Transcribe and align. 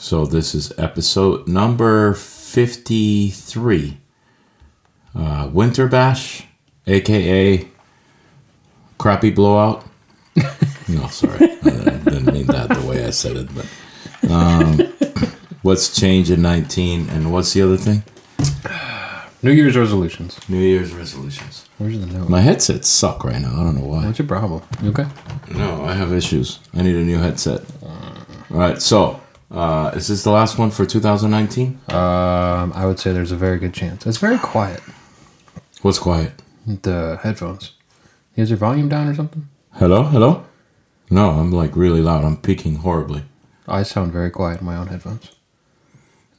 So 0.00 0.26
this 0.26 0.54
is 0.54 0.72
episode 0.78 1.48
number 1.48 2.14
53. 2.14 3.98
Uh, 5.12 5.50
Winter 5.52 5.88
Bash, 5.88 6.44
aka 6.86 7.68
Crappy 8.96 9.30
Blowout. 9.30 9.84
no, 10.88 11.08
sorry. 11.08 11.50
I 11.50 11.98
didn't 12.04 12.32
mean 12.32 12.46
that 12.46 12.68
the 12.68 12.86
way 12.88 13.06
I 13.06 13.10
said 13.10 13.36
it, 13.38 13.48
but 13.52 13.66
um, 14.30 14.78
what's 15.62 15.98
changed 15.98 16.30
in 16.30 16.42
19 16.42 17.10
and 17.10 17.32
what's 17.32 17.52
the 17.52 17.62
other 17.62 17.76
thing? 17.76 18.04
New 19.42 19.50
Year's 19.50 19.76
resolutions. 19.76 20.38
New 20.48 20.60
Year's 20.60 20.92
resolutions. 20.94 21.68
Where's 21.78 21.98
the 21.98 22.06
note? 22.06 22.28
My 22.28 22.40
headsets 22.40 22.86
suck 22.86 23.24
right 23.24 23.42
now. 23.42 23.50
I 23.50 23.64
don't 23.64 23.74
know 23.74 23.86
why. 23.86 24.06
What's 24.06 24.20
your 24.20 24.28
problem? 24.28 24.62
You 24.80 24.90
okay? 24.90 25.06
No, 25.56 25.84
I 25.84 25.94
have 25.94 26.12
issues. 26.12 26.60
I 26.72 26.82
need 26.82 26.94
a 26.94 27.02
new 27.02 27.18
headset. 27.18 27.62
All 27.82 28.56
right, 28.56 28.80
so 28.80 29.20
uh, 29.50 29.92
is 29.94 30.08
this 30.08 30.24
the 30.24 30.30
last 30.30 30.58
one 30.58 30.70
for 30.70 30.84
2019? 30.86 31.80
Um, 31.88 32.72
I 32.74 32.84
would 32.86 32.98
say 32.98 33.12
there's 33.12 33.32
a 33.32 33.36
very 33.36 33.58
good 33.58 33.72
chance. 33.74 34.06
It's 34.06 34.18
very 34.18 34.38
quiet. 34.38 34.80
What's 35.82 35.98
quiet? 35.98 36.32
The 36.66 37.18
headphones. 37.22 37.72
Is 38.36 38.50
your 38.50 38.58
volume 38.58 38.88
down 38.88 39.08
or 39.08 39.14
something? 39.14 39.48
Hello, 39.74 40.02
hello. 40.04 40.44
No, 41.10 41.30
I'm 41.30 41.50
like 41.50 41.74
really 41.76 42.00
loud. 42.02 42.24
I'm 42.24 42.36
peaking 42.36 42.76
horribly. 42.76 43.24
I 43.66 43.82
sound 43.82 44.12
very 44.12 44.30
quiet 44.30 44.60
in 44.60 44.66
my 44.66 44.76
own 44.76 44.88
headphones. 44.88 45.30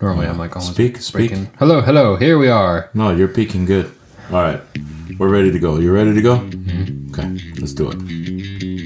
Normally, 0.01 0.27
I'm 0.27 0.37
like 0.37 0.55
almost 0.55 0.73
Speak, 0.75 0.97
speak. 0.97 1.29
breaking- 1.31 1.51
Hello, 1.59 1.81
hello. 1.81 2.15
Here 2.15 2.37
we 2.37 2.47
are. 2.47 2.89
No, 2.93 3.09
you're 3.11 3.27
peaking 3.27 3.65
good. 3.65 3.91
All 4.31 4.41
right, 4.43 4.61
we're 5.17 5.27
ready 5.29 5.51
to 5.51 5.59
go. 5.59 5.77
You 5.77 5.91
ready 5.91 6.13
to 6.13 6.21
go? 6.21 6.35
Okay, 7.11 7.27
let's 7.59 7.73
do 7.73 7.89
it. 7.91 8.78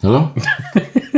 Hello? 0.00 0.32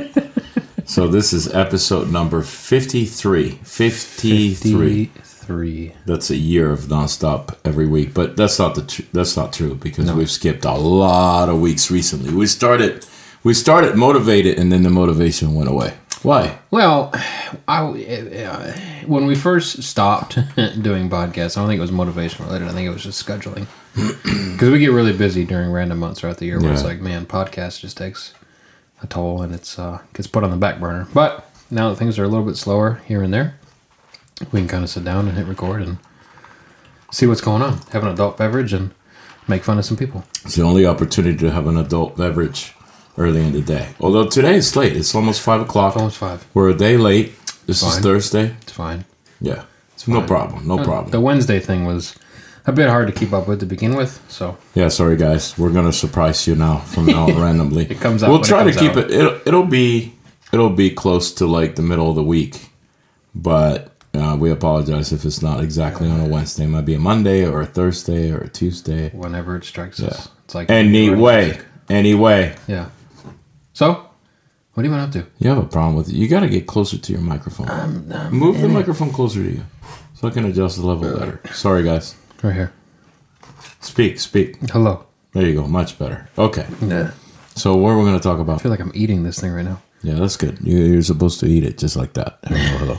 so 0.87 1.07
this 1.07 1.35
is 1.35 1.53
episode 1.53 2.11
number 2.11 2.41
53. 2.41 3.51
53. 3.63 5.05
53. 5.07 5.93
That's 6.07 6.31
a 6.31 6.37
year 6.37 6.71
of 6.71 6.81
nonstop 6.81 7.59
every 7.63 7.87
week, 7.87 8.15
but 8.15 8.39
that's 8.39 8.59
not 8.59 8.75
the 8.75 8.83
tr- 8.83 9.03
that's 9.13 9.37
not 9.37 9.53
true 9.53 9.75
because 9.75 10.11
we've 10.13 10.31
skipped 10.31 10.65
a 10.65 10.73
lot 10.73 11.51
of 11.51 11.61
weeks 11.61 11.91
recently. 11.91 12.33
We 12.33 12.47
started 12.47 13.05
we 13.45 13.53
started 13.53 13.97
motivated 13.97 14.59
and 14.59 14.73
then 14.73 14.83
the 14.83 14.91
motivation 14.91 15.55
went 15.55 15.69
away. 15.69 15.93
Why? 16.23 16.59
Well, 16.71 17.13
I, 17.69 17.83
uh, 17.83 18.73
when 19.07 19.27
we 19.27 19.35
first 19.35 19.83
stopped 19.83 20.35
doing 20.57 21.11
podcasts, 21.11 21.59
I 21.59 21.61
don't 21.61 21.69
think 21.69 21.79
it 21.79 21.83
was 21.83 21.93
motivation 21.93 22.47
related. 22.47 22.69
I 22.69 22.73
think 22.73 22.87
it 22.87 22.93
was 22.93 23.03
just 23.03 23.27
scheduling. 23.27 23.67
Because 24.53 24.73
we 24.73 24.79
get 24.79 24.93
really 24.93 25.15
busy 25.15 25.47
during 25.47 25.73
random 25.73 25.99
months 25.99 26.21
throughout 26.21 26.37
the 26.37 26.45
year 26.45 26.61
where 26.61 26.71
it's 26.71 26.85
like, 26.85 27.01
man, 27.01 27.25
podcast 27.25 27.81
just 27.81 27.97
takes 27.97 28.35
a 29.03 29.07
toll 29.07 29.43
and 29.43 29.55
it's 29.55 29.79
uh, 29.79 30.01
gets 30.15 30.27
put 30.27 30.45
on 30.45 30.51
the 30.51 30.57
back 30.57 30.81
burner. 30.81 31.07
But 31.15 31.49
now 31.71 31.91
that 31.91 31.97
things 31.97 32.19
are 32.19 32.25
a 32.25 32.29
little 32.29 32.47
bit 32.47 32.57
slower 32.57 33.01
here 33.07 33.23
and 33.23 33.33
there, 33.33 33.59
we 34.53 34.61
can 34.61 34.69
kind 34.69 34.85
of 34.85 34.91
sit 34.91 35.05
down 35.05 35.29
and 35.29 35.37
hit 35.37 35.47
record 35.47 35.83
and 35.83 35.99
see 37.11 37.27
what's 37.27 37.41
going 37.41 37.63
on. 37.63 37.79
Have 37.93 38.03
an 38.03 38.09
adult 38.09 38.37
beverage 38.37 38.73
and 38.73 38.93
make 39.49 39.65
fun 39.65 39.79
of 39.79 39.85
some 39.85 39.97
people. 39.97 40.25
It's 40.45 40.57
the 40.57 40.63
only 40.63 40.87
opportunity 40.87 41.37
to 41.39 41.51
have 41.51 41.67
an 41.67 41.77
adult 41.77 42.17
beverage 42.17 42.75
early 43.19 43.41
in 43.41 43.53
the 43.53 43.61
day. 43.61 43.95
Although 44.01 44.27
today 44.29 44.57
is 44.57 44.75
late. 44.77 44.97
It's 44.97 45.15
almost 45.15 45.43
five 45.43 45.61
o'clock. 45.61 45.97
Almost 45.97 46.17
five. 46.19 46.47
We're 46.55 46.71
a 46.71 46.77
day 46.77 46.97
late. 46.97 47.33
This 47.67 47.83
is 47.83 47.99
Thursday. 47.99 48.57
It's 48.63 48.73
fine. 48.73 49.05
Yeah. 49.41 49.65
no 50.07 50.21
fine. 50.21 50.27
problem. 50.27 50.67
No 50.67 50.83
problem. 50.83 51.11
The 51.11 51.21
Wednesday 51.21 51.61
thing 51.61 51.85
was 51.85 52.17
a 52.67 52.73
bit 52.73 52.89
hard 52.89 53.07
to 53.07 53.13
keep 53.13 53.33
up 53.33 53.49
with 53.49 53.61
to 53.61 53.67
begin 53.67 53.95
with, 53.97 54.21
so 54.29 54.57
Yeah, 54.75 54.89
sorry 54.89 55.17
guys. 55.17 55.57
We're 55.59 55.73
gonna 55.73 55.93
surprise 55.93 56.47
you 56.47 56.55
now 56.55 56.79
from 56.79 57.07
now 57.07 57.25
on 57.29 57.41
randomly. 57.43 57.87
It 57.91 58.01
comes 58.01 58.23
out 58.23 58.31
We'll 58.31 58.41
it 58.41 58.47
try 58.47 58.65
to 58.65 58.73
keep 58.79 58.93
out. 58.93 58.99
it. 58.99 59.11
It'll, 59.11 59.41
it'll 59.47 59.67
be 59.67 60.15
it'll 60.53 60.71
be 60.71 60.91
close 60.91 61.33
to 61.35 61.47
like 61.47 61.77
the 61.77 61.83
middle 61.83 62.09
of 62.11 62.17
the 62.17 62.23
week, 62.25 62.71
but 63.35 63.93
uh, 64.15 64.37
we 64.39 64.51
apologize 64.51 65.13
if 65.13 65.25
it's 65.25 65.41
not 65.43 65.63
exactly 65.63 66.09
on 66.11 66.21
a 66.21 66.27
Wednesday. 66.27 66.65
It 66.65 66.69
might 66.69 66.85
be 66.85 66.95
a 66.95 66.99
Monday 66.99 67.45
or 67.47 67.61
a 67.61 67.67
Thursday 67.67 68.31
or 68.33 68.39
a 68.39 68.49
Tuesday. 68.49 69.11
whenever 69.11 69.57
it 69.57 69.65
strikes 69.65 70.01
us, 70.01 70.29
it's 70.45 70.55
like 70.55 70.69
Anyway, 70.71 71.59
anyway, 71.89 72.57
Yeah. 72.67 72.89
So, 73.73 74.07
what 74.75 74.83
do 74.83 74.89
you 74.89 74.95
want 74.95 75.05
up 75.17 75.23
to? 75.23 75.27
you 75.39 75.49
have 75.49 75.59
a 75.59 75.63
problem 75.67 75.95
with 75.95 76.09
it. 76.09 76.15
You 76.15 76.29
got 76.29 76.41
to 76.41 76.49
get 76.49 76.67
closer 76.67 76.99
to 76.99 77.13
your 77.13 77.21
microphone. 77.23 78.09
Move 78.31 78.61
the 78.61 78.69
microphone 78.69 79.11
closer 79.13 79.43
to 79.43 79.49
you, 79.51 79.65
so 80.15 80.27
I 80.29 80.31
can 80.33 80.45
adjust 80.45 80.77
the 80.79 80.87
level 80.87 81.17
better. 81.17 81.41
Sorry 81.53 81.83
guys. 81.85 82.17
Right 82.43 82.55
here. 82.55 82.73
Speak, 83.81 84.19
speak. 84.21 84.57
Hello. 84.71 85.05
There 85.33 85.47
you 85.47 85.55
go. 85.55 85.67
Much 85.67 85.99
better. 85.99 86.29
Okay. 86.39 86.67
Yeah. 86.83 87.13
So 87.55 87.77
what 87.77 87.91
are 87.91 87.99
we 87.99 88.05
gonna 88.05 88.21
talk 88.21 88.39
about? 88.39 88.57
I 88.57 88.63
feel 88.63 88.71
like 88.71 88.81
I'm 88.81 88.93
eating 88.95 89.23
this 89.23 89.39
thing 89.41 89.53
right 89.53 89.65
now. 89.65 89.81
Yeah, 90.03 90.15
that's 90.15 90.37
good. 90.37 90.59
You- 90.63 90.79
You're 90.79 91.03
supposed 91.03 91.41
to 91.41 91.47
eat 91.47 91.65
it 91.65 91.77
just 91.79 91.97
like 91.97 92.15
that. 92.15 92.39
Hello, 92.45 92.79
hello. 92.79 92.99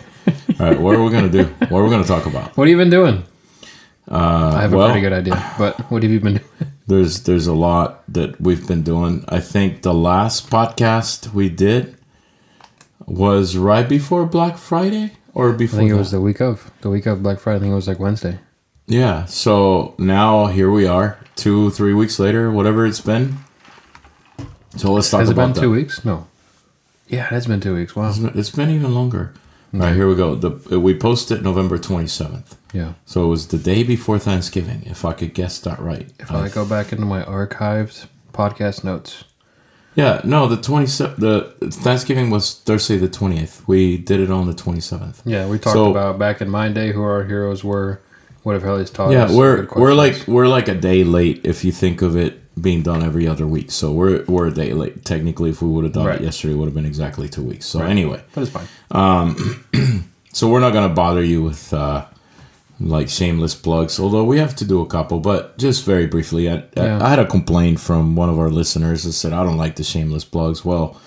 All 0.59 0.69
right, 0.72 0.79
what 0.79 0.96
are 0.96 1.03
we 1.03 1.09
gonna 1.12 1.29
do? 1.29 1.46
What 1.69 1.79
are 1.79 1.84
we 1.84 1.90
gonna 1.90 2.03
talk 2.03 2.25
about? 2.28 2.56
What 2.57 2.68
have 2.68 2.72
you 2.72 2.78
been 2.78 2.91
doing? 2.91 3.24
Uh, 4.09 4.53
I 4.57 4.62
have 4.62 4.74
well- 4.74 4.88
a 4.88 4.91
pretty 4.91 5.02
good 5.02 5.13
idea, 5.13 5.53
but 5.58 5.79
what 5.91 6.03
have 6.03 6.12
you 6.12 6.19
been 6.19 6.35
doing? 6.35 6.72
There's 6.88 7.23
there's 7.23 7.47
a 7.47 7.53
lot 7.53 8.03
that 8.13 8.40
we've 8.41 8.68
been 8.68 8.84
doing. 8.84 9.23
I 9.29 9.40
think 9.40 9.81
the 9.81 9.94
last 9.94 10.50
podcast 10.50 11.34
we 11.34 11.50
did 11.50 11.96
was 13.08 13.58
right 13.58 13.88
before 13.88 14.25
Black 14.25 14.58
Friday 14.58 15.13
or 15.34 15.53
before. 15.53 15.79
I 15.79 15.81
think 15.81 15.90
it 15.91 15.94
that? 15.94 16.00
was 16.00 16.12
the 16.12 16.22
week 16.22 16.41
of 16.41 16.72
the 16.81 16.90
week 16.90 17.06
of 17.08 17.23
Black 17.23 17.40
Friday. 17.40 17.58
I 17.58 17.59
think 17.62 17.72
it 17.72 17.75
was 17.75 17.88
like 17.88 18.00
Wednesday. 18.00 18.40
Yeah. 18.91 19.25
So 19.25 19.96
now 19.97 20.47
here 20.47 20.69
we 20.72 20.85
are, 20.85 21.18
two 21.35 21.69
three 21.72 21.94
weeks 21.94 22.19
later, 22.19 22.52
whatever 22.52 22.85
it's 22.85 23.02
been. 23.02 23.38
So 24.78 24.91
let's 24.94 25.09
talk 25.09 25.19
Has 25.22 25.29
it 25.29 25.34
about 25.34 25.47
been 25.47 25.53
that. 25.53 25.62
two 25.62 25.72
weeks? 25.72 26.06
No. 26.06 26.28
Yeah, 27.07 27.25
it 27.25 27.31
has 27.31 27.46
been 27.47 27.59
two 27.59 27.75
weeks. 27.75 27.96
Wow. 27.96 28.13
It's 28.35 28.50
been 28.50 28.69
even 28.69 28.94
longer. 28.96 29.34
All 29.74 29.79
right, 29.81 29.96
here 29.96 30.07
we 30.07 30.16
go. 30.16 30.35
The 30.35 30.79
we 30.79 30.94
posted 30.97 31.44
November 31.44 31.78
twenty 31.78 32.07
seventh. 32.07 32.57
Yeah. 32.74 32.94
So 33.06 33.25
it 33.25 33.28
was 33.28 33.47
the 33.47 33.57
day 33.57 33.84
before 33.84 34.19
Thanksgiving, 34.19 34.84
if 34.85 35.03
I 35.06 35.13
could 35.13 35.34
guess 35.34 35.59
that 35.59 35.79
right. 35.79 36.09
If 36.19 36.31
I 36.31 36.47
go 36.50 36.66
back 36.66 36.91
into 36.94 37.06
my 37.06 37.23
archived 37.23 38.08
podcast 38.34 38.84
notes, 38.85 39.25
yeah, 39.94 40.22
no, 40.23 40.47
the 40.47 40.56
27th, 40.56 41.18
the 41.18 41.53
Thanksgiving 41.69 42.29
was 42.29 42.53
Thursday 42.59 42.97
the 42.97 43.09
twentieth. 43.09 43.66
We 43.68 43.97
did 43.97 44.22
it 44.22 44.31
on 44.31 44.47
the 44.47 44.53
twenty 44.53 44.79
seventh. 44.81 45.22
yeah, 45.25 45.47
we 45.47 45.58
talked 45.58 45.73
So- 45.75 45.91
about 45.91 46.18
back 46.19 46.40
in 46.41 46.50
my 46.50 46.69
day 46.69 46.91
who 46.94 47.02
our 47.03 47.23
heroes 47.25 47.62
were, 47.63 48.00
what 48.44 48.53
hell 48.62 48.72
Helly's 48.75 48.90
taught 48.90 49.12
Yeah, 49.12 49.25
us. 49.25 49.31
we're 49.35 49.68
we're 49.75 49.94
like 49.94 50.25
we're 50.28 50.47
like 50.47 50.68
a 50.68 50.75
day 50.75 51.03
late 51.03 51.41
if 51.44 51.63
you 51.66 51.72
think 51.72 52.02
of 52.02 52.16
it 52.16 52.38
being 52.62 52.81
done 52.84 53.02
every 53.03 53.28
other 53.28 53.47
week. 53.47 53.72
So 53.72 53.91
we're 53.91 54.24
we're 54.25 54.47
a 54.47 54.52
day 54.53 54.74
late. 54.74 55.06
Technically, 55.06 55.50
if 55.50 55.62
we 55.62 55.69
would 55.69 55.84
have 55.85 55.94
done 55.94 56.06
Right. 56.06 56.19
it 56.22 56.24
yesterday, 56.24 56.53
it 56.53 56.57
would 56.57 56.66
have 56.66 56.75
been 56.75 56.85
exactly 56.85 57.29
two 57.29 57.44
weeks. 57.44 57.66
So 57.66 57.81
anyway, 57.81 58.22
but 58.34 58.41
it's 58.41 58.52
fine. 58.52 58.68
so 60.34 60.50
we're 60.50 60.59
not 60.59 60.74
gonna 60.74 60.94
bother 60.94 61.24
you 61.24 61.41
with 61.44 61.74
uh, 61.74 62.06
like 62.79 63.09
shameless 63.09 63.56
plugs. 63.56 64.00
Although 64.00 64.24
we 64.25 64.40
have 64.40 64.56
to 64.58 64.66
do 64.66 64.81
a 64.81 64.85
couple, 64.85 65.19
but 65.19 65.58
just 65.58 65.85
very 65.85 66.08
briefly, 66.08 66.50
I, 66.50 66.63
Yeah. 66.75 66.97
I, 67.00 67.06
I 67.06 67.09
had 67.09 67.19
a 67.19 67.25
complaint 67.28 67.79
from 67.79 68.16
one 68.16 68.29
of 68.29 68.38
our 68.40 68.50
listeners 68.50 69.03
that 69.03 69.13
said 69.13 69.34
I 69.34 69.44
don't 69.44 69.58
like 69.58 69.75
the 69.75 69.84
shameless 69.84 70.25
plugs. 70.25 70.66
Well, 70.66 71.00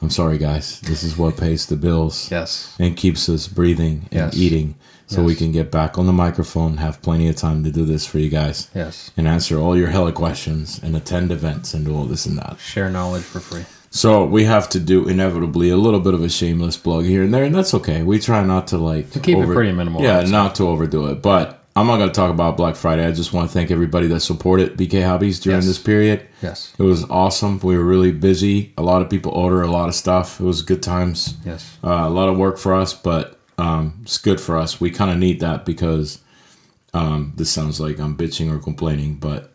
I'm 0.00 0.10
sorry, 0.10 0.38
guys. 0.38 0.80
This 0.80 1.02
is 1.02 1.16
what 1.18 1.36
pays 1.36 1.66
the 1.66 1.76
bills 1.76 2.28
Yes. 2.30 2.74
and 2.78 2.96
keeps 2.96 3.28
us 3.28 3.46
breathing 3.48 4.08
and 4.12 4.32
Yes. 4.32 4.36
eating, 4.36 4.74
so 5.08 5.22
we 5.24 5.34
can 5.34 5.50
get 5.52 5.70
back 5.72 5.98
on 5.98 6.06
the 6.06 6.12
microphone, 6.12 6.76
have 6.76 7.02
plenty 7.02 7.28
of 7.28 7.34
time 7.36 7.64
to 7.64 7.70
do 7.72 7.84
this 7.84 8.06
for 8.06 8.18
you 8.18 8.28
guys, 8.30 8.68
Yes. 8.74 9.10
and 9.16 9.26
answer 9.26 9.58
all 9.58 9.76
your 9.76 9.88
hella 9.88 10.12
questions 10.12 10.78
and 10.82 10.94
attend 10.96 11.32
events 11.32 11.74
and 11.74 11.84
do 11.84 11.96
all 11.96 12.04
this 12.04 12.24
and 12.26 12.38
that. 12.38 12.56
Share 12.60 12.88
knowledge 12.90 13.24
for 13.24 13.40
free. 13.40 13.64
So 13.90 14.24
we 14.24 14.44
have 14.44 14.68
to 14.70 14.78
do 14.78 15.08
inevitably 15.08 15.70
a 15.70 15.76
little 15.76 16.00
bit 16.00 16.12
of 16.14 16.22
a 16.22 16.28
shameless 16.28 16.76
plug 16.76 17.04
here 17.06 17.22
and 17.22 17.32
there, 17.32 17.44
and 17.44 17.54
that's 17.54 17.72
okay. 17.74 18.02
We 18.02 18.18
try 18.18 18.44
not 18.44 18.66
to 18.68 18.78
like 18.78 19.10
To 19.12 19.20
keep 19.20 19.38
it 19.38 19.46
pretty 19.46 19.72
minimal, 19.72 20.02
Yeah, 20.02 20.20
not 20.22 20.54
to 20.56 20.64
overdo 20.68 21.06
it. 21.06 21.22
But 21.22 21.54
I'm 21.74 21.86
not 21.86 21.96
going 21.96 22.08
to 22.10 22.14
talk 22.14 22.30
about 22.30 22.56
Black 22.58 22.74
Friday. 22.76 23.06
I 23.06 23.12
just 23.12 23.32
want 23.32 23.48
to 23.48 23.54
thank 23.54 23.70
everybody 23.70 24.08
that 24.08 24.20
supported 24.20 24.76
BK 24.76 25.06
Hobbies 25.06 25.38
during 25.40 25.58
Yes. 25.58 25.66
this 25.66 25.78
period. 25.78 26.22
Yes. 26.42 26.72
It 26.76 26.82
was 26.82 27.04
awesome. 27.08 27.60
We 27.62 27.78
were 27.78 27.84
really 27.84 28.10
busy. 28.12 28.72
A 28.76 28.82
lot 28.82 29.00
of 29.00 29.08
people 29.08 29.32
order 29.32 29.62
a 29.62 29.70
lot 29.70 29.88
of 29.88 29.94
stuff. 29.94 30.38
It 30.40 30.44
was 30.44 30.60
good 30.62 30.82
times. 30.82 31.34
Yes. 31.46 31.78
Uh, 31.82 32.02
a 32.04 32.10
lot 32.10 32.28
of 32.28 32.36
work 32.36 32.58
for 32.58 32.74
us, 32.74 32.92
but 32.92 33.37
um, 33.58 33.98
it's 34.02 34.18
good 34.18 34.40
for 34.40 34.56
us. 34.56 34.80
We 34.80 34.90
kind 34.90 35.10
of 35.10 35.18
need 35.18 35.40
that 35.40 35.64
because 35.66 36.20
um, 36.94 37.32
this 37.36 37.50
sounds 37.50 37.80
like 37.80 37.98
I'm 37.98 38.16
bitching 38.16 38.50
or 38.54 38.58
complaining, 38.58 39.16
but 39.16 39.52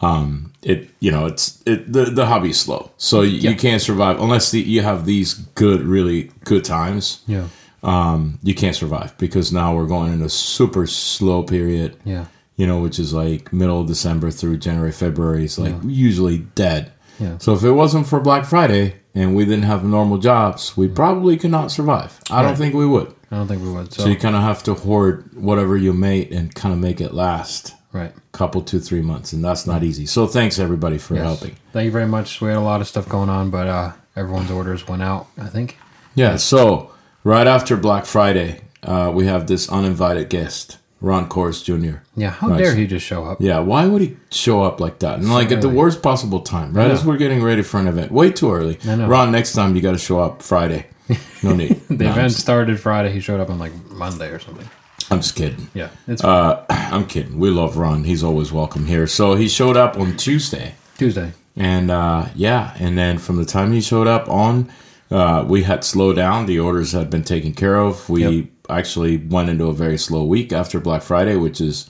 um, 0.00 0.52
it 0.62 0.90
you 1.00 1.10
know 1.10 1.26
it's 1.26 1.62
it 1.66 1.90
the 1.92 2.04
the 2.04 2.26
hobby's 2.26 2.60
slow, 2.60 2.90
so 2.98 3.22
you, 3.22 3.38
Yeah. 3.38 3.50
you 3.50 3.56
can't 3.56 3.80
survive 3.82 4.20
unless 4.20 4.50
the, 4.50 4.60
you 4.60 4.82
have 4.82 5.06
these 5.06 5.34
good, 5.34 5.80
really 5.82 6.30
good 6.44 6.64
times. 6.64 7.22
Yeah. 7.26 7.48
Um, 7.82 8.38
you 8.42 8.54
can't 8.54 8.74
survive 8.76 9.16
because 9.18 9.52
now 9.52 9.74
we're 9.74 9.86
going 9.86 10.12
in 10.12 10.20
a 10.22 10.28
super 10.28 10.86
slow 10.86 11.42
period. 11.42 11.96
Yeah. 12.04 12.26
You 12.56 12.66
know, 12.66 12.80
which 12.80 12.98
is 12.98 13.12
like 13.12 13.52
middle 13.52 13.80
of 13.82 13.86
December 13.86 14.30
through 14.30 14.56
January, 14.58 14.92
February 14.92 15.44
is 15.44 15.58
like 15.58 15.74
usually 15.84 16.38
dead. 16.38 16.92
Yeah. 17.20 17.38
So 17.38 17.54
if 17.54 17.62
it 17.64 17.72
wasn't 17.72 18.06
for 18.06 18.18
Black 18.20 18.44
Friday 18.44 18.96
and 19.14 19.34
we 19.36 19.44
didn't 19.44 19.64
have 19.64 19.84
normal 19.84 20.18
jobs, 20.18 20.76
we 20.76 20.88
probably 20.88 21.36
could 21.36 21.50
not 21.50 21.70
survive. 21.70 22.18
I 22.30 22.42
don't 22.42 22.56
think 22.56 22.74
we 22.74 22.86
would. 22.86 23.14
I 23.30 23.36
don't 23.36 23.48
think 23.48 23.62
we 23.62 23.70
would. 23.72 23.92
So, 23.92 24.04
So 24.04 24.08
you 24.08 24.16
kind 24.16 24.36
of 24.36 24.42
have 24.42 24.62
to 24.64 24.74
hoard 24.74 25.28
whatever 25.34 25.76
you 25.76 25.92
made 25.92 26.32
and 26.32 26.54
kind 26.54 26.72
of 26.72 26.78
make 26.80 27.00
it 27.00 27.12
last 27.12 27.74
right. 27.92 28.12
couple, 28.32 28.62
two, 28.62 28.78
three 28.78 29.02
months, 29.02 29.32
and 29.32 29.44
that's 29.44 29.66
not 29.66 29.82
easy. 29.82 30.06
So 30.06 30.26
thanks 30.26 30.58
everybody 30.58 30.98
for 30.98 31.14
Yes. 31.14 31.24
helping. 31.24 31.56
Thank 31.72 31.86
you 31.86 31.90
very 31.90 32.06
much. 32.06 32.40
We 32.40 32.48
had 32.48 32.56
a 32.56 32.60
lot 32.60 32.80
of 32.80 32.86
stuff 32.86 33.08
going 33.08 33.28
on, 33.28 33.50
but 33.50 33.66
uh, 33.66 33.92
everyone's 34.14 34.50
orders 34.50 34.86
went 34.86 35.02
out. 35.02 35.26
I 35.38 35.46
think. 35.46 35.76
Yeah. 36.14 36.36
So 36.36 36.90
right 37.24 37.46
after 37.46 37.76
Black 37.76 38.06
Friday, 38.06 38.60
uh, 38.84 39.10
we 39.12 39.26
have 39.26 39.48
this 39.48 39.68
uninvited 39.68 40.28
guest, 40.30 40.78
Ron 41.00 41.28
Kors 41.28 41.64
Jr. 41.64 41.98
Yeah. 42.14 42.30
How 42.30 42.46
Nice. 42.46 42.60
dare 42.60 42.74
he 42.76 42.86
just 42.86 43.04
show 43.04 43.24
up? 43.24 43.38
Yeah, 43.40 43.58
why 43.58 43.86
would 43.86 44.02
he 44.02 44.16
show 44.30 44.62
up 44.62 44.78
like 44.80 45.00
that? 45.00 45.18
And 45.18 45.32
like 45.32 45.50
at 45.50 45.60
the 45.62 45.68
worst 45.68 46.00
possible 46.00 46.40
time, 46.40 46.72
right? 46.74 46.90
As 46.92 47.04
we're 47.04 47.16
getting 47.16 47.42
ready 47.42 47.62
for 47.62 47.80
an 47.80 47.88
event. 47.88 48.12
Way 48.12 48.30
too 48.30 48.52
early. 48.52 48.78
I 48.88 48.94
know. 48.94 49.08
Ron, 49.08 49.32
next 49.32 49.52
time 49.52 49.74
you 49.74 49.82
got 49.82 49.92
to 49.92 49.98
show 49.98 50.20
up 50.20 50.42
Friday. 50.42 50.86
No 51.42 51.54
need. 51.54 51.80
The 51.88 52.04
No, 52.04 52.10
event 52.10 52.32
started 52.32 52.80
Friday. 52.80 53.12
He 53.12 53.20
showed 53.20 53.40
up 53.40 53.50
on 53.50 53.58
like 53.58 53.72
Monday 53.90 54.28
or 54.30 54.38
something. 54.38 54.68
I'm 55.10 55.18
just 55.20 55.36
kidding. 55.36 55.68
Yeah. 55.74 55.90
It's 56.08 56.24
Uh, 56.24 56.64
I'm 56.68 57.06
kidding. 57.06 57.38
We 57.38 57.50
love 57.50 57.76
Ron. 57.76 58.04
He's 58.04 58.24
always 58.24 58.50
welcome 58.52 58.86
here. 58.86 59.06
So 59.06 59.34
he 59.34 59.48
showed 59.48 59.76
up 59.76 59.96
on 59.98 60.16
Tuesday. 60.16 60.74
Tuesday. 60.98 61.32
And 61.56 61.90
uh, 61.90 62.26
yeah, 62.34 62.74
and 62.80 62.98
then 62.98 63.18
from 63.18 63.36
the 63.36 63.44
time 63.44 63.72
he 63.72 63.80
showed 63.80 64.06
up 64.08 64.28
on, 64.28 64.68
uh, 65.10 65.44
we 65.46 65.62
had 65.62 65.84
slowed 65.84 66.16
down. 66.16 66.46
The 66.46 66.58
orders 66.58 66.92
had 66.92 67.08
been 67.10 67.22
taken 67.22 67.52
care 67.54 67.76
of. 67.76 68.08
We 68.08 68.26
Yep. 68.26 68.46
actually 68.68 69.16
went 69.18 69.48
into 69.48 69.66
a 69.66 69.72
very 69.72 69.96
slow 69.98 70.24
week 70.24 70.52
after 70.52 70.80
Black 70.80 71.02
Friday, 71.02 71.36
which 71.36 71.60
is 71.60 71.88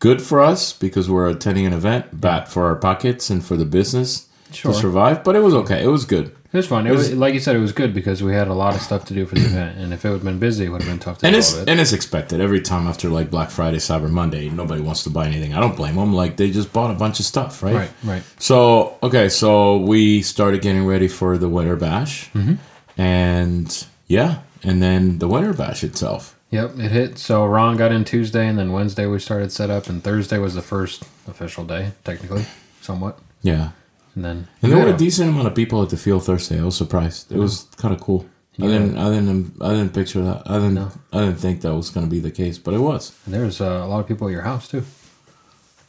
good 0.00 0.20
for 0.20 0.40
us 0.40 0.72
because 0.72 1.08
we're 1.08 1.28
attending 1.28 1.64
an 1.66 1.72
event, 1.72 2.20
bad 2.20 2.48
for 2.48 2.66
our 2.66 2.74
pockets 2.76 3.30
and 3.30 3.44
for 3.44 3.56
the 3.56 3.64
business 3.64 4.28
Sure. 4.50 4.72
to 4.72 4.78
survive. 4.78 5.22
But 5.24 5.36
it 5.36 5.40
was 5.42 5.54
okay. 5.54 5.82
It 5.84 5.88
was 5.88 6.04
good. 6.04 6.35
It 6.52 6.56
was 6.56 6.66
fun. 6.66 6.86
It, 6.86 6.90
It 6.90 6.92
was, 6.92 7.08
was- 7.10 7.18
like 7.18 7.34
you 7.34 7.40
said, 7.40 7.56
it 7.56 7.60
was 7.60 7.72
good 7.72 7.92
because 7.92 8.22
we 8.22 8.32
had 8.32 8.48
a 8.48 8.54
lot 8.54 8.74
of 8.74 8.80
stuff 8.80 9.04
to 9.06 9.14
do 9.14 9.26
for 9.26 9.34
the 9.34 9.44
event, 9.44 9.78
and 9.78 9.92
if 9.92 10.04
it 10.04 10.08
would 10.08 10.16
have 10.16 10.24
been 10.24 10.38
busy, 10.38 10.64
it 10.64 10.68
would 10.70 10.82
have 10.82 10.90
been 10.90 10.98
tough 10.98 11.18
to 11.18 11.26
And 11.26 11.34
do 11.34 11.38
it's 11.38 11.54
it. 11.54 11.68
and 11.68 11.80
it's 11.80 11.92
expected 11.92 12.40
every 12.40 12.60
time 12.60 12.86
after 12.86 13.08
like 13.08 13.30
Black 13.30 13.50
Friday, 13.50 13.78
Cyber 13.78 14.08
Monday, 14.10 14.48
nobody 14.48 14.80
wants 14.80 15.02
to 15.04 15.10
buy 15.10 15.26
anything. 15.26 15.54
I 15.54 15.60
don't 15.60 15.76
blame 15.76 15.96
them. 15.96 16.14
Like 16.14 16.36
they 16.36 16.50
just 16.50 16.72
bought 16.72 16.90
a 16.90 16.94
bunch 16.94 17.20
of 17.20 17.26
stuff, 17.26 17.62
right? 17.62 17.74
Right, 17.74 17.90
right. 18.04 18.22
So 18.38 18.96
okay, 19.02 19.28
so 19.28 19.78
we 19.78 20.22
started 20.22 20.62
getting 20.62 20.86
ready 20.86 21.08
for 21.08 21.36
the 21.36 21.48
Winter 21.48 21.76
Bash, 21.76 22.30
Mm-hmm. 22.32 22.54
and 23.00 23.86
yeah, 24.06 24.40
and 24.62 24.82
then 24.82 25.18
the 25.18 25.28
Winter 25.28 25.52
Bash 25.52 25.84
itself. 25.84 26.34
Yep, 26.50 26.78
it 26.78 26.90
hit. 26.92 27.18
So 27.18 27.44
Ron 27.44 27.76
got 27.76 27.90
in 27.92 28.04
Tuesday, 28.04 28.46
and 28.46 28.56
then 28.58 28.72
Wednesday 28.72 29.06
we 29.06 29.18
started 29.18 29.50
set 29.52 29.68
up, 29.68 29.88
and 29.88 30.02
Thursday 30.02 30.38
was 30.38 30.54
the 30.54 30.62
first 30.62 31.02
official 31.28 31.64
day, 31.64 31.90
technically, 32.04 32.46
somewhat. 32.80 33.18
Yeah, 33.42 33.70
And 34.16 34.24
then 34.24 34.48
and 34.62 34.72
there 34.72 34.82
were 34.82 34.92
a 34.92 34.96
decent 34.96 35.28
amount 35.28 35.46
of 35.46 35.54
people 35.54 35.82
at 35.82 35.90
the 35.90 35.96
field 35.96 36.24
Thursday. 36.24 36.58
I 36.58 36.64
was 36.64 36.76
surprised. 36.76 37.30
It 37.30 37.38
was 37.38 37.64
kind 37.76 37.94
of 37.94 38.00
cool. 38.00 38.26
I 38.58 38.62
didn't, 38.62 38.96
I 38.96 39.10
didn't, 39.10 39.62
I 39.62 39.68
didn't 39.74 39.92
picture 39.92 40.22
that. 40.22 40.42
I 40.50 40.54
didn't, 40.54 40.74
No. 40.74 40.90
I 41.12 41.20
didn't 41.20 41.36
think 41.36 41.60
that 41.60 41.74
was 41.74 41.90
going 41.90 42.06
to 42.06 42.10
be 42.10 42.20
the 42.20 42.30
case, 42.30 42.56
but 42.56 42.72
it 42.72 42.78
was. 42.78 43.12
And 43.26 43.34
there 43.34 43.44
was 43.44 43.60
uh, 43.60 43.82
a 43.84 43.86
lot 43.86 44.00
of 44.00 44.08
people 44.08 44.28
at 44.28 44.32
your 44.32 44.42
house 44.42 44.66
too, 44.68 44.82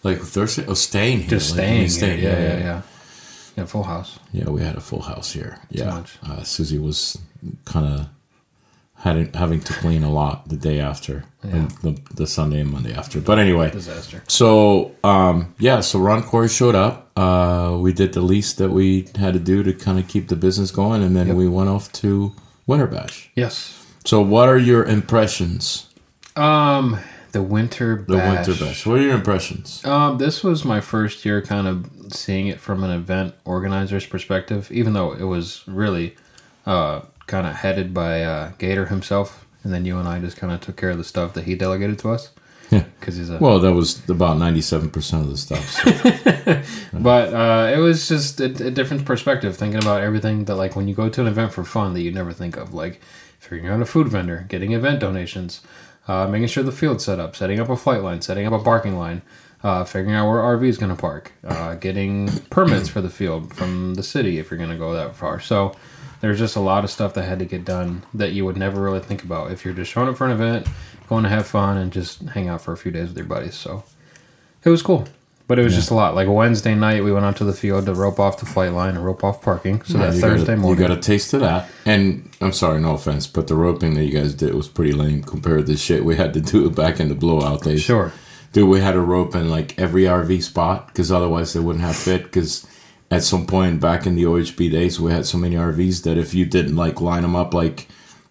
Like 0.03 0.19
Thursday, 0.19 0.65
oh, 0.67 0.73
staying 0.73 1.19
here, 1.19 1.29
just 1.29 1.55
like, 1.55 1.65
I 1.65 1.71
mean, 1.71 1.89
staying. 1.89 2.19
here. 2.19 2.31
Yeah, 2.31 2.39
yeah, 2.39 2.59
yeah, 2.59 2.81
yeah. 3.55 3.65
full 3.65 3.83
house. 3.83 4.19
Yeah, 4.33 4.49
we 4.49 4.61
had 4.61 4.75
a 4.75 4.81
full 4.81 5.01
house 5.03 5.31
here. 5.31 5.59
Yeah. 5.69 6.03
Uh, 6.21 6.43
Susie 6.43 6.77
was 6.77 7.17
kind 7.63 7.85
of 7.85 8.07
having 8.95 9.31
having 9.33 9.61
to 9.61 9.73
clean 9.73 10.03
a 10.03 10.11
lot 10.11 10.49
the 10.49 10.57
day 10.57 10.81
after, 10.81 11.23
and 11.43 11.71
the, 11.83 11.97
the 12.15 12.27
Sunday 12.27 12.59
and 12.59 12.71
Monday 12.71 12.93
after. 12.93 13.21
But 13.21 13.39
anyway, 13.39 13.71
Disaster. 13.71 14.23
so 14.27 14.91
um, 15.05 15.55
yeah, 15.57 15.79
so 15.79 15.99
Ron 15.99 16.21
Corey 16.23 16.49
showed 16.49 16.75
up. 16.75 17.06
Uh, 17.17 17.77
we 17.79 17.91
did 17.93 18.13
the 18.13 18.21
least 18.21 18.57
that 18.59 18.69
we 18.69 19.07
had 19.17 19.33
to 19.33 19.39
do 19.39 19.63
to 19.63 19.73
kind 19.73 19.97
of 19.97 20.07
keep 20.07 20.27
the 20.27 20.35
business 20.35 20.69
going, 20.71 21.01
and 21.01 21.15
then 21.15 21.27
Yep. 21.27 21.35
we 21.35 21.47
went 21.47 21.67
off 21.69 21.91
to 21.93 22.33
Winter 22.67 22.85
Bash. 22.87 23.31
Yes. 23.35 23.85
So, 24.05 24.21
what 24.21 24.47
are 24.47 24.57
your 24.57 24.83
impressions? 24.85 25.87
Um, 26.35 26.99
the 27.31 27.41
winter 27.41 27.95
Bash. 27.95 28.45
The. 28.45 28.51
Winter 28.51 28.65
Bash. 28.65 28.85
What 28.85 28.99
are 28.99 29.01
your 29.01 29.15
impressions? 29.15 29.83
Um, 29.83 30.17
this 30.19 30.43
was 30.43 30.63
my 30.63 30.79
first 30.79 31.25
year 31.25 31.41
kind 31.41 31.67
of 31.67 31.89
seeing 32.13 32.47
it 32.47 32.59
from 32.59 32.83
an 32.83 32.91
event 32.91 33.33
organizer's 33.45 34.05
perspective, 34.05 34.71
even 34.71 34.93
though 34.93 35.11
it 35.13 35.23
was 35.23 35.63
really 35.67 36.15
uh, 36.67 37.01
kind 37.25 37.47
of 37.47 37.55
headed 37.55 37.93
by 37.93 38.21
uh, 38.23 38.51
Gator 38.59 38.85
himself. 38.85 39.45
And 39.63 39.73
then 39.73 39.83
you 39.85 39.97
and 39.97 40.07
I 40.07 40.19
just 40.19 40.37
kind 40.37 40.53
of 40.53 40.61
took 40.61 40.77
care 40.77 40.91
of 40.91 40.97
the 40.97 41.03
stuff 41.03 41.33
that 41.33 41.43
he 41.45 41.55
delegated 41.55 41.97
to 41.99 42.11
us. 42.11 42.29
Yeah. 42.69 42.83
Because 42.99 43.15
he's 43.15 43.29
a. 43.29 43.37
Well, 43.37 43.59
that 43.59 43.73
was 43.73 44.07
about 44.09 44.37
ninety-seven 44.37 44.89
percent 44.89 45.23
of 45.23 45.29
the 45.29 45.37
stuff. 45.37 45.65
so- 45.69 46.61
but 46.99 47.33
uh, 47.33 47.71
it 47.73 47.79
was 47.79 48.07
just 48.07 48.39
a, 48.41 48.45
a 48.45 48.71
different 48.71 49.05
perspective, 49.05 49.55
thinking 49.55 49.81
about 49.81 50.01
everything 50.01 50.45
that, 50.45 50.55
like, 50.55 50.75
when 50.75 50.87
you 50.87 50.93
go 50.95 51.07
to 51.09 51.21
an 51.21 51.27
event 51.27 51.53
for 51.53 51.63
fun 51.63 51.93
that 51.93 52.01
you 52.01 52.11
never 52.11 52.33
think 52.33 52.57
of, 52.57 52.73
like 52.73 52.99
figuring 53.39 53.67
out 53.71 53.81
a 53.81 53.85
food 53.85 54.07
vendor, 54.09 54.45
getting 54.49 54.73
event 54.73 54.99
donations, 54.99 55.61
uh, 56.07 56.27
making 56.27 56.47
sure 56.47 56.63
the 56.63 56.71
field's 56.71 57.05
set 57.05 57.19
up, 57.19 57.35
setting 57.35 57.59
up 57.59 57.69
a 57.69 57.77
flight 57.77 58.01
line, 58.01 58.21
setting 58.21 58.45
up 58.45 58.53
a 58.53 58.63
parking 58.63 58.97
line, 58.97 59.21
uh, 59.63 59.83
figuring 59.85 60.15
out 60.15 60.27
where 60.29 60.41
RV 60.41 60.65
is 60.67 60.77
going 60.77 60.93
to 60.93 60.99
park, 61.01 61.31
uh, 61.45 61.75
getting 61.75 62.27
permits 62.49 62.89
for 62.89 63.01
the 63.01 63.09
field 63.09 63.53
from 63.53 63.95
the 63.95 64.03
city 64.03 64.39
if 64.39 64.51
you're 64.51 64.57
going 64.57 64.69
to 64.69 64.77
go 64.77 64.93
that 64.93 65.15
far. 65.15 65.39
So 65.39 65.75
there's 66.19 66.39
just 66.39 66.55
a 66.55 66.59
lot 66.59 66.83
of 66.83 66.89
stuff 66.89 67.13
that 67.13 67.23
had 67.23 67.39
to 67.39 67.45
get 67.45 67.63
done 67.63 68.03
that 68.13 68.31
you 68.33 68.43
would 68.43 68.57
never 68.57 68.81
really 68.81 68.99
think 68.99 69.23
about 69.23 69.51
if 69.51 69.63
you're 69.63 69.73
just 69.73 69.91
showing 69.91 70.09
up 70.09 70.17
for 70.17 70.25
an 70.25 70.31
event, 70.31 70.67
going 71.07 71.23
to 71.23 71.29
have 71.29 71.47
fun, 71.47 71.77
and 71.77 71.91
just 71.91 72.21
hang 72.21 72.47
out 72.47 72.61
for 72.61 72.73
a 72.73 72.77
few 72.77 72.91
days 72.91 73.09
with 73.09 73.17
your 73.17 73.25
buddies. 73.25 73.55
So 73.55 73.83
it 74.63 74.69
was 74.69 74.81
cool. 74.81 75.07
But 75.47 75.59
it 75.59 75.63
was 75.63 75.75
just 75.75 75.91
a 75.91 75.93
lot. 75.93 76.13
Like 76.13 76.27
Wednesday 76.27 76.75
night, 76.75 77.05
we 77.05 77.11
went 77.13 77.25
out 77.25 77.37
to 77.37 77.45
the 77.45 77.53
field 77.53 77.85
to 77.85 77.93
rope 77.93 78.19
off 78.19 78.37
the 78.37 78.45
flight 78.45 78.73
line 78.73 78.95
and 78.95 79.05
rope 79.05 79.23
off 79.23 79.41
parking. 79.41 79.81
So 79.83 79.97
Yeah, 79.97 80.09
that 80.09 80.19
Thursday 80.19 80.47
got 80.47 80.53
a, 80.53 80.57
morning, 80.57 80.81
You 80.81 80.87
got 80.89 80.97
a 80.97 81.01
taste 81.01 81.33
of 81.33 81.39
that. 81.39 81.69
And 81.85 82.29
I'm 82.41 82.51
sorry, 82.51 82.81
no 82.81 82.95
offense, 82.95 83.27
but 83.27 83.47
the 83.47 83.55
roping 83.55 83.93
that 83.93 84.03
you 84.03 84.11
guys 84.11 84.33
did 84.33 84.53
was 84.53 84.67
pretty 84.67 84.91
lame 84.91 85.23
compared 85.23 85.65
to 85.65 85.71
the 85.71 85.77
shit 85.77 86.03
we 86.03 86.17
had 86.17 86.33
to 86.33 86.41
do 86.41 86.69
back 86.69 86.99
in 86.99 87.07
the 87.07 87.15
blowout 87.15 87.63
days. 87.63 87.81
sure, 87.81 88.11
Dude, 88.51 88.67
we 88.67 88.81
had 88.81 88.93
to 88.93 88.99
rope 89.01 89.35
in 89.35 89.49
like 89.49 89.79
every 89.79 90.03
RV 90.03 90.43
spot 90.43 90.87
because 90.87 91.13
otherwise 91.13 91.53
they 91.53 91.61
wouldn't 91.61 91.85
have 91.85 91.95
fit. 91.95 92.23
Because 92.23 92.67
at 93.09 93.23
some 93.23 93.47
point 93.47 93.79
back 93.79 94.05
in 94.05 94.15
the 94.15 94.23
OHB 94.23 94.69
days, 94.69 94.99
we 94.99 95.13
had 95.13 95.25
so 95.25 95.37
many 95.37 95.55
RVs 95.55 96.03
that 96.03 96.17
if 96.17 96.33
you 96.33 96.45
didn't 96.45 96.75
like 96.75 96.99
line 96.99 97.21
them 97.21 97.37
up 97.37 97.53
like, 97.53 97.87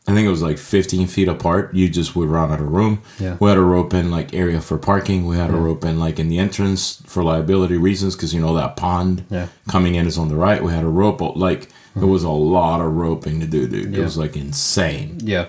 I 0.08 0.14
think 0.14 0.24
it 0.24 0.30
was 0.30 0.42
like 0.42 0.56
15 0.58 1.08
feet 1.08 1.26
apart, 1.26 1.74
you 1.74 1.88
just 1.88 2.14
would 2.14 2.28
run 2.28 2.52
out 2.52 2.60
of 2.60 2.68
room. 2.70 3.02
Yeah. 3.18 3.36
We 3.40 3.48
had 3.48 3.58
a 3.58 3.62
rope 3.62 3.92
in 3.92 4.10
like 4.10 4.32
area 4.34 4.60
for 4.60 4.78
parking. 4.78 5.26
We 5.26 5.36
had 5.36 5.50
a 5.50 5.56
rope 5.56 5.84
in 5.84 5.98
like 5.98 6.20
in 6.20 6.28
the 6.28 6.38
entrance 6.38 7.02
for 7.06 7.24
liability 7.24 7.76
reasons 7.76 8.14
because 8.14 8.32
you 8.32 8.40
know 8.40 8.54
that 8.54 8.76
pond 8.76 9.24
Yeah. 9.30 9.48
coming 9.68 9.96
in 9.96 10.06
is 10.06 10.16
on 10.16 10.28
the 10.28 10.36
right. 10.36 10.62
We 10.62 10.70
had 10.72 10.84
a 10.84 10.88
rope 10.88 11.20
like 11.36 11.68
there 11.96 12.04
mm-hmm. 12.04 12.12
was 12.12 12.24
a 12.24 12.30
lot 12.30 12.80
of 12.80 12.94
roping 12.94 13.40
to 13.40 13.46
do, 13.46 13.66
dude. 13.66 13.94
It 13.96 14.02
was 14.02 14.16
like 14.18 14.36
insane. 14.36 15.18
yeah, 15.22 15.46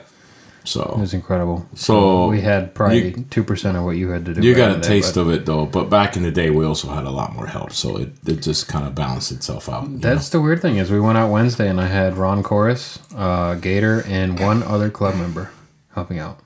it 0.75 0.99
was 0.99 1.13
incredible. 1.13 1.65
So, 1.75 2.27
we 2.27 2.41
had 2.41 2.73
probably 2.75 3.13
two 3.29 3.43
percent 3.43 3.77
of 3.77 3.83
what 3.83 3.95
you 3.97 4.09
had 4.09 4.25
to 4.25 4.33
do. 4.33 4.41
you 4.41 4.53
got 4.53 4.77
a 4.77 4.81
day, 4.81 4.87
taste 4.87 5.15
but 5.15 5.21
of 5.21 5.29
it 5.29 5.45
though. 5.45 5.65
But 5.65 5.89
back 5.89 6.17
in 6.17 6.23
the 6.23 6.31
day, 6.31 6.49
we 6.49 6.65
also 6.65 6.89
had 6.89 7.05
a 7.05 7.09
lot 7.09 7.33
more 7.33 7.47
help, 7.47 7.71
so 7.71 7.97
it, 7.97 8.09
it 8.25 8.41
just 8.41 8.67
kind 8.67 8.85
of 8.85 8.93
balanced 8.95 9.31
itself 9.31 9.69
out. 9.69 10.01
That's 10.01 10.29
the 10.29 10.41
weird 10.41 10.61
thing 10.61 10.77
is 10.77 10.91
we 10.91 10.99
went 10.99 11.17
out 11.17 11.31
Wednesday 11.31 11.69
and 11.69 11.79
I 11.79 11.87
had 11.87 12.17
Ron 12.17 12.43
Chorus, 12.43 12.99
uh, 13.15 13.55
Gator, 13.55 14.03
and 14.07 14.39
one 14.39 14.63
other 14.63 14.89
club 14.89 15.15
member 15.15 15.51
helping 15.93 16.19
out. 16.19 16.39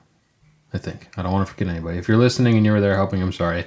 I 0.74 0.78
think 0.78 1.08
I 1.16 1.22
don't 1.22 1.32
want 1.32 1.46
to 1.46 1.52
forget 1.52 1.68
anybody. 1.68 1.98
If 1.98 2.08
you're 2.08 2.16
listening 2.16 2.56
and 2.56 2.64
you 2.64 2.72
were 2.72 2.80
there 2.80 2.94
helping, 2.96 3.20
I'm 3.22 3.32
sorry. 3.32 3.66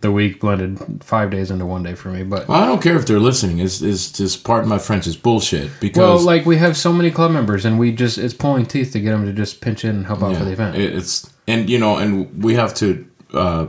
The 0.00 0.12
week 0.12 0.38
blended 0.38 1.02
five 1.02 1.30
days 1.30 1.50
into 1.50 1.66
one 1.66 1.82
day 1.82 1.96
for 1.96 2.08
me, 2.10 2.22
but 2.22 2.46
Well, 2.46 2.62
I 2.62 2.66
don't 2.66 2.80
care 2.80 2.96
if 2.96 3.06
they're 3.06 3.18
listening. 3.18 3.58
It's, 3.58 3.82
it's 3.82 4.12
just 4.12 4.44
part 4.44 4.62
of 4.62 4.68
my 4.68 4.78
French. 4.78 5.08
is 5.08 5.16
bullshit 5.16 5.72
because 5.80 5.98
well, 6.00 6.20
like 6.20 6.46
we 6.46 6.56
have 6.58 6.76
so 6.76 6.92
many 6.92 7.10
club 7.10 7.32
members 7.32 7.64
and 7.64 7.80
we 7.80 7.90
just 7.90 8.16
it's 8.16 8.32
pulling 8.32 8.64
teeth 8.64 8.92
to 8.92 9.00
get 9.00 9.10
them 9.10 9.26
to 9.26 9.32
just 9.32 9.60
pinch 9.60 9.84
in 9.84 9.96
and 9.96 10.06
help 10.06 10.22
out 10.22 10.36
for 10.36 10.44
the 10.44 10.52
event. 10.52 10.76
it's 10.76 11.28
and 11.48 11.68
you 11.68 11.78
know, 11.80 11.96
and 11.96 12.44
we 12.44 12.54
have 12.54 12.74
to 12.74 13.08
uh, 13.34 13.66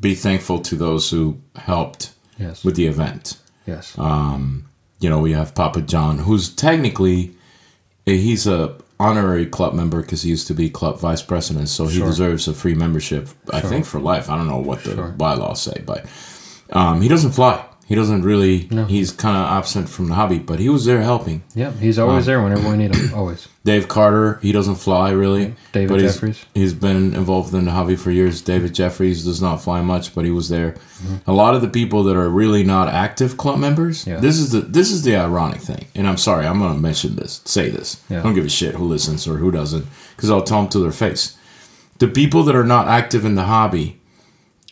be 0.00 0.14
thankful 0.14 0.60
to 0.60 0.76
those 0.76 1.10
who 1.10 1.38
helped 1.56 2.14
yes, 2.38 2.64
with 2.64 2.76
the 2.76 2.86
event. 2.86 3.36
yes, 3.66 3.98
Um, 3.98 4.68
you 5.00 5.10
know, 5.10 5.18
we 5.18 5.32
have 5.32 5.54
Papa 5.54 5.82
John, 5.82 6.20
who's 6.20 6.48
technically 6.48 7.34
he's 8.06 8.46
a 8.46 8.76
honorary 8.98 9.46
club 9.46 9.74
member 9.74 10.00
because 10.00 10.22
he 10.22 10.30
used 10.30 10.46
to 10.46 10.54
be 10.54 10.70
club 10.70 10.98
vice 11.00 11.22
president, 11.22 11.68
so 11.68 11.86
he 11.86 11.98
Sure. 11.98 12.06
deserves 12.06 12.48
a 12.48 12.54
free 12.54 12.74
membership. 12.74 13.28
I 13.52 13.60
Sure. 13.60 13.70
think 13.70 13.84
for 13.86 14.00
life. 14.00 14.30
I 14.30 14.36
don't 14.36 14.48
know 14.48 14.58
what 14.58 14.84
the 14.84 14.94
Sure. 14.94 15.08
bylaws 15.16 15.60
say, 15.60 15.82
but 15.84 16.06
um, 16.72 17.00
he 17.02 17.08
doesn't 17.08 17.32
fly. 17.32 17.62
He 17.88 17.94
doesn't 17.94 18.22
really. 18.22 18.66
No. 18.70 18.84
He's 18.84 19.12
kind 19.12 19.36
of 19.36 19.46
absent 19.58 19.88
from 19.88 20.08
the 20.08 20.14
hobby, 20.14 20.40
but 20.40 20.58
he 20.58 20.68
was 20.68 20.84
there 20.86 21.02
helping. 21.02 21.44
yeah. 21.54 21.70
He's 21.70 21.98
always 22.00 22.26
there 22.26 22.42
whenever 22.42 22.68
we 22.68 22.76
need 22.76 22.92
him. 22.94 23.14
Always. 23.14 23.46
Dave 23.64 23.86
Carter, 23.86 24.40
he 24.42 24.50
doesn't 24.50 24.74
fly 24.76 25.10
really. 25.10 25.54
David 25.72 25.88
but 25.90 26.00
he's- 26.00 26.14
Jeffries. 26.14 26.44
He's 26.52 26.74
been 26.74 27.14
involved 27.14 27.54
in 27.54 27.64
the 27.64 27.70
hobby 27.70 27.94
for 27.94 28.10
years. 28.10 28.40
David 28.42 28.74
Jeffries 28.74 29.24
does 29.24 29.40
not 29.40 29.58
fly 29.62 29.82
much, 29.82 30.14
but 30.16 30.24
he 30.24 30.32
was 30.32 30.48
there. 30.48 30.72
Mm-hmm. 30.72 31.30
A 31.30 31.32
lot 31.32 31.54
of 31.54 31.62
the 31.62 31.68
people 31.68 32.02
that 32.04 32.16
are 32.16 32.28
really 32.28 32.64
not 32.64 32.88
active 32.88 33.36
club 33.36 33.60
members. 33.60 34.04
Yeah. 34.04 34.18
This 34.18 34.38
is 34.38 34.50
the 34.50 34.62
this 34.62 34.90
is 34.90 35.02
the 35.04 35.14
ironic 35.16 35.60
thing, 35.60 35.86
and 35.94 36.08
I'm 36.08 36.16
sorry, 36.16 36.44
I'm 36.44 36.58
gonna 36.58 36.78
mention 36.80 37.14
this, 37.14 37.40
say 37.44 37.70
this. 37.70 38.02
Yeah. 38.10 38.18
I 38.18 38.22
don't 38.24 38.34
give 38.34 38.46
a 38.46 38.48
shit 38.48 38.74
who 38.74 38.84
listens 38.84 39.28
or 39.28 39.36
who 39.36 39.52
doesn't, 39.52 39.86
because 40.16 40.28
I'll 40.30 40.42
tell 40.42 40.62
them 40.62 40.70
to 40.70 40.80
their 40.80 40.90
face. 40.92 41.36
The 41.98 42.08
people 42.08 42.42
that 42.44 42.56
are 42.56 42.64
not 42.64 42.88
active 42.88 43.24
in 43.24 43.36
the 43.36 43.44
hobby 43.44 44.00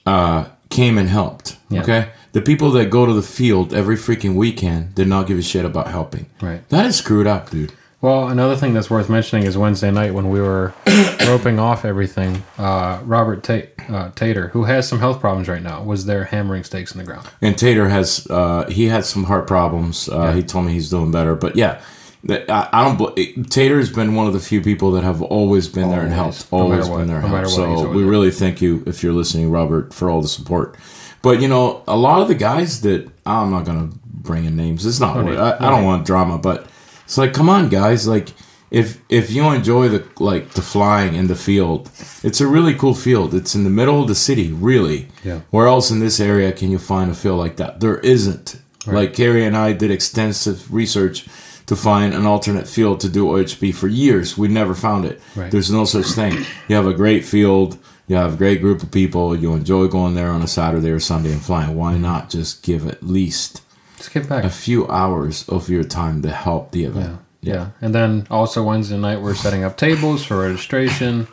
uh, 0.05 0.47
came 0.69 0.99
and 0.99 1.09
helped. 1.09 1.57
Yeah. 1.71 1.83
Okay, 1.83 2.09
the 2.35 2.43
people 2.43 2.71
that 2.73 2.91
go 2.91 3.07
to 3.07 3.13
the 3.15 3.23
field 3.23 3.73
every 3.73 3.97
freaking 3.97 4.35
weekend 4.35 4.95
did 4.95 5.09
not 5.09 5.27
give 5.27 5.39
a 5.39 5.43
shit 5.43 5.65
about 5.65 5.89
helping. 5.89 6.27
Right. 6.43 6.69
That 6.69 6.85
is 6.87 6.97
screwed 6.97 7.27
up, 7.27 7.51
dude. 7.51 7.73
Well, 8.03 8.29
another 8.29 8.55
thing 8.55 8.75
that's 8.75 8.91
worth 8.91 9.09
mentioning 9.09 9.47
is 9.47 9.57
Wednesday 9.57 9.91
night 9.91 10.13
when 10.13 10.29
we 10.29 10.39
were 10.39 10.75
roping 11.27 11.59
off 11.59 11.87
everything. 11.87 12.43
Uh, 12.59 13.01
Robert 13.03 13.43
Tate, 13.43 13.71
uh, 13.89 14.11
Tater, 14.15 14.49
who 14.49 14.65
has 14.65 14.87
some 14.87 14.99
health 14.99 15.21
problems 15.21 15.49
right 15.49 15.63
now, 15.63 15.83
was 15.83 16.05
there 16.05 16.25
hammering 16.25 16.65
stakes 16.65 16.93
in 16.93 16.99
the 16.99 17.05
ground. 17.05 17.27
And 17.41 17.57
Tater 17.57 17.89
has 17.89 18.27
uh, 18.29 18.67
he 18.69 18.89
had 18.89 19.07
some 19.07 19.25
heart 19.25 19.47
problems. 19.47 20.07
Uh, 20.11 20.33
He 20.33 20.43
told 20.43 20.67
me 20.67 20.75
he's 20.75 20.91
doing 20.91 21.11
better, 21.13 21.35
but 21.35 21.57
yeah, 21.57 21.81
that- 22.25 22.51
I, 22.51 22.69
I 22.75 22.95
don't. 22.95 23.49
Tater's 23.51 23.91
been 23.91 24.15
one 24.15 24.27
of 24.27 24.35
the 24.35 24.41
few 24.41 24.61
people 24.61 24.91
that 24.93 25.03
have 25.05 25.23
always 25.23 25.67
been 25.69 25.89
there 25.89 26.03
and 26.03 26.13
Always. 26.13 26.37
helped. 26.43 26.53
No 26.53 26.59
Always 26.59 26.89
what. 26.91 26.99
been 26.99 27.07
there 27.09 27.23
No 27.23 27.29
matter 27.29 27.49
helped. 27.49 27.59
what, 27.71 27.79
So 27.85 27.91
we 27.91 28.05
really 28.05 28.31
thank 28.31 28.61
you 28.61 28.83
if 28.87 29.03
you're 29.03 29.15
listening, 29.15 29.51
Robert, 29.51 29.95
for 29.95 30.11
all 30.11 30.21
the 30.21 30.29
support. 30.29 30.77
But 31.25 31.41
you 31.43 31.49
know, 31.49 31.83
a 31.89 31.97
lot 31.97 32.21
of 32.23 32.29
the 32.29 32.37
guys 32.37 32.83
that 32.83 33.11
I'm 33.27 33.51
not 33.51 33.65
gonna 33.65 33.91
bring 34.05 34.45
in 34.45 34.55
names. 34.55 34.87
It's 34.87 35.01
not. 35.01 35.25
Need. 35.25 35.37
I, 35.37 35.57
I 35.57 35.71
don't 35.71 35.85
want 35.85 36.07
drama, 36.07 36.39
but 36.39 36.69
it's 37.05 37.19
like, 37.19 37.33
come 37.35 37.49
on, 37.49 37.69
guys, 37.69 38.07
like. 38.07 38.29
If, 38.71 38.99
if 39.09 39.31
you 39.31 39.49
enjoy 39.53 39.89
the 39.89 40.05
like 40.19 40.51
the 40.55 40.63
flying 40.63 41.15
in 41.15 41.29
the 41.29 41.37
field, 41.37 41.93
it's 42.25 42.41
a 42.41 42.47
really 42.49 42.75
cool 42.75 42.95
field. 42.95 43.33
It's 43.33 43.55
in 43.55 43.63
the 43.63 43.71
middle 43.71 44.03
of 44.03 44.09
the 44.09 44.17
city, 44.17 44.51
really. 44.53 45.07
Yeah. 45.23 45.43
Where 45.51 45.69
else 45.69 45.93
in 45.93 46.01
this 46.01 46.19
area 46.19 46.51
can 46.51 46.71
you 46.73 46.79
find 46.79 47.09
a 47.09 47.15
field 47.15 47.39
like 47.39 47.55
that? 47.57 47.79
There 47.79 47.99
isn't. 47.99 48.57
Like 48.87 49.15
Carrie 49.15 49.47
and 49.47 49.57
I 49.57 49.75
did 49.75 49.93
extensive 49.93 50.73
research 50.75 51.27
to 51.67 51.77
find 51.77 52.13
an 52.15 52.27
alternate 52.27 52.67
field 52.67 52.99
to 53.01 53.09
do 53.09 53.27
OHB 53.27 53.75
for 53.75 53.87
years. 53.87 54.37
We 54.37 54.49
never 54.49 54.75
found 54.75 55.05
it. 55.05 55.21
Right. 55.37 55.53
There's 55.53 55.71
no 55.71 55.85
such 55.85 56.07
thing. 56.07 56.45
You 56.69 56.75
have 56.75 56.89
a 56.89 56.95
great 56.95 57.25
field. 57.25 57.79
You 58.07 58.17
have 58.17 58.35
a 58.35 58.37
great 58.37 58.61
group 58.61 58.83
of 58.83 58.91
people. 58.91 59.35
You 59.35 59.55
enjoy 59.55 59.87
going 59.89 60.15
there 60.15 60.31
on 60.31 60.43
a 60.43 60.47
Saturday 60.47 60.91
or 60.91 61.01
Sunday 61.01 61.33
and 61.33 61.41
flying. 61.43 61.75
Why 61.75 61.97
not 61.97 62.29
just 62.31 62.63
give 62.63 62.87
at 62.87 63.03
least 63.03 63.63
Just 63.97 64.13
get 64.13 64.29
back. 64.29 64.45
a 64.45 64.51
few 64.51 64.87
hours 64.89 65.49
of 65.49 65.71
your 65.71 65.85
time 65.85 66.21
to 66.23 66.31
help 66.31 66.73
the 66.73 66.85
event? 66.85 67.19
Yeah. 67.41 67.55
yeah. 67.55 67.71
And 67.81 67.95
then 67.95 68.27
also 68.31 68.63
Wednesday 68.63 68.99
night, 68.99 69.21
we're 69.23 69.35
setting 69.35 69.65
up 69.65 69.77
tables 69.79 70.23
for 70.25 70.39
registration, 70.39 71.29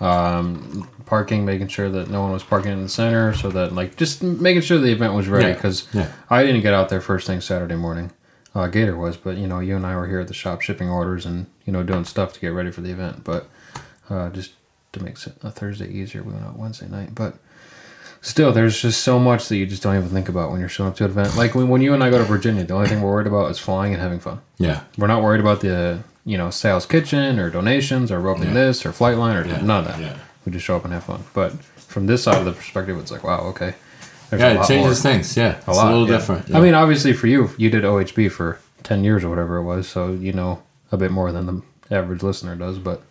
um, 0.00 0.88
parking, 1.06 1.44
making 1.44 1.68
sure 1.68 1.88
that 1.90 2.10
no 2.10 2.22
one 2.22 2.32
was 2.32 2.42
parking 2.42 2.72
in 2.72 2.82
the 2.82 2.88
center, 2.88 3.34
so 3.34 3.48
that, 3.50 3.72
like, 3.72 3.96
just 3.96 4.22
making 4.22 4.62
sure 4.62 4.78
the 4.78 4.90
event 4.92 5.14
was 5.14 5.28
ready. 5.28 5.48
Yeah. 5.48 5.54
Because 5.54 5.88
Yeah. 5.92 6.10
I 6.28 6.44
didn't 6.44 6.62
get 6.62 6.74
out 6.74 6.88
there 6.88 7.00
first 7.00 7.26
thing 7.26 7.40
Saturday 7.40 7.76
morning. 7.76 8.10
Uh, 8.52 8.66
Gator 8.66 8.96
was, 8.96 9.16
but, 9.16 9.36
you 9.36 9.46
know, 9.46 9.60
you 9.60 9.76
and 9.76 9.86
I 9.86 9.94
were 9.94 10.08
here 10.08 10.18
at 10.20 10.26
the 10.28 10.34
shop 10.34 10.60
shipping 10.60 10.88
orders 10.88 11.24
and, 11.24 11.46
you 11.64 11.72
know, 11.72 11.84
doing 11.84 12.04
stuff 12.04 12.32
to 12.32 12.40
get 12.40 12.48
ready 12.48 12.72
for 12.72 12.80
the 12.80 12.90
event. 12.90 13.22
But 13.22 13.48
uh, 14.08 14.30
just 14.30 14.54
to 14.92 15.02
make 15.02 15.16
a 15.42 15.50
Thursday 15.50 15.88
easier, 15.90 16.22
we 16.22 16.32
went 16.32 16.44
out 16.44 16.58
Wednesday 16.58 16.88
night. 16.88 17.14
But 17.14 17.34
still, 18.20 18.52
there's 18.52 18.80
just 18.80 19.02
so 19.02 19.18
much 19.18 19.48
that 19.48 19.56
you 19.56 19.66
just 19.66 19.82
don't 19.82 19.96
even 19.96 20.08
think 20.08 20.28
about 20.28 20.50
when 20.50 20.60
you're 20.60 20.68
showing 20.68 20.90
up 20.90 20.96
to 20.96 21.04
an 21.04 21.10
event. 21.10 21.36
Like 21.36 21.54
when, 21.54 21.68
when 21.68 21.80
you 21.82 21.94
and 21.94 22.02
I 22.02 22.10
go 22.10 22.18
to 22.18 22.24
Virginia, 22.24 22.64
the 22.64 22.74
only 22.74 22.88
thing 22.88 23.00
we're 23.02 23.10
worried 23.10 23.26
about 23.26 23.50
is 23.50 23.58
flying 23.58 23.92
and 23.92 24.02
having 24.02 24.20
fun. 24.20 24.40
Yeah. 24.58 24.82
We're 24.98 25.06
not 25.06 25.22
worried 25.22 25.40
about 25.40 25.60
the 25.60 26.00
you 26.26 26.36
know 26.36 26.50
sales 26.50 26.84
kitchen 26.86 27.38
or 27.38 27.50
donations 27.50 28.12
or 28.12 28.20
roping 28.20 28.48
Yeah. 28.48 28.52
this 28.54 28.84
or 28.84 28.92
flight 28.92 29.16
line 29.16 29.36
or 29.36 29.46
Yeah. 29.46 29.60
none 29.62 29.84
of 29.84 29.88
that. 29.88 30.00
Yeah. 30.00 30.16
We 30.44 30.52
just 30.52 30.64
show 30.64 30.76
up 30.76 30.84
and 30.84 30.92
have 30.92 31.04
fun. 31.04 31.24
But 31.34 31.52
from 31.76 32.06
this 32.06 32.22
side 32.24 32.36
of 32.38 32.44
the 32.44 32.52
perspective, 32.52 32.98
it's 32.98 33.10
like 33.10 33.24
wow, 33.24 33.40
okay. 33.48 33.74
There's 34.28 34.42
Yeah, 34.42 34.48
a 34.52 34.60
it 34.62 34.66
changes 34.68 35.02
more. 35.04 35.12
things. 35.12 35.36
Yeah. 35.36 35.54
A 35.54 35.58
it's 35.58 35.66
lot, 35.68 35.86
a 35.86 35.90
little 35.96 36.08
yeah. 36.08 36.16
different. 36.18 36.54
I 36.54 36.60
mean, 36.60 36.74
obviously 36.74 37.12
for 37.14 37.26
you, 37.26 37.50
you 37.56 37.68
did 37.70 37.84
OHB 37.84 38.30
for 38.30 38.58
ten 38.82 39.02
years 39.02 39.24
or 39.24 39.28
whatever 39.28 39.56
it 39.56 39.64
was, 39.64 39.88
so 39.88 40.12
you 40.12 40.32
know 40.32 40.62
a 40.92 40.96
bit 40.96 41.10
more 41.10 41.32
than 41.32 41.46
the 41.46 41.62
average 41.96 42.22
listener 42.22 42.54
does. 42.54 42.78
But 42.78 43.02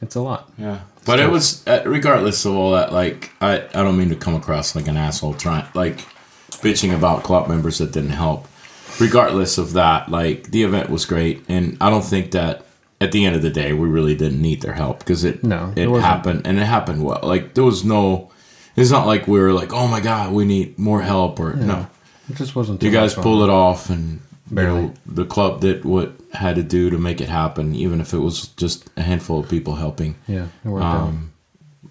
it's 0.00 0.14
a 0.14 0.20
lot. 0.20 0.50
Yeah, 0.58 0.80
but 1.04 1.18
it 1.20 1.30
was 1.30 1.66
uh, 1.66 1.82
regardless 1.86 2.44
of 2.44 2.54
all 2.54 2.72
that. 2.72 2.92
Like, 2.92 3.30
I 3.40 3.62
I 3.74 3.82
don't 3.82 3.98
mean 3.98 4.10
to 4.10 4.16
come 4.16 4.34
across 4.34 4.74
like 4.74 4.88
an 4.88 4.96
asshole 4.96 5.34
trying 5.34 5.66
like 5.74 5.98
bitching 6.62 6.94
about 6.94 7.22
club 7.22 7.48
members 7.48 7.78
that 7.78 7.92
didn't 7.92 8.10
help. 8.10 8.46
Regardless 8.98 9.56
of 9.56 9.72
that, 9.74 10.10
like 10.10 10.50
the 10.50 10.62
event 10.62 10.90
was 10.90 11.06
great, 11.06 11.44
and 11.48 11.76
I 11.80 11.90
don't 11.90 12.04
think 12.04 12.32
that 12.32 12.66
at 13.00 13.12
the 13.12 13.24
end 13.24 13.34
of 13.34 13.42
the 13.42 13.50
day 13.50 13.72
we 13.72 13.88
really 13.88 14.14
didn't 14.14 14.42
need 14.42 14.60
their 14.60 14.74
help 14.74 14.98
because 14.98 15.24
it 15.24 15.42
No, 15.42 15.72
it 15.76 15.88
it 15.88 16.00
happened 16.00 16.46
and 16.46 16.58
it 16.58 16.64
happened 16.66 17.04
well. 17.04 17.20
Like 17.22 17.54
there 17.54 17.64
was 17.64 17.84
no. 17.84 18.30
It's 18.76 18.90
not 18.90 19.06
like 19.06 19.26
we 19.26 19.40
were 19.40 19.52
like, 19.52 19.72
oh 19.72 19.88
my 19.88 20.00
god, 20.00 20.32
we 20.32 20.44
need 20.44 20.78
more 20.78 21.02
help 21.02 21.40
or 21.40 21.54
no. 21.54 21.86
It 22.28 22.36
just 22.36 22.54
wasn't. 22.54 22.82
You 22.82 22.90
guys 22.90 23.14
pulled 23.14 23.42
it 23.42 23.50
off, 23.50 23.90
and 23.90 24.20
you 24.50 24.56
know, 24.56 24.94
the 25.06 25.24
club 25.24 25.60
did 25.60 25.84
what 25.84 26.12
had 26.32 26.56
to 26.56 26.62
do 26.62 26.90
to 26.90 26.98
make 26.98 27.20
it 27.20 27.28
happen, 27.28 27.74
even 27.74 28.00
if 28.00 28.12
it 28.12 28.18
was 28.18 28.48
just 28.56 28.88
a 28.96 29.02
handful 29.02 29.40
of 29.40 29.48
people 29.48 29.74
helping. 29.76 30.16
Yeah, 30.26 30.46
it 30.64 30.68
worked 30.68 30.84
out. 30.84 31.00
Um, 31.08 31.32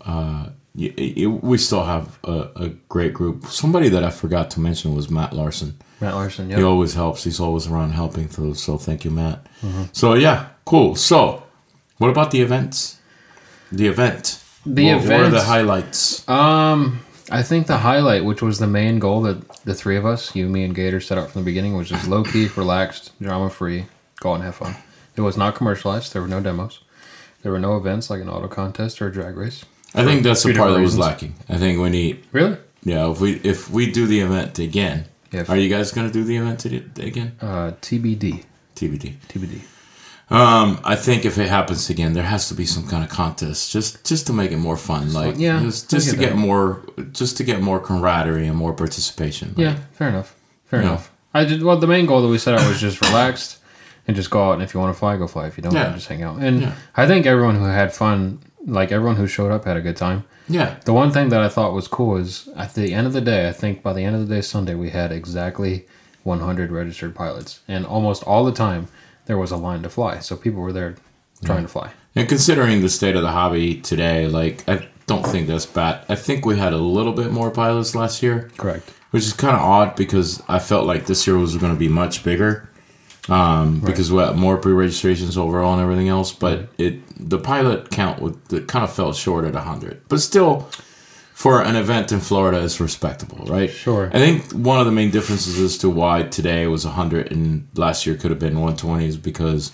uh, 0.02 0.50
y- 0.76 0.94
y- 0.98 1.26
we 1.28 1.58
still 1.58 1.84
have 1.84 2.20
a, 2.24 2.50
a 2.56 2.70
great 2.90 3.14
group. 3.14 3.46
Somebody 3.48 3.90
that 3.90 4.04
I 4.04 4.10
forgot 4.12 4.50
to 4.52 4.60
mention 4.60 4.96
was 4.96 5.10
Matt 5.10 5.34
Larson. 5.34 5.78
Matt 6.02 6.16
Larson. 6.16 6.50
Yeah. 6.50 6.58
He 6.58 6.64
always 6.64 6.94
helps. 6.94 7.24
He's 7.26 7.40
always 7.40 7.68
around 7.68 7.92
helping. 7.92 8.30
So, 8.30 8.54
so 8.54 8.78
thank 8.78 9.04
you, 9.04 9.12
Matt. 9.12 9.46
Mm-hmm. 9.62 9.84
So 9.92 10.14
yeah, 10.14 10.48
cool. 10.66 10.96
So, 10.96 11.44
what 11.98 12.10
about 12.10 12.32
the 12.32 12.42
events? 12.42 12.98
The 13.72 13.88
event. 13.88 14.42
The 14.66 14.94
what, 14.96 15.04
What 15.04 15.12
are 15.22 15.30
the 15.30 15.44
highlights? 15.44 16.28
Um, 16.28 17.02
I 17.32 17.44
think 17.44 17.68
the 17.68 17.78
highlight, 17.80 18.26
which 18.26 18.42
was 18.42 18.60
the 18.60 18.68
main 18.68 19.00
goal 19.00 19.22
that 19.24 19.48
the 19.66 19.74
three 19.74 19.98
of 19.98 20.06
us, 20.06 20.36
you, 20.36 20.48
me, 20.50 20.64
and 20.64 20.74
Gator, 20.76 21.00
set 21.00 21.18
out 21.18 21.30
from 21.30 21.42
the 21.42 21.46
beginning, 21.46 21.76
was 21.76 21.90
just 21.90 22.08
low 22.08 22.24
key, 22.24 22.48
relaxed, 22.56 23.12
drama 23.22 23.50
free, 23.50 23.86
go 24.20 24.32
out 24.32 24.36
and 24.36 24.44
have 24.44 24.56
fun. 24.56 24.76
It 25.16 25.22
was 25.22 25.38
not 25.38 25.56
commercialized. 25.56 26.14
There 26.14 26.22
were 26.22 26.28
no 26.28 26.40
demos. 26.42 26.80
There 27.42 27.52
were 27.52 27.60
no 27.60 27.78
events 27.78 28.10
like 28.10 28.22
an 28.22 28.30
auto 28.30 28.48
contest 28.48 29.02
or 29.02 29.08
a 29.08 29.12
drag 29.12 29.38
race. 29.38 29.64
I 29.94 30.04
think 30.04 30.24
that's 30.24 30.44
the 30.44 30.50
few 30.50 30.58
part 30.60 30.74
that 30.74 30.82
was 30.82 30.98
lacking. 30.98 31.36
I 31.48 31.58
think 31.58 31.80
we 31.80 31.90
need 31.90 32.24
Really? 32.32 32.58
Yeah, 32.84 33.12
if 33.12 33.20
we 33.20 33.34
if 33.44 33.70
we 33.70 33.92
do 33.92 34.06
the 34.08 34.20
event 34.22 34.58
again, 34.60 35.06
Yeah. 35.32 35.46
are 35.50 35.58
you 35.58 35.68
guys 35.70 35.92
gonna 35.92 36.12
do 36.12 36.24
the 36.24 36.38
event 36.38 36.60
to- 36.62 36.84
again? 37.06 37.34
Uh, 37.42 37.72
TBD. 37.82 38.44
TBD. 38.76 39.16
TBD. 39.28 39.62
Um, 40.32 40.80
I 40.84 40.96
think 40.96 41.26
if 41.26 41.38
it 41.40 41.50
happens 41.50 41.90
again, 41.90 42.14
there 42.14 42.24
has 42.24 42.48
to 42.50 42.54
be 42.54 42.66
some 42.66 42.88
kind 42.88 43.04
of 43.04 43.10
contest, 43.10 43.72
just 43.72 44.04
just 44.06 44.28
to 44.28 44.34
make 44.34 44.52
it 44.52 44.58
more 44.58 44.78
fun. 44.78 45.12
Like, 45.12 45.36
yeah, 45.38 45.60
just, 45.62 45.90
just 45.90 46.06
get 46.08 46.12
to 46.14 46.20
get 46.20 46.30
that. 46.32 46.36
more, 46.38 46.82
just 47.14 47.38
to 47.38 47.44
get 47.44 47.62
more 47.62 47.80
camaraderie 47.80 48.46
and 48.48 48.56
more 48.56 48.74
participation. 48.74 49.50
Like, 49.50 49.58
Yeah, 49.58 49.76
fair 49.94 50.10
enough. 50.10 50.36
Fair 50.66 50.82
enough. 50.82 51.12
I 51.34 51.46
did. 51.46 51.64
Well, 51.64 51.78
the 51.78 51.88
main 51.88 52.06
goal 52.06 52.22
that 52.22 52.28
we 52.28 52.38
set 52.38 52.54
out 52.54 52.68
was 52.68 52.80
just 52.80 53.02
relaxed 53.02 53.58
and 54.08 54.16
just 54.16 54.30
go 54.30 54.50
out. 54.50 54.54
And 54.54 54.62
if 54.62 54.74
you 54.74 54.80
want 54.80 54.94
to 54.94 55.00
fly, 55.00 55.18
go 55.18 55.28
fly. 55.28 55.48
If 55.48 55.58
you 55.58 55.64
don't, 55.64 55.74
Yeah. 55.74 55.94
just 55.94 56.08
hang 56.08 56.22
out. 56.22 56.38
And 56.40 56.62
Yeah. 56.62 56.74
I 56.96 57.08
think 57.08 57.26
everyone 57.26 57.56
who 57.56 57.66
had 57.66 57.92
fun, 57.94 58.40
like 58.66 58.92
everyone 58.92 59.16
who 59.16 59.26
showed 59.28 59.52
up, 59.52 59.66
had 59.66 59.78
a 59.78 59.82
good 59.82 59.98
time. 59.98 60.24
yeah, 60.48 60.76
The 60.86 60.94
one 60.94 61.12
thing 61.12 61.30
that 61.30 61.42
I 61.42 61.48
thought 61.50 61.74
was 61.74 61.88
cool 61.88 62.18
is 62.18 62.50
at 62.56 62.74
the 62.74 62.94
end 62.94 63.06
of 63.08 63.14
the 63.14 63.22
day, 63.22 63.48
I 63.48 63.52
think 63.52 63.84
by 63.84 63.94
the 63.94 64.04
end 64.04 64.16
of 64.16 64.28
the 64.28 64.36
day 64.36 64.42
Sunday, 64.42 64.74
we 64.76 64.90
had 64.90 65.12
exactly 65.12 65.86
100 66.24 66.72
registered 66.72 67.14
pilots, 67.16 67.60
and 67.68 67.86
almost 67.86 68.24
all 68.24 68.44
the 68.44 68.52
time 68.52 68.88
there 69.30 69.38
was 69.38 69.52
a 69.52 69.58
line 69.58 69.84
to 69.84 69.90
fly. 69.90 70.18
So 70.18 70.36
people 70.36 70.60
were 70.60 70.74
there 70.74 70.96
trying 71.46 71.62
to 71.62 71.68
fly. 71.68 71.92
And 72.16 72.28
considering 72.28 72.82
the 72.82 72.90
state 72.90 73.16
of 73.16 73.22
the 73.22 73.30
hobby 73.30 73.76
today, 73.76 74.28
like 74.28 74.68
I 74.68 74.88
don't 75.06 75.24
think 75.24 75.48
that's 75.48 75.68
bad. 75.68 76.04
I 76.10 76.16
think 76.16 76.48
we 76.48 76.58
had 76.58 76.74
a 76.74 76.78
little 76.78 77.14
bit 77.14 77.32
more 77.32 77.52
pilots 77.52 77.94
last 77.94 78.24
year, 78.24 78.50
Correct. 78.58 78.90
which 79.12 79.24
is 79.24 79.34
kind 79.34 79.56
of 79.56 79.62
odd 79.62 79.96
because 79.96 80.42
I 80.48 80.58
felt 80.58 80.88
like 80.88 81.06
this 81.06 81.28
year 81.28 81.38
was 81.38 81.56
going 81.58 81.72
to 81.72 81.78
be 81.78 81.88
much 81.88 82.24
bigger. 82.24 82.70
Um, 83.28 83.82
because 83.82 84.12
we 84.12 84.24
had 84.24 84.36
more 84.36 84.58
pre-registrations 84.58 85.38
overall 85.38 85.74
and 85.74 85.82
everything 85.84 86.10
else, 86.10 86.32
but 86.32 86.70
it 86.80 87.00
the 87.20 87.38
pilot 87.38 87.92
count 87.92 88.20
would 88.24 88.40
it 88.52 88.68
kind 88.68 88.84
of 88.84 88.92
fell 88.92 89.14
short 89.14 89.46
at 89.46 89.54
hundred, 89.54 90.02
but 90.10 90.22
still, 90.22 90.68
for 91.40 91.62
an 91.62 91.78
event 91.78 92.12
in 92.12 92.20
Florida, 92.20 92.58
is 92.58 92.82
respectable, 92.82 93.46
right? 93.46 93.70
Sure. 93.72 94.10
I 94.14 94.20
think 94.20 94.52
one 94.52 94.78
of 94.82 94.86
the 94.86 94.92
main 94.92 95.10
differences 95.10 95.58
as 95.58 95.78
to 95.78 95.90
why 95.90 96.24
today 96.24 96.68
was 96.68 96.84
hundred 96.84 97.32
and 97.32 97.66
last 97.76 98.06
year 98.06 98.18
could 98.18 98.30
have 98.30 98.40
been 98.48 98.60
one 98.60 98.76
twenty 98.76 99.06
is 99.08 99.16
because 99.16 99.72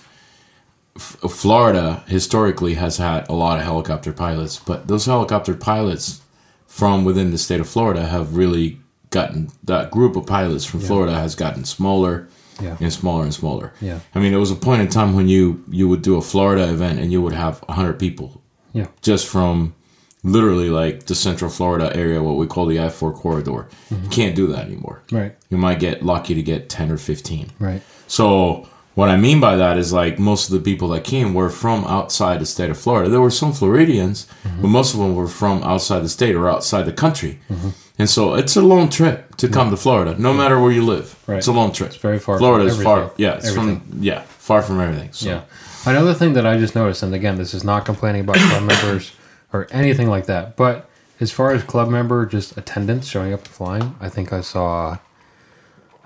F- 0.94 1.16
Florida 1.28 2.04
historically 2.06 2.74
has 2.74 2.98
had 2.98 3.28
a 3.28 3.32
lot 3.32 3.58
of 3.58 3.64
helicopter 3.64 4.12
pilots, 4.12 4.60
but 4.60 4.86
those 4.86 5.06
helicopter 5.06 5.54
pilots 5.54 6.20
from 6.68 7.04
within 7.04 7.32
the 7.32 7.38
state 7.38 7.58
of 7.60 7.68
Florida 7.68 8.06
have 8.06 8.36
really 8.36 8.78
gotten 9.10 9.48
that 9.64 9.90
group 9.90 10.14
of 10.14 10.24
pilots 10.24 10.64
from 10.64 10.78
Florida 10.80 11.14
has 11.14 11.34
gotten 11.34 11.64
smaller 11.64 12.28
Yeah. 12.62 12.76
and 12.80 12.92
smaller 12.92 13.24
and 13.24 13.34
smaller. 13.34 13.72
Yeah. 13.80 13.98
I 14.14 14.20
mean, 14.20 14.30
there 14.30 14.40
was 14.46 14.52
a 14.52 14.62
point 14.68 14.82
in 14.82 14.88
time 14.88 15.14
when 15.16 15.26
you 15.28 15.64
you 15.68 15.88
would 15.88 16.02
do 16.02 16.14
a 16.16 16.22
Florida 16.22 16.64
event 16.70 17.00
and 17.00 17.10
you 17.10 17.20
would 17.22 17.32
have 17.34 17.58
100 17.68 17.98
people 17.98 18.40
Yeah. 18.72 18.86
just 19.02 19.26
from 19.26 19.74
literally 20.26 20.70
like 20.70 21.06
the 21.06 21.14
central 21.14 21.50
Florida 21.50 21.94
area, 21.96 22.22
what 22.22 22.36
we 22.36 22.46
call 22.46 22.66
the 22.66 22.80
I-4 22.80 23.14
corridor. 23.14 23.68
You 23.90 24.08
can't 24.10 24.34
do 24.34 24.46
that 24.48 24.66
anymore. 24.66 25.00
Right. 25.12 25.34
You 25.50 25.56
might 25.56 25.78
get 25.80 26.02
lucky 26.02 26.34
to 26.34 26.42
get 26.42 26.68
10 26.68 26.90
or 26.90 26.98
15. 26.98 27.52
Right. 27.60 27.80
So 28.08 28.68
what 28.94 29.08
I 29.08 29.16
mean 29.16 29.40
by 29.40 29.56
that 29.56 29.76
is 29.78 29.92
like 29.92 30.18
most 30.18 30.48
of 30.48 30.52
the 30.54 30.60
people 30.60 30.88
that 30.88 31.04
came 31.04 31.32
were 31.34 31.50
from 31.50 31.84
outside 31.84 32.40
the 32.40 32.46
state 32.46 32.70
of 32.70 32.78
Florida. 32.78 33.08
There 33.10 33.20
were 33.20 33.30
some 33.30 33.52
Floridians, 33.52 34.26
Mm-hmm. 34.42 34.62
but 34.62 34.68
most 34.68 34.94
of 34.94 35.00
them 35.00 35.14
were 35.14 35.28
from 35.28 35.62
outside 35.62 36.00
the 36.00 36.08
state 36.08 36.34
or 36.34 36.48
outside 36.48 36.82
the 36.84 36.92
country. 36.92 37.38
And 37.98 38.08
so 38.10 38.34
it's 38.34 38.56
a 38.56 38.62
long 38.62 38.88
trip 38.90 39.36
to 39.36 39.48
come 39.48 39.70
to 39.70 39.76
Florida, 39.76 40.14
no 40.18 40.32
matter 40.34 40.60
where 40.60 40.70
you 40.72 40.84
live. 40.84 41.16
Right. 41.26 41.38
It's 41.38 41.46
a 41.46 41.52
long 41.52 41.72
trip. 41.72 41.90
It's 41.90 41.98
very 41.98 42.18
far 42.18 42.38
Florida 42.38 42.64
is 42.66 42.82
far. 42.82 43.10
Yeah, 43.16 43.36
it's 43.36 43.48
Everything. 43.48 43.80
from 43.80 44.02
yeah 44.02 44.22
far 44.38 44.60
from 44.62 44.80
everything. 44.80 45.12
So. 45.12 45.28
Yeah. 45.28 45.42
Another 45.86 46.14
thing 46.14 46.32
that 46.34 46.46
I 46.46 46.58
just 46.58 46.74
noticed, 46.74 47.02
and 47.02 47.14
again, 47.14 47.36
this 47.36 47.54
is 47.54 47.64
not 47.64 47.84
complaining 47.86 48.22
about 48.22 48.36
club 48.36 48.64
members 48.72 49.12
or 49.56 49.66
anything 49.70 50.08
like 50.08 50.26
that, 50.26 50.56
but 50.56 50.88
As 51.18 51.32
far 51.32 51.50
as 51.52 51.62
club 51.62 51.88
member 51.88 52.26
just 52.26 52.58
attendance 52.58 53.06
showing 53.06 53.32
up 53.32 53.40
and 53.40 53.48
flying, 53.48 53.94
I 54.00 54.10
think 54.10 54.34
I 54.34 54.42
saw 54.42 54.98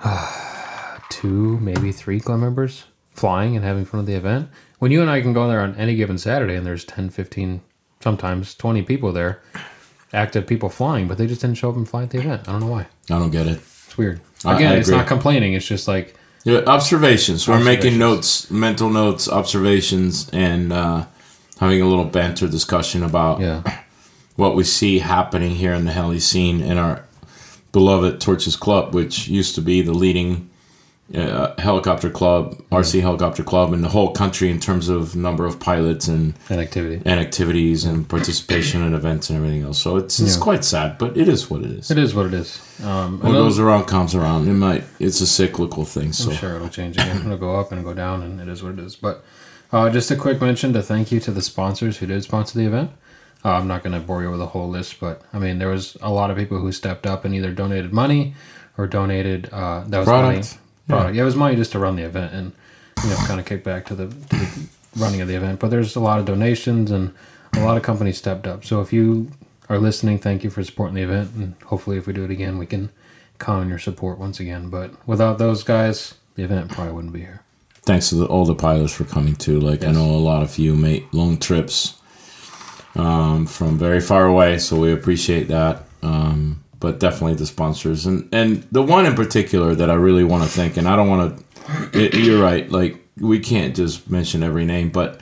uh, 0.04 0.98
two, 1.08 1.58
maybe 1.58 1.92
three 1.92 2.20
club 2.20 2.38
members 2.40 2.84
flying 3.12 3.56
and 3.56 3.64
having 3.64 3.84
fun 3.84 4.00
at 4.00 4.06
the 4.06 4.14
event. 4.14 4.48
When 4.78 4.90
you 4.92 5.00
and 5.02 5.10
I 5.10 5.20
can 5.20 5.32
go 5.32 5.48
there 5.48 5.60
on 5.60 5.74
any 5.74 5.96
given 5.96 6.16
Saturday 6.16 6.54
and 6.54 6.64
there's 6.64 6.84
10, 6.84 7.10
15, 7.10 7.60
sometimes 8.00 8.54
20 8.54 8.82
people 8.82 9.12
there, 9.12 9.42
active 10.12 10.46
people 10.46 10.68
flying, 10.68 11.06
but 11.08 11.18
they 11.18 11.26
just 11.26 11.40
didn't 11.40 11.56
show 11.56 11.70
up 11.70 11.76
and 11.76 11.88
fly 11.88 12.04
at 12.04 12.10
the 12.10 12.18
event. 12.18 12.48
I 12.48 12.52
don't 12.52 12.60
know 12.60 12.68
why. 12.68 12.86
I 13.10 13.18
don't 13.18 13.30
get 13.30 13.46
it. 13.46 13.58
It's 13.86 13.98
weird. 13.98 14.20
Again, 14.44 14.72
I 14.72 14.76
it's 14.76 14.88
not 14.88 15.06
complaining. 15.06 15.52
It's 15.54 15.66
just 15.66 15.86
like, 15.88 16.14
Yeah, 16.44 16.60
observations. 16.66 17.46
We're 17.48 17.62
making 17.62 17.98
notes, 17.98 18.50
mental 18.50 18.88
notes, 18.88 19.28
observations, 19.28 20.30
and 20.32 20.72
uh, 20.72 21.04
having 21.60 21.80
a 21.80 21.86
little 21.86 22.04
banter 22.06 22.48
discussion 22.48 23.02
about 23.02 23.40
yeah, 23.40 23.82
what 24.36 24.56
we 24.56 24.64
see 24.64 24.98
happening 24.98 25.52
here 25.52 25.74
in 25.74 25.84
the 25.84 25.92
heli 25.92 26.18
scene 26.18 26.60
in 26.60 26.78
our 26.78 27.04
beloved 27.72 28.20
Torches 28.20 28.56
Club, 28.56 28.94
which 28.94 29.28
used 29.28 29.54
to 29.54 29.60
be 29.60 29.82
the 29.82 29.92
leading 29.92 30.48
uh, 31.14 31.54
helicopter 31.60 32.08
club, 32.08 32.56
RC 32.70 33.00
helicopter 33.00 33.42
club 33.42 33.72
in 33.72 33.82
the 33.82 33.88
whole 33.88 34.12
country 34.12 34.48
in 34.48 34.60
terms 34.60 34.88
of 34.88 35.16
number 35.16 35.44
of 35.44 35.58
pilots 35.58 36.06
and, 36.08 36.34
an 36.48 36.60
activity. 36.60 37.02
and 37.04 37.18
activities 37.20 37.84
and 37.84 38.08
participation 38.08 38.82
in 38.82 38.94
events 38.94 39.28
and 39.28 39.36
everything 39.36 39.62
else. 39.62 39.78
So 39.78 39.96
it's 39.96 40.20
it's 40.20 40.36
Yeah. 40.36 40.42
quite 40.42 40.64
sad, 40.64 40.98
but 40.98 41.16
it 41.16 41.28
is 41.28 41.50
what 41.50 41.62
it 41.62 41.72
is. 41.72 41.90
It 41.90 41.98
is 41.98 42.14
what 42.14 42.26
it 42.26 42.34
is. 42.34 42.60
Um, 42.84 43.18
What 43.20 43.32
goes 43.32 43.58
around 43.58 43.84
comes 43.86 44.14
around. 44.14 44.48
It 44.48 44.54
might. 44.54 44.84
It's 45.00 45.20
a 45.20 45.26
cyclical 45.26 45.84
thing. 45.84 46.12
So 46.12 46.30
I'm 46.30 46.36
sure 46.36 46.54
it'll 46.56 46.68
change 46.68 46.96
again. 46.96 47.18
It'll 47.26 47.36
go 47.36 47.58
up 47.58 47.72
and 47.72 47.84
go 47.84 47.92
down, 47.92 48.22
and 48.22 48.40
it 48.40 48.48
is 48.48 48.62
what 48.62 48.74
it 48.74 48.78
is. 48.78 48.94
But 48.94 49.24
uh, 49.72 49.90
just 49.90 50.10
a 50.10 50.16
quick 50.16 50.40
mention 50.40 50.72
to 50.72 50.82
thank 50.82 51.12
you 51.12 51.20
to 51.20 51.30
the 51.30 51.42
sponsors 51.42 51.98
who 51.98 52.06
did 52.06 52.22
sponsor 52.22 52.58
the 52.58 52.66
event. 52.66 52.90
Uh, 53.44 53.52
I'm 53.52 53.68
not 53.68 53.82
going 53.82 53.98
to 53.98 54.00
bore 54.00 54.22
you 54.22 54.30
with 54.30 54.40
a 54.40 54.46
whole 54.46 54.68
list, 54.68 55.00
but 55.00 55.22
I 55.32 55.38
mean, 55.38 55.58
there 55.58 55.68
was 55.68 55.96
a 56.02 56.10
lot 56.10 56.30
of 56.30 56.36
people 56.36 56.58
who 56.58 56.72
stepped 56.72 57.06
up 57.06 57.24
and 57.24 57.34
either 57.34 57.52
donated 57.52 57.92
money 57.92 58.34
or 58.76 58.86
donated 58.86 59.48
uh, 59.52 59.84
that 59.86 59.98
was 59.98 60.06
Product. 60.06 60.36
money. 60.36 60.60
Product. 60.88 61.14
Yeah. 61.14 61.22
it 61.22 61.24
was 61.24 61.36
money 61.36 61.56
just 61.56 61.72
to 61.72 61.78
run 61.78 61.96
the 61.96 62.02
event 62.02 62.34
and 62.34 62.52
you 63.02 63.10
know 63.10 63.16
kind 63.26 63.40
of 63.40 63.46
kick 63.46 63.64
back 63.64 63.86
to 63.86 63.94
the, 63.94 64.08
to 64.08 64.36
the 64.36 64.68
running 64.96 65.20
of 65.20 65.28
the 65.28 65.36
event. 65.36 65.60
But 65.60 65.70
there's 65.70 65.96
a 65.96 66.00
lot 66.00 66.18
of 66.18 66.26
donations 66.26 66.90
and 66.90 67.14
a 67.54 67.60
lot 67.64 67.76
of 67.76 67.82
companies 67.82 68.18
stepped 68.18 68.46
up. 68.46 68.64
So 68.64 68.80
if 68.80 68.92
you 68.92 69.30
are 69.68 69.78
listening, 69.78 70.18
thank 70.18 70.44
you 70.44 70.50
for 70.50 70.62
supporting 70.64 70.96
the 70.96 71.02
event, 71.02 71.30
and 71.36 71.54
hopefully, 71.64 71.96
if 71.96 72.06
we 72.06 72.12
do 72.12 72.24
it 72.24 72.30
again, 72.30 72.58
we 72.58 72.66
can 72.66 72.90
count 73.38 73.60
on 73.62 73.68
your 73.68 73.78
support 73.78 74.18
once 74.18 74.40
again. 74.40 74.68
But 74.68 74.92
without 75.06 75.38
those 75.38 75.62
guys, 75.62 76.14
the 76.34 76.42
event 76.42 76.70
probably 76.72 76.92
wouldn't 76.92 77.12
be 77.12 77.20
here. 77.20 77.42
Thanks 77.90 78.08
to 78.10 78.14
the, 78.14 78.26
all 78.26 78.44
the 78.44 78.54
pilots 78.54 78.92
for 78.92 79.02
coming 79.02 79.34
too. 79.34 79.58
Like 79.58 79.82
I 79.84 79.90
know 79.90 80.04
a 80.04 80.22
lot 80.30 80.44
of 80.44 80.56
you 80.58 80.76
made 80.76 81.06
long 81.12 81.38
trips 81.38 82.00
um, 82.94 83.46
from 83.46 83.78
very 83.78 84.00
far 84.00 84.26
away, 84.26 84.58
so 84.58 84.78
we 84.78 84.92
appreciate 84.92 85.48
that. 85.48 85.82
Um, 86.02 86.62
but 86.78 87.00
definitely 87.00 87.34
the 87.34 87.46
sponsors 87.46 88.06
and 88.06 88.28
and 88.32 88.62
the 88.70 88.80
one 88.82 89.06
in 89.06 89.14
particular 89.14 89.74
that 89.74 89.90
I 89.90 89.94
really 89.94 90.22
want 90.22 90.44
to 90.44 90.48
thank, 90.48 90.76
and 90.76 90.86
I 90.86 90.94
don't 90.94 91.08
want 91.08 91.44
to. 91.92 92.16
You're 92.16 92.40
right. 92.40 92.70
Like 92.70 92.96
we 93.18 93.40
can't 93.40 93.74
just 93.74 94.08
mention 94.10 94.42
every 94.42 94.64
name, 94.64 94.90
but. 94.90 95.20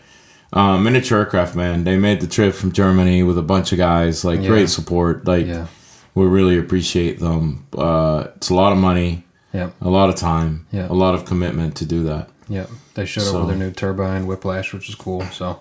Um, 0.51 0.83
miniature 0.85 1.19
aircraft 1.19 1.55
man 1.55 1.85
they 1.85 1.99
made 1.99 2.23
the 2.23 2.27
trip 2.27 2.55
from 2.55 2.73
germany 2.73 3.23
with 3.23 3.37
a 3.37 3.43
bunch 3.43 3.71
of 3.73 3.77
guys 3.77 4.25
like 4.25 4.41
Yeah. 4.41 4.49
great 4.49 4.71
support 4.71 5.27
like 5.27 5.47
Yeah. 5.47 5.67
we 6.15 6.25
really 6.25 6.57
appreciate 6.59 7.21
them 7.21 7.67
uh, 7.77 8.29
it's 8.37 8.49
a 8.49 8.55
lot 8.55 8.73
of 8.73 8.79
money 8.79 9.27
Yep. 9.53 9.75
a 9.83 9.91
lot 9.91 10.09
of 10.09 10.15
time 10.15 10.65
Yeah. 10.73 10.87
a 10.89 10.97
lot 11.05 11.15
of 11.15 11.27
commitment 11.27 11.75
to 11.77 11.85
do 11.85 12.03
that 12.05 12.31
Yep. 12.49 12.71
They 12.95 13.05
showed 13.07 13.23
up 13.23 13.27
So- 13.29 13.39
with 13.41 13.49
their 13.49 13.57
new 13.59 13.71
turbine 13.71 14.27
whiplash, 14.27 14.73
which 14.73 14.89
is 14.89 14.95
cool. 14.95 15.23
So 15.33 15.61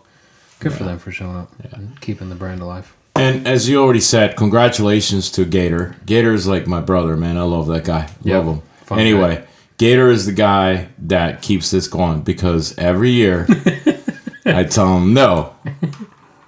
good 0.60 0.74
for 0.74 0.84
them 0.84 1.00
for 1.00 1.12
showing 1.12 1.36
up 1.38 1.51
and 1.72 2.00
keeping 2.01 2.29
the 2.29 2.36
brand 2.36 2.62
alive. 2.62 2.94
And 3.15 3.48
as 3.48 3.67
you 3.67 3.82
already 3.82 4.00
said, 4.00 4.36
congratulations 4.38 5.32
to 5.32 5.46
Gator. 5.46 5.96
Gator 6.06 6.34
is 6.34 6.46
like 6.48 6.67
my 6.67 6.82
brother, 6.82 7.17
man. 7.17 7.36
I 7.38 7.41
love 7.44 7.65
that 7.67 7.84
guy. 7.84 8.10
Yep. 8.24 8.46
Love 8.46 8.56
him. 8.58 8.62
Fun 8.86 9.00
anyway, 9.00 9.44
Gator 9.77 10.10
is 10.10 10.25
the 10.27 10.32
guy 10.32 10.89
that 11.00 11.41
keeps 11.41 11.72
this 11.72 11.88
going 11.88 12.22
because 12.22 12.77
every 12.77 13.10
year 13.12 13.48
I 14.46 14.63
tell 14.63 14.98
him, 14.98 15.13
no, 15.13 15.56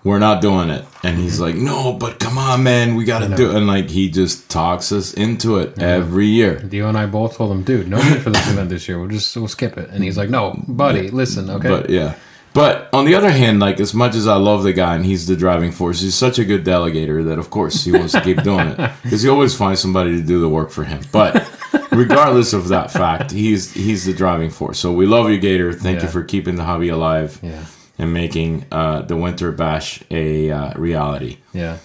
we're 0.09 0.19
not 0.19 0.41
doing 0.41 0.69
it. 0.69 0.83
And 1.03 1.17
he's 1.17 1.35
mm-hmm. 1.35 1.43
like, 1.43 1.55
no, 1.55 1.93
but 1.93 2.19
come 2.19 2.37
on, 2.37 2.63
man, 2.63 2.95
we 2.95 3.05
got 3.05 3.19
to 3.19 3.35
do 3.35 3.51
it. 3.51 3.55
And 3.55 3.67
like, 3.67 3.89
he 3.89 4.09
just 4.09 4.49
talks 4.49 4.91
us 4.91 5.13
into 5.13 5.59
it 5.59 5.79
every 5.79 6.25
year. 6.25 6.59
Dio 6.59 6.89
and 6.89 6.97
I 6.97 7.05
both 7.05 7.37
told 7.37 7.51
him, 7.51 7.63
dude, 7.63 7.87
no 7.87 7.97
need 7.97 8.21
for 8.21 8.31
this 8.31 8.49
event 8.49 8.69
this 8.69 8.87
year. 8.87 8.99
We'll 8.99 9.09
just 9.09 9.35
we'll 9.37 9.47
skip 9.47 9.77
it. 9.77 9.89
And 9.91 10.03
he's 10.03 10.17
like, 10.17 10.29
no, 10.29 10.61
buddy, 10.67 11.09
listen, 11.09 11.49
okay. 11.49 11.69
But 11.69 11.89
yeah. 11.89 12.15
But 12.51 12.89
on 12.91 13.05
the 13.05 13.13
other 13.13 13.29
hand, 13.29 13.59
like 13.59 13.79
as 13.79 13.93
much 13.93 14.15
as 14.15 14.27
I 14.27 14.35
love 14.35 14.63
the 14.63 14.73
guy 14.73 14.95
and 14.95 15.05
he's 15.05 15.27
the 15.27 15.35
driving 15.35 15.71
force, 15.71 16.01
he's 16.01 16.15
such 16.15 16.39
a 16.39 16.43
good 16.43 16.65
delegator 16.65 17.23
that 17.25 17.37
of 17.37 17.51
course 17.51 17.83
he 17.83 17.91
wants 17.91 18.13
to 18.13 18.21
keep 18.21 18.41
doing 18.41 18.69
it 18.69 18.91
because 19.03 19.21
he 19.21 19.29
always 19.29 19.55
finds 19.55 19.79
somebody 19.79 20.15
to 20.15 20.23
do 20.23 20.41
the 20.41 20.49
work 20.49 20.71
for 20.71 20.83
him. 20.83 21.01
But 21.11 21.47
regardless 21.91 22.53
of 22.53 22.69
that 22.69 22.91
fact, 22.91 23.29
he's 23.29 23.71
he's 23.73 24.05
the 24.05 24.13
driving 24.13 24.49
force. 24.49 24.79
So 24.79 24.91
we 24.91 25.05
love 25.05 25.29
you, 25.29 25.37
Gator. 25.37 25.73
Thank 25.73 26.01
you 26.01 26.07
for 26.07 26.23
keeping 26.23 26.55
the 26.55 26.63
hobby 26.63 26.89
alive 26.89 27.39
yeah. 27.43 27.65
And 27.99 28.13
making 28.13 28.65
uh, 28.71 29.01
the 29.03 29.15
Winter 29.17 29.51
Bash 29.51 30.01
a 30.09 30.49
uh, 30.49 30.73
reality. 30.79 31.37
Yeah. 31.53 31.77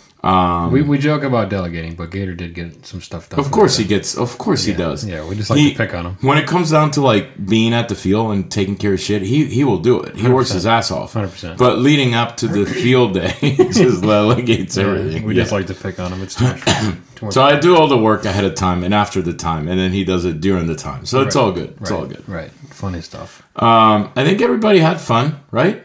we, 0.72 0.80
we 0.80 0.96
joke 0.96 1.22
about 1.22 1.50
delegating, 1.50 1.94
but 1.96 2.10
Gator 2.10 2.34
did 2.34 2.54
get 2.54 2.86
some 2.86 3.02
stuff 3.02 3.28
done. 3.28 3.38
Um, 3.40 3.44
Of 3.44 3.52
course 3.52 3.76
he 3.76 3.84
gets. 3.84 4.16
Of 4.16 4.38
course 4.38 4.64
he 4.64 4.72
does. 4.72 5.04
Yeah, 5.04 5.28
we 5.28 5.36
just 5.36 5.50
like 5.50 5.58
He- 5.58 5.72
to 5.72 5.76
pick 5.76 5.92
on 5.94 6.06
him. 6.06 6.16
When 6.22 6.38
it 6.38 6.46
comes 6.46 6.70
down 6.70 6.92
to 6.92 7.02
like 7.02 7.26
being 7.46 7.74
at 7.74 7.90
the 7.90 7.94
field 7.94 8.32
and 8.32 8.50
taking 8.50 8.76
care 8.76 8.94
of 8.94 9.00
shit, 9.00 9.20
he 9.22 9.44
he 9.44 9.64
will 9.64 9.80
do 9.80 10.00
it. 10.00 10.16
He 10.16 10.28
works 10.28 10.52
his 10.52 10.64
ass 10.64 10.90
off. 10.90 11.12
100%. 11.12 11.58
But 11.58 11.78
leading 11.80 12.14
up 12.14 12.38
to 12.38 12.48
the 12.48 12.64
field 12.82 13.12
day, 13.14 13.28
he 13.40 13.56
just 13.56 14.00
delegates 14.02 14.78
everything. 14.78 15.24
We 15.24 15.34
Yeah. 15.34 15.42
just 15.42 15.52
like 15.52 15.66
to 15.66 15.74
pick 15.74 15.98
on 16.00 16.10
him. 16.12 16.22
It's 16.22 16.36
too 16.36 16.44
much. 16.46 16.62
Too 17.14 17.26
much 17.26 17.34
so 17.34 17.42
I 17.44 17.60
do 17.60 17.76
all 17.76 17.86
the 17.86 17.96
work 17.96 18.24
ahead 18.24 18.42
of 18.44 18.56
time 18.56 18.82
and 18.82 18.92
after 18.92 19.22
the 19.22 19.32
time, 19.32 19.68
and 19.68 19.78
then 19.78 19.92
he 19.92 20.02
does 20.04 20.24
it 20.24 20.40
during 20.40 20.66
the 20.66 20.74
time. 20.74 21.06
So 21.06 21.20
it's 21.22 21.36
all 21.36 21.52
good. 21.52 21.76
It's 21.80 21.88
right, 21.92 22.00
all 22.00 22.06
good. 22.06 22.28
Right. 22.28 22.50
Funny 22.70 23.00
stuff. 23.02 23.40
Um, 23.54 24.10
I 24.16 24.24
think 24.24 24.42
everybody 24.42 24.80
had 24.80 25.00
fun, 25.00 25.38
right? 25.52 25.83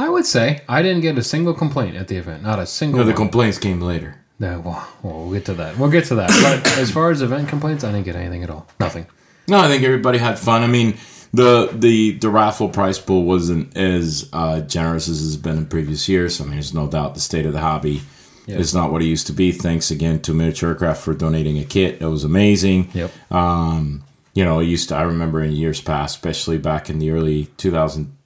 I 0.00 0.08
would 0.08 0.26
say 0.26 0.62
I 0.68 0.82
didn't 0.82 1.02
get 1.02 1.18
a 1.18 1.22
single 1.22 1.54
complaint 1.54 1.96
at 1.96 2.08
the 2.08 2.16
event. 2.16 2.42
Not 2.42 2.58
a 2.58 2.66
single 2.66 2.98
No, 3.00 3.04
the 3.04 3.10
one. 3.12 3.16
complaints 3.16 3.58
came 3.58 3.80
later. 3.80 4.16
No, 4.38 4.60
well, 4.60 4.88
well, 5.02 5.18
we'll 5.24 5.32
get 5.32 5.44
to 5.46 5.54
that. 5.54 5.76
We'll 5.78 5.90
get 5.90 6.04
to 6.06 6.14
that. 6.16 6.30
But 6.42 6.78
as 6.78 6.90
far 6.90 7.10
as 7.10 7.20
event 7.20 7.48
complaints, 7.48 7.84
I 7.84 7.92
didn't 7.92 8.06
get 8.06 8.16
anything 8.16 8.42
at 8.42 8.48
all. 8.50 8.66
Nothing. 8.80 9.06
No, 9.46 9.58
I 9.58 9.68
think 9.68 9.82
everybody 9.84 10.18
had 10.18 10.38
fun. 10.38 10.62
I 10.62 10.66
mean, 10.66 10.96
the 11.34 11.68
the 11.72 12.12
the 12.12 12.30
raffle 12.30 12.68
prize 12.70 12.98
pool 12.98 13.24
wasn't 13.24 13.76
as 13.76 14.28
uh, 14.32 14.60
generous 14.62 15.08
as 15.08 15.24
it's 15.26 15.36
been 15.36 15.58
in 15.58 15.66
previous 15.66 16.08
years. 16.08 16.40
I 16.40 16.44
mean, 16.44 16.54
there's 16.54 16.72
no 16.72 16.86
doubt 16.88 17.14
the 17.14 17.20
state 17.20 17.44
of 17.46 17.52
the 17.52 17.60
hobby 17.60 18.00
Yeah. 18.46 18.56
is 18.56 18.74
not 18.74 18.90
what 18.92 19.02
it 19.02 19.06
used 19.06 19.26
to 19.26 19.32
be. 19.34 19.52
Thanks 19.52 19.90
again 19.90 20.20
to 20.22 20.32
Miniature 20.32 20.70
Aircraft 20.70 21.02
for 21.02 21.12
donating 21.14 21.58
a 21.58 21.64
kit. 21.64 22.00
It 22.00 22.06
was 22.06 22.24
amazing. 22.24 22.88
Yep. 22.94 23.10
Um, 23.30 24.02
you 24.32 24.44
know, 24.44 24.60
it 24.60 24.64
used 24.66 24.88
to. 24.88 24.96
I 24.96 25.02
remember 25.02 25.42
in 25.42 25.52
years 25.52 25.80
past, 25.82 26.16
especially 26.16 26.56
back 26.58 26.88
in 26.88 26.98
the 26.98 27.10
early 27.10 27.48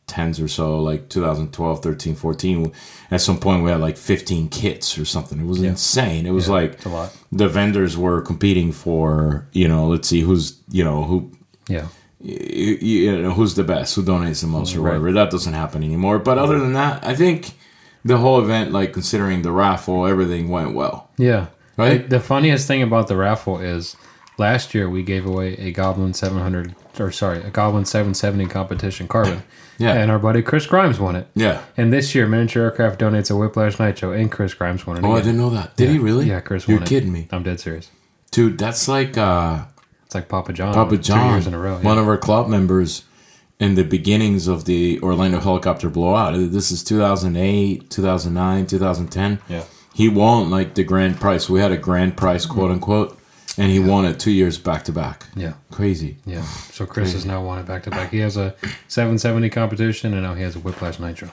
2010s 0.07 0.43
or 0.43 0.49
so, 0.49 0.81
like 0.81 1.09
2012, 1.09 1.83
13, 1.83 2.15
14. 2.15 2.73
At 3.11 3.21
some 3.21 3.39
point, 3.39 3.63
we 3.65 3.71
had 3.71 3.81
like 3.81 3.97
15 3.97 4.49
kits 4.49 4.99
or 4.99 5.05
something. 5.05 5.41
It 5.41 5.47
was 5.47 5.63
insane. 5.63 6.27
It 6.27 6.31
was 6.33 6.49
Yeah, 6.49 6.55
like 6.55 6.79
the 7.33 7.49
vendors 7.49 7.97
were 7.97 8.21
competing 8.23 8.73
for. 8.73 9.47
You 9.53 9.69
know, 9.69 9.87
let's 9.89 10.09
see 10.09 10.21
who's 10.21 10.59
you 10.71 10.85
know 10.85 11.05
who 11.05 11.31
Yeah. 11.69 11.87
you, 12.21 12.77
you 12.81 13.23
know 13.23 13.33
who's 13.33 13.55
the 13.55 13.65
best, 13.65 13.95
who 13.97 14.03
donates 14.03 14.41
the 14.41 14.47
most, 14.47 14.75
or 14.77 14.81
Right. 14.81 14.91
whatever. 14.91 15.13
That 15.13 15.31
doesn't 15.31 15.55
happen 15.55 15.83
anymore. 15.83 16.19
But 16.19 16.39
other 16.39 16.59
than 16.59 16.73
that, 16.75 17.05
I 17.07 17.15
think 17.15 17.53
the 18.05 18.19
whole 18.19 18.41
event, 18.41 18.73
like 18.73 18.93
considering 18.93 19.43
the 19.43 19.53
raffle, 19.53 20.07
everything 20.07 20.49
went 20.49 20.75
well. 20.75 21.09
Yeah. 21.17 21.47
Right? 21.77 22.09
The 22.09 22.21
funniest 22.21 22.69
thing 22.69 22.83
about 22.83 23.09
the 23.09 23.17
raffle 23.17 23.59
is 23.59 23.97
last 24.39 24.75
year 24.75 24.89
we 24.89 25.03
gave 25.03 25.27
away 25.27 25.55
a 25.57 25.71
Goblin 25.73 26.15
700, 26.15 26.75
or 26.99 27.11
sorry, 27.11 27.39
a 27.43 27.51
Goblin 27.51 27.85
770 27.85 28.47
competition 28.47 29.09
carbon. 29.09 29.43
Yeah. 29.77 29.95
And 29.95 30.09
our 30.09 30.21
buddy 30.21 30.41
Chris 30.41 30.67
Grimes 30.67 31.01
won 31.01 31.17
it. 31.17 31.27
Yeah. 31.35 31.61
And 31.77 31.93
this 31.93 32.15
year, 32.15 32.29
Miniature 32.29 32.63
Aircraft 32.63 33.01
donates 33.01 33.29
a 33.29 33.35
Whiplash 33.37 33.81
Nitro, 33.81 34.13
and 34.13 34.31
Chris 34.31 34.55
Grimes 34.55 34.87
won 34.87 34.99
it. 34.99 35.05
Oh, 35.05 35.15
I 35.17 35.19
didn't 35.21 35.39
know 35.39 35.51
that. 35.51 35.77
Did 35.77 35.91
he 35.91 35.99
really? 35.99 36.29
Yeah, 36.29 36.39
Chris 36.39 36.69
You're 36.69 36.77
won 36.77 36.85
it. 36.85 36.89
kidding 36.89 37.11
me, 37.11 37.27
I'm 37.33 37.43
dead 37.43 37.59
serious. 37.59 37.91
dude. 38.31 38.57
That's 38.57 38.87
like 38.87 39.19
uh, 39.19 39.65
It's 40.07 40.15
like 40.15 40.29
Papa 40.29 40.53
John. 40.53 40.75
Papa 40.75 40.97
John, 40.99 41.27
Two 41.27 41.33
years 41.35 41.47
in 41.49 41.55
a 41.55 41.59
row. 41.59 41.79
one 41.79 41.99
of 41.99 42.07
our 42.07 42.17
club 42.17 42.49
members. 42.49 43.03
In 43.59 43.75
the 43.75 43.83
beginnings 43.83 44.47
of 44.47 44.65
the 44.65 45.01
Orlando 45.01 45.41
helicopter 45.41 45.91
blowout, 45.91 46.35
this 46.53 46.71
is 46.71 46.85
2008, 46.85 47.91
2009, 47.91 48.67
2010. 48.67 49.41
Yeah. 49.49 49.65
He 49.93 50.09
won 50.09 50.51
like 50.51 50.75
the 50.75 50.85
grand 50.85 51.19
prize. 51.21 51.51
We 51.51 51.59
had 51.59 51.73
a 51.73 51.77
grand 51.77 52.17
prize, 52.17 52.47
quote 52.47 52.71
unquote, 52.71 53.19
and 53.59 53.71
he 53.71 53.79
won 53.79 54.05
it 54.05 54.19
two 54.19 54.31
years 54.31 54.59
back 54.59 54.85
to 54.85 54.93
back. 54.93 55.27
Yeah. 55.37 55.55
Crazy. 55.71 56.17
Yeah. 56.27 56.43
So 56.43 56.87
Chris 56.87 57.13
has 57.13 57.25
now 57.25 57.45
won 57.45 57.59
it 57.59 57.67
back 57.67 57.83
to 57.85 57.91
back. 57.91 58.11
He 58.11 58.19
has 58.19 58.37
a 58.37 58.55
770 58.89 59.51
competition, 59.51 60.13
and 60.15 60.23
now 60.23 60.35
he 60.35 60.43
has 60.43 60.57
a 60.57 60.59
Whiplash 60.61 60.99
Nitro. 60.99 61.31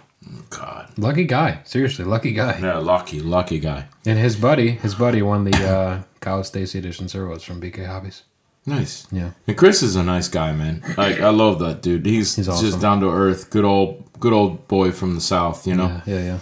God. 0.50 0.92
Lucky 0.98 1.26
guy. 1.26 1.62
Seriously, 1.64 2.06
lucky 2.06 2.32
guy. 2.34 2.60
Yeah, 2.60 2.78
lucky, 2.78 3.20
lucky 3.20 3.60
guy. 3.60 3.88
And 4.06 4.20
his 4.20 4.36
buddy, 4.36 4.72
his 4.72 4.94
buddy 4.96 5.22
won 5.22 5.44
the 5.46 5.58
uh, 5.68 6.04
Kyle 6.20 6.44
Stacy 6.44 6.78
edition 6.80 7.08
servos 7.10 7.44
from 7.44 7.60
BK 7.60 7.88
Hobbies. 7.88 8.24
Nice. 8.66 9.08
Yeah. 9.12 9.32
And 9.48 9.58
Chris 9.58 9.82
is 9.82 9.96
a 9.96 10.04
nice 10.04 10.28
guy, 10.28 10.52
man. 10.52 10.84
Like 10.96 11.20
I 11.20 11.30
love 11.30 11.58
that 11.60 11.82
dude. 11.82 12.06
He's, 12.06 12.36
He's 12.36 12.48
awesome. 12.48 12.66
just 12.66 12.80
down 12.80 13.00
to 13.00 13.08
earth, 13.10 13.50
good 13.50 13.66
old, 13.66 14.08
good 14.20 14.34
old 14.34 14.68
boy 14.68 14.92
from 14.92 15.16
the 15.16 15.22
south. 15.22 15.66
You 15.66 15.74
know. 15.76 16.02
Yeah. 16.06 16.16
Yeah. 16.20 16.40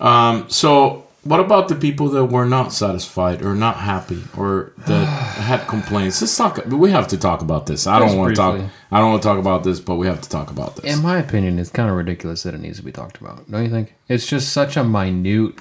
Yeah. 0.00 0.28
Um. 0.28 0.50
So 0.50 1.03
what 1.24 1.40
about 1.40 1.68
the 1.68 1.74
people 1.74 2.08
that 2.10 2.26
were 2.26 2.44
not 2.44 2.72
satisfied 2.72 3.42
or 3.42 3.54
not 3.54 3.76
happy 3.78 4.22
or 4.36 4.72
that 4.86 5.04
had 5.50 5.66
complaints? 5.66 6.20
Let's 6.20 6.36
talk. 6.36 6.64
We 6.66 6.90
have 6.90 7.08
to 7.08 7.16
talk 7.18 7.42
about 7.42 7.66
this. 7.66 7.86
I 7.86 7.98
don't 7.98 8.16
want 8.18 8.34
to 8.34 8.40
talk. 8.40 8.60
I 8.92 8.98
don't 9.00 9.10
want 9.10 9.22
to 9.22 9.28
talk 9.28 9.38
about 9.38 9.64
this, 9.64 9.80
but 9.80 9.96
we 9.96 10.06
have 10.06 10.20
to 10.20 10.28
talk 10.28 10.50
about 10.50 10.76
this. 10.76 10.94
In 10.96 11.02
my 11.02 11.18
opinion, 11.18 11.58
it's 11.58 11.70
kind 11.70 11.90
of 11.90 11.96
ridiculous 11.96 12.42
that 12.44 12.54
it 12.54 12.60
needs 12.60 12.78
to 12.78 12.84
be 12.84 12.92
talked 12.92 13.20
about. 13.20 13.50
Don't 13.50 13.64
you 13.64 13.70
think? 13.70 13.94
It's 14.08 14.26
just 14.26 14.52
such 14.52 14.76
a 14.76 14.84
minute 14.84 15.54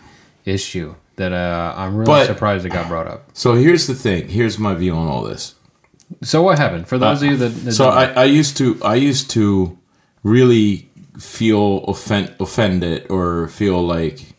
issue 0.45 0.95
that 1.15 1.31
uh, 1.31 1.73
I'm 1.77 1.95
really 1.95 2.07
But- 2.07 2.27
surprised 2.27 2.65
it 2.65 2.69
got 2.69 2.87
brought 2.87 3.07
up. 3.07 3.29
so 3.33 3.53
here's 3.55 3.87
the 3.87 3.95
thing. 3.95 4.27
Here's 4.29 4.57
my 4.59 4.73
view 4.73 4.93
on 4.95 5.07
all 5.07 5.23
this. 5.23 5.55
So 6.21 6.43
what 6.43 6.59
happened? 6.59 6.87
For 6.87 6.97
those 6.97 7.21
of 7.23 7.29
you 7.29 7.37
that, 7.37 7.49
that 7.49 7.71
So 7.71 7.89
I, 7.89 8.05
I 8.05 8.23
used 8.25 8.57
to 8.57 8.79
I 8.83 8.95
used 8.95 9.31
to 9.31 9.77
really 10.23 10.89
feel 11.19 11.83
offend, 11.85 12.33
offended 12.39 13.07
or 13.09 13.47
feel 13.47 13.81
like 13.85 14.32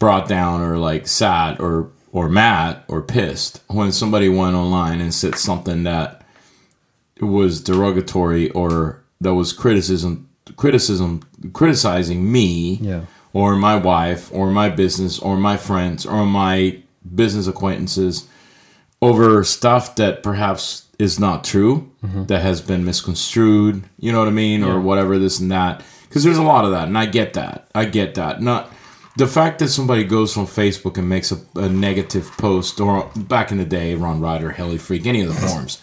brought 0.00 0.26
down 0.26 0.60
or 0.62 0.76
like 0.78 1.06
sad 1.06 1.60
or 1.60 1.92
or 2.10 2.28
mad 2.28 2.82
or 2.88 3.00
pissed 3.00 3.60
when 3.68 3.92
somebody 3.92 4.28
went 4.28 4.56
online 4.56 5.00
and 5.00 5.14
said 5.14 5.36
something 5.36 5.84
that 5.84 6.26
was 7.20 7.60
derogatory 7.62 8.50
or 8.50 9.00
that 9.20 9.34
was 9.34 9.52
criticism 9.52 10.28
criticism 10.56 11.22
criticizing 11.52 12.32
me 12.32 12.78
Yeah. 12.82 13.02
or 13.32 13.54
my 13.54 13.76
wife 13.76 14.32
or 14.32 14.50
my 14.50 14.68
business 14.70 15.18
or 15.20 15.36
my 15.36 15.56
friends 15.56 16.04
or 16.04 16.26
my 16.26 16.78
business 17.14 17.46
acquaintances 17.46 18.26
over 19.00 19.44
stuff 19.44 19.94
that 19.96 20.22
perhaps 20.22 20.86
is 20.98 21.20
not 21.20 21.44
true 21.44 21.90
mm-hmm. 22.04 22.24
that 22.24 22.42
has 22.42 22.60
been 22.60 22.84
misconstrued 22.84 23.84
you 23.98 24.10
know 24.12 24.18
what 24.18 24.28
i 24.28 24.32
mean 24.32 24.62
or 24.64 24.80
whatever 24.80 25.18
this 25.18 25.38
and 25.38 25.52
that. 25.52 25.82
Because 26.08 26.24
there's 26.24 26.38
a 26.38 26.42
lot 26.42 26.64
of 26.64 26.72
that 26.72 26.88
and 26.88 26.98
i 26.98 27.06
get 27.06 27.34
that. 27.34 27.68
I 27.74 27.84
get 27.84 28.14
that. 28.16 28.42
Not 28.42 28.72
the 29.20 29.26
fact 29.26 29.58
that 29.60 29.68
somebody 29.68 30.04
goes 30.04 30.36
on 30.36 30.46
facebook 30.46 30.98
and 30.98 31.08
makes 31.08 31.30
a, 31.30 31.38
a 31.56 31.68
negative 31.68 32.30
post 32.38 32.80
or 32.80 33.10
back 33.16 33.52
in 33.52 33.58
the 33.58 33.64
day 33.64 33.94
RunRyder 33.94 34.54
heli 34.54 34.78
freak 34.78 35.06
any 35.06 35.20
of 35.20 35.28
the 35.28 35.34
forums 35.34 35.80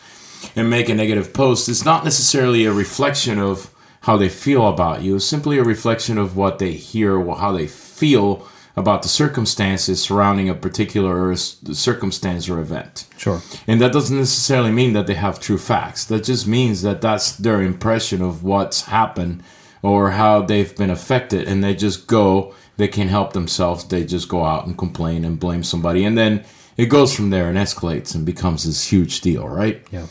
and 0.56 0.70
make 0.70 0.90
a 0.90 0.96
negative 0.96 1.34
post 1.34 1.70
is 1.70 1.86
not 1.86 2.04
necessarily 2.04 2.66
a 2.66 2.74
reflection 2.74 3.40
of 3.40 3.74
how 4.02 4.18
they 4.18 4.30
feel 4.30 4.68
about 4.68 5.02
you. 5.02 5.16
It's 5.18 5.26
simply 5.26 5.58
a 5.58 5.64
reflection 5.64 6.18
of 6.18 6.36
what 6.38 6.60
they 6.60 6.74
hear 6.74 7.18
or 7.18 7.38
how 7.38 7.52
they 7.52 7.68
feel 7.68 8.48
about 8.76 9.02
the 9.02 9.10
circumstances 9.10 10.02
surrounding 10.02 10.50
a 10.50 10.54
particular 10.54 11.36
circumstance 11.36 12.48
or 12.48 12.60
event. 12.60 13.08
sure. 13.18 13.42
And 13.66 13.82
that 13.82 13.92
doesn't 13.92 14.18
necessarily 14.18 14.72
mean 14.72 14.94
that 14.94 15.08
they 15.08 15.16
have 15.16 15.40
true 15.40 15.58
facts. 15.58 16.06
That 16.06 16.24
just 16.24 16.48
means 16.48 16.84
that 16.84 17.02
that's 17.02 17.36
their 17.36 17.62
impression 17.62 18.22
of 18.22 18.44
what's 18.44 18.84
happened 18.84 19.44
or 19.82 20.12
how 20.12 20.44
they've 20.44 20.76
been 20.76 20.92
affected. 20.92 21.48
And 21.48 21.64
they 21.64 21.74
just 21.74 22.06
go, 22.06 22.54
they 22.78 22.88
can't 22.88 23.10
help 23.10 23.34
themselves. 23.34 23.84
They 23.88 24.06
just 24.06 24.30
go 24.30 24.44
out 24.46 24.66
and 24.66 24.78
complain 24.78 25.26
and 25.26 25.40
blame 25.40 25.64
somebody. 25.64 26.04
And 26.06 26.18
then 26.18 26.46
it 26.78 26.86
goes 26.88 27.16
from 27.16 27.30
there 27.32 27.50
and 27.50 27.58
escalates 27.58 28.16
and 28.16 28.26
becomes 28.26 28.64
this 28.64 28.92
huge 28.92 29.22
deal, 29.22 29.48
right? 29.48 29.86
Yeah. 29.92 30.08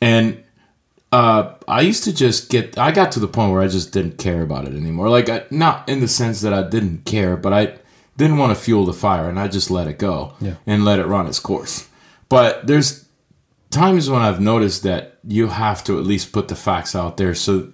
And 0.00 0.42
uh, 1.10 1.54
I 1.68 1.80
used 1.82 2.04
to 2.04 2.14
just 2.14 2.50
get, 2.50 2.78
I 2.78 2.90
got 2.92 3.12
to 3.12 3.20
the 3.20 3.28
point 3.28 3.52
where 3.52 3.62
I 3.62 3.68
just 3.68 3.92
didn't 3.92 4.18
care 4.18 4.42
about 4.42 4.66
it 4.66 4.74
anymore. 4.74 5.08
Like, 5.08 5.28
I, 5.28 5.44
not 5.50 5.88
in 5.88 6.00
the 6.00 6.08
sense 6.08 6.40
that 6.42 6.52
I 6.54 6.62
didn't 6.68 7.04
care, 7.04 7.36
but 7.36 7.52
I 7.52 7.74
didn't 8.16 8.36
want 8.38 8.56
to 8.56 8.62
fuel 8.62 8.84
the 8.84 8.92
fire 8.92 9.28
and 9.28 9.38
I 9.38 9.48
just 9.48 9.70
let 9.70 9.86
it 9.88 9.98
go 9.98 10.34
Yeah. 10.40 10.54
and 10.66 10.84
let 10.84 10.98
it 10.98 11.06
run 11.06 11.26
its 11.26 11.38
course. 11.40 11.88
But 12.28 12.66
there's 12.66 13.06
times 13.70 14.08
when 14.10 14.22
I've 14.22 14.40
noticed 14.40 14.82
that 14.84 15.18
you 15.26 15.48
have 15.48 15.82
to 15.84 15.98
at 15.98 16.04
least 16.04 16.32
put 16.32 16.48
the 16.48 16.56
facts 16.56 16.94
out 16.96 17.16
there 17.16 17.34
so 17.34 17.72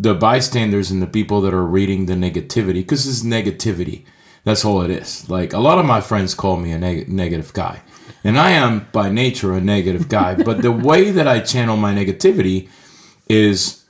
the 0.00 0.14
bystanders 0.14 0.90
and 0.90 1.02
the 1.02 1.06
people 1.06 1.42
that 1.42 1.52
are 1.52 1.64
reading 1.64 2.06
the 2.06 2.14
negativity, 2.14 2.74
because 2.74 3.06
it's 3.06 3.22
negativity, 3.22 4.04
that's 4.44 4.64
all 4.64 4.80
it 4.80 4.90
is. 4.90 5.28
Like, 5.28 5.52
a 5.52 5.58
lot 5.58 5.78
of 5.78 5.84
my 5.84 6.00
friends 6.00 6.34
call 6.34 6.56
me 6.56 6.72
a 6.72 6.78
neg- 6.78 7.08
negative 7.08 7.52
guy. 7.52 7.82
And 8.24 8.38
I 8.38 8.52
am 8.52 8.88
by 8.92 9.10
nature 9.10 9.52
a 9.52 9.60
negative 9.60 10.08
guy, 10.08 10.34
but 10.34 10.62
the 10.62 10.72
way 10.90 11.10
that 11.10 11.28
I 11.28 11.40
channel 11.40 11.76
my 11.76 11.92
negativity 11.94 12.68
is 13.28 13.84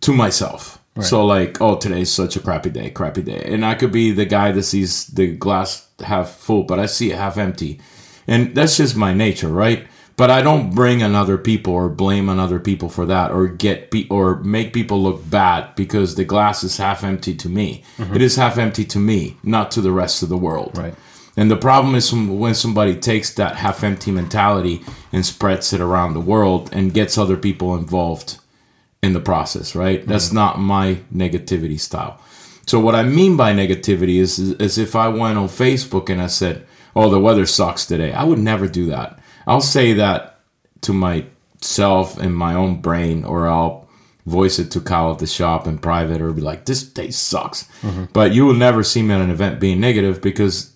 to 0.00 0.12
myself. 0.12 0.82
So 1.02 1.26
like, 1.26 1.60
oh, 1.60 1.76
today's 1.76 2.10
such 2.10 2.36
a 2.36 2.40
crappy 2.40 2.70
day, 2.70 2.90
crappy 2.90 3.20
day, 3.20 3.42
and 3.44 3.66
I 3.66 3.74
could 3.74 3.92
be 3.92 4.12
the 4.12 4.24
guy 4.24 4.50
that 4.52 4.62
sees 4.62 5.06
the 5.08 5.36
glass 5.36 5.88
half 6.02 6.30
full, 6.30 6.62
but 6.62 6.78
I 6.78 6.86
see 6.86 7.12
it 7.12 7.18
half 7.18 7.36
empty, 7.36 7.80
and 8.26 8.54
that's 8.54 8.78
just 8.78 8.96
my 8.96 9.12
nature, 9.12 9.48
right? 9.48 9.86
But 10.16 10.30
I 10.30 10.40
don't 10.40 10.74
bring 10.74 11.02
on 11.02 11.14
other 11.14 11.36
people 11.36 11.74
or 11.74 11.90
blame 11.90 12.30
on 12.30 12.38
other 12.38 12.58
people 12.58 12.88
for 12.88 13.04
that, 13.04 13.30
or 13.30 13.48
get 13.48 13.90
pe- 13.90 14.08
or 14.08 14.36
make 14.36 14.72
people 14.72 15.02
look 15.02 15.28
bad 15.28 15.74
because 15.76 16.14
the 16.14 16.24
glass 16.24 16.64
is 16.64 16.78
half 16.78 17.04
empty 17.04 17.34
to 17.34 17.48
me. 17.50 17.84
Mm-hmm. 17.98 18.16
It 18.16 18.22
is 18.22 18.36
half 18.36 18.56
empty 18.56 18.84
to 18.86 18.98
me, 18.98 19.36
not 19.42 19.70
to 19.72 19.82
the 19.82 19.92
rest 19.92 20.22
of 20.22 20.30
the 20.30 20.38
world. 20.38 20.78
Right. 20.78 20.94
And 21.36 21.50
the 21.50 21.56
problem 21.56 21.94
is 21.94 22.12
when 22.12 22.54
somebody 22.54 22.96
takes 22.96 23.32
that 23.34 23.56
half 23.56 23.84
empty 23.84 24.10
mentality 24.10 24.82
and 25.12 25.26
spreads 25.26 25.72
it 25.74 25.82
around 25.82 26.14
the 26.14 26.20
world 26.20 26.70
and 26.72 26.94
gets 26.94 27.18
other 27.18 27.36
people 27.36 27.76
involved 27.76 28.38
in 29.02 29.12
the 29.12 29.20
process, 29.20 29.74
right? 29.74 30.06
That's 30.06 30.32
not 30.32 30.58
my 30.58 31.00
negativity 31.14 31.78
style. 31.78 32.18
So 32.66 32.80
what 32.80 32.94
I 32.94 33.02
mean 33.02 33.36
by 33.36 33.52
negativity 33.52 34.16
is, 34.16 34.38
is 34.38 34.52
is 34.54 34.78
if 34.78 34.96
I 34.96 35.08
went 35.08 35.38
on 35.38 35.48
Facebook 35.48 36.08
and 36.08 36.20
I 36.20 36.26
said, 36.26 36.66
"Oh, 36.96 37.10
the 37.10 37.20
weather 37.20 37.46
sucks 37.46 37.86
today," 37.86 38.12
I 38.12 38.24
would 38.24 38.40
never 38.40 38.66
do 38.66 38.86
that. 38.86 39.20
I'll 39.46 39.60
say 39.60 39.92
that 39.94 40.40
to 40.82 40.92
myself 40.92 42.18
in 42.20 42.32
my 42.32 42.54
own 42.54 42.80
brain, 42.80 43.24
or 43.24 43.46
I'll 43.48 43.88
voice 44.26 44.58
it 44.58 44.70
to 44.72 44.80
Kyle 44.80 45.12
at 45.12 45.18
the 45.20 45.26
shop 45.26 45.66
in 45.66 45.78
private, 45.78 46.20
or 46.20 46.32
be 46.32 46.40
like, 46.42 46.64
"This 46.64 46.82
day 46.82 47.10
sucks." 47.10 47.64
Mm-hmm. 47.82 48.04
But 48.12 48.32
you 48.34 48.44
will 48.46 48.54
never 48.54 48.82
see 48.82 49.02
me 49.02 49.14
at 49.14 49.20
an 49.20 49.30
event 49.30 49.60
being 49.60 49.80
negative 49.80 50.20
because 50.20 50.72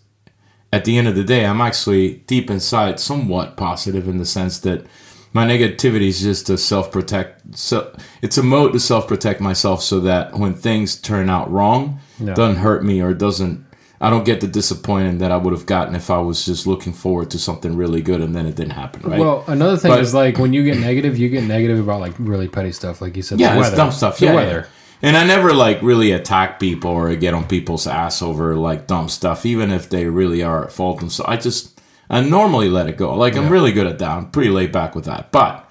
at 0.72 0.84
the 0.84 0.96
end 0.98 1.08
of 1.08 1.16
the 1.16 1.24
day, 1.24 1.44
I'm 1.44 1.60
actually 1.60 2.22
deep 2.26 2.48
inside 2.50 3.00
somewhat 3.00 3.56
positive 3.56 4.06
in 4.08 4.18
the 4.18 4.24
sense 4.24 4.58
that 4.60 4.86
my 5.32 5.44
negativity 5.46 6.08
is 6.08 6.20
just 6.20 6.46
to 6.46 6.56
self 6.58 6.90
protect. 6.92 7.56
So 7.56 7.92
it's 8.22 8.38
a 8.38 8.42
mode 8.42 8.72
to 8.74 8.80
self 8.80 9.08
protect 9.08 9.40
myself 9.40 9.82
so 9.82 9.98
that 10.00 10.38
when 10.38 10.54
things 10.54 10.96
turn 11.00 11.28
out 11.28 11.50
wrong, 11.50 11.98
Yeah. 12.20 12.34
doesn't 12.34 12.62
hurt 12.62 12.84
me 12.84 13.00
or 13.00 13.14
doesn't. 13.14 13.64
I 14.00 14.08
don't 14.08 14.24
get 14.24 14.40
the 14.40 14.46
disappointment 14.46 15.18
that 15.18 15.30
I 15.30 15.36
would 15.36 15.52
have 15.52 15.66
gotten 15.66 15.94
if 15.94 16.08
I 16.10 16.18
was 16.18 16.46
just 16.46 16.66
looking 16.66 16.92
forward 16.94 17.30
to 17.32 17.38
something 17.38 17.76
really 17.76 18.00
good 18.00 18.22
and 18.22 18.34
then 18.34 18.46
it 18.46 18.54
didn't 18.56 18.72
happen. 18.72 19.02
Right? 19.02 19.20
Well, 19.20 19.44
another 19.46 19.76
thing 19.76 19.90
But- 19.90 20.00
is 20.00 20.14
like 20.14 20.38
when 20.38 20.52
you 20.54 20.64
get 20.64 20.78
negative, 20.78 21.18
you 21.18 21.28
get 21.28 21.44
negative 21.44 21.78
about 21.78 22.00
like 22.00 22.14
really 22.18 22.48
petty 22.48 22.72
stuff, 22.72 23.02
like 23.02 23.14
you 23.16 23.22
said. 23.22 23.38
yeah, 23.40 23.54
the 23.54 23.60
it's 23.60 23.76
dumb 23.76 23.92
stuff. 23.92 24.18
The 24.18 24.26
yeah, 24.26 24.34
weather. 24.34 24.60
yeah. 25.02 25.08
And 25.08 25.16
I 25.16 25.24
never 25.26 25.52
like 25.54 25.82
really 25.82 26.12
attack 26.12 26.60
people 26.60 26.90
or 26.90 27.14
get 27.16 27.34
on 27.34 27.44
people's 27.46 27.86
ass 27.86 28.20
over 28.22 28.56
like 28.56 28.86
dumb 28.86 29.08
stuff, 29.08 29.44
even 29.46 29.70
if 29.70 29.88
they 29.90 30.06
really 30.06 30.42
are 30.42 30.64
at 30.64 30.72
fault. 30.72 31.00
And 31.02 31.10
so 31.12 31.24
I 31.28 31.36
just 31.36 31.78
I 32.08 32.20
normally 32.22 32.68
let 32.70 32.88
it 32.88 32.96
go. 32.96 33.14
Like 33.14 33.36
I'm 33.36 33.48
really 33.50 33.72
good 33.72 33.86
at 33.86 33.98
that. 33.98 34.10
I'm 34.10 34.30
pretty 34.30 34.50
laid 34.50 34.72
back 34.72 34.94
with 34.94 35.04
that. 35.06 35.30
But 35.32 35.66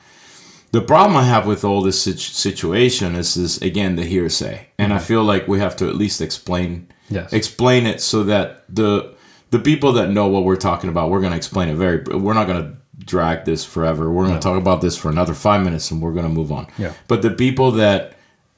the 0.71 0.81
problem 0.81 1.17
I 1.17 1.23
have 1.23 1.47
with 1.47 1.63
all 1.63 1.81
this 1.81 2.01
situ- 2.01 2.17
situation 2.19 3.15
is, 3.15 3.35
is 3.37 3.59
again 3.61 3.95
the 3.95 4.05
hearsay, 4.05 4.67
and 4.77 4.93
I 4.93 4.99
feel 4.99 5.23
like 5.23 5.47
we 5.47 5.59
have 5.59 5.75
to 5.77 5.89
at 5.89 5.95
least 5.95 6.21
explain 6.21 6.87
Yes. 7.09 7.33
explain 7.33 7.85
it 7.85 8.01
so 8.01 8.23
that 8.23 8.63
the 8.69 9.15
the 9.51 9.59
people 9.59 9.93
that 9.93 10.09
know 10.11 10.27
what 10.27 10.43
we're 10.43 10.55
talking 10.55 10.89
about, 10.89 11.09
we're 11.09 11.21
going 11.21 11.31
to 11.31 11.37
explain 11.37 11.69
it 11.69 11.75
very. 11.75 12.03
We're 12.03 12.35
not 12.35 12.45
going 12.45 12.63
to 12.63 12.77
drag 13.03 13.45
this 13.45 13.65
forever. 13.65 14.11
We're 14.11 14.25
going 14.25 14.37
to 14.37 14.43
talk 14.43 14.57
about 14.57 14.81
this 14.81 14.95
for 14.95 15.09
another 15.09 15.33
five 15.33 15.63
minutes, 15.63 15.89
and 15.89 16.01
we're 16.01 16.13
going 16.13 16.27
to 16.27 16.31
move 16.31 16.51
on. 16.51 16.67
Yeah. 16.77 16.93
But 17.07 17.21
the 17.23 17.31
people 17.31 17.71
that 17.71 18.13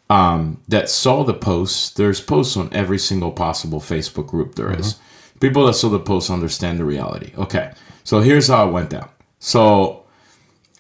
um, 0.10 0.62
that 0.68 0.90
saw 0.90 1.24
the 1.24 1.34
posts, 1.34 1.92
there's 1.92 2.20
posts 2.20 2.58
on 2.58 2.70
every 2.74 2.98
single 3.00 3.32
possible 3.32 3.80
Facebook 3.80 4.28
group 4.28 4.56
there 4.56 4.78
is. 4.78 4.98
People 5.40 5.66
that 5.66 5.74
saw 5.74 5.90
the 5.90 6.00
posts 6.00 6.30
understand 6.30 6.80
the 6.80 6.86
reality. 6.86 7.32
Okay, 7.38 7.72
so 8.04 8.20
here's 8.20 8.48
how 8.48 8.68
it 8.68 8.72
went 8.72 8.90
down. 8.90 9.10
So, 9.40 10.04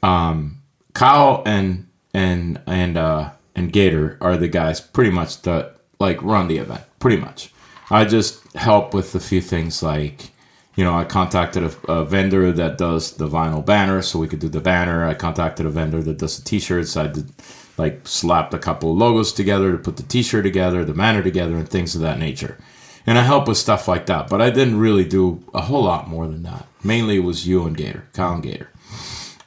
um, 0.03 0.62
Kyle 0.93 1.41
and 1.45 1.88
and 2.13 2.60
and 2.67 2.97
uh, 2.97 3.31
and 3.55 3.71
Gator 3.71 4.17
are 4.19 4.36
the 4.36 4.49
guys 4.49 4.81
pretty 4.81 5.12
much 5.12 5.41
that 5.43 5.77
like 5.99 6.21
run 6.21 6.47
the 6.49 6.57
event. 6.57 6.81
Pretty 6.99 7.17
much, 7.17 7.53
I 7.91 8.06
just 8.06 8.54
help 8.56 8.93
with 8.93 9.13
a 9.15 9.19
few 9.19 9.41
things 9.41 9.84
like. 9.84 10.32
You 10.73 10.86
know, 10.86 10.97
I 10.97 11.04
contacted 11.04 11.63
a, 11.63 11.91
a 11.91 12.06
vendor 12.06 12.49
that 12.54 12.77
does 12.77 13.17
the 13.17 13.27
vinyl 13.27 13.63
banner, 13.63 14.01
so 14.01 14.17
we 14.17 14.27
could 14.30 14.39
do 14.39 14.47
the 14.47 14.62
banner. 14.62 15.06
I 15.06 15.13
contacted 15.13 15.65
a 15.65 15.69
vendor 15.69 16.01
that 16.01 16.17
does 16.17 16.38
the 16.38 16.45
t-shirts. 16.45 16.95
I 16.95 17.08
did 17.08 17.30
like 17.77 18.08
slapped 18.08 18.54
a 18.54 18.60
couple 18.60 18.91
of 18.91 18.97
logos 18.97 19.34
together 19.34 19.73
to 19.73 19.77
put 19.77 19.97
the 19.97 20.04
t-shirt 20.04 20.43
together, 20.43 20.86
the 20.86 20.93
banner 20.93 21.21
together, 21.21 21.58
and 21.58 21.67
things 21.67 21.93
of 21.93 22.01
that 22.01 22.19
nature. 22.19 22.58
And 23.06 23.17
I 23.17 23.23
help 23.23 23.47
with 23.47 23.58
stuff 23.58 23.88
like 23.88 24.06
that, 24.06 24.30
but 24.30 24.41
I 24.41 24.49
didn't 24.49 24.80
really 24.80 25.04
do 25.04 25.43
a 25.54 25.62
whole 25.62 25.84
lot 25.84 26.08
more 26.08 26.27
than 26.27 26.43
that. 26.43 26.67
Mainly 26.84 27.17
it 27.17 27.23
was 27.23 27.47
you 27.47 27.65
and 27.65 27.75
Gator, 27.75 28.08
and 28.15 28.43
Gator. 28.43 28.69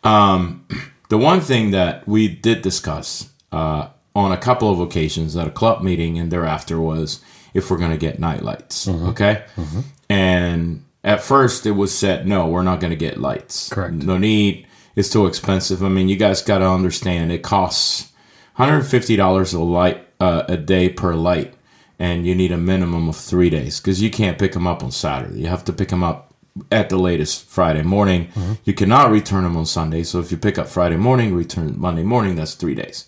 Um, 0.02 0.66
the 1.08 1.18
one 1.18 1.40
thing 1.40 1.70
that 1.70 2.06
we 2.06 2.28
did 2.28 2.62
discuss 2.62 3.30
uh, 3.52 3.88
on 4.14 4.32
a 4.32 4.36
couple 4.36 4.70
of 4.70 4.80
occasions 4.80 5.36
at 5.36 5.46
a 5.46 5.50
club 5.50 5.82
meeting 5.82 6.18
and 6.18 6.30
thereafter 6.30 6.80
was 6.80 7.20
if 7.54 7.70
we're 7.70 7.78
going 7.78 7.92
to 7.92 7.96
get 7.96 8.18
night 8.18 8.42
lights. 8.42 8.86
Mm-hmm. 8.86 9.08
Okay. 9.10 9.44
Mm-hmm. 9.56 9.80
And 10.10 10.84
at 11.02 11.22
first 11.22 11.64
it 11.66 11.72
was 11.72 11.96
said, 11.96 12.26
no, 12.26 12.46
we're 12.48 12.62
not 12.62 12.80
going 12.80 12.90
to 12.90 12.96
get 12.96 13.18
lights. 13.18 13.70
Correct. 13.70 13.94
No 13.94 14.18
need. 14.18 14.66
It's 14.96 15.08
too 15.10 15.26
expensive. 15.26 15.82
I 15.82 15.88
mean, 15.88 16.08
you 16.08 16.16
guys 16.16 16.42
got 16.42 16.58
to 16.58 16.68
understand 16.68 17.32
it 17.32 17.42
costs 17.42 18.12
$150 18.58 19.54
a 19.54 19.58
light 19.58 20.06
uh, 20.20 20.44
a 20.48 20.56
day 20.56 20.88
per 20.88 21.14
light. 21.14 21.54
and 21.98 22.26
you 22.26 22.34
need 22.34 22.52
a 22.52 22.56
minimum 22.56 23.08
of 23.08 23.16
three 23.16 23.50
days 23.50 23.80
because 23.80 24.02
you 24.02 24.10
can't 24.10 24.38
pick 24.38 24.52
them 24.52 24.66
up 24.66 24.82
on 24.82 24.90
Saturday. 24.90 25.40
You 25.40 25.46
have 25.46 25.64
to 25.64 25.72
pick 25.72 25.88
them 25.88 26.02
up 26.02 26.34
at 26.70 26.88
the 26.88 26.98
latest 26.98 27.44
Friday 27.46 27.82
morning. 27.82 28.26
Mm-hmm. 28.28 28.52
You 28.64 28.74
cannot 28.74 29.10
return 29.10 29.44
them 29.44 29.56
on 29.56 29.66
Sunday. 29.66 30.02
So 30.04 30.20
if 30.20 30.30
you 30.30 30.36
pick 30.36 30.58
up 30.58 30.68
Friday 30.68 30.96
morning, 30.96 31.34
return 31.34 31.74
Monday 31.78 32.02
morning, 32.02 32.36
that's 32.36 32.54
three 32.54 32.74
days. 32.74 33.06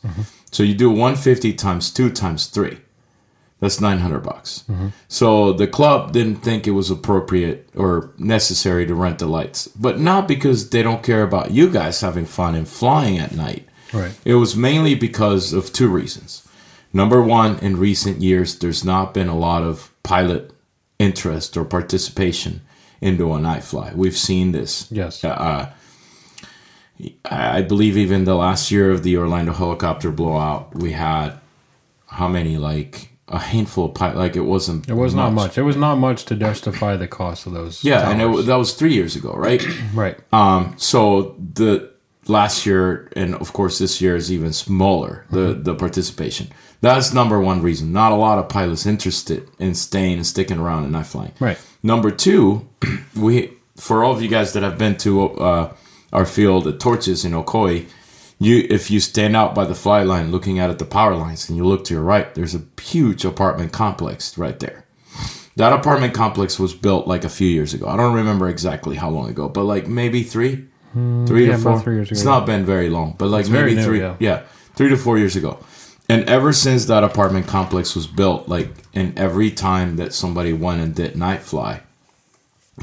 So 0.51 0.63
you 0.63 0.75
do 0.75 0.89
150 0.91 1.53
times 1.55 1.93
two 1.93 2.11
times 2.11 2.47
three. 2.47 2.79
That's 3.59 3.81
900 3.81 4.21
bucks. 4.21 4.65
So 5.09 5.53
the 5.55 5.67
club 5.67 6.13
didn't 6.13 6.37
think 6.37 6.67
it 6.67 6.73
was 6.73 6.91
appropriate 6.91 7.69
or 7.75 8.11
necessary 8.19 8.87
to 8.87 8.95
rent 8.95 9.19
the 9.19 9.27
lights, 9.27 9.67
but 9.69 9.99
not 9.99 10.29
because 10.29 10.71
they 10.71 10.83
don't 10.83 11.03
care 11.03 11.23
about 11.23 11.53
you 11.53 11.71
guys 11.71 12.01
having 12.03 12.27
fun 12.27 12.55
and 12.55 12.69
flying 12.69 13.19
at 13.19 13.33
night. 13.33 13.67
Right. 13.95 14.13
It 14.27 14.35
was 14.35 14.57
mainly 14.57 14.95
because 14.95 15.55
of 15.55 15.73
two 15.73 15.89
reasons. 15.89 16.47
Number 16.93 17.23
one, 17.23 17.59
in 17.61 17.79
recent 17.79 18.21
years, 18.21 18.59
there's 18.59 18.85
not 18.85 19.15
been 19.15 19.29
a 19.29 19.37
lot 19.37 19.63
of 19.63 19.91
pilot 20.03 20.53
interest 20.99 21.57
or 21.57 21.65
participation 21.65 22.61
into 23.01 23.33
a 23.33 23.41
night 23.41 23.65
fly. 23.65 23.93
We've 23.95 24.17
seen 24.17 24.53
this. 24.53 24.91
Yes. 24.91 25.25
Uh, 25.25 25.73
I 27.25 27.63
believe 27.63 27.97
even 27.97 28.25
the 28.25 28.35
last 28.35 28.71
year 28.71 28.91
of 28.91 29.03
the 29.03 29.17
Orlando 29.17 29.53
helicopter 29.53 30.11
blowout, 30.11 30.75
we 30.75 30.93
had 30.93 31.39
how 32.09 32.29
many? 32.29 32.57
Like 32.57 33.11
a 33.29 33.39
handful 33.39 33.87
of 33.87 33.95
pilot. 33.95 34.17
Like 34.17 34.37
it 34.37 34.43
wasn't. 34.43 34.89
It 34.89 34.95
was 34.95 35.15
not 35.15 35.33
much. 35.33 35.59
It 35.59 35.63
was 35.63 35.77
not 35.77 35.97
much 35.97 36.25
to 36.27 36.37
justify 36.37 36.97
the 36.97 37.09
cost 37.09 37.47
of 37.47 37.53
those. 37.53 37.83
Yeah, 37.83 38.11
and 38.11 38.21
it, 38.21 38.25
towers. 38.25 38.47
that 38.47 38.57
was 38.57 38.75
three 38.75 38.95
years 38.95 39.17
ago, 39.17 39.33
right? 39.33 39.65
right. 39.95 40.19
Um, 40.33 40.75
so 40.79 41.37
the 41.55 41.91
last 42.29 42.67
year 42.67 43.09
and 43.15 43.37
of 43.37 43.53
course 43.53 43.79
this 43.79 44.01
year 44.01 44.17
is 44.17 44.33
even 44.33 44.53
smaller 44.53 45.27
the 45.31 45.55
the 45.55 45.75
participation. 45.75 46.49
That's 46.81 47.13
number 47.13 47.41
one 47.41 47.63
reason. 47.63 47.93
Not 47.93 48.13
a 48.13 48.17
lot 48.17 48.39
of 48.39 48.49
pilots 48.49 48.87
interested 48.87 49.49
in 49.59 49.75
staying 49.75 50.17
and 50.17 50.27
sticking 50.27 50.59
around 50.59 50.85
and 50.85 50.93
not 50.93 51.07
flying. 51.07 51.33
Right. 51.41 51.59
Number 51.83 52.11
two, 52.11 52.69
we 53.17 53.53
for 53.77 54.05
all 54.05 54.13
of 54.13 54.23
you 54.23 54.29
guys 54.29 54.53
that 54.53 54.63
have 54.63 54.79
been 54.79 54.97
to 54.99 55.31
uh, 55.33 55.75
our 56.13 56.27
field 56.27 56.67
at 56.67 56.81
Torches 56.81 57.25
in 57.25 57.33
Ocoee, 57.33 57.87
you 58.39 58.67
if 58.69 58.91
you 58.91 59.01
stand 59.01 59.35
out 59.37 59.55
by 59.55 59.65
the 59.65 59.75
fly 59.75 60.03
line 60.03 60.31
looking 60.31 60.59
out 60.59 60.71
at 60.71 60.79
the 60.79 60.85
power 60.85 61.15
lines 61.15 61.49
and 61.49 61.57
you 61.57 61.65
look 61.65 61.85
to 61.85 61.95
your 61.95 62.03
right, 62.03 62.35
there's 62.35 62.55
a 62.55 62.63
huge 62.81 63.25
apartment 63.25 63.73
complex 63.73 64.37
right 64.37 64.59
there. 64.61 64.85
That 65.57 65.73
apartment 65.73 66.13
complex 66.13 66.59
was 66.59 66.75
built 66.75 67.07
like 67.07 67.25
a 67.25 67.31
few 67.31 67.49
years 67.49 67.73
ago. 67.73 67.89
I 67.89 67.97
don't 67.97 68.15
remember 68.15 68.49
exactly 68.49 68.97
how 68.97 69.09
long 69.09 69.31
ago, 69.31 69.49
but 69.49 69.65
like 69.65 69.87
maybe 69.89 70.23
three, 70.23 70.67
hmm, 70.93 71.25
three 71.25 71.47
yeah, 71.47 71.57
to 71.57 71.63
four. 71.63 71.81
three 71.81 71.95
years 71.95 72.11
ago, 72.11 72.17
It's 72.17 72.25
not 72.27 72.45
been 72.45 72.67
very 72.67 72.91
long, 72.91 73.15
but 73.17 73.29
like 73.29 73.47
very 73.47 73.71
maybe 73.71 73.77
new, 73.77 73.85
three. 73.85 74.01
yeah. 74.01 74.17
yeah, 74.19 74.43
three 74.75 74.91
to 74.91 74.97
four 74.99 75.17
years 75.17 75.35
ago. 75.35 75.59
And 76.09 76.29
ever 76.29 76.53
since 76.53 76.85
that 76.85 77.03
apartment 77.03 77.47
complex 77.49 77.97
was 77.97 78.07
built, 78.07 78.49
like, 78.49 78.69
and 78.95 79.19
every 79.19 79.51
time 79.51 79.97
that 79.97 80.13
somebody 80.13 80.53
went 80.53 80.81
and 80.83 80.95
did 80.95 81.17
night 81.17 81.41
fly, 81.41 81.81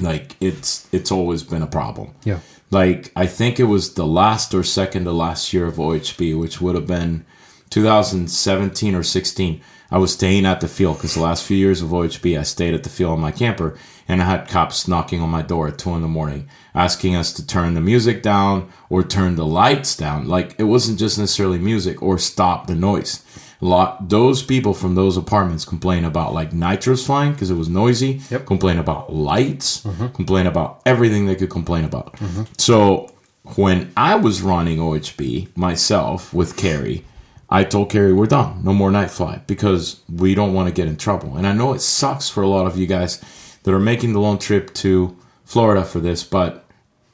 like 0.02 0.36
it's 0.42 0.88
it's 0.92 1.12
always 1.12 1.44
been 1.44 1.62
a 1.62 1.68
problem. 1.68 2.16
Yeah. 2.24 2.40
Like 2.74 3.12
I 3.16 3.28
think 3.28 3.60
it 3.60 3.66
was 3.66 3.94
the 3.94 4.08
last 4.08 4.54
or 4.56 4.64
second 4.64 5.06
to 5.06 5.12
last 5.12 5.54
year 5.54 5.68
of 5.68 5.76
OHB, 5.76 6.38
which 6.40 6.60
would 6.60 6.74
have 6.74 6.88
been 6.88 7.24
2017 7.70 8.96
or 8.96 9.04
16. 9.04 9.62
I 9.92 9.98
was 10.00 10.14
staying 10.14 10.48
at 10.48 10.60
the 10.60 10.68
field 10.68 10.98
because 10.98 11.14
the 11.14 11.22
last 11.22 11.46
few 11.46 11.56
years 11.56 11.84
of 11.84 11.90
OHB, 11.90 12.40
I 12.40 12.42
stayed 12.42 12.74
at 12.74 12.82
the 12.82 12.90
field 12.90 13.12
on 13.12 13.20
my 13.20 13.32
camper, 13.32 13.78
and 14.08 14.24
I 14.24 14.26
had 14.26 14.50
cops 14.50 14.88
knocking 14.88 15.22
on 15.22 15.30
my 15.30 15.44
door 15.44 15.68
at 15.68 15.78
two 15.78 15.92
in 15.92 16.02
the 16.02 16.08
morning, 16.08 16.50
asking 16.74 17.16
us 17.16 17.32
to 17.34 17.46
turn 17.46 17.76
the 17.76 17.82
music 17.82 18.24
down 18.24 18.72
or 18.90 19.04
turn 19.04 19.36
the 19.36 19.46
lights 19.46 19.96
down. 19.96 20.28
Like 20.28 20.56
it 20.58 20.64
wasn't 20.64 20.98
just 20.98 21.20
necessarily 21.20 21.60
music 21.60 22.02
or 22.02 22.18
stop 22.18 22.66
the 22.66 22.74
noise. 22.74 23.24
Lot 23.64 24.10
those 24.10 24.44
people 24.44 24.74
from 24.74 24.96
those 24.96 25.16
apartments 25.16 25.64
complain 25.64 26.04
about 26.04 26.34
like 26.34 26.52
nitros 26.52 27.06
flying 27.06 27.32
because 27.32 27.50
it 27.50 27.56
was 27.56 27.70
noisy. 27.70 28.20
Yep. 28.30 28.46
Complain 28.46 28.78
about 28.78 29.14
lights. 29.14 29.84
Mm-hmm. 29.84 30.08
Complain 30.08 30.48
about 30.48 30.82
everything 30.86 31.26
they 31.26 31.36
could 31.36 31.50
complain 31.50 31.86
about. 31.86 32.14
Mm-hmm. 32.18 32.44
So 32.58 33.14
when 33.56 33.94
I 33.96 34.16
was 34.16 34.42
running 34.42 34.80
OHB 34.80 35.56
myself 35.56 36.34
with 36.34 36.58
Carrie, 36.58 37.06
I 37.50 37.64
told 37.64 37.90
Carrie 37.90 38.12
we're 38.12 38.26
done, 38.26 38.64
no 38.66 38.74
more 38.74 38.92
night 38.92 39.12
fly 39.12 39.42
because 39.48 40.02
we 40.10 40.36
don't 40.36 40.54
want 40.54 40.68
to 40.68 40.74
get 40.74 40.90
in 40.90 40.98
trouble. 40.98 41.38
And 41.38 41.48
I 41.48 41.54
know 41.54 41.74
it 41.74 41.80
sucks 41.80 42.30
for 42.30 42.44
a 42.44 42.48
lot 42.48 42.66
of 42.66 42.78
you 42.78 42.86
guys 42.86 43.24
that 43.64 43.74
are 43.74 43.80
making 43.80 44.12
the 44.12 44.20
long 44.20 44.40
trip 44.40 44.74
to 44.76 45.18
Florida 45.46 45.86
for 45.86 46.02
this, 46.02 46.24
but 46.24 46.66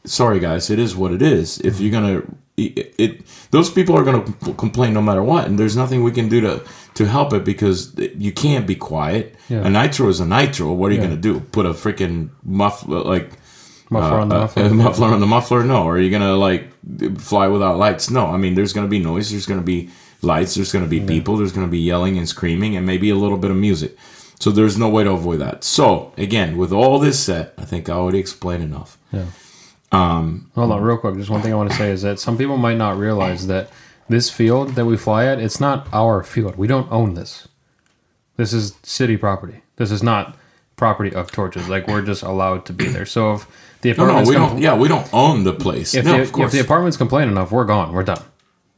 sorry 0.03 0.39
guys, 0.39 0.71
it 0.71 0.79
is 0.79 0.95
what 0.95 1.11
it 1.11 1.21
is. 1.21 1.59
If 1.59 1.75
mm-hmm. 1.75 1.83
you're 1.83 1.91
gonna, 1.91 2.23
it, 2.67 2.95
it 2.97 3.21
those 3.51 3.69
people 3.69 3.95
are 3.97 4.03
gonna 4.03 4.23
complain 4.57 4.93
no 4.93 5.01
matter 5.01 5.23
what, 5.23 5.45
and 5.47 5.57
there's 5.59 5.75
nothing 5.75 6.03
we 6.03 6.11
can 6.11 6.29
do 6.29 6.41
to 6.41 6.61
to 6.95 7.05
help 7.05 7.33
it 7.33 7.43
because 7.43 7.93
you 8.17 8.31
can't 8.31 8.65
be 8.67 8.75
quiet. 8.75 9.35
Yeah. 9.49 9.65
A 9.67 9.69
nitro 9.69 10.07
is 10.09 10.19
a 10.19 10.25
nitro. 10.25 10.73
What 10.73 10.91
are 10.91 10.95
you 10.95 11.01
Yeah. 11.01 11.07
gonna 11.07 11.21
do? 11.21 11.39
Put 11.39 11.65
a 11.65 11.69
freaking 11.73 12.29
muffler 12.43 13.01
like 13.01 13.31
Muffler 13.91 14.19
on 14.19 14.29
the 14.29 14.35
uh, 14.35 14.39
muffler. 14.41 14.69
muffler 14.69 15.07
on 15.07 15.19
the 15.19 15.25
muffler? 15.25 15.63
No. 15.63 15.87
Are 15.87 15.97
you 15.97 16.11
gonna 16.11 16.35
like 16.35 16.67
fly 17.17 17.47
without 17.47 17.77
lights? 17.79 18.09
No. 18.11 18.27
I 18.27 18.37
mean, 18.37 18.53
there's 18.55 18.71
gonna 18.73 18.87
be 18.87 18.99
noise. 18.99 19.31
There's 19.31 19.47
gonna 19.47 19.61
be 19.63 19.89
lights. 20.21 20.53
There's 20.55 20.71
gonna 20.71 20.85
be 20.87 20.99
people. 20.99 21.37
There's 21.37 21.51
gonna 21.51 21.67
be 21.67 21.79
yelling 21.79 22.15
and 22.17 22.29
screaming, 22.29 22.75
and 22.77 22.85
maybe 22.85 23.09
a 23.09 23.15
little 23.15 23.37
bit 23.37 23.49
of 23.49 23.57
music. 23.57 23.97
So 24.39 24.51
there's 24.51 24.77
no 24.77 24.87
way 24.89 25.03
to 25.03 25.11
avoid 25.11 25.39
that. 25.39 25.63
So 25.63 26.13
again, 26.17 26.55
with 26.57 26.71
all 26.71 26.99
this 26.99 27.19
said, 27.19 27.51
I 27.57 27.65
think 27.65 27.89
I 27.89 27.93
already 27.93 28.19
explained 28.19 28.63
enough. 28.63 28.97
Yeah. 29.11 29.25
Um, 29.91 30.51
Hold 30.55 30.71
on, 30.71 30.81
real 30.81 30.97
quick. 30.97 31.15
Just 31.15 31.29
one 31.29 31.41
thing 31.41 31.51
I 31.51 31.55
want 31.55 31.71
to 31.71 31.77
say 31.77 31.89
is 31.91 32.01
that 32.03 32.19
some 32.19 32.37
people 32.37 32.57
might 32.57 32.77
not 32.77 32.97
realize 32.97 33.47
that 33.47 33.71
this 34.07 34.29
field 34.29 34.75
that 34.75 34.85
we 34.85 34.97
fly 34.97 35.25
at, 35.25 35.39
it's 35.39 35.59
not 35.59 35.87
our 35.93 36.23
field. 36.23 36.55
We 36.57 36.67
don't 36.67 36.91
own 36.91 37.13
this. 37.15 37.47
This 38.37 38.53
is 38.53 38.75
city 38.83 39.17
property. 39.17 39.61
This 39.77 39.91
is 39.91 40.01
not 40.03 40.35
property 40.75 41.13
of 41.13 41.31
Torches. 41.31 41.67
Like 41.69 41.87
we're 41.87 42.01
just 42.01 42.23
allowed 42.23 42.65
to 42.67 42.73
be 42.73 42.85
there. 42.85 43.05
So 43.05 43.33
if 43.33 43.47
the 43.81 43.93
No, 43.93 44.05
no, 44.07 44.29
we 44.29 44.35
com- 44.35 44.49
don't. 44.49 44.61
Yeah, 44.61 44.75
we 44.77 44.87
don't 44.87 45.11
own 45.13 45.43
the 45.43 45.53
place. 45.53 45.93
if, 45.93 46.05
no, 46.05 46.17
the, 46.17 46.21
of 46.23 46.31
course. 46.31 46.47
if 46.47 46.51
the 46.53 46.59
apartments 46.65 46.95
complain 46.97 47.27
enough, 47.27 47.51
we're 47.51 47.65
gone. 47.65 47.93
We're 47.93 48.03
done. 48.03 48.23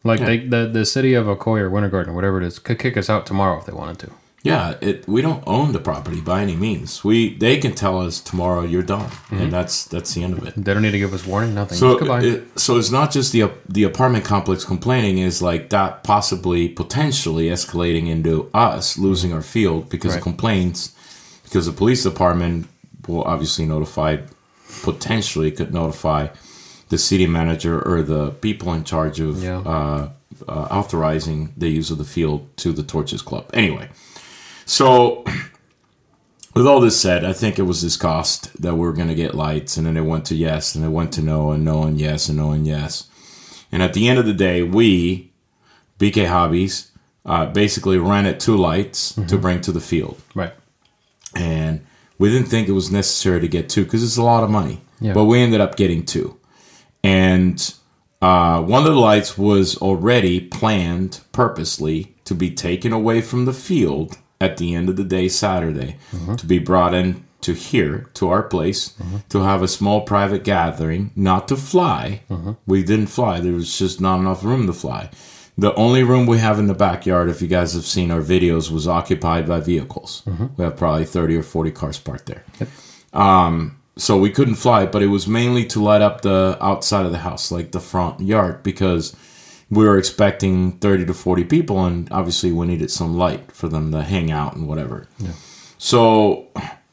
Like 0.03 0.19
they, 0.19 0.39
the 0.39 0.67
the 0.67 0.85
city 0.85 1.13
of 1.13 1.27
Ocoee 1.27 1.59
or 1.59 1.69
Winter 1.69 1.89
Garden 1.89 2.13
or 2.13 2.15
whatever 2.15 2.41
it 2.41 2.45
is 2.45 2.57
could 2.57 2.79
kick 2.79 2.97
us 2.97 3.09
out 3.09 3.25
tomorrow 3.27 3.59
if 3.59 3.65
they 3.65 3.73
wanted 3.73 3.99
to. 3.99 4.11
Yeah, 4.43 4.73
it, 4.81 5.07
we 5.07 5.21
don't 5.21 5.43
own 5.45 5.71
the 5.71 5.79
property 5.79 6.19
by 6.19 6.41
any 6.41 6.55
means. 6.55 7.03
We 7.03 7.35
they 7.37 7.57
can 7.57 7.73
tell 7.73 7.99
us 7.99 8.19
tomorrow 8.19 8.63
you're 8.63 8.81
done, 8.81 9.09
Mm-hmm. 9.09 9.37
and 9.41 9.53
that's 9.53 9.85
that's 9.85 10.15
the 10.15 10.23
end 10.23 10.33
of 10.37 10.47
it. 10.47 10.53
They 10.55 10.73
don't 10.73 10.81
need 10.81 10.91
to 10.91 10.99
give 10.99 11.13
us 11.13 11.25
warning. 11.27 11.53
Nothing. 11.53 11.77
So 11.77 11.97
it, 12.15 12.59
so 12.59 12.77
it's 12.79 12.89
not 12.91 13.11
just 13.11 13.31
the 13.33 13.51
the 13.69 13.83
apartment 13.83 14.25
complex 14.25 14.65
complaining 14.65 15.19
is 15.19 15.41
like 15.43 15.69
that 15.69 16.03
possibly 16.03 16.69
potentially 16.69 17.49
escalating 17.49 18.07
into 18.09 18.49
us 18.53 18.97
losing 18.97 19.31
our 19.31 19.43
field 19.43 19.89
because 19.89 20.11
Right. 20.13 20.17
of 20.17 20.23
complaints 20.23 20.95
because 21.43 21.67
the 21.67 21.71
police 21.73 22.01
department 22.03 22.67
will 23.07 23.23
obviously 23.23 23.65
notify 23.65 24.17
potentially 24.83 25.51
could 25.51 25.73
notify 25.73 26.27
the 26.89 26.97
city 26.97 27.27
manager 27.27 27.81
or 27.81 28.01
the 28.01 28.31
people 28.31 28.73
in 28.73 28.83
charge 28.83 29.19
of 29.19 29.43
Yeah. 29.43 29.59
uh, 29.59 30.09
uh, 30.47 30.51
authorizing 30.71 31.53
the 31.57 31.69
use 31.69 31.91
of 31.91 31.97
the 31.97 32.03
field 32.03 32.47
to 32.57 32.71
the 32.73 32.83
Torches 32.83 33.21
Club. 33.21 33.45
Anyway, 33.53 33.89
so 34.65 35.23
with 36.55 36.67
all 36.67 36.79
this 36.79 36.99
said, 36.99 37.23
I 37.23 37.33
think 37.33 37.57
it 37.57 37.63
was 37.63 37.81
discussed 37.81 38.61
that 38.61 38.75
we 38.75 38.87
are 38.87 38.93
going 38.93 39.07
to 39.07 39.15
get 39.15 39.35
lights, 39.35 39.77
and 39.77 39.87
then 39.87 39.97
it 39.97 40.01
went 40.01 40.25
to 40.25 40.35
yes, 40.35 40.75
and 40.75 40.83
it 40.83 40.89
went 40.89 41.13
to 41.13 41.21
no, 41.21 41.51
and 41.51 41.63
no, 41.63 41.83
and 41.83 41.99
yes, 41.99 42.29
and 42.29 42.37
no, 42.37 42.51
and 42.51 42.67
yes. 42.67 43.09
And 43.71 43.81
at 43.81 43.93
the 43.93 44.09
end 44.09 44.19
of 44.19 44.25
the 44.25 44.33
day, 44.33 44.63
we, 44.63 45.31
BK 45.99 46.27
Hobbies, 46.27 46.91
uh, 47.25 47.45
basically 47.45 47.97
rented 47.97 48.39
two 48.39 48.57
lights 48.57 49.13
to 49.27 49.37
bring 49.37 49.61
to 49.61 49.71
the 49.71 49.79
field. 49.79 50.21
right. 50.33 50.53
And 51.33 51.85
we 52.17 52.29
didn't 52.29 52.49
think 52.49 52.67
it 52.67 52.73
was 52.73 52.91
necessary 52.91 53.39
to 53.39 53.47
get 53.47 53.69
two 53.69 53.83
because 53.85 54.03
it's 54.03 54.17
a 54.17 54.23
lot 54.23 54.43
of 54.43 54.49
money. 54.49 54.81
Yeah. 54.99 55.13
But 55.13 55.25
we 55.25 55.39
ended 55.39 55.61
up 55.61 55.75
getting 55.77 56.05
two. 56.05 56.37
And 57.03 57.73
uh, 58.21 58.61
one 58.61 58.85
of 58.85 58.93
the 58.93 58.99
lights 58.99 59.37
was 59.37 59.77
already 59.77 60.39
planned 60.39 61.21
purposely 61.31 62.15
to 62.25 62.35
be 62.35 62.51
taken 62.51 62.93
away 62.93 63.21
from 63.21 63.45
the 63.45 63.53
field 63.53 64.17
at 64.41 64.57
the 64.57 64.75
end 64.75 64.89
of 64.89 64.97
the 64.97 65.03
day, 65.05 65.29
Saturday, 65.29 65.95
mm-hmm. 66.11 66.35
to 66.35 66.45
be 66.45 66.59
brought 66.59 66.93
in 66.93 67.23
to 67.41 67.53
here, 67.53 68.09
to 68.15 68.29
our 68.29 68.43
place, 68.43 68.89
mm-hmm. 68.89 69.17
to 69.29 69.39
have 69.39 69.63
a 69.63 69.67
small 69.67 70.01
private 70.01 70.43
gathering, 70.43 71.11
not 71.15 71.47
to 71.47 71.55
fly. 71.55 72.21
Mm-hmm. 72.29 72.53
We 72.65 72.83
didn't 72.83 73.07
fly. 73.07 73.39
There 73.39 73.53
was 73.53 73.77
just 73.77 74.01
not 74.01 74.19
enough 74.19 74.43
room 74.43 74.67
to 74.67 74.73
fly. 74.73 75.09
The 75.57 75.73
only 75.75 76.03
room 76.03 76.25
we 76.25 76.39
have 76.39 76.59
in 76.59 76.67
the 76.67 76.73
backyard, 76.73 77.29
if 77.29 77.41
you 77.41 77.47
guys 77.47 77.73
have 77.73 77.85
seen 77.85 78.11
our 78.11 78.21
videos, 78.21 78.71
was 78.71 78.87
occupied 78.87 79.47
by 79.47 79.59
vehicles. 79.59 80.23
We 80.57 80.63
have 80.63 80.77
probably 80.77 81.05
30 81.05 81.37
or 81.37 81.43
40 81.43 81.71
cars 81.71 81.99
parked 81.99 82.25
there 82.25 82.43
um, 83.13 83.77
so 83.97 84.17
we 84.17 84.29
couldn't 84.29 84.55
fly 84.55 84.85
but 84.85 85.03
it 85.03 85.07
was 85.07 85.27
mainly 85.27 85.65
to 85.65 85.83
light 85.83 86.01
up 86.01 86.21
the 86.21 86.57
outside 86.61 87.05
of 87.05 87.11
the 87.11 87.19
house 87.19 87.51
like 87.51 87.71
the 87.71 87.79
front 87.79 88.19
yard 88.21 88.63
because 88.63 89.15
we 89.71 89.85
were 89.85 89.97
expecting 89.97 90.73
30 90.73 91.05
to 91.07 91.13
40 91.13 91.45
people 91.45 91.83
and 91.85 92.07
obviously 92.11 92.51
we 92.51 92.67
needed 92.67 92.91
some 92.91 93.17
light 93.17 93.51
for 93.51 93.67
them 93.67 93.91
to 93.91 94.03
hang 94.03 94.29
out 94.31 94.55
and 94.55 94.67
whatever. 94.67 95.07
So 95.79 96.47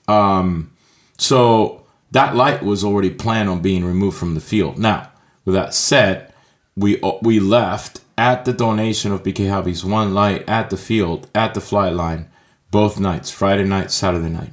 um 0.07 0.73
so 1.19 1.85
that 2.13 2.35
light 2.35 2.63
was 2.63 2.83
already 2.85 3.11
planned 3.11 3.49
on 3.51 3.61
being 3.61 3.85
removed 3.85 4.17
from 4.17 4.35
the 4.35 4.41
field. 4.41 4.79
Now 4.79 5.11
with 5.45 5.55
that 5.55 5.75
said 5.75 6.33
we 6.77 7.01
we 7.21 7.41
left 7.41 8.01
at 8.17 8.45
the 8.45 8.53
donation 8.53 9.13
of 9.13 9.23
bk 9.23 9.49
hobbies 9.49 9.85
one 9.85 10.13
light 10.15 10.49
at 10.49 10.71
the 10.71 10.77
field 10.77 11.29
at 11.35 11.55
the 11.55 11.61
flight 11.61 11.93
line 11.93 12.29
both 12.71 13.01
nights, 13.01 13.31
Friday 13.31 13.65
night, 13.65 13.91
Saturday 13.91 14.29
night. 14.29 14.53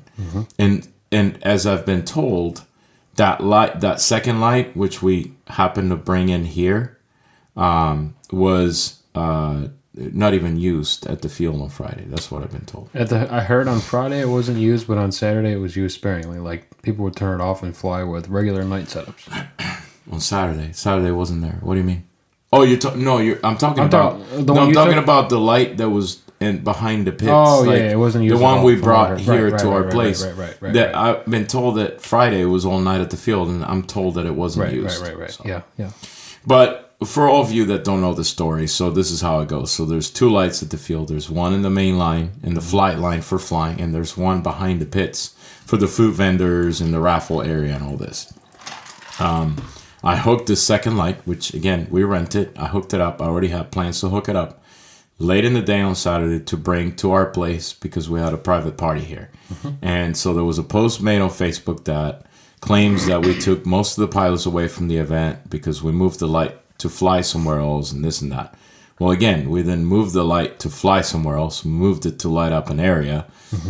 And 0.58 0.88
and 1.12 1.38
as 1.44 1.66
I've 1.68 1.86
been 1.86 2.04
told, 2.04 2.64
that 3.16 3.42
light, 3.44 3.82
that 3.82 4.02
second 4.02 4.40
light, 4.42 4.76
which 4.76 5.02
we 5.02 5.34
happened 5.48 5.90
to 5.92 5.96
bring 5.96 6.30
in 6.30 6.46
here, 6.46 6.98
um, 7.56 8.15
was 8.32 9.02
uh, 9.14 9.68
not 9.94 10.34
even 10.34 10.58
used 10.60 11.06
at 11.08 11.22
the 11.22 11.30
field 11.30 11.62
on 11.62 11.70
Friday. 11.70 12.04
That's 12.08 12.30
what 12.32 12.44
I've 12.44 12.52
been 12.52 12.66
told. 12.66 12.90
At 12.94 13.10
the, 13.10 13.34
I 13.34 13.42
heard 13.42 13.68
on 13.68 13.80
Friday 13.80 14.20
it 14.22 14.28
wasn't 14.30 14.58
used, 14.60 14.88
but 14.88 14.98
on 14.98 15.12
Saturday 15.12 15.52
it 15.54 15.58
was 15.60 15.76
used 15.76 15.96
sparingly. 15.96 16.40
Like 16.40 16.82
people 16.82 17.04
would 17.06 17.16
turn 17.16 17.40
it 17.40 17.44
off 17.44 17.64
and 17.64 17.76
fly 17.76 18.04
with 18.04 18.28
regular 18.30 18.64
night 18.64 18.86
setups. 18.86 19.48
On 20.12 20.20
Saturday, 20.20 20.72
Saturday 20.72 21.10
wasn't 21.10 21.42
there. 21.42 21.58
What 21.62 21.74
do 21.74 21.80
you 21.80 21.84
mean? 21.86 22.04
Oh, 22.54 22.62
you're 22.62 22.78
talking? 22.78 23.04
No, 23.04 23.18
you're. 23.18 23.40
I'm 23.44 23.58
talking 23.58 23.80
I'm 23.82 23.88
about. 23.88 24.20
talk- 24.20 24.46
no, 24.46 24.54
one 24.54 24.68
I'm 24.68 24.74
talking 24.74 24.94
took- 24.94 25.04
about 25.04 25.30
the 25.30 25.40
light 25.40 25.78
that 25.78 25.90
was 25.90 26.22
in 26.40 26.64
behind 26.64 27.08
the 27.08 27.12
pits. 27.12 27.32
Oh, 27.34 27.64
yeah, 27.64 27.90
it 27.90 27.98
wasn't 27.98 28.24
used 28.26 28.36
the 28.38 28.44
one 28.44 28.62
we 28.62 28.76
brought 28.76 29.20
here 29.20 29.50
Right, 29.50 29.60
to 29.62 29.70
our 29.70 29.78
right, 29.78 29.84
right, 29.86 29.92
place. 29.94 30.24
right, 30.24 30.36
right, 30.38 30.58
right, 30.62 30.74
that. 30.74 30.96
I've 30.96 31.26
been 31.26 31.48
told 31.48 31.78
that 31.78 32.02
Friday 32.02 32.46
was 32.46 32.68
all 32.68 32.80
night 32.80 33.02
at 33.02 33.10
the 33.10 33.18
field, 33.18 33.48
and 33.50 33.66
I'm 33.66 33.82
told 33.82 34.14
that 34.14 34.28
it 34.28 34.36
wasn't 34.36 34.72
used. 34.74 35.02
right, 35.02 35.10
right, 35.10 35.20
right. 35.22 35.32
So- 35.32 35.44
Yeah, 35.44 35.64
yeah. 35.76 35.90
But 36.46 36.85
for 37.04 37.28
all 37.28 37.42
of 37.42 37.52
you 37.52 37.66
that 37.66 37.84
don't 37.84 38.02
know 38.02 38.14
the 38.14 38.24
story, 38.24 38.68
so 38.68 38.90
this 38.90 39.12
is 39.12 39.22
how 39.22 39.40
it 39.42 39.50
goes. 39.50 39.72
So 39.72 39.86
there's 39.86 40.10
two 40.10 40.30
lights 40.30 40.64
at 40.64 40.70
the 40.70 40.78
field. 40.78 41.10
There's 41.10 41.30
one 41.30 41.54
in 41.54 41.62
the 41.62 41.70
main 41.70 41.98
line, 41.98 42.32
in 42.42 42.54
the 42.54 42.62
flight 42.62 43.00
line 43.00 43.22
for 43.22 43.38
flying, 43.38 43.82
and 43.82 43.94
there's 43.94 44.16
one 44.16 44.42
behind 44.42 44.80
the 44.80 44.86
pits 44.86 45.36
for 45.66 45.78
the 45.78 45.88
food 45.88 46.14
vendors 46.14 46.80
and 46.80 46.94
the 46.94 47.00
raffle 47.00 47.42
area 47.42 47.76
and 47.76 47.84
all 47.84 47.98
this. 47.98 48.34
Um, 49.20 49.58
I 50.04 50.16
hooked 50.18 50.48
the 50.48 50.56
second 50.56 50.98
light, 50.98 51.18
which 51.26 51.54
again 51.54 51.88
we 51.90 52.04
rented. 52.04 52.58
I 52.58 52.68
hooked 52.68 52.94
it 52.94 53.02
up. 53.02 53.22
I 53.22 53.26
already 53.26 53.48
had 53.48 53.72
plans 53.72 54.00
to 54.02 54.10
hook 54.10 54.30
it 54.30 54.36
up 54.36 54.64
late 55.18 55.46
in 55.46 55.54
the 55.54 55.62
day 55.62 55.82
on 55.82 55.96
Saturday 55.96 56.44
to 56.44 56.58
bring 56.58 56.96
to 56.98 57.12
our 57.12 57.26
place 57.26 57.74
because 57.74 58.10
we 58.10 58.20
had 58.20 58.34
a 58.34 58.38
private 58.38 58.78
party 58.78 59.02
here. 59.02 59.30
And 59.82 60.16
so 60.16 60.34
there 60.34 60.44
was 60.44 60.60
a 60.60 60.64
post 60.64 61.02
made 61.02 61.22
on 61.22 61.30
Facebook 61.30 61.86
that 61.86 62.26
claims 62.60 63.06
that 63.06 63.22
we 63.22 63.38
took 63.40 63.66
most 63.66 63.98
of 63.98 64.02
the 64.02 64.14
pilots 64.14 64.46
away 64.46 64.68
from 64.68 64.88
the 64.88 64.98
event 64.98 65.50
because 65.50 65.82
we 65.82 65.92
moved 65.92 66.20
the 66.20 66.28
light 66.28 66.58
to 66.78 66.90
fly 66.90 67.22
somewhere 67.22 67.60
else 67.60 67.92
and 67.92 68.04
this 68.04 68.22
and 68.22 68.32
that. 68.32 68.56
Well, 69.00 69.12
again, 69.12 69.50
we 69.50 69.62
then 69.62 69.86
moved 69.86 70.14
the 70.14 70.24
light 70.24 70.58
to 70.60 70.70
fly 70.70 71.02
somewhere 71.02 71.38
else, 71.38 71.66
moved 71.66 72.06
it 72.06 72.18
to 72.20 72.30
light 72.30 72.54
up 72.54 72.70
an 72.70 72.80
area. 72.80 73.26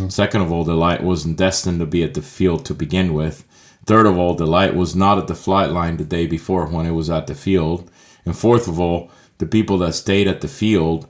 Second 0.08 0.42
of 0.42 0.52
all, 0.52 0.64
the 0.64 0.76
light 0.76 1.02
wasn't 1.02 1.36
destined 1.36 1.80
to 1.80 1.86
be 1.86 2.04
at 2.04 2.14
the 2.14 2.22
field 2.22 2.64
to 2.66 2.74
begin 2.74 3.12
with. 3.12 3.44
Third 3.86 4.06
of 4.06 4.18
all, 4.18 4.34
the 4.34 4.46
light 4.46 4.74
was 4.74 4.96
not 4.96 5.18
at 5.18 5.26
the 5.26 5.34
flight 5.34 5.70
line 5.70 5.96
the 5.96 6.04
day 6.04 6.26
before 6.26 6.66
when 6.66 6.86
it 6.86 6.92
was 6.92 7.10
at 7.10 7.26
the 7.26 7.34
field. 7.34 7.90
And 8.24 8.36
fourth 8.36 8.68
of 8.68 8.80
all, 8.80 9.10
the 9.38 9.46
people 9.46 9.78
that 9.78 9.94
stayed 9.94 10.26
at 10.26 10.40
the 10.40 10.48
field 10.48 11.06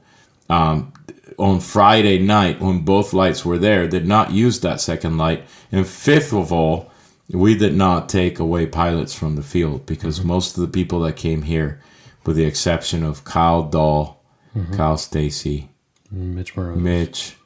um, 0.49 0.93
on 1.39 1.61
Friday 1.61 2.19
night 2.19 2.61
when 2.61 2.81
both 2.81 3.13
lights 3.13 3.45
were 3.45 3.59
there 3.59 3.87
did 3.89 4.07
not 4.07 4.33
use 4.33 4.61
that 4.61 4.81
second 4.81 5.17
light. 5.17 5.45
And 5.73 5.87
fifth 5.87 6.33
of 6.33 6.53
all, 6.53 6.91
we 7.29 7.57
did 7.57 7.75
not 7.75 8.09
take 8.09 8.39
away 8.39 8.67
pilots 8.67 9.15
from 9.15 9.37
the 9.37 9.43
field 9.43 9.87
because 9.87 10.23
most 10.23 10.57
of 10.57 10.61
the 10.61 10.69
people 10.69 11.01
that 11.01 11.17
came 11.17 11.43
here, 11.43 11.81
with 12.27 12.37
the 12.37 12.45
exception 12.45 13.03
of 13.05 13.25
Kyle 13.25 13.63
Dahl, 13.63 14.23
mm-hmm. 14.55 14.75
Kyle 14.75 14.99
Stacy, 14.99 15.71
Mitch 16.11 16.55
Murrow. 16.55 16.77
Mitch, 16.77 17.37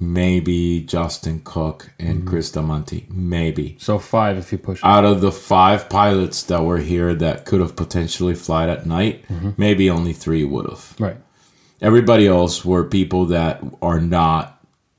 maybe 0.00 0.80
Justin 0.80 1.40
Cook, 1.44 1.90
and 1.98 2.20
mm-hmm. 2.20 2.28
Chris 2.28 2.50
Damonte, 2.50 3.08
maybe. 3.10 3.76
So 3.78 3.98
five 3.98 4.38
if 4.38 4.52
you 4.52 4.58
push 4.58 4.80
it. 4.80 4.84
Out 4.84 5.04
of 5.04 5.20
the 5.20 5.32
five 5.32 5.88
pilots 5.88 6.42
that 6.44 6.64
were 6.64 6.78
here 6.78 7.14
that 7.14 7.44
could 7.44 7.60
have 7.60 7.76
potentially 7.76 8.34
flied 8.34 8.68
at 8.68 8.86
night, 8.86 9.26
mm-hmm. 9.28 9.50
maybe 9.56 9.88
only 9.88 10.12
three 10.12 10.44
would 10.44 10.68
have 10.68 10.94
right. 10.98 11.16
everybody 11.80 12.26
else 12.26 12.64
were 12.64 12.84
people 12.84 13.26
that 13.26 13.62
are 13.80 14.00
not 14.00 14.54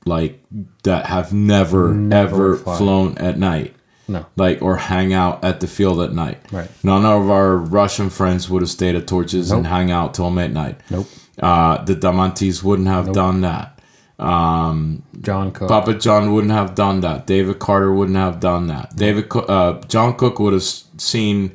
like 0.06 0.42
that 0.82 1.06
have 1.06 1.32
never, 1.32 1.92
Never 1.94 2.54
ever 2.54 2.56
fly. 2.56 2.78
flown 2.78 3.18
at 3.18 3.38
night 3.38 3.74
No. 4.10 4.26
like 4.36 4.60
or 4.60 4.76
hang 4.76 5.12
out 5.14 5.44
at 5.44 5.60
the 5.60 5.66
field 5.66 6.00
at 6.00 6.12
night 6.12 6.38
Right. 6.52 6.68
none 6.82 7.04
of 7.06 7.30
our 7.30 7.56
russian 7.56 8.10
friends 8.10 8.50
would 8.50 8.62
have 8.62 8.70
stayed 8.70 8.94
at 8.96 9.06
torches 9.06 9.50
and 9.50 9.62
Nope. 9.62 9.70
hang 9.72 9.90
out 9.90 10.14
till 10.14 10.30
midnight 10.30 10.76
Nope. 10.90 11.06
uh, 11.42 11.82
the 11.84 11.94
Damontes 11.94 12.62
wouldn't 12.62 12.88
have 12.88 13.12
done 13.12 13.40
that 13.42 13.78
um, 14.18 15.02
John 15.22 15.50
Cook. 15.52 15.68
Papa 15.68 15.94
John 15.94 16.32
wouldn't 16.34 16.52
have 16.52 16.74
done 16.74 17.00
that. 17.00 17.26
David 17.26 17.58
Carter 17.58 17.90
wouldn't 17.90 18.18
have 18.18 18.38
done 18.38 18.66
that. 18.66 18.94
David, 18.94 19.26
uh, 19.34 19.80
John 19.88 20.14
Cook 20.14 20.38
would 20.40 20.52
have 20.52 20.62
seen 20.62 21.52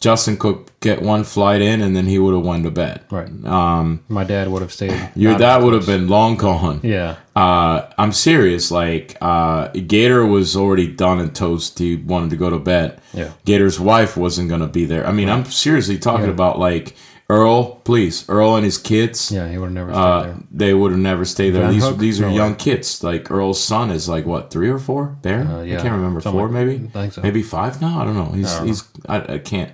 Justin 0.00 0.38
Cook 0.38 0.75
get 0.88 1.02
one 1.02 1.22
flight 1.24 1.60
in, 1.70 1.80
and 1.84 1.92
then 1.96 2.06
he 2.06 2.18
would 2.18 2.34
have 2.34 2.44
went 2.44 2.64
to 2.64 2.70
bed. 2.70 2.96
Right. 3.10 3.28
Um, 3.44 4.00
My 4.08 4.24
dad 4.24 4.48
would 4.48 4.62
have 4.62 4.72
stayed. 4.72 4.96
your 5.14 5.36
dad 5.38 5.62
would 5.62 5.74
have 5.74 5.86
been 5.86 6.06
long 6.08 6.36
gone. 6.36 6.80
Yeah. 6.82 7.16
Uh, 7.34 7.76
I'm 7.98 8.12
serious. 8.12 8.70
Like 8.70 9.16
uh, 9.20 9.68
Gator 9.94 10.24
was 10.36 10.56
already 10.56 10.88
done 11.04 11.18
and 11.20 11.34
toast. 11.34 11.78
He 11.78 11.96
wanted 11.96 12.30
to 12.30 12.36
go 12.36 12.48
to 12.50 12.58
bed. 12.58 12.88
Yeah. 13.12 13.30
Gator's 13.44 13.78
wife 13.80 14.16
wasn't 14.16 14.48
gonna 14.48 14.68
be 14.80 14.84
there. 14.86 15.04
I 15.06 15.12
mean, 15.12 15.28
I'm 15.28 15.44
seriously 15.44 15.98
talking 15.98 16.26
Yeah. 16.26 16.38
about 16.38 16.58
like 16.58 16.94
Earl. 17.28 17.80
Please, 17.84 18.24
Earl 18.28 18.54
and 18.56 18.64
his 18.64 18.78
kids. 18.78 19.32
Yeah, 19.32 19.48
he 19.50 19.58
would 19.58 19.66
have 19.66 19.72
never 19.74 19.92
stayed 19.92 20.00
Uh, 20.00 20.22
there. 20.22 20.36
they 20.52 20.74
would 20.74 20.92
have 20.92 21.00
never 21.00 21.24
stayed 21.24 21.50
there. 21.50 21.62
Van 21.62 21.72
These 21.74 21.84
Hook? 21.84 21.98
these 21.98 22.20
are 22.20 22.26
No 22.26 22.28
way. 22.30 22.36
young 22.42 22.54
kids. 22.54 23.02
Like 23.02 23.30
Earl's 23.30 23.60
son 23.62 23.90
is 23.90 24.08
like 24.08 24.24
what 24.26 24.50
three 24.50 24.70
or 24.70 24.78
four? 24.78 25.16
There, 25.22 25.42
Uh, 25.42 25.62
I 25.62 25.76
can't 25.82 25.96
remember 26.00 26.20
Something 26.20 26.38
four 26.40 26.48
like- 26.48 26.58
maybe. 26.66 26.74
I 26.94 26.98
think 27.00 27.12
so. 27.14 27.22
Maybe 27.22 27.42
five 27.42 27.80
now. 27.82 28.00
I 28.00 28.04
don't 28.04 28.14
know. 28.16 28.30
He's 28.34 28.52
I 28.54 28.58
don't 28.58 28.66
he's 28.68 28.82
I, 29.08 29.16
I 29.34 29.38
can't. 29.38 29.70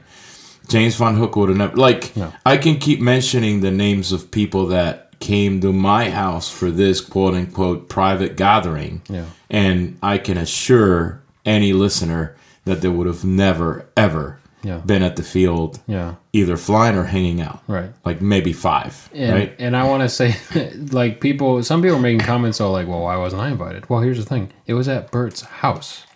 James 0.72 0.96
Van 0.96 1.14
Hook 1.16 1.36
would 1.36 1.48
have 1.50 1.58
never 1.58 1.76
like. 1.76 2.16
No. 2.16 2.32
I 2.46 2.56
can 2.56 2.78
keep 2.78 2.98
mentioning 3.00 3.60
the 3.60 3.70
names 3.70 4.10
of 4.10 4.30
people 4.30 4.66
that 4.68 5.10
came 5.20 5.60
to 5.60 5.72
my 5.72 6.10
house 6.10 6.50
for 6.50 6.70
this 6.70 7.00
quote 7.00 7.34
unquote 7.34 7.88
private 7.88 8.36
gathering, 8.36 9.02
Yeah. 9.08 9.26
and 9.50 9.98
I 10.02 10.18
can 10.18 10.36
assure 10.38 11.20
any 11.44 11.72
listener 11.72 12.34
that 12.64 12.80
they 12.80 12.88
would 12.88 13.06
have 13.06 13.22
never 13.24 13.86
ever 13.96 14.38
Yeah. 14.64 14.78
been 14.78 15.02
at 15.02 15.16
the 15.16 15.22
field 15.22 15.80
Yeah. 15.86 16.14
either 16.32 16.56
flying 16.56 16.96
or 16.96 17.04
hanging 17.04 17.40
out. 17.40 17.60
Right. 17.68 17.90
Like 18.04 18.20
maybe 18.22 18.52
five. 18.52 19.10
And, 19.14 19.32
right. 19.34 19.54
and 19.58 19.76
I 19.76 19.84
want 19.84 20.02
to 20.04 20.08
say, 20.08 20.36
like, 20.90 21.20
people, 21.20 21.62
some 21.64 21.82
people 21.82 21.98
are 21.98 22.00
making 22.00 22.20
comments, 22.20 22.60
all 22.60 22.72
like, 22.72 22.86
well, 22.88 23.00
why 23.02 23.16
wasn't 23.16 23.42
I 23.42 23.48
invited? 23.50 23.88
Well, 23.90 24.00
here's 24.00 24.18
the 24.18 24.24
thing 24.24 24.50
it 24.66 24.74
was 24.74 24.88
at 24.88 25.10
Bert's 25.10 25.42
house. 25.42 26.06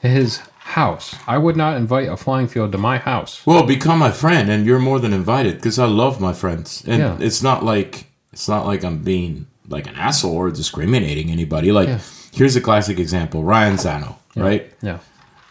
His 0.00 0.40
house. 0.64 1.14
I 1.26 1.38
would 1.38 1.56
not 1.56 1.76
invite 1.76 2.08
a 2.08 2.16
flying 2.16 2.48
field 2.48 2.72
to 2.72 2.78
my 2.78 2.98
house. 2.98 3.42
Well, 3.46 3.64
become 3.66 3.98
my 3.98 4.10
friend, 4.10 4.50
and 4.50 4.64
you're 4.66 4.78
more 4.78 4.98
than 4.98 5.12
invited 5.12 5.56
because 5.56 5.78
I 5.78 5.86
love 5.86 6.20
my 6.20 6.32
friends, 6.32 6.82
and 6.86 7.00
Yeah. 7.02 7.16
it's 7.20 7.42
not 7.42 7.64
like 7.64 8.06
it's 8.32 8.48
not 8.48 8.64
like 8.66 8.82
I'm 8.84 8.98
being 8.98 9.46
like 9.68 9.86
an 9.86 9.94
asshole 9.96 10.34
or 10.34 10.50
discriminating 10.50 11.30
anybody. 11.30 11.70
Like, 11.72 11.88
Yeah. 11.88 11.98
here's 12.32 12.56
a 12.56 12.60
classic 12.60 12.98
example: 12.98 13.42
Ryan 13.44 13.76
Zano, 13.76 14.14
right? 14.36 14.72
Yeah. 14.82 14.98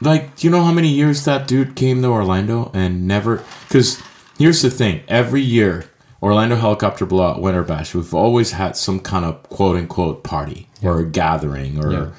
Like, 0.02 0.36
do 0.36 0.47
you 0.47 0.52
know 0.52 0.63
how 0.63 0.71
many 0.71 0.88
years 0.89 1.26
that 1.26 1.47
dude 1.47 1.76
came 1.76 2.02
to 2.02 2.08
Orlando 2.08 2.71
and 2.74 3.08
never? 3.08 3.43
Because 3.67 4.00
here's 4.39 4.62
the 4.63 4.71
thing: 4.71 5.02
every 5.08 5.41
year, 5.41 5.86
Orlando 6.24 6.56
Helicopter 6.56 7.06
Blowout 7.06 7.39
Winter 7.41 7.63
Bash, 7.63 7.93
we've 7.93 8.13
always 8.13 8.54
had 8.54 8.76
some 8.76 9.00
kind 9.00 9.26
of 9.26 9.43
quote 9.50 9.76
unquote 9.78 10.24
party 10.24 10.67
or 10.82 11.00
a 11.00 11.06
gathering 11.06 11.78
or. 11.84 12.13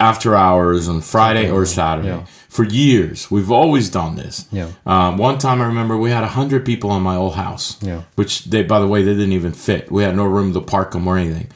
After 0.00 0.34
hours 0.34 0.88
on 0.88 1.00
Friday 1.00 1.50
or 1.50 1.66
Saturday. 1.66 2.08
Yeah. 2.08 2.24
For 2.48 2.64
years, 2.64 3.30
we've 3.30 3.50
always 3.50 3.90
done 3.90 4.16
this. 4.16 4.46
Yeah. 4.50 4.70
Um, 4.86 5.18
one 5.18 5.38
time 5.38 5.60
I 5.60 5.66
remember 5.66 5.96
we 5.96 6.10
had 6.10 6.24
hundred 6.24 6.64
people 6.64 6.96
in 6.96 7.02
my 7.02 7.14
old 7.16 7.34
house. 7.34 7.80
Yeah. 7.82 8.02
Which 8.14 8.44
they, 8.46 8.62
by 8.62 8.78
the 8.80 8.86
way, 8.88 9.02
they 9.02 9.12
didn't 9.12 9.32
even 9.32 9.52
fit. 9.52 9.90
We 9.92 10.02
had 10.02 10.16
no 10.16 10.24
room 10.24 10.52
to 10.54 10.60
park 10.60 10.92
them 10.92 11.06
or 11.06 11.18
anything. 11.18 11.50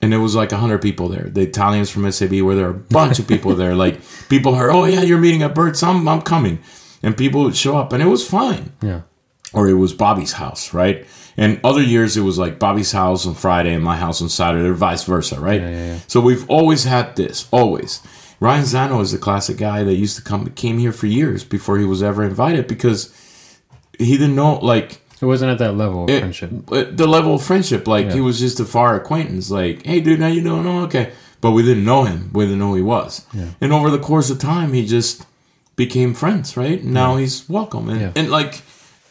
And 0.00 0.14
it 0.14 0.18
was 0.18 0.34
like 0.36 0.52
hundred 0.52 0.82
people 0.82 1.08
there. 1.08 1.24
The 1.24 1.40
Italians 1.42 1.90
from 1.90 2.10
SAB 2.12 2.32
were 2.42 2.54
there. 2.54 2.68
A 2.70 2.74
bunch 2.74 3.18
of 3.18 3.26
people 3.26 3.54
there. 3.54 3.74
Like 3.74 3.98
people 4.28 4.54
heard, 4.54 4.70
oh 4.70 4.84
yeah, 4.84 5.02
you're 5.02 5.18
meeting 5.18 5.42
at 5.42 5.54
Bert's. 5.54 5.82
I'm 5.82 6.06
I'm 6.08 6.22
coming. 6.22 6.60
And 7.02 7.16
people 7.16 7.42
would 7.44 7.56
show 7.56 7.76
up, 7.76 7.92
and 7.92 8.02
it 8.02 8.06
was 8.06 8.26
fine 8.28 8.72
Yeah. 8.82 9.02
or 9.52 9.68
it 9.68 9.74
was 9.74 9.92
Bobby's 9.92 10.32
house, 10.32 10.72
right? 10.74 11.06
And 11.36 11.60
other 11.62 11.82
years 11.82 12.16
it 12.16 12.22
was 12.22 12.38
like 12.38 12.58
Bobby's 12.58 12.92
house 12.92 13.26
on 13.26 13.34
Friday 13.34 13.74
and 13.74 13.84
my 13.84 13.96
house 13.96 14.22
on 14.22 14.28
Saturday, 14.28 14.66
or 14.68 14.74
vice 14.74 15.04
versa, 15.04 15.38
right? 15.40 15.60
Yeah, 15.60 15.70
yeah, 15.70 15.86
yeah. 15.94 15.98
So 16.06 16.20
we've 16.20 16.48
always 16.48 16.84
had 16.84 17.14
this, 17.16 17.46
always. 17.50 18.00
Ryan 18.40 18.64
Zano 18.64 19.00
is 19.02 19.12
the 19.12 19.18
classic 19.18 19.56
guy 19.58 19.82
that 19.84 19.94
used 19.94 20.16
to 20.16 20.22
come, 20.22 20.46
came 20.50 20.78
here 20.78 20.92
for 20.92 21.06
years 21.06 21.44
before 21.44 21.78
he 21.78 21.84
was 21.84 22.02
ever 22.02 22.22
invited 22.24 22.66
because 22.66 23.12
he 23.98 24.16
didn't 24.18 24.34
know, 24.36 24.58
like, 24.58 25.00
It 25.20 25.26
wasn't 25.26 25.50
at 25.52 25.58
that 25.58 25.72
level 25.76 26.04
of 26.04 26.10
it- 26.10 26.20
friendship. 26.20 26.50
uh, 26.70 26.84
the 26.90 27.06
level 27.06 27.34
of 27.34 27.42
friendship. 27.42 27.86
Like, 27.88 28.12
he 28.12 28.20
was 28.20 28.38
just 28.40 28.60
a 28.60 28.64
far 28.64 28.94
acquaintance. 28.96 29.50
Like, 29.50 29.84
hey, 29.86 30.00
dude, 30.00 30.20
how 30.20 30.26
you 30.28 30.42
doing? 30.42 30.66
Oh, 30.66 30.82
okay. 30.84 31.12
But 31.40 31.52
we 31.52 31.62
didn't 31.62 31.84
know 31.84 32.04
him. 32.04 32.30
We 32.32 32.44
didn't 32.44 32.58
know 32.58 32.68
who 32.70 32.76
he 32.76 32.82
was. 32.82 33.24
And 33.60 33.72
over 33.72 33.90
the 33.90 33.98
course 33.98 34.30
of 34.30 34.38
time, 34.38 34.72
he 34.72 34.86
just 34.86 35.24
became 35.76 36.14
friends, 36.14 36.56
right? 36.56 36.82
Now 36.82 37.16
he's 37.16 37.46
welcome. 37.48 37.88
And, 37.90 38.16
and 38.16 38.30
like, 38.30 38.62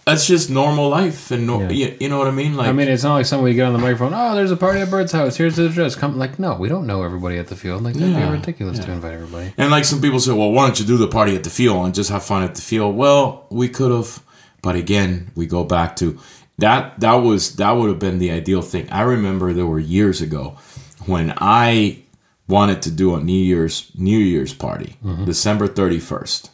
that's 0.06 0.28
just 0.28 0.50
normal 0.50 0.90
life. 0.90 1.32
And 1.32 1.48
no, 1.48 1.62
Yeah. 1.62 1.70
you, 1.72 1.98
you 2.02 2.10
know 2.10 2.18
what 2.20 2.28
I 2.28 2.32
mean? 2.32 2.56
Like, 2.56 2.68
I 2.68 2.72
mean, 2.72 2.88
it's 2.88 3.04
not 3.04 3.16
like 3.16 3.26
somebody 3.26 3.54
get 3.56 3.66
on 3.66 3.74
the 3.74 3.80
microphone. 3.80 4.14
Oh, 4.14 4.36
there's 4.36 4.52
a 4.52 4.56
party 4.58 4.80
at 4.82 4.90
Bert's 4.92 5.12
house. 5.12 5.36
Here's 5.36 5.56
the 5.56 5.66
address. 5.66 5.96
Come, 5.96 6.18
like, 6.18 6.38
no, 6.38 6.56
we 6.56 6.70
don't 6.70 6.86
know 6.86 7.04
everybody 7.04 7.38
at 7.38 7.48
the 7.48 7.56
field. 7.56 7.82
Like, 7.84 7.96
that'd 7.96 8.10
Yeah, 8.12 8.28
be 8.28 8.32
ridiculous 8.38 8.78
to 8.80 8.92
invite 8.92 9.14
everybody. 9.14 9.54
And 9.58 9.72
like 9.72 9.84
some 9.86 10.02
people 10.02 10.20
say, 10.20 10.32
well, 10.32 10.52
why 10.52 10.66
don't 10.68 10.80
you 10.80 10.86
do 10.86 10.98
the 10.98 11.08
party 11.08 11.36
at 11.36 11.44
the 11.44 11.50
field 11.50 11.84
and 11.86 11.94
just 11.96 12.10
have 12.12 12.24
fun 12.24 12.44
at 12.44 12.56
the 12.56 12.62
field? 12.62 12.96
Well, 12.96 13.48
we 13.50 13.68
could 13.68 13.92
have, 13.92 14.22
but 14.62 14.76
again, 14.76 15.32
we 15.36 15.48
go 15.48 15.64
back 15.64 15.96
to 15.98 16.20
that 16.58 17.00
that 17.02 17.16
was 17.16 17.56
that 17.58 17.72
would 17.72 17.90
have 17.90 18.00
been 18.00 18.18
the 18.20 18.32
ideal 18.32 18.62
thing. 18.62 18.90
I 18.90 19.02
remember 19.02 19.52
there 19.52 19.66
were 19.66 19.80
years 19.80 20.22
ago 20.22 20.58
when 21.06 21.34
I 21.38 22.04
wanted 22.48 22.82
to 22.84 22.92
do 22.92 23.14
a 23.16 23.20
New 23.20 23.34
Year's 23.34 23.92
New 23.96 24.18
Year's 24.18 24.54
party, 24.54 24.96
mm-hmm. 25.04 25.26
December 25.26 25.68
31st. 25.68 26.50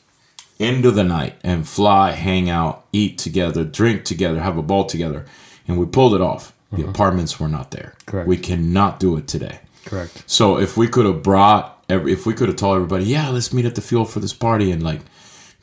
Into 0.61 0.91
the 0.91 1.03
night 1.03 1.35
and 1.43 1.67
fly, 1.67 2.11
hang 2.11 2.49
out, 2.49 2.85
eat 2.93 3.17
together, 3.17 3.63
drink 3.63 4.05
together, 4.05 4.39
have 4.39 4.57
a 4.57 4.61
ball 4.61 4.85
together. 4.85 5.25
And 5.67 5.79
we 5.79 5.85
pulled 5.85 6.13
it 6.13 6.21
off. 6.21 6.53
The 6.71 6.77
mm-hmm. 6.77 6.89
apartments 6.89 7.39
were 7.39 7.49
not 7.49 7.71
there. 7.71 7.95
Correct. 8.05 8.27
We 8.27 8.37
cannot 8.37 8.99
do 8.99 9.17
it 9.17 9.27
today. 9.27 9.59
Correct. 9.85 10.23
So 10.27 10.59
if 10.59 10.77
we 10.77 10.87
could 10.87 11.05
have 11.05 11.23
brought, 11.23 11.83
every, 11.89 12.13
if 12.13 12.25
we 12.25 12.33
could 12.33 12.47
have 12.47 12.57
told 12.57 12.75
everybody, 12.75 13.05
yeah, 13.05 13.29
let's 13.29 13.51
meet 13.51 13.65
at 13.65 13.75
the 13.75 13.81
field 13.81 14.09
for 14.09 14.19
this 14.19 14.33
party, 14.33 14.71
and 14.71 14.83
like 14.83 15.01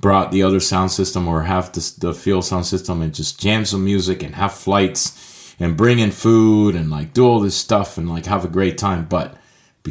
brought 0.01 0.33
the 0.33 0.43
other 0.43 0.61
sound 0.61 0.91
system 0.91 1.27
or 1.29 1.43
have 1.43 1.73
the, 1.73 1.95
the 1.99 2.13
field 2.13 2.45
sound 2.45 2.67
system 2.67 3.01
and 3.01 3.15
just 3.15 3.41
jam 3.41 3.65
some 3.65 3.85
music 3.85 4.23
and 4.23 4.35
have 4.35 4.53
flights 4.53 5.55
and 5.61 5.77
bring 5.77 5.99
in 5.99 6.11
food 6.11 6.75
and 6.75 6.91
like 6.91 7.13
do 7.13 7.25
all 7.25 7.41
this 7.41 7.57
stuff 7.57 7.97
and 7.99 8.09
like 8.09 8.27
have 8.27 8.45
a 8.45 8.49
great 8.49 8.77
time, 8.77 9.07
but 9.07 9.38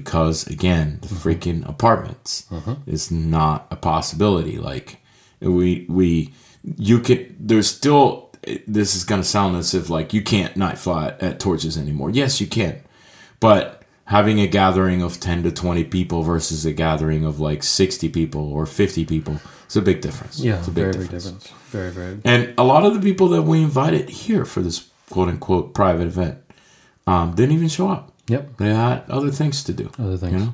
because 0.02 0.46
again, 0.48 1.00
the 1.02 1.08
freaking 1.24 1.68
apartments 1.68 2.46
is 2.86 3.12
not 3.12 3.68
a 3.72 3.76
possibility. 3.76 4.58
Like 4.58 4.98
we 5.40 5.86
we 5.90 6.34
you 6.78 7.00
could 7.00 7.36
there's 7.40 7.68
still 7.70 8.30
this 8.68 8.96
is 8.96 9.04
gonna 9.04 9.24
sound 9.24 9.56
as 9.58 9.74
if 9.74 9.90
like 9.90 10.14
you 10.14 10.22
can't 10.22 10.56
night 10.56 10.78
fly 10.78 11.08
at, 11.08 11.22
at 11.24 11.40
torches 11.40 11.78
anymore. 11.78 12.10
Yes, 12.12 12.40
you 12.42 12.48
can, 12.48 12.76
but 13.40 13.84
having 14.06 14.40
a 14.40 14.48
gathering 14.48 15.02
of 15.02 15.20
10 15.20 15.44
to 15.44 15.52
20 15.52 15.84
people 15.86 16.24
versus 16.24 16.66
a 16.66 16.72
gathering 16.72 17.26
of 17.26 17.42
like 17.42 17.62
60 17.62 18.08
people 18.10 18.54
or 18.54 18.66
50 18.66 19.04
people 19.06 19.36
it's 19.66 19.76
a 19.76 19.82
big 19.82 20.00
difference 20.00 20.40
Yeah, 20.40 20.60
it's 20.60 20.70
a 20.70 20.72
big 20.72 20.84
very 20.86 20.92
difference. 20.94 21.26
big 21.26 21.40
difference. 21.42 21.72
Very 21.72 21.92
very. 21.92 22.18
and 22.24 22.54
a 22.58 22.64
lot 22.64 22.86
of 22.86 22.94
the 22.94 23.02
people 23.02 23.28
that 23.36 23.42
we 23.42 23.62
invited 23.62 24.08
here 24.08 24.46
for 24.46 24.62
this 24.62 24.88
quote 25.10 25.28
unquote 25.28 25.74
private 25.74 26.08
event 26.08 26.38
um, 27.06 27.36
didn't 27.36 27.52
even 27.60 27.68
show 27.68 27.90
up 27.90 28.14
Yep. 28.28 28.58
they 28.58 28.74
had 28.74 29.04
other 29.10 29.32
things 29.32 29.64
to 29.64 29.74
do 29.74 29.90
Other 30.00 30.18
things. 30.18 30.34
you 30.34 30.40
know 30.40 30.54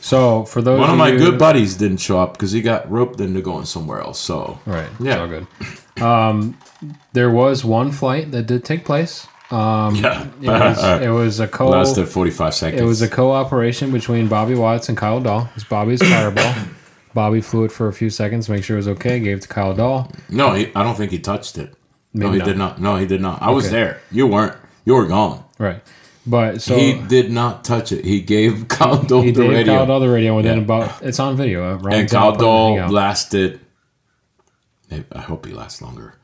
So 0.00 0.44
for 0.44 0.60
those 0.62 0.78
one 0.78 0.88
of 0.90 0.94
of 0.94 0.98
my 0.98 1.08
you- 1.08 1.18
good 1.18 1.38
buddies 1.38 1.74
didn't 1.76 1.98
show 1.98 2.20
up 2.20 2.32
because 2.34 2.52
he 2.52 2.60
got 2.62 2.90
roped 2.90 3.20
into 3.20 3.40
going 3.40 3.64
somewhere 3.64 4.00
else 4.00 4.18
so 4.20 4.58
Right. 4.66 4.88
Yeah. 5.00 5.12
It's 5.12 5.20
all 5.20 5.28
good. 5.28 6.02
Um, 6.02 6.56
there 7.12 7.30
was 7.30 7.64
one 7.64 7.90
flight 7.92 8.30
that 8.32 8.46
did 8.46 8.64
take 8.64 8.84
place. 8.84 9.26
Um, 9.50 9.94
yeah 9.96 10.26
it, 10.42 10.46
was, 10.48 10.78
it 11.02 11.08
was 11.10 11.40
a 11.40 11.48
co. 11.48 11.68
lasted 11.70 12.06
45 12.06 12.54
seconds 12.54 12.80
It 12.82 12.84
was 12.84 13.00
a 13.02 13.08
cooperation 13.08 13.90
between 13.90 14.28
Bobby 14.28 14.54
Watts 14.54 14.88
and 14.90 14.96
Kyle 14.98 15.20
Dahl. 15.20 15.48
It's 15.56 15.64
Bobby's 15.64 16.02
fireball. 16.02 16.54
Bobby 17.14 17.40
flew 17.40 17.64
it 17.64 17.72
for 17.72 17.88
a 17.88 17.92
few 17.92 18.10
seconds, 18.10 18.48
make 18.50 18.62
sure 18.62 18.76
it 18.76 18.80
was 18.84 18.88
okay. 18.88 19.18
Gave 19.18 19.38
it 19.38 19.42
to 19.42 19.48
Kyle 19.48 19.74
Dahl. 19.74 20.12
no 20.28 20.52
he, 20.52 20.70
i 20.76 20.82
don't 20.84 20.94
think 20.96 21.10
he 21.10 21.18
touched 21.18 21.56
it 21.58 21.74
no 22.12 22.30
he 22.30 22.38
not. 22.38 22.44
did 22.44 22.58
not 22.58 22.80
no 22.80 22.96
he 22.96 23.06
did 23.06 23.20
not 23.22 23.40
i 23.42 23.50
was 23.50 23.70
there 23.70 24.00
you 24.12 24.26
weren't 24.26 24.54
you 24.84 24.94
were 24.94 25.06
gone 25.06 25.42
Right. 25.58 25.82
But 26.28 26.60
so 26.62 26.76
he 26.76 26.94
did 26.94 27.30
not 27.32 27.64
touch 27.64 27.90
it. 27.92 28.04
He 28.04 28.20
gave 28.20 28.68
Kyle 28.76 29.02
Dahl 29.02 29.22
he 29.22 29.30
the 29.30 29.42
did 29.42 29.50
radio. 29.50 29.76
Kyle 29.76 29.86
Dahl 29.86 30.00
the 30.00 30.08
radio, 30.10 30.42
then 30.42 30.58
Yeah. 30.58 30.62
about 30.62 31.02
it's 31.02 31.18
on 31.18 31.36
video. 31.36 31.64
Uh, 31.72 31.76
Ryan 31.78 32.00
and 32.00 32.08
Dow 32.08 32.30
put 32.32 32.40
it 32.40 32.44
in 32.44 32.46
Caldo 32.46 32.68
Hangout. 32.76 32.90
lasted. 32.92 33.60
I 35.12 35.20
hope 35.20 35.46
he 35.46 35.52
lasts 35.52 35.80
longer. 35.82 36.14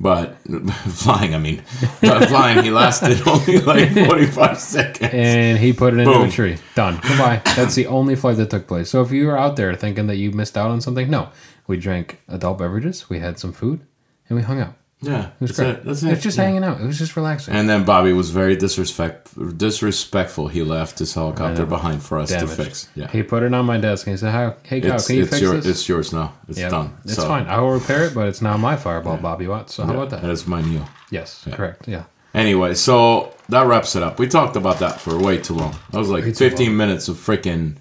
But 0.00 0.36
flying, 0.88 1.34
I 1.34 1.38
mean, 1.38 1.58
flying, 1.62 2.64
he 2.64 2.70
lasted 2.70 3.22
only 3.28 3.58
like 3.60 3.92
45 3.92 4.58
seconds. 4.58 5.10
and 5.14 5.56
he 5.58 5.72
put 5.72 5.94
it 5.94 6.00
into 6.00 6.12
Boom. 6.12 6.28
a 6.28 6.30
tree. 6.30 6.56
Done. 6.74 6.94
Goodbye. 7.00 7.42
That's 7.56 7.76
the 7.76 7.86
only 7.86 8.16
flight 8.16 8.36
that 8.38 8.50
took 8.50 8.66
place. 8.66 8.90
So 8.90 9.02
if 9.02 9.12
you 9.12 9.26
were 9.28 9.38
out 9.38 9.54
there 9.56 9.72
thinking 9.76 10.08
that 10.08 10.16
you 10.16 10.32
missed 10.32 10.58
out 10.58 10.70
on 10.72 10.80
something, 10.80 11.08
no. 11.08 11.28
We 11.68 11.76
drank 11.76 12.20
adult 12.28 12.58
beverages, 12.58 13.08
we 13.08 13.20
had 13.20 13.38
some 13.38 13.52
food, 13.52 13.86
and 14.28 14.36
we 14.36 14.42
hung 14.42 14.60
out. 14.60 14.74
Yeah, 15.06 15.26
It 15.26 15.30
was 15.40 15.50
that's 15.50 15.58
great. 15.58 15.68
it. 15.70 15.84
That's 15.84 16.02
It 16.02 16.06
it. 16.06 16.10
was 16.10 16.22
just 16.22 16.38
Yeah. 16.38 16.44
hanging 16.44 16.64
out. 16.64 16.80
It 16.80 16.86
was 16.86 16.98
just 16.98 17.16
relaxing. 17.16 17.54
And 17.54 17.68
then 17.68 17.84
Bobby 17.84 18.12
was 18.12 18.30
very 18.30 18.56
disrespect 18.56 19.28
disrespectful. 19.58 20.48
He 20.48 20.62
left 20.62 20.98
his 20.98 21.14
helicopter 21.14 21.66
behind 21.66 22.02
for 22.02 22.18
us 22.18 22.30
Damaged. 22.30 22.56
to 22.56 22.64
fix. 22.64 22.88
Yeah, 22.94 23.08
He 23.10 23.22
put 23.22 23.42
it 23.42 23.52
on 23.54 23.64
my 23.66 23.78
desk 23.78 24.06
and 24.06 24.14
he 24.14 24.18
said, 24.18 24.32
"Hi- 24.32 24.54
"Hey, 24.62 24.80
Kyle, 24.80 24.94
it's, 24.94 25.06
can 25.06 25.16
you 25.16 25.22
it's 25.22 25.30
fix 25.30 25.42
your, 25.42 25.54
this?" 25.56 25.66
it's 25.66 25.88
yours 25.88 26.12
now. 26.12 26.32
It's 26.48 26.58
Yeah, 26.58 26.68
done. 26.70 26.90
It's 27.04 27.14
So, 27.14 27.26
fine. 27.26 27.46
I 27.46 27.60
will 27.60 27.72
repair 27.72 28.04
it, 28.04 28.14
but 28.14 28.28
it's 28.28 28.40
now 28.42 28.56
my 28.56 28.76
fireball, 28.76 29.16
Bobby 29.18 29.46
Watts. 29.46 29.74
So 29.74 29.84
how 29.84 29.92
about 29.94 30.10
that? 30.10 30.22
That 30.22 30.30
is 30.30 30.46
my 30.46 30.60
new. 30.62 30.82
Yes, 31.10 31.44
correct. 31.52 31.86
Yeah. 31.88 32.04
Anyway, 32.34 32.74
so 32.74 33.30
that 33.48 33.66
wraps 33.66 33.94
it 33.94 34.02
up. 34.02 34.18
We 34.18 34.26
talked 34.26 34.56
about 34.56 34.78
that 34.80 35.00
for 35.00 35.16
way 35.18 35.38
too 35.38 35.54
long. 35.54 35.74
That 35.92 35.98
was 35.98 36.08
like 36.10 36.24
Way 36.24 36.32
15 36.32 36.76
minutes 36.76 37.08
of 37.08 37.16
freaking 37.16 37.76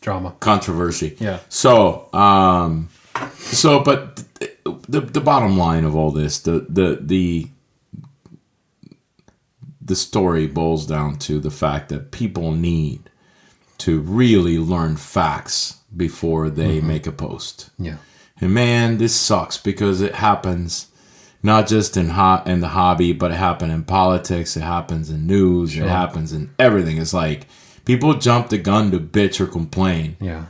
Drama. 0.00 0.32
controversy. 0.40 1.16
Yeah. 1.20 1.38
So, 1.48 2.08
um, 2.12 2.88
so, 3.36 3.80
but 3.80 4.24
th- 4.38 4.58
the 4.88 5.00
the 5.00 5.20
bottom 5.20 5.56
line 5.56 5.84
of 5.84 5.94
all 5.94 6.10
this, 6.10 6.40
the 6.40 6.66
the 6.68 6.98
the 7.00 7.48
the 9.80 9.96
story 9.96 10.46
boils 10.46 10.86
down 10.86 11.16
to 11.18 11.38
the 11.38 11.50
fact 11.50 11.90
that 11.90 12.10
people 12.10 12.52
need 12.52 13.10
to 13.78 14.00
really 14.00 14.58
learn 14.58 14.96
facts 14.96 15.80
before 15.94 16.48
they 16.48 16.78
mm-hmm. 16.78 16.88
make 16.88 17.06
a 17.06 17.12
post. 17.12 17.70
Yeah. 17.78 17.96
And 18.40 18.54
man, 18.54 18.98
this 18.98 19.14
sucks 19.14 19.58
because 19.58 20.00
it 20.00 20.16
happens 20.16 20.88
not 21.42 21.66
just 21.66 21.96
in 21.96 22.08
ho- 22.10 22.42
in 22.46 22.60
the 22.60 22.68
hobby, 22.68 23.12
but 23.12 23.30
it 23.30 23.36
happens 23.36 23.72
in 23.72 23.84
politics. 23.84 24.56
It 24.56 24.62
happens 24.62 25.10
in 25.10 25.26
news. 25.26 25.76
It 25.76 25.86
happens 25.86 26.32
in 26.32 26.50
everything. 26.58 26.96
It's 26.96 27.12
like 27.12 27.46
people 27.84 28.14
jump 28.14 28.48
the 28.48 28.58
gun 28.58 28.90
to 28.90 28.98
bitch 28.98 29.40
or 29.40 29.46
complain 29.46 30.16
Yeah. 30.20 30.46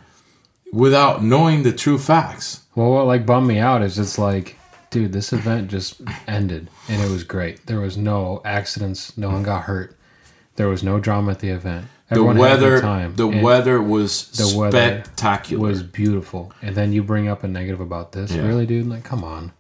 without 0.72 1.25
knowing 1.25 1.64
the 1.64 1.72
true 1.72 1.99
facts. 1.99 2.61
Well, 2.75 2.91
what 2.91 3.07
like 3.07 3.25
bummed 3.27 3.47
me 3.47 3.59
out 3.59 3.83
is 3.83 3.99
it's 3.99 4.18
like, 4.18 4.57
dude, 4.91 5.12
this 5.12 5.33
event 5.33 5.68
just 5.70 6.01
ended 6.27 6.68
and 6.89 7.03
it 7.03 7.11
was 7.11 7.25
great. 7.25 7.66
There 7.66 7.81
was 7.81 7.97
no 7.97 8.41
accidents. 8.45 9.16
No 9.16 9.31
one 9.31 9.43
got 9.43 9.64
hurt. 9.64 9.97
There 10.57 10.68
was 10.68 10.83
no 10.83 10.99
drama 11.01 11.33
at 11.33 11.41
the 11.41 11.51
event. 11.51 11.87
The 12.09 12.16
Everyone 12.16 12.37
a 12.37 12.41
weather, 12.41 12.81
time. 12.81 13.16
the 13.16 13.27
weather 13.27 13.81
was 13.83 14.31
the 14.33 14.57
weather 14.59 15.03
spectacular, 15.03 15.62
was 15.68 15.83
beautiful. 15.83 16.53
And 16.62 16.77
then 16.77 16.93
you 16.93 17.03
bring 17.03 17.29
up 17.29 17.43
a 17.45 17.49
negative 17.49 17.81
about 17.81 18.12
this, 18.12 18.31
Yeah. 18.33 18.47
really, 18.47 18.66
dude? 18.66 18.87
Like, 18.87 19.05
come 19.05 19.25
on. 19.25 19.53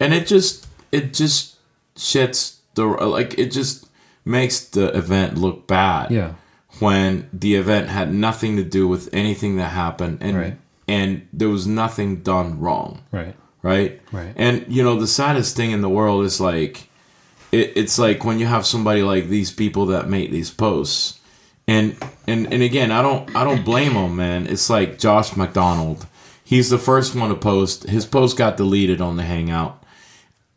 and 0.00 0.12
it 0.12 0.26
just 0.26 0.66
it 0.90 1.14
just 1.14 1.56
shits 1.96 2.56
the 2.74 2.84
like 2.84 3.38
it 3.38 3.50
just 3.52 3.86
makes 4.24 4.60
the 4.64 4.86
event 4.96 5.36
look 5.38 5.66
bad. 5.66 6.10
Yeah. 6.10 6.32
when 6.78 7.28
the 7.34 7.54
event 7.54 7.88
had 7.90 8.12
nothing 8.14 8.56
to 8.56 8.64
do 8.64 8.88
with 8.88 9.08
anything 9.12 9.56
that 9.56 9.68
happened 9.72 10.18
and 10.22 10.36
Right. 10.36 10.56
And 10.92 11.26
there 11.32 11.48
was 11.48 11.66
nothing 11.66 12.16
done 12.16 12.60
wrong. 12.60 13.02
Right. 13.10 13.34
right? 13.62 14.00
Right. 14.12 14.34
and 14.36 14.66
you 14.68 14.82
know 14.82 15.00
the 15.00 15.06
saddest 15.06 15.56
thing 15.56 15.70
in 15.70 15.80
the 15.80 15.88
world 15.88 16.24
is 16.24 16.38
like 16.40 16.88
it, 17.50 17.72
it's 17.76 17.98
like 17.98 18.24
when 18.24 18.38
you 18.38 18.46
have 18.46 18.66
somebody 18.66 19.02
like 19.02 19.28
these 19.28 19.50
people 19.50 19.86
that 19.86 20.08
make 20.08 20.30
these 20.30 20.50
posts. 20.50 21.18
And 21.68 21.96
and 22.26 22.52
and 22.52 22.60
again 22.60 22.90
i 22.90 23.00
don't 23.02 23.34
i 23.36 23.44
don't 23.44 23.64
blame 23.64 23.94
them 23.94 24.16
man. 24.16 24.46
It's 24.46 24.68
like 24.68 24.98
josh 24.98 25.36
mcdonald. 25.36 26.06
He's 26.44 26.68
the 26.68 26.78
first 26.78 27.14
one 27.14 27.30
to 27.30 27.36
post. 27.36 27.84
His 27.84 28.04
post 28.04 28.36
got 28.36 28.56
deleted 28.56 29.00
on 29.00 29.16
the 29.16 29.22
hangout. 29.22 29.82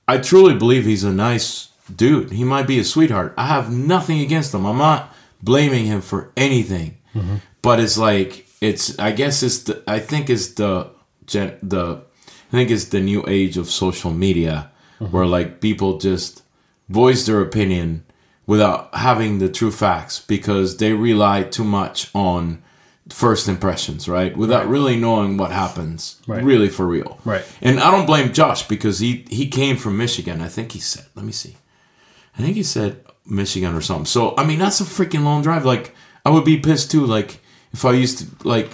I 0.08 0.18
truly 0.18 0.56
believe 0.56 0.84
he's 0.84 1.04
a 1.06 1.14
nice 1.14 1.70
dude. 1.96 2.32
He 2.32 2.44
might 2.44 2.68
be 2.68 2.80
a 2.80 2.84
sweetheart. 2.84 3.34
I 3.38 3.46
have 3.48 3.72
nothing 3.72 4.20
against 4.20 4.54
him. 4.54 4.66
I'm 4.66 4.80
not 4.80 5.16
blaming 5.42 5.86
him 5.86 6.02
for 6.02 6.32
anything. 6.36 6.98
Mm-hmm. 7.14 7.36
But 7.62 7.80
it's 7.80 7.98
like 7.98 8.45
it's 8.70 8.86
i 9.00 9.12
guess 9.12 9.36
it's 9.48 9.60
the 9.68 9.74
i 9.88 10.00
think 10.10 10.30
it's 10.30 10.48
the 10.62 10.72
gen 11.32 11.50
the 11.74 11.84
i 12.50 12.52
think 12.58 12.70
it's 12.76 12.86
the 12.96 13.00
new 13.12 13.22
age 13.28 13.56
of 13.62 13.70
social 13.70 14.12
media 14.26 14.56
mm-hmm. 15.00 15.12
where 15.14 15.26
like 15.38 15.50
people 15.68 15.98
just 16.10 16.44
voice 16.90 17.26
their 17.26 17.42
opinion 17.42 18.04
without 18.48 18.82
having 19.08 19.40
the 19.40 19.50
true 19.50 19.72
facts 19.72 20.16
because 20.36 20.78
they 20.78 20.94
rely 20.94 21.38
too 21.58 21.64
much 21.64 21.98
on 22.14 22.62
first 23.10 23.48
impressions 23.48 24.08
right 24.18 24.36
without 24.44 24.68
really 24.76 24.96
knowing 25.06 25.38
what 25.38 25.52
happens 25.52 26.22
Right. 26.28 26.44
really 26.44 26.70
for 26.78 26.86
real 26.88 27.12
Right. 27.26 27.46
and 27.62 27.80
i 27.80 27.92
don't 27.92 28.06
blame 28.08 28.34
josh 28.34 28.62
because 28.68 28.98
he 29.06 29.12
he 29.40 29.48
came 29.48 29.76
from 29.78 29.94
michigan 29.98 30.42
i 30.42 30.48
think 30.56 30.72
he 30.72 30.80
said 30.80 31.06
let 31.16 31.26
me 31.26 31.32
see 31.32 31.56
I 32.38 32.42
think 32.42 32.56
he 32.58 32.64
said 32.64 32.92
Michigan 33.26 33.74
or 33.76 33.82
something. 33.82 34.06
So 34.06 34.34
I 34.38 34.44
mean, 34.44 34.60
that's 34.60 34.82
a 34.82 34.84
freaking 34.84 35.24
long 35.24 35.42
drive. 35.42 35.64
Like 35.74 35.96
I 36.26 36.30
would 36.32 36.44
be 36.44 36.58
pissed 36.60 36.92
too. 36.92 37.06
Like 37.06 37.40
if 37.76 37.84
I 37.86 37.92
used 37.92 38.18
to 38.20 38.26
like 38.48 38.70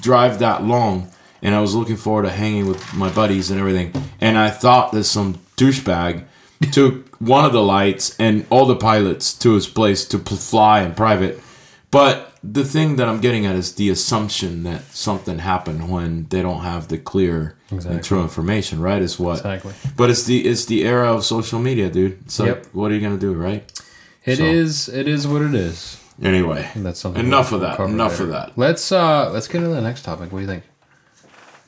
drive 0.00 0.38
that 0.38 0.62
long 0.64 0.94
and 1.42 1.54
I 1.54 1.60
was 1.60 1.74
looking 1.74 1.96
forward 1.96 2.22
to 2.28 2.30
hanging 2.30 2.66
with 2.72 2.82
my 2.94 3.10
buddies 3.20 3.50
and 3.50 3.58
everything, 3.60 3.88
and 4.20 4.38
I 4.38 4.50
thought 4.62 4.92
that 4.92 5.04
some 5.04 5.34
douchebag 5.56 6.24
took 6.72 7.16
one 7.20 7.44
of 7.44 7.52
the 7.52 7.62
lights 7.62 8.16
and 8.18 8.46
all 8.50 8.66
the 8.66 8.76
pilots 8.90 9.34
to 9.42 9.54
his 9.54 9.66
place 9.66 10.06
to 10.08 10.18
pl- 10.18 10.36
fly 10.36 10.82
in 10.82 10.94
private. 10.94 11.40
But 11.90 12.14
the 12.42 12.64
thing 12.64 12.96
that 12.96 13.08
I'm 13.08 13.20
getting 13.20 13.46
at 13.46 13.56
is 13.56 13.74
the 13.74 13.88
assumption 13.90 14.62
that 14.64 14.82
something 14.94 15.38
happened 15.38 15.90
when 15.90 16.26
they 16.28 16.42
don't 16.42 16.62
have 16.62 16.88
the 16.88 16.98
clear 16.98 17.56
Exactly. 17.70 17.94
and 17.96 18.04
true 18.04 18.22
information, 18.22 18.80
right? 18.80 19.00
Is 19.02 19.18
what 19.18 19.38
Exactly. 19.38 19.72
but 19.96 20.10
it's 20.10 20.24
the 20.24 20.38
it's 20.50 20.64
the 20.66 20.84
era 20.84 21.12
of 21.14 21.24
social 21.24 21.58
media, 21.60 21.88
dude. 21.90 22.18
Like, 22.38 22.48
Yep. 22.48 22.66
what 22.72 22.90
are 22.90 22.94
you 22.94 23.00
gonna 23.00 23.18
do, 23.28 23.32
right? 23.32 23.62
It 24.24 24.38
So- 24.38 24.44
is. 24.44 24.88
It 24.88 25.06
is 25.08 25.26
what 25.26 25.42
it 25.42 25.54
is. 25.54 25.96
Anyway, 26.22 26.68
that's 26.76 27.00
something. 27.00 27.24
enough 27.24 27.50
we'll 27.50 27.64
of 27.64 27.76
that. 27.76 27.82
Enough 27.82 28.12
later. 28.12 28.24
of 28.24 28.28
that. 28.30 28.52
Let's 28.56 28.92
uh 28.92 29.30
let's 29.30 29.48
get 29.48 29.62
into 29.62 29.74
the 29.74 29.80
next 29.82 30.04
topic. 30.04 30.32
What 30.32 30.38
do 30.38 30.42
you 30.42 30.48
think? 30.48 30.64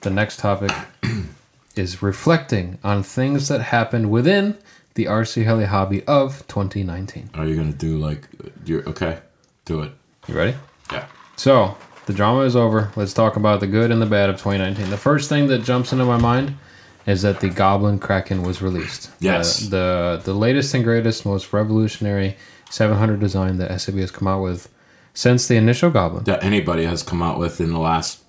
The 0.02 0.10
next 0.10 0.38
topic 0.38 0.70
is 1.74 2.02
reflecting 2.02 2.78
on 2.84 3.02
things 3.02 3.48
that 3.48 3.60
happened 3.60 4.10
within 4.10 4.56
the 4.94 5.06
RC 5.06 5.44
Heli 5.44 5.64
Hobby 5.64 6.04
of 6.04 6.46
2019. 6.48 7.30
Are 7.34 7.44
you 7.44 7.56
gonna 7.56 7.72
do 7.72 7.98
like 7.98 8.28
you're 8.64 8.88
okay? 8.88 9.18
Do 9.64 9.82
it. 9.82 9.92
You 10.28 10.34
ready? 10.36 10.56
Yeah. 10.92 11.06
So, 11.36 11.76
the 12.06 12.12
drama 12.12 12.42
is 12.42 12.54
over. 12.56 12.92
Let's 12.96 13.12
talk 13.12 13.36
about 13.36 13.60
the 13.60 13.66
good 13.66 13.90
and 13.90 14.00
the 14.00 14.06
bad 14.06 14.30
of 14.30 14.36
2019. 14.36 14.90
The 14.90 14.96
first 14.96 15.28
thing 15.28 15.48
that 15.48 15.64
jumps 15.64 15.92
into 15.92 16.04
my 16.04 16.16
mind 16.18 16.56
is 17.04 17.22
that 17.22 17.40
the 17.40 17.48
Goblin 17.48 17.98
Kraken 17.98 18.42
was 18.42 18.62
released. 18.62 19.10
Yes. 19.20 19.68
The, 19.68 20.20
the 20.24 20.34
latest 20.34 20.72
and 20.74 20.82
greatest, 20.82 21.24
most 21.26 21.52
revolutionary 21.52 22.36
700 22.70 23.20
design 23.20 23.58
that 23.58 23.80
SAB 23.80 23.96
has 23.96 24.10
come 24.10 24.28
out 24.28 24.42
with 24.42 24.68
since 25.14 25.48
the 25.48 25.56
initial 25.56 25.90
Goblin. 25.90 26.24
That 26.24 26.44
anybody 26.44 26.84
has 26.84 27.02
come 27.02 27.22
out 27.22 27.38
with 27.38 27.60
in 27.60 27.72
the 27.72 27.78
last. 27.78 28.22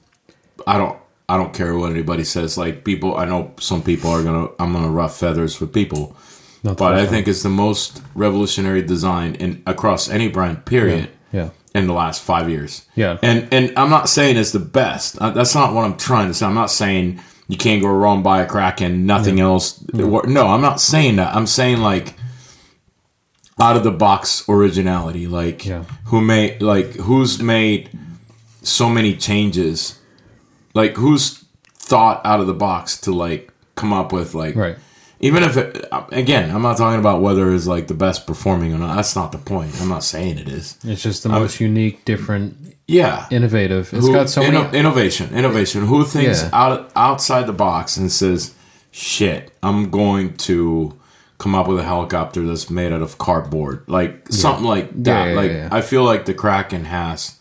I 0.65 0.77
don't. 0.77 0.97
I 1.29 1.35
don't 1.35 1.53
care 1.53 1.77
what 1.77 1.91
anybody 1.91 2.23
says. 2.23 2.57
Like 2.57 2.85
people, 2.85 3.17
I 3.17 3.25
know 3.25 3.53
some 3.59 3.83
people 3.83 4.09
are 4.11 4.23
gonna. 4.23 4.47
I'm 4.59 4.73
gonna 4.73 4.89
rough 4.89 5.17
feathers 5.17 5.59
with 5.59 5.73
people, 5.73 6.15
Not 6.63 6.77
but 6.77 6.93
I 6.93 6.99
first 6.99 7.11
think 7.11 7.27
it's 7.27 7.43
the 7.43 7.49
most 7.49 8.01
revolutionary 8.15 8.81
design 8.81 9.35
in 9.35 9.61
across 9.65 10.09
any 10.09 10.29
brand. 10.29 10.65
Period. 10.65 11.09
Yeah. 11.33 11.49
In 11.75 11.85
the 11.85 11.93
last 11.93 12.23
five 12.23 12.49
years. 12.49 12.85
Yeah. 12.95 13.17
And 13.21 13.47
and 13.53 13.73
I'm 13.77 13.89
not 13.89 14.07
saying 14.09 14.37
it's 14.37 14.53
the 14.53 14.59
best. 14.59 15.17
Uh, 15.19 15.31
That's 15.31 15.53
not 15.53 15.73
what 15.73 15.83
I'm 15.83 15.97
trying 15.97 16.29
to 16.29 16.33
say. 16.33 16.45
I'm 16.45 16.55
not 16.55 16.71
saying 16.71 17.19
you 17.49 17.57
can't 17.57 17.81
go 17.81 17.89
wrong 17.89 18.23
by 18.23 18.41
a 18.41 18.47
Kraken 18.47 19.05
Nothing 19.05 19.39
else. 19.39 19.83
No, 19.93 20.47
I'm 20.47 20.61
not 20.61 20.79
saying 20.81 21.17
that. 21.17 21.35
I'm 21.35 21.45
saying 21.45 21.79
like 21.79 22.13
out 23.59 23.75
of 23.75 23.83
the 23.83 23.91
box 23.91 24.43
originality. 24.49 25.27
Like 25.27 25.65
Yeah. 25.65 25.83
who 26.05 26.21
made 26.21 26.61
like 26.61 26.95
who's 26.95 27.41
made 27.41 27.89
so 28.61 28.89
many 28.89 29.15
changes. 29.15 29.99
Like 30.73 30.95
who's 30.97 31.43
thought 31.75 32.21
out 32.25 32.39
of 32.39 32.47
the 32.47 32.53
box 32.53 32.99
to 33.01 33.11
like 33.13 33.51
come 33.75 33.93
up 33.93 34.11
with 34.11 34.33
like 34.33 34.55
Right. 34.55 34.75
even 35.21 35.41
if 35.43 35.55
it 35.55 35.85
again 36.11 36.53
i'm 36.53 36.61
not 36.61 36.75
talking 36.77 36.99
about 36.99 37.21
whether 37.21 37.53
it's 37.53 37.65
like 37.67 37.87
the 37.87 37.93
best 37.93 38.27
performing 38.27 38.73
or 38.73 38.77
not 38.77 38.95
that's 38.95 39.15
not 39.15 39.31
the 39.31 39.37
point 39.37 39.71
i'm 39.81 39.87
not 39.87 40.03
saying 40.03 40.37
it 40.37 40.49
is 40.49 40.75
It's 40.83 41.01
just 41.01 41.23
the 41.23 41.29
most 41.29 41.61
unique, 41.61 42.03
different, 42.03 42.75
yeah 42.87 43.25
innovative. 43.31 43.93
It's 43.93 44.05
who- 44.07 44.11
got 44.13 44.29
so 44.29 44.41
inno- 44.41 44.65
many. 44.65 44.79
innovation 44.79 45.33
innovation 45.33 45.85
who 45.85 46.03
thinks 46.03 46.41
Yeah. 46.43 46.49
out 46.51 46.91
outside 46.95 47.45
the 47.47 47.53
box 47.53 47.95
and 47.95 48.11
says 48.11 48.51
shit 48.91 49.51
i'm 49.63 49.89
going 49.89 50.35
to 50.49 50.96
come 51.37 51.53
up 51.55 51.67
with 51.67 51.79
a 51.79 51.83
helicopter 51.83 52.45
that's 52.45 52.69
made 52.69 52.91
out 52.91 53.01
of 53.01 53.17
cardboard 53.17 53.83
like 53.87 54.27
something 54.31 54.65
like 54.65 54.89
that 55.03 55.29
yeah, 55.29 55.35
like 55.35 55.51
yeah. 55.51 55.69
i 55.71 55.81
feel 55.81 56.03
like 56.03 56.25
the 56.25 56.33
kraken 56.33 56.85
has 56.85 57.37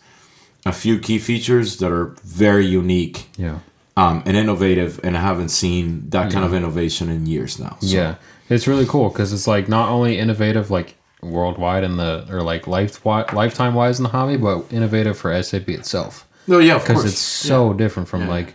a 0.65 0.71
few 0.71 0.99
key 0.99 1.17
features 1.17 1.77
that 1.77 1.91
are 1.91 2.15
very 2.23 2.65
unique 2.65 3.27
Yeah. 3.37 3.59
um, 3.95 4.21
and 4.25 4.37
innovative 4.37 4.99
and 5.03 5.17
i 5.17 5.21
haven't 5.21 5.49
seen 5.49 6.09
that 6.09 6.31
kind 6.31 6.45
of 6.45 6.53
innovation 6.53 7.09
in 7.09 7.25
years 7.25 7.57
now 7.59 7.77
so. 7.81 7.87
Yeah, 7.87 8.15
it's 8.49 8.67
really 8.67 8.85
cool 8.85 9.09
because 9.09 9.33
it's 9.33 9.47
like 9.47 9.67
not 9.67 9.89
only 9.89 10.19
innovative 10.19 10.69
like 10.69 10.95
worldwide 11.21 11.83
in 11.83 11.97
the 11.97 12.25
or 12.29 12.41
like 12.43 12.67
life 12.67 13.03
lifetime 13.05 13.73
wise 13.73 13.97
in 13.99 14.03
the 14.03 14.09
hobby, 14.09 14.37
but 14.37 14.65
innovative 14.71 15.17
for 15.17 15.41
SAB 15.41 15.69
itself 15.69 16.27
no 16.45 16.59
yeah 16.59 16.77
because 16.77 17.03
it's 17.05 17.17
so 17.17 17.73
different 17.73 18.07
from 18.07 18.21
Yeah. 18.21 18.29
like 18.29 18.53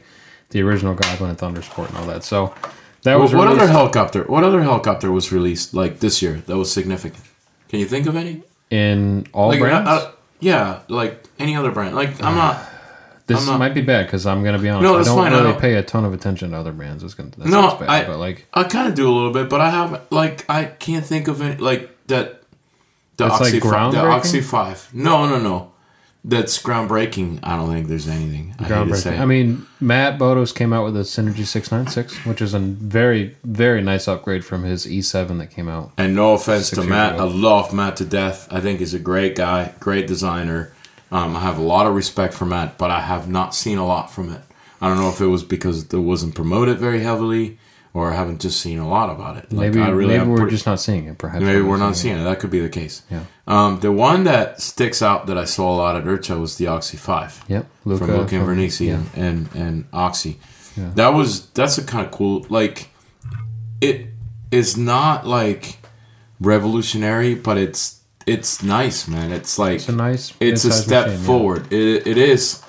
the 0.50 0.62
original 0.62 0.94
Goblin 0.94 1.30
and 1.30 1.38
Thunder 1.38 1.62
Sport 1.62 1.88
and 1.88 1.98
all 1.98 2.06
that. 2.06 2.22
So 2.24 2.54
that 3.02 3.16
What, 3.16 3.22
was 3.22 3.34
what 3.34 3.48
other 3.48 3.66
helicopter? 3.68 4.24
What 4.24 4.44
other 4.44 4.62
helicopter 4.62 5.10
was 5.12 5.32
released 5.32 5.74
like 5.74 6.00
this 6.00 6.22
year 6.22 6.42
that 6.46 6.56
was 6.56 6.72
significant? 6.72 7.24
Can 7.68 7.80
you 7.80 7.86
think 7.86 8.06
of 8.06 8.16
any? 8.16 8.42
in 8.70 9.26
all 9.34 9.48
Like, 9.48 9.60
brands. 9.60 9.86
uh, 9.88 10.12
yeah, 10.40 10.80
like 10.88 11.24
any 11.38 11.54
other 11.56 11.70
brand. 11.70 11.94
Like 11.94 12.22
I'm 12.22 12.34
not. 12.36 12.58
this 13.26 13.40
I'm 13.40 13.46
not- 13.46 13.58
might 13.58 13.74
be 13.74 13.82
bad 13.82 14.06
because 14.06 14.24
I'm 14.26 14.42
gonna 14.42 14.58
be 14.58 14.68
honest. 14.70 14.82
No, 14.84 14.98
I 14.98 15.04
don't 15.04 15.16
fine, 15.16 15.32
I 15.32 15.36
really 15.38 15.52
don't- 15.52 15.60
pay 15.60 15.74
a 15.74 15.82
ton 15.82 16.04
of 16.06 16.14
attention 16.14 16.52
to 16.52 16.56
other 16.56 16.72
brands. 16.72 17.02
It's 17.04 17.12
gonna 17.14 17.30
that 17.36 17.46
No, 17.48 17.76
bad, 17.76 17.88
I- 17.90 18.04
but 18.06 18.18
like 18.18 18.46
I 18.54 18.64
kind 18.64 18.88
of 18.88 18.94
do 18.94 19.08
a 19.10 19.12
little 19.12 19.32
bit, 19.32 19.50
but 19.50 19.60
I 19.60 19.70
haven't. 19.70 20.10
Like 20.10 20.48
I 20.48 20.64
can't 20.64 21.04
think 21.04 21.28
of 21.28 21.42
any. 21.42 21.56
Like 21.56 21.90
that. 22.06 22.38
The 23.18 23.26
It's, 23.26 23.40
like, 23.40 23.54
Oxy 23.54 23.60
Five. 23.60 23.92
The? 23.92 24.00
Oxy 24.06 24.40
Five. 24.40 24.88
No, 24.94 25.26
no, 25.28 25.38
no. 25.38 25.71
That's 26.24 26.62
groundbreaking. 26.62 27.40
I 27.42 27.56
don't 27.56 27.68
think 27.68 27.88
there's 27.88 28.06
anything. 28.06 28.54
I 28.58 28.64
groundbreaking. 28.64 28.96
say. 28.96 29.18
I 29.18 29.24
mean, 29.24 29.66
Matt 29.80 30.20
Botos 30.20 30.54
came 30.54 30.72
out 30.72 30.84
with 30.84 30.96
a 30.96 31.00
Synergy 31.00 31.44
six 31.44 31.72
nine 31.72 31.88
six, 31.88 32.14
which 32.24 32.40
is 32.40 32.54
a 32.54 32.60
very 32.60 33.36
very 33.42 33.82
nice 33.82 34.06
upgrade 34.06 34.44
from 34.44 34.62
his 34.62 34.86
E 34.86 35.02
seven 35.02 35.38
that 35.38 35.48
came 35.48 35.68
out. 35.68 35.92
And 35.98 36.14
no 36.14 36.34
offense 36.34 36.70
to 36.70 36.82
Matt, 36.84 37.14
ago. 37.14 37.24
I 37.24 37.28
love 37.28 37.74
Matt 37.74 37.96
to 37.96 38.04
death. 38.04 38.46
I 38.52 38.60
think 38.60 38.78
he's 38.78 38.94
a 38.94 39.00
great 39.00 39.34
guy, 39.34 39.74
great 39.80 40.06
designer. 40.06 40.72
Um, 41.10 41.36
I 41.36 41.40
have 41.40 41.58
a 41.58 41.62
lot 41.62 41.86
of 41.86 41.94
respect 41.94 42.34
for 42.34 42.46
Matt, 42.46 42.78
but 42.78 42.90
I 42.90 43.00
have 43.00 43.28
not 43.28 43.54
seen 43.54 43.78
a 43.78 43.86
lot 43.86 44.10
from 44.10 44.32
it. 44.32 44.40
I 44.80 44.88
don't 44.88 44.98
know 44.98 45.10
if 45.10 45.20
it 45.20 45.26
was 45.26 45.42
because 45.44 45.92
it 45.92 45.96
wasn't 45.98 46.34
promoted 46.34 46.78
very 46.78 47.00
heavily, 47.00 47.58
or 47.94 48.10
I 48.10 48.14
haven't 48.14 48.40
just 48.40 48.60
seen 48.60 48.78
a 48.78 48.88
lot 48.88 49.10
about 49.10 49.36
it. 49.36 49.52
Like, 49.52 49.72
Maybe 49.72 49.80
I 49.80 49.88
really 49.90 50.16
maybe 50.18 50.30
we're 50.30 50.36
pretty- 50.38 50.52
just 50.52 50.66
not 50.66 50.80
seeing 50.80 51.06
it. 51.06 51.18
Perhaps 51.18 51.44
maybe 51.44 51.60
we're 51.60 51.76
not 51.76 51.94
seeing 51.96 52.14
seeing 52.14 52.26
it. 52.26 52.28
That 52.30 52.40
could 52.40 52.50
be 52.50 52.60
the 52.60 52.68
case. 52.70 53.02
Yeah. 53.10 53.24
Um, 53.46 53.80
the 53.80 53.92
one 53.92 54.24
that 54.24 54.60
sticks 54.62 55.02
out 55.02 55.26
that 55.26 55.36
I 55.36 55.44
saw 55.44 55.74
a 55.74 55.76
lot 55.76 55.96
at 55.96 56.04
IRCHA 56.04 56.40
was 56.40 56.56
the 56.56 56.68
Oxy 56.68 56.96
Five 56.96 57.42
Yep, 57.48 57.66
Luca 57.84 58.06
from 58.06 58.16
Luca 58.16 58.36
and 58.36 58.44
from- 58.46 58.56
Vernici 58.56 58.86
yeah. 58.86 58.94
and, 58.94 59.08
and 59.16 59.48
and 59.54 59.84
Oxy. 59.92 60.38
Yeah. 60.76 60.90
That 60.94 61.08
was 61.08 61.46
that's 61.50 61.76
a 61.78 61.84
kind 61.84 62.06
of 62.06 62.12
cool 62.12 62.46
like 62.48 62.88
it 63.80 64.06
is 64.50 64.76
not 64.76 65.26
like 65.26 65.78
revolutionary, 66.40 67.34
but 67.34 67.58
it's 67.58 68.00
it's 68.26 68.62
nice, 68.62 69.08
man. 69.08 69.32
It's 69.32 69.58
like 69.58 69.76
It's 69.76 69.88
a 69.88 69.92
nice. 69.92 70.32
it's 70.40 70.64
a 70.64 70.72
step 70.72 71.06
machine, 71.06 71.20
yeah. 71.20 71.26
forward. 71.26 71.72
It 71.72 72.06
it 72.06 72.16
is 72.18 72.62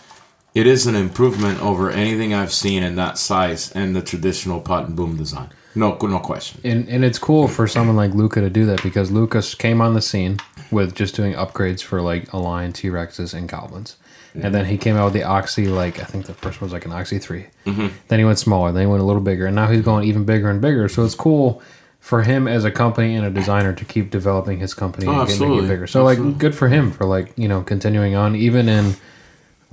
it 0.53 0.67
is 0.67 0.85
an 0.87 0.95
improvement 0.95 1.61
over 1.61 1.89
anything 1.89 2.33
I've 2.33 2.53
seen 2.53 2.83
in 2.83 2.95
that 2.95 3.17
size 3.17 3.71
and 3.71 3.95
the 3.95 4.01
traditional 4.01 4.61
pot 4.61 4.87
and 4.87 4.95
boom 4.95 5.17
design. 5.17 5.49
No 5.75 5.97
no 6.01 6.19
question. 6.19 6.61
And 6.63 6.87
and 6.87 7.03
it's 7.03 7.17
cool 7.19 7.47
for 7.47 7.67
someone 7.67 7.95
like 7.95 8.11
Luca 8.13 8.41
to 8.41 8.49
do 8.49 8.65
that 8.67 8.83
because 8.83 9.09
Lucas 9.11 9.55
came 9.55 9.81
on 9.81 9.93
the 9.95 10.01
scene 10.01 10.37
with 10.71 10.93
just 10.95 11.15
doing 11.15 11.33
upgrades 11.33 11.81
for 11.81 12.01
like 12.01 12.31
Align 12.33 12.73
T 12.73 12.89
Rexes 12.89 13.33
and 13.33 13.49
Goblins. 13.49 13.97
And 14.35 14.53
then 14.55 14.65
he 14.65 14.79
came 14.79 14.95
out 14.95 15.05
with 15.05 15.13
the 15.13 15.21
Oxy, 15.23 15.67
like 15.67 15.99
I 15.99 16.05
think 16.05 16.25
the 16.25 16.33
first 16.33 16.59
one 16.59 16.65
was 16.65 16.73
like 16.73 16.85
an 16.85 16.91
Oxy 16.91 17.19
3 17.19 17.45
Mm-hmm. 17.67 17.87
Then 18.07 18.17
he 18.19 18.25
went 18.25 18.39
smaller. 18.39 18.71
Then 18.71 18.81
he 18.81 18.87
went 18.87 19.03
a 19.03 19.05
little 19.05 19.21
bigger, 19.21 19.45
and 19.45 19.55
now 19.55 19.67
he's 19.67 19.83
going 19.83 20.07
even 20.07 20.25
bigger 20.25 20.49
and 20.49 20.59
bigger. 20.59 20.89
So 20.89 21.05
it's 21.05 21.13
cool 21.13 21.61
for 21.99 22.23
him 22.23 22.47
as 22.47 22.65
a 22.65 22.71
company 22.71 23.15
and 23.15 23.27
a 23.27 23.29
designer 23.29 23.73
to 23.73 23.85
keep 23.85 24.09
developing 24.09 24.59
his 24.59 24.73
company 24.73 25.05
Oh, 25.05 25.11
and 25.11 25.19
getting 25.27 25.33
absolutely. 25.43 25.65
it 25.65 25.69
bigger. 25.69 25.85
So 25.87 26.03
like 26.03 26.39
good 26.39 26.55
for 26.55 26.67
him 26.67 26.91
for 26.91 27.05
like 27.05 27.31
you 27.37 27.47
know 27.47 27.61
continuing 27.61 28.15
on 28.15 28.35
even 28.35 28.67
in 28.67 28.95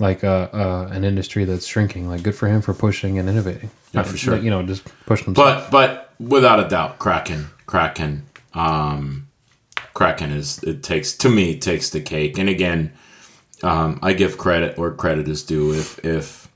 like 0.01 0.23
uh, 0.23 0.49
uh, 0.51 0.89
an 0.91 1.03
industry 1.05 1.45
that's 1.45 1.65
shrinking. 1.65 2.09
Like 2.09 2.23
good 2.23 2.35
for 2.35 2.47
him 2.47 2.61
for 2.61 2.73
pushing 2.73 3.17
and 3.19 3.29
innovating. 3.29 3.69
Yeah, 3.93 4.03
for 4.03 4.17
sure. 4.17 4.33
Like, 4.33 4.43
you 4.43 4.49
know, 4.49 4.63
just 4.63 4.83
pushing 5.05 5.25
himself. 5.27 5.69
But 5.69 5.71
but 5.71 6.13
without 6.19 6.59
a 6.59 6.67
doubt, 6.67 6.99
Kraken 6.99 7.47
Kraken 7.67 8.23
um 8.53 9.27
Kraken 9.93 10.31
is 10.31 10.61
it 10.63 10.83
takes 10.83 11.15
to 11.17 11.29
me 11.29 11.57
takes 11.57 11.89
the 11.91 12.01
cake. 12.01 12.37
And 12.37 12.49
again, 12.49 12.91
um, 13.63 13.99
I 14.01 14.13
give 14.13 14.37
credit 14.37 14.77
where 14.77 14.91
credit 14.91 15.27
is 15.27 15.43
due. 15.43 15.73
If 15.73 16.03
if 16.03 16.47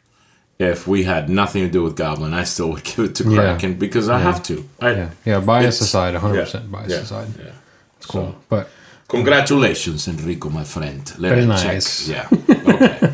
if 0.58 0.88
we 0.88 1.04
had 1.04 1.30
nothing 1.30 1.64
to 1.64 1.70
do 1.70 1.84
with 1.84 1.96
Goblin, 1.98 2.34
I 2.34 2.44
still 2.46 2.70
would 2.72 2.84
give 2.90 3.00
it 3.06 3.16
to 3.16 3.24
Yeah. 3.30 3.36
Kraken 3.52 3.76
because 3.76 4.10
I 4.10 4.20
have 4.20 4.42
to. 4.44 4.68
I, 4.82 4.92
Yeah, 4.92 5.10
yeah. 5.26 5.40
Bias 5.40 5.82
aside, 5.82 6.16
100% 6.16 6.72
bias 6.72 6.90
yeah, 6.92 6.98
aside. 6.98 7.28
yeah. 7.38 7.52
It's 7.98 8.06
cool, 8.06 8.36
but 8.50 8.70
Congratulations, 9.08 10.08
Enrico, 10.08 10.50
my 10.50 10.64
friend. 10.64 11.00
Let 11.20 11.30
Very 11.30 11.46
me 11.46 11.56
check. 11.56 11.74
nice. 11.74 12.08
Yeah. 12.08 12.28
Okay. 12.66 13.12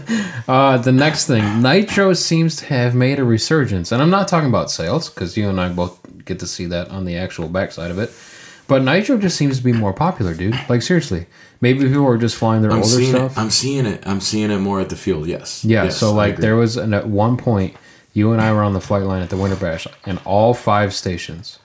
uh, 0.48 0.78
the 0.78 0.92
next 0.94 1.28
thing, 1.28 1.62
Nitro 1.62 2.14
seems 2.14 2.56
to 2.58 2.66
have 2.68 2.96
made 2.96 3.20
a 3.20 3.24
resurgence, 3.24 3.92
and 3.92 4.02
I'm 4.02 4.10
not 4.10 4.28
talking 4.30 4.48
about 4.50 4.72
sales 4.72 5.10
because 5.10 5.36
you 5.38 5.50
and 5.50 5.60
I 5.60 5.70
both 5.70 6.00
get 6.26 6.40
to 6.40 6.48
see 6.48 6.66
that 6.68 6.90
on 6.90 7.04
the 7.06 7.18
actual 7.18 7.48
backside 7.50 7.92
of 7.92 8.00
it. 8.00 8.12
But 8.68 8.84
Nitro 8.84 9.18
just 9.18 9.36
seems 9.38 9.58
to 9.58 9.64
be 9.64 9.74
more 9.74 9.92
popular, 9.92 10.34
dude. 10.34 10.58
Like 10.70 10.82
seriously, 10.82 11.28
maybe 11.60 11.82
people 11.82 12.08
are 12.08 12.18
just 12.18 12.38
flying 12.38 12.62
their 12.62 12.72
I'm 12.72 12.78
older 12.78 13.04
stuff. 13.04 13.34
it. 13.34 13.38
I'm 13.40 13.50
seeing 13.52 13.86
it. 13.86 14.08
I'm 14.08 14.22
seeing 14.22 14.50
it 14.50 14.60
more 14.60 14.80
at 14.80 14.90
the 14.90 14.96
field. 14.96 15.28
Yes. 15.28 15.64
yeah, 15.66 15.84
Yes, 15.84 15.98
so 15.98 16.14
like 16.14 16.38
there 16.38 16.56
was 16.56 16.78
an, 16.78 16.94
at 16.94 17.06
one 17.08 17.36
point, 17.36 17.76
you 18.14 18.32
and 18.32 18.42
I 18.42 18.54
were 18.54 18.64
on 18.64 18.74
the 18.74 18.82
flight 18.82 19.04
line 19.04 19.22
at 19.22 19.30
the 19.30 19.38
Winter 19.38 19.58
Bash, 19.58 19.86
and 20.06 20.20
all 20.26 20.54
five 20.54 20.94
stations 20.94 21.60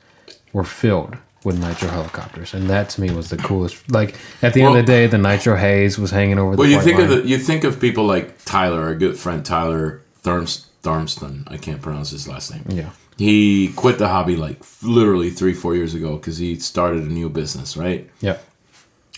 were 0.52 0.64
filled 0.64 1.16
with 1.46 1.60
Nitro 1.60 1.88
helicopters, 1.88 2.54
and 2.54 2.68
that 2.68 2.88
to 2.90 3.00
me 3.00 3.08
was 3.12 3.30
the 3.30 3.36
coolest. 3.36 3.88
Like 3.88 4.16
at 4.42 4.52
the 4.52 4.62
end 4.62 4.76
of 4.76 4.84
the 4.84 4.92
day, 4.92 5.06
the 5.06 5.16
Nitro 5.16 5.56
haze 5.56 5.96
was 5.96 6.10
hanging 6.10 6.40
over 6.40 6.56
the. 6.56 6.60
Well, 6.60 6.68
you 6.68 6.80
think 6.80 6.98
line. 6.98 7.04
of 7.08 7.22
the, 7.22 7.28
you 7.28 7.38
think 7.38 7.62
of 7.62 7.80
people 7.80 8.04
like 8.04 8.44
Tyler, 8.44 8.82
our 8.82 8.96
good 8.96 9.16
friend 9.16 9.46
Tyler 9.46 10.02
Therms, 10.24 10.66
Tharmston. 10.82 11.44
I 11.50 11.56
can't 11.56 11.80
pronounce 11.80 12.10
his 12.10 12.26
last 12.26 12.52
name. 12.52 12.64
Yeah. 12.68 12.90
He 13.16 13.72
quit 13.76 13.98
the 13.98 14.08
hobby 14.08 14.34
like 14.34 14.60
literally 14.82 15.30
three, 15.30 15.54
four 15.54 15.76
years 15.76 15.94
ago 15.94 16.16
because 16.16 16.38
he 16.38 16.56
started 16.56 17.04
a 17.04 17.12
new 17.12 17.28
business, 17.28 17.76
right? 17.76 18.10
Yeah. 18.20 18.38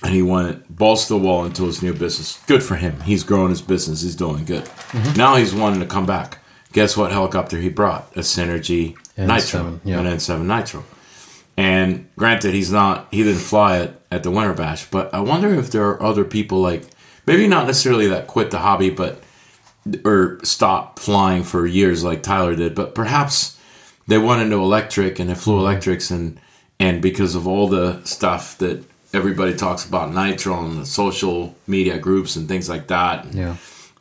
And 0.02 0.14
he 0.14 0.20
went 0.20 0.76
balls 0.76 1.06
to 1.06 1.14
the 1.14 1.18
wall 1.18 1.46
into 1.46 1.64
his 1.64 1.82
new 1.82 1.94
business. 1.94 2.38
Good 2.46 2.62
for 2.62 2.76
him. 2.76 3.00
He's 3.00 3.24
growing 3.24 3.48
his 3.48 3.62
business. 3.62 4.02
He's 4.02 4.14
doing 4.14 4.44
good. 4.44 4.64
Mm-hmm. 4.64 5.16
Now 5.16 5.36
he's 5.36 5.54
wanting 5.54 5.80
to 5.80 5.86
come 5.86 6.04
back. 6.04 6.38
Guess 6.72 6.94
what 6.94 7.10
helicopter 7.10 7.58
he 7.58 7.70
brought? 7.70 8.14
A 8.14 8.20
Synergy 8.20 8.96
N7, 9.16 9.26
Nitro, 9.26 9.80
yeah. 9.82 10.00
an 10.00 10.06
N7 10.06 10.44
Nitro. 10.44 10.84
And 11.58 12.08
granted, 12.14 12.54
he's 12.54 12.70
not. 12.70 13.08
He 13.10 13.24
didn't 13.24 13.40
fly 13.40 13.78
it 13.78 14.00
at 14.12 14.22
the 14.22 14.30
Winter 14.30 14.54
Bash, 14.54 14.88
but 14.88 15.12
I 15.12 15.18
wonder 15.18 15.52
if 15.52 15.72
there 15.72 15.86
are 15.88 16.00
other 16.00 16.24
people 16.24 16.60
like 16.60 16.84
maybe 17.26 17.48
not 17.48 17.66
necessarily 17.66 18.06
that 18.06 18.28
quit 18.28 18.52
the 18.52 18.60
hobby, 18.60 18.90
but 18.90 19.20
or 20.04 20.38
stopped 20.44 21.00
flying 21.00 21.42
for 21.42 21.66
years 21.66 22.04
like 22.04 22.22
Tyler 22.22 22.54
did, 22.54 22.76
but 22.76 22.94
perhaps 22.94 23.58
they 24.06 24.18
went 24.18 24.40
into 24.40 24.56
electric 24.56 25.18
and 25.18 25.28
they 25.28 25.34
flew 25.34 25.54
mm-hmm. 25.54 25.62
electrics 25.62 26.12
and 26.12 26.38
and 26.78 27.02
because 27.02 27.34
of 27.34 27.48
all 27.48 27.66
the 27.66 28.04
stuff 28.04 28.56
that 28.58 28.84
everybody 29.12 29.52
talks 29.52 29.84
about 29.84 30.14
nitro 30.14 30.54
on 30.54 30.78
the 30.78 30.86
social 30.86 31.56
media 31.66 31.98
groups 31.98 32.36
and 32.36 32.46
things 32.46 32.68
like 32.68 32.86
that, 32.86 33.34
Yeah. 33.34 33.56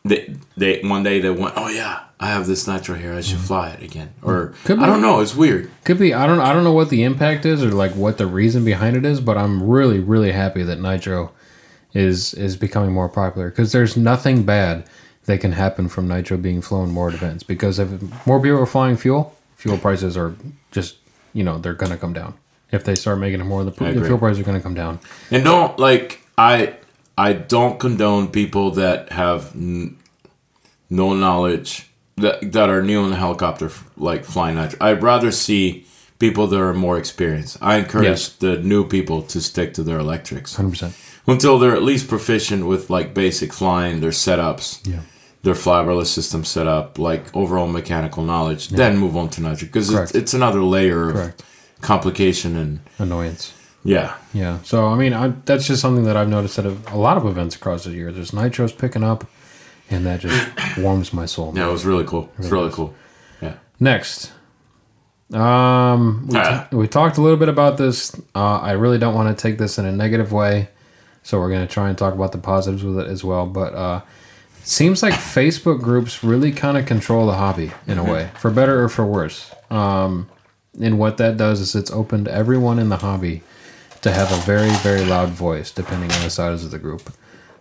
They 0.07 0.35
they 0.55 0.81
one 0.81 1.03
day 1.03 1.19
they 1.19 1.29
went, 1.29 1.53
oh 1.57 1.67
yeah, 1.69 2.03
I 2.19 2.27
have 2.27 2.47
this 2.47 2.67
nitro 2.67 2.95
here, 2.95 3.13
I 3.13 3.21
should 3.21 3.39
fly 3.39 3.69
it 3.69 3.83
again, 3.83 4.13
or 4.21 4.47
Mm-hmm. 4.47 4.67
Could 4.67 4.79
I 4.79 4.85
don't 4.85 5.01
know, 5.01 5.19
it's 5.19 5.35
weird. 5.35 5.69
Could 5.83 5.99
be. 5.99 6.13
I 6.13 6.25
don't. 6.27 6.39
I 6.39 6.53
don't 6.53 6.63
know 6.63 6.73
what 6.73 6.89
the 6.89 7.03
impact 7.03 7.45
is 7.45 7.63
or 7.63 7.71
like 7.71 7.91
what 7.93 8.17
the 8.17 8.25
reason 8.27 8.65
behind 8.65 8.95
it 8.97 9.05
is, 9.05 9.19
but 9.21 9.37
I'm 9.37 9.63
really, 9.63 9.99
really 9.99 10.31
happy 10.31 10.63
that 10.63 10.79
Nitro 10.79 11.31
is 11.93 12.33
is 12.33 12.55
becoming 12.57 12.91
more 12.91 13.09
popular 13.09 13.49
because 13.49 13.71
there's 13.71 13.95
nothing 13.97 14.43
bad 14.43 14.85
that 15.25 15.39
can 15.39 15.51
happen 15.53 15.89
from 15.89 16.07
Nitro 16.07 16.37
being 16.37 16.61
flown 16.61 16.91
more 16.91 17.09
at 17.09 17.13
events. 17.15 17.43
Because 17.43 17.79
if 17.79 17.89
more 18.27 18.41
people 18.41 18.59
are 18.59 18.65
flying 18.65 18.97
fuel, 18.97 19.35
fuel 19.55 19.77
prices 19.77 20.15
are 20.17 20.35
just 20.71 20.97
you 21.33 21.43
know 21.43 21.57
they're 21.57 21.73
gonna 21.73 21.97
come 21.97 22.13
down. 22.13 22.33
If 22.71 22.83
they 22.83 22.95
start 22.95 23.19
making 23.19 23.39
it 23.39 23.45
more, 23.45 23.63
the, 23.63 23.71
the 23.71 24.03
fuel 24.05 24.17
prices 24.17 24.39
are 24.41 24.43
gonna 24.43 24.59
come 24.61 24.73
down. 24.73 24.99
And 25.31 25.43
don't 25.43 25.77
like 25.79 26.21
I 26.37 26.75
I 27.17 27.33
don't 27.33 27.79
condone 27.79 28.27
people 28.29 28.71
that 28.71 29.11
have 29.11 29.51
n- 29.55 29.96
no 30.89 31.13
knowledge 31.13 31.89
that 32.17 32.51
that 32.53 32.69
are 32.69 32.81
new 32.81 33.03
in 33.03 33.09
the 33.11 33.15
helicopter 33.17 33.69
like 33.97 34.23
flying 34.25 34.55
nitro. 34.55 34.77
I'd 34.81 35.03
rather 35.03 35.31
see 35.31 35.85
people 36.19 36.47
that 36.47 36.59
are 36.59 36.73
more 36.73 36.97
experienced. 36.97 37.57
I 37.61 37.77
encourage 37.77 38.05
Yes. 38.07 38.29
the 38.29 38.57
new 38.57 38.83
people 38.87 39.21
to 39.23 39.39
stick 39.41 39.73
to 39.75 39.83
their 39.83 39.99
electrics 39.99 40.55
Hundred 40.55 40.71
percent. 40.71 40.95
until 41.27 41.59
they're 41.59 41.75
at 41.75 41.83
least 41.83 42.07
proficient 42.07 42.65
with 42.65 42.89
like 42.89 43.13
basic 43.13 43.53
flying, 43.53 43.99
their 43.99 44.09
setups, 44.11 44.79
Yeah. 44.87 45.01
their 45.43 45.53
flybarless 45.53 46.07
system 46.07 46.43
setup, 46.43 46.97
like 46.97 47.23
overall 47.35 47.67
mechanical 47.67 48.23
knowledge. 48.23 48.69
Then 48.69 48.97
move 48.97 49.15
on 49.15 49.29
to 49.29 49.41
nitro 49.41 49.67
because 49.67 49.93
it's, 49.93 50.15
it's 50.15 50.33
another 50.33 50.63
layer 50.63 51.09
of 51.09 51.15
Correct. 51.15 51.43
complication 51.81 52.55
and 52.57 52.79
Annoyance. 52.97 53.53
yeah. 53.83 54.15
Yeah. 54.33 54.57
So 54.63 54.87
I 54.87 54.95
mean, 54.95 55.13
I, 55.13 55.33
that's 55.45 55.67
just 55.67 55.81
something 55.81 56.05
that 56.05 56.17
I've 56.17 56.29
noticed 56.29 56.57
at 56.57 56.65
a, 56.65 56.75
a 56.91 56.97
lot 56.97 57.17
of 57.17 57.25
events 57.27 57.55
across 57.55 57.83
the 57.83 57.91
year. 57.91 58.11
There's 58.11 58.31
nitros 58.31 58.75
picking 58.75 59.03
up, 59.03 59.25
and 59.89 60.05
that 60.05 60.19
just 60.19 60.49
warms 60.77 61.13
my 61.13 61.25
soul. 61.25 61.53
Yeah, 61.55 61.67
it 61.67 61.71
was 61.71 61.85
really 61.85 62.05
cool. 62.05 62.29
It's 62.37 62.49
really 62.49 62.71
cool. 62.71 62.93
Yeah. 63.41 63.55
Next, 63.79 64.31
um, 65.33 66.27
we, 66.27 66.33
ta- 66.33 66.67
we 66.71 66.87
talked 66.87 67.17
a 67.17 67.21
little 67.21 67.37
bit 67.37 67.49
about 67.49 67.77
this. 67.77 68.15
Uh, 68.35 68.59
I 68.59 68.71
really 68.71 68.97
don't 68.97 69.13
want 69.13 69.35
to 69.35 69.41
take 69.41 69.57
this 69.57 69.77
in 69.77 69.85
a 69.85 69.91
negative 69.91 70.31
way, 70.31 70.69
so 71.23 71.39
we're 71.39 71.49
going 71.49 71.65
to 71.67 71.71
try 71.73 71.89
and 71.89 71.97
talk 71.97 72.13
about 72.13 72.31
the 72.31 72.37
positives 72.37 72.83
with 72.83 72.99
it 72.99 73.07
as 73.07 73.23
well. 73.23 73.45
But 73.45 73.73
uh, 73.73 74.01
seems 74.63 75.03
like 75.03 75.13
Facebook 75.13 75.81
groups 75.81 76.23
really 76.23 76.51
kind 76.51 76.77
of 76.77 76.85
control 76.85 77.27
the 77.27 77.33
hobby 77.35 77.71
in 77.87 77.97
a 77.97 78.03
way, 78.03 78.29
for 78.39 78.49
better 78.51 78.83
or 78.83 78.89
for 78.89 79.05
worse. 79.05 79.53
Um, 79.69 80.29
and 80.81 80.97
what 80.99 81.17
that 81.17 81.37
does 81.37 81.59
is 81.59 81.75
it's 81.75 81.91
opened 81.91 82.27
everyone 82.27 82.79
in 82.79 82.89
the 82.89 82.97
hobby 82.97 83.41
to 84.01 84.11
have 84.11 84.31
a 84.31 84.35
very, 84.45 84.69
very 84.77 85.03
loud 85.03 85.29
voice, 85.29 85.71
depending 85.71 86.11
on 86.11 86.21
the 86.23 86.29
size 86.29 86.63
of 86.63 86.71
the 86.71 86.79
group. 86.79 87.11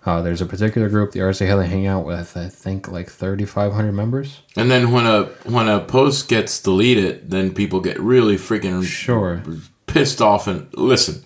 Uh, 0.07 0.23
there's 0.23 0.41
a 0.41 0.47
particular 0.47 0.89
group, 0.89 1.11
the 1.11 1.19
RSA 1.19 1.49
RC 1.49 1.67
hang 1.67 1.87
out 1.87 2.05
with 2.07 2.37
I 2.37 2.49
think 2.49 2.89
like 2.91 3.11
3,500 3.11 3.93
members. 3.93 4.41
And 4.57 4.71
then 4.71 4.93
when 4.93 5.05
a 5.05 5.25
when 5.45 5.69
a 5.69 5.81
post 5.81 6.29
gets 6.29 6.63
deleted, 6.63 7.31
then 7.31 7.53
people 7.53 7.81
get 7.81 7.99
really 8.01 8.37
freaking 8.37 8.85
Sure. 8.85 9.43
pissed 9.87 10.23
off 10.23 10.47
and 10.47 10.69
listen. 10.75 11.25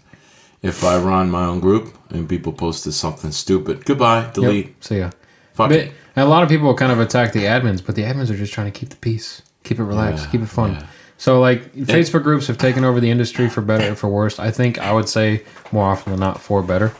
If 0.63 0.85
I 0.85 0.99
run 0.99 1.31
my 1.31 1.45
own 1.45 1.61
group 1.61 1.95
and 2.11 2.29
people 2.29 2.53
posted 2.53 2.93
something 2.95 3.33
stupid, 3.33 3.85
goodbye, 3.87 4.31
delete. 4.35 4.67
Yep. 4.67 4.75
So 4.81 4.95
yeah. 4.95 5.11
Fuck 5.55 5.71
But, 5.71 5.79
it. 5.79 5.93
and 6.17 6.27
a 6.27 6.29
lot 6.29 6.43
of 6.43 6.49
people 6.49 6.75
kind 6.75 6.93
of 6.93 7.01
attack 7.01 7.33
the 7.33 7.45
admins, 7.45 7.85
but 7.85 7.95
the 7.95 8.03
admins 8.03 8.31
are 8.31 8.37
just 8.37 8.53
trying 8.53 8.71
to 8.71 8.79
keep 8.79 8.91
the 8.91 8.97
peace, 8.97 9.43
keep 9.65 9.79
it 9.79 9.85
relaxed, 9.85 10.25
Yeah, 10.27 10.31
keep 10.33 10.43
it 10.43 10.49
fun. 10.49 10.73
yeah. 10.73 10.87
So 11.19 11.39
like 11.41 11.75
Facebook 11.75 12.23
groups 12.23 12.47
have 12.47 12.57
taken 12.57 12.83
over 12.85 12.99
the 13.01 13.11
industry 13.11 13.49
for 13.51 13.61
better 13.61 13.93
or 13.93 13.95
for 13.95 14.09
worse. 14.09 14.39
I 14.39 14.51
think 14.51 14.79
I 14.79 14.93
would 14.93 15.09
say 15.09 15.43
more 15.73 15.85
often 15.87 16.13
than 16.13 16.21
not 16.21 16.41
for 16.41 16.63
better, 16.63 16.93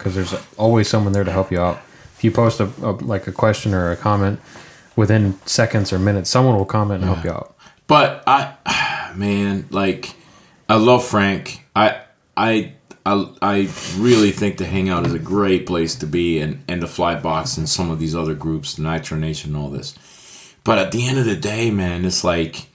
because 0.00 0.14
there's 0.14 0.34
always 0.56 0.88
someone 0.88 1.12
there 1.12 1.24
to 1.24 1.30
help 1.30 1.52
you 1.52 1.60
out. 1.60 1.82
If 2.16 2.24
you 2.24 2.30
post 2.30 2.58
a, 2.58 2.64
a 2.82 2.92
like 2.92 3.26
a 3.26 3.32
question 3.32 3.74
or 3.74 3.90
a 3.90 3.96
comment 3.96 4.40
within 4.96 5.38
seconds 5.46 5.92
or 5.92 5.98
minutes, 5.98 6.30
someone 6.30 6.56
will 6.56 6.64
comment 6.64 7.02
and 7.02 7.12
help 7.12 7.24
you 7.24 7.30
out. 7.30 7.54
But 7.86 8.24
I, 8.26 9.12
man, 9.16 9.66
like, 9.70 10.14
I 10.68 10.76
love 10.76 11.04
Frank. 11.04 11.66
I, 11.76 12.00
I, 12.36 12.74
I, 13.04 13.28
I 13.42 13.68
really 13.96 14.30
think 14.30 14.56
the 14.56 14.64
Hangout 14.64 15.06
is 15.06 15.12
a 15.12 15.18
great 15.18 15.66
place 15.66 15.94
to 15.96 16.06
be, 16.06 16.40
and 16.40 16.64
and 16.66 16.82
the 16.82 16.86
Flybox 16.86 17.58
and 17.58 17.68
some 17.68 17.90
of 17.90 17.98
these 17.98 18.14
other 18.14 18.34
groups, 18.34 18.74
the 18.74 18.82
Nitro 18.82 19.18
Nation, 19.18 19.54
and 19.54 19.62
all 19.62 19.70
this. 19.70 19.94
But 20.64 20.78
at 20.78 20.92
the 20.92 21.06
end 21.06 21.18
of 21.18 21.26
the 21.26 21.36
day, 21.36 21.70
man, 21.70 22.04
it's 22.06 22.24
like 22.24 22.69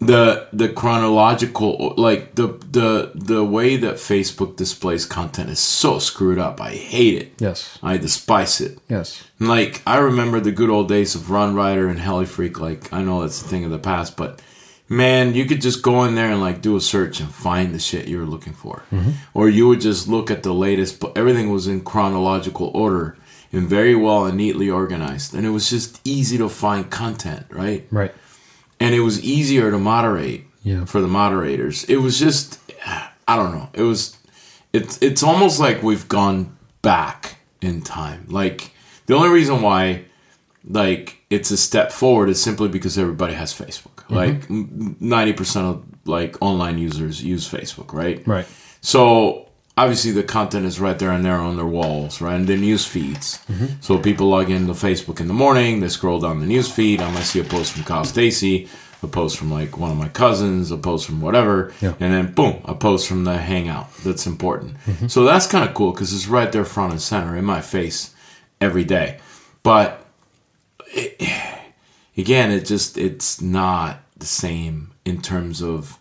the 0.00 0.46
the 0.52 0.68
chronological, 0.68 1.94
like 1.96 2.36
the 2.36 2.46
the 2.70 3.10
the 3.14 3.44
way 3.44 3.76
that 3.76 3.96
Facebook 3.96 4.56
displays 4.56 5.04
content 5.04 5.50
is 5.50 5.58
so 5.58 5.98
screwed 5.98 6.38
up. 6.38 6.60
I 6.60 6.70
hate 6.70 7.20
it. 7.20 7.32
Yes. 7.38 7.78
I 7.82 7.96
despise 7.96 8.60
it. 8.60 8.78
Yes. 8.88 9.24
Like 9.40 9.82
I 9.86 9.98
remember 9.98 10.38
the 10.38 10.52
good 10.52 10.70
old 10.70 10.88
days 10.88 11.14
of 11.14 11.22
RunRyder 11.22 11.90
and 11.90 11.98
Heli 11.98 12.26
Freak. 12.26 12.60
Like 12.60 12.92
I 12.92 13.02
know 13.02 13.22
that's 13.22 13.42
a 13.42 13.48
thing 13.48 13.64
of 13.64 13.70
the 13.70 13.78
past, 13.78 14.16
but 14.16 14.40
man, 14.88 15.34
you 15.34 15.46
could 15.46 15.60
just 15.60 15.82
go 15.82 16.04
in 16.04 16.14
there 16.14 16.30
and 16.30 16.40
like 16.40 16.62
do 16.62 16.76
a 16.76 16.80
search 16.80 17.18
and 17.18 17.28
find 17.28 17.74
the 17.74 17.80
shit 17.80 18.06
you 18.06 18.18
were 18.18 18.24
looking 18.24 18.52
for, 18.52 18.84
mm-hmm. 18.92 19.10
or 19.34 19.48
you 19.48 19.66
would 19.66 19.80
just 19.80 20.06
look 20.06 20.30
at 20.30 20.44
the 20.44 20.54
latest. 20.54 21.00
But 21.00 21.18
everything 21.18 21.50
was 21.50 21.66
in 21.66 21.80
chronological 21.80 22.70
order 22.72 23.16
and 23.52 23.68
very 23.68 23.96
well 23.96 24.26
and 24.26 24.36
neatly 24.36 24.70
organized, 24.70 25.34
and 25.34 25.44
it 25.44 25.50
was 25.50 25.70
just 25.70 26.00
easy 26.04 26.38
to 26.38 26.48
find 26.48 26.88
content, 26.88 27.46
right? 27.50 27.84
Right. 27.90 28.14
And 28.80 28.94
it 28.94 29.00
was 29.00 29.22
easier 29.24 29.70
to 29.70 29.78
moderate 29.78 30.44
Yeah. 30.62 30.84
for 30.84 31.00
the 31.00 31.08
moderators. 31.08 31.84
It 31.84 31.96
was 31.96 32.18
just, 32.18 32.58
I 33.26 33.36
don't 33.36 33.52
know. 33.52 33.68
It 33.72 33.82
was, 33.82 34.16
it's 34.72 34.98
it's 35.02 35.22
almost 35.22 35.58
like 35.58 35.82
we've 35.82 36.06
gone 36.08 36.56
back 36.82 37.38
in 37.60 37.80
time. 37.82 38.26
Like 38.28 38.70
the 39.06 39.14
only 39.14 39.30
reason 39.30 39.62
why, 39.62 40.04
like 40.68 41.16
it's 41.30 41.50
a 41.50 41.56
step 41.56 41.90
forward 41.92 42.28
is 42.28 42.40
simply 42.42 42.68
because 42.68 42.98
everybody 42.98 43.34
has 43.34 43.52
Facebook. 43.52 44.04
Mm-hmm. 44.08 44.14
Like 44.14 44.50
ninety 45.00 45.32
percent 45.32 45.66
of 45.66 45.84
like 46.04 46.36
online 46.40 46.78
users 46.78 47.22
use 47.24 47.48
Facebook, 47.50 47.92
right? 47.92 48.26
Right. 48.26 48.46
So 48.80 49.47
obviously 49.82 50.10
the 50.10 50.22
content 50.22 50.66
is 50.66 50.80
right 50.80 50.98
there 50.98 51.10
and 51.12 51.24
there 51.24 51.36
on 51.36 51.56
their 51.56 51.66
walls, 51.66 52.20
right? 52.20 52.34
And 52.34 52.46
the 52.46 52.56
news 52.56 52.84
feeds. 52.84 53.38
Mm-hmm. 53.50 53.80
So 53.80 53.98
people 53.98 54.26
log 54.28 54.50
into 54.50 54.72
Facebook 54.72 55.20
in 55.20 55.28
the 55.28 55.34
morning, 55.34 55.80
they 55.80 55.88
scroll 55.88 56.20
down 56.20 56.40
the 56.40 56.46
news 56.46 56.70
feed. 56.70 57.00
I 57.00 57.10
might 57.12 57.22
see 57.22 57.40
a 57.40 57.44
post 57.44 57.72
from 57.72 57.84
Kyle 57.84 58.04
Stacy, 58.04 58.68
a 59.02 59.06
post 59.06 59.38
from 59.38 59.50
like 59.52 59.78
one 59.78 59.90
of 59.92 59.96
my 59.96 60.08
cousins, 60.08 60.70
a 60.72 60.76
post 60.76 61.06
from 61.06 61.20
whatever, 61.20 61.72
Yeah. 61.80 61.94
and 62.00 62.12
then 62.12 62.32
boom, 62.32 62.60
a 62.64 62.74
post 62.74 63.06
from 63.08 63.24
the 63.24 63.38
Hangout. 63.38 63.86
That's 64.04 64.26
important. 64.26 64.74
Mm-hmm. 64.86 65.06
So 65.08 65.24
that's 65.24 65.46
kind 65.46 65.68
of 65.68 65.74
cool 65.74 65.92
because 65.92 66.12
it's 66.12 66.26
right 66.26 66.50
there 66.50 66.64
front 66.64 66.92
and 66.92 67.00
center 67.00 67.36
in 67.36 67.44
my 67.44 67.60
face 67.60 68.12
every 68.60 68.84
day. 68.84 69.20
But 69.62 70.04
it, 70.88 71.20
again, 72.16 72.50
it 72.50 72.64
just 72.66 72.98
it's 72.98 73.40
not 73.40 74.00
the 74.16 74.26
same 74.26 74.90
in 75.04 75.22
terms 75.22 75.62
of 75.62 75.98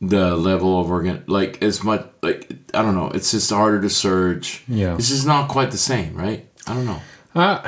the 0.00 0.34
level 0.36 0.80
of 0.80 0.90
organ 0.90 1.22
like 1.28 1.62
as 1.62 1.84
much 1.84 2.04
like 2.22 2.61
I 2.74 2.82
don't 2.82 2.94
know. 2.94 3.10
It's 3.14 3.30
just 3.32 3.50
harder 3.50 3.80
to 3.80 3.90
search. 3.90 4.62
Yeah. 4.68 4.94
This 4.96 5.10
is 5.10 5.26
not 5.26 5.48
quite 5.48 5.70
the 5.70 5.78
same, 5.78 6.14
right? 6.14 6.46
I 6.66 6.74
don't 6.74 6.86
know. 6.86 7.00
Uh, 7.34 7.60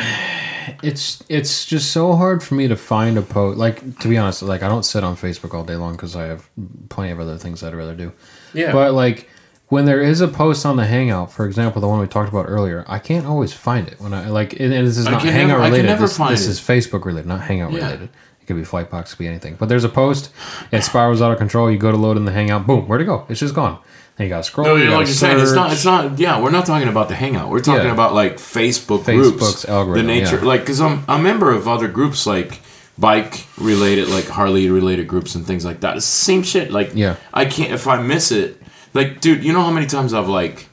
it's 0.82 1.22
it's 1.28 1.64
just 1.66 1.90
so 1.92 2.14
hard 2.16 2.42
for 2.42 2.54
me 2.54 2.68
to 2.68 2.76
find 2.76 3.16
a 3.18 3.22
post. 3.22 3.58
Like 3.58 3.98
to 4.00 4.08
be 4.08 4.16
honest, 4.18 4.42
like 4.42 4.62
I 4.62 4.68
don't 4.68 4.82
sit 4.84 5.04
on 5.04 5.16
Facebook 5.16 5.54
all 5.54 5.64
day 5.64 5.76
long 5.76 5.92
because 5.92 6.16
I 6.16 6.24
have 6.24 6.48
plenty 6.88 7.10
of 7.12 7.20
other 7.20 7.38
things 7.38 7.62
I'd 7.62 7.74
rather 7.74 7.94
do. 7.94 8.12
Yeah. 8.52 8.72
But 8.72 8.92
like 8.92 9.28
when 9.68 9.86
there 9.86 10.00
is 10.02 10.20
a 10.20 10.28
post 10.28 10.66
on 10.66 10.76
the 10.76 10.84
Hangout, 10.86 11.32
for 11.32 11.46
example, 11.46 11.80
the 11.80 11.88
one 11.88 11.98
we 12.00 12.06
talked 12.06 12.28
about 12.28 12.46
earlier, 12.48 12.84
I 12.86 12.98
can't 12.98 13.26
always 13.26 13.52
find 13.52 13.88
it. 13.88 14.00
When 14.00 14.12
I 14.12 14.28
like, 14.28 14.52
and 14.60 14.72
and 14.72 14.86
this 14.86 14.98
is 14.98 15.06
not 15.06 15.22
Hangout 15.22 15.48
never- 15.48 15.62
related. 15.62 15.98
this 15.98 16.16
this 16.18 16.46
is 16.46 16.60
Facebook 16.60 17.04
related, 17.04 17.26
not 17.26 17.40
Hangout 17.42 17.72
Yeah. 17.72 17.84
related. 17.86 18.10
It 18.42 18.46
could 18.46 18.56
be 18.56 18.62
Flightbox, 18.62 19.10
could 19.10 19.18
be 19.18 19.26
anything. 19.26 19.56
But 19.58 19.70
there's 19.70 19.84
a 19.84 19.88
post, 19.88 20.30
it 20.70 20.82
spirals 20.84 21.22
out 21.22 21.32
of 21.32 21.38
control. 21.38 21.70
You 21.70 21.78
go 21.78 21.90
to 21.90 21.96
load 21.96 22.18
in 22.18 22.26
the 22.26 22.32
Hangout, 22.32 22.66
boom, 22.66 22.86
where'd 22.86 23.00
it 23.00 23.06
go? 23.06 23.24
It's 23.30 23.40
just 23.40 23.54
gone. 23.54 23.78
Then 24.16 24.26
you 24.26 24.28
got 24.28 24.38
to 24.38 24.42
scroll. 24.44 24.66
No, 24.66 24.76
you 24.76 24.90
like 24.90 25.06
you're 25.06 25.14
saying, 25.14 25.40
it's 25.40 25.52
not. 25.52 25.72
It's 25.72 25.84
not. 25.84 26.18
Yeah, 26.18 26.40
we're 26.40 26.50
not 26.50 26.66
talking 26.66 26.88
about 26.88 27.08
the 27.08 27.14
Hangout. 27.16 27.50
We're 27.50 27.60
talking 27.60 27.86
Yeah. 27.86 27.92
about 27.92 28.14
like 28.14 28.36
Facebook 28.36 29.02
Facebook's 29.04 29.30
groups, 29.40 29.64
algorithm, 29.64 30.06
the 30.06 30.12
nature, 30.14 30.36
yeah. 30.36 30.44
like 30.44 30.60
because 30.60 30.80
I'm 30.80 31.04
a 31.08 31.18
member 31.18 31.50
of 31.52 31.66
other 31.66 31.88
groups 31.88 32.26
like 32.26 32.60
bike 32.96 33.46
related, 33.58 34.08
like 34.08 34.28
Harley 34.28 34.70
related 34.70 35.08
groups 35.08 35.34
and 35.34 35.44
things 35.44 35.64
like 35.64 35.80
that. 35.80 35.96
It's 35.96 36.06
the 36.06 36.12
same 36.24 36.42
shit. 36.44 36.70
Like, 36.70 36.92
Yeah. 36.94 37.16
I 37.32 37.44
can't 37.44 37.72
if 37.72 37.88
I 37.88 38.00
miss 38.00 38.30
it. 38.30 38.60
Like, 38.92 39.20
dude, 39.20 39.42
you 39.44 39.52
know 39.52 39.62
how 39.62 39.72
many 39.72 39.86
times 39.86 40.14
I've 40.14 40.28
like, 40.28 40.68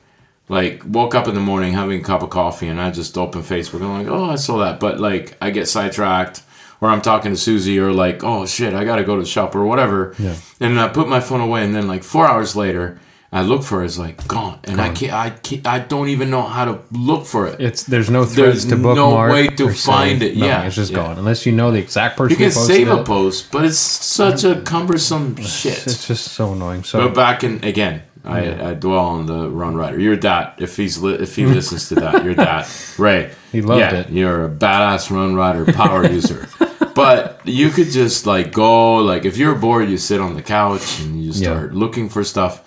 like 0.47 0.83
woke 0.85 1.15
up 1.15 1.27
in 1.27 1.33
the 1.33 1.41
morning 1.41 1.73
having 1.73 1.99
a 2.01 2.03
cup 2.03 2.21
of 2.21 2.29
coffee 2.29 2.67
and 2.67 2.79
I 2.79 2.91
just 2.91 3.17
open 3.17 3.41
Facebook 3.41 3.75
and 3.81 3.85
I'm 3.85 4.03
like, 4.05 4.07
oh, 4.07 4.25
I 4.25 4.35
saw 4.35 4.59
that, 4.59 4.79
but 4.79 4.99
like 4.99 5.35
I 5.41 5.49
get 5.49 5.67
sidetracked. 5.67 6.43
Or 6.79 6.89
I'm 6.89 7.01
talking 7.03 7.29
to 7.31 7.37
Susie, 7.37 7.77
or 7.77 7.93
like, 7.93 8.23
oh 8.23 8.47
shit, 8.47 8.73
I 8.73 8.83
gotta 8.85 9.03
go 9.03 9.15
to 9.15 9.21
the 9.21 9.27
shop 9.27 9.53
or 9.55 9.63
whatever. 9.65 10.15
Yeah. 10.17 10.35
And 10.59 10.79
I 10.79 10.87
put 10.87 11.07
my 11.07 11.19
phone 11.19 11.39
away, 11.39 11.63
and 11.63 11.75
then 11.75 11.87
like 11.87 12.01
four 12.03 12.25
hours 12.27 12.55
later, 12.55 12.99
I 13.33 13.43
look 13.43 13.63
for 13.63 13.81
it, 13.81 13.85
it's 13.85 13.97
like 13.97 14.27
gone, 14.27 14.59
and 14.65 14.81
I 14.81 14.89
can't, 14.89 15.13
I 15.13 15.29
can't, 15.29 15.65
I 15.65 15.79
don't 15.79 16.09
even 16.09 16.29
know 16.29 16.41
how 16.41 16.65
to 16.65 16.79
look 16.91 17.25
for 17.25 17.47
it. 17.47 17.61
It's 17.61 17.83
there's 17.83 18.09
no 18.09 18.25
threads 18.25 18.65
There's 18.65 18.65
to 18.65 18.75
no 18.75 18.93
bookmark. 18.95 19.31
way 19.31 19.47
to 19.47 19.69
find 19.71 20.19
save. 20.19 20.21
it. 20.21 20.35
Nothing. 20.35 20.49
Yeah, 20.49 20.63
it's 20.65 20.75
just 20.75 20.91
yeah. 20.91 20.97
gone 20.97 21.17
unless 21.17 21.45
you 21.45 21.53
know 21.53 21.71
the 21.71 21.79
exact 21.79 22.17
person. 22.17 22.31
You 22.37 22.45
can 22.45 22.51
save 22.51 22.89
a 22.89 22.99
it. 22.99 23.05
post, 23.05 23.49
but 23.51 23.63
it's 23.63 23.77
such 23.77 24.43
a 24.43 24.61
cumbersome 24.61 25.37
shit. 25.37 25.87
It's 25.87 26.07
just 26.07 26.33
so 26.33 26.51
annoying. 26.51 26.83
So 26.83 27.07
But 27.07 27.15
back 27.15 27.43
and 27.43 27.63
again, 27.63 28.01
I, 28.25 28.43
Yeah. 28.43 28.69
I 28.69 28.73
dwell 28.73 28.99
on 28.99 29.25
the 29.27 29.47
RunRyder. 29.49 30.01
Your 30.01 30.17
dad, 30.17 30.55
if 30.57 30.75
he's 30.75 30.97
li- 30.97 31.15
if 31.21 31.33
he 31.37 31.45
listens 31.45 31.87
to 31.89 31.95
that, 31.95 32.25
your 32.25 32.35
dad, 32.35 32.67
Ray. 32.97 33.31
He 33.53 33.61
loved 33.61 33.79
yeah, 33.79 33.95
it. 34.01 34.09
You're 34.09 34.43
a 34.45 34.49
badass 34.49 35.07
RunRyder 35.09 35.73
power 35.73 36.05
user. 36.05 36.49
But 36.93 37.39
you 37.45 37.69
could 37.69 37.89
just 37.89 38.25
like 38.25 38.51
go 38.51 38.97
like 38.97 39.23
if 39.23 39.37
you're 39.37 39.55
bored, 39.55 39.89
you 39.89 39.97
sit 39.97 40.19
on 40.19 40.35
the 40.35 40.41
couch 40.41 40.99
and 40.99 41.23
you 41.23 41.31
Yeah. 41.31 41.51
start 41.53 41.73
looking 41.73 42.09
for 42.09 42.21
stuff. 42.25 42.61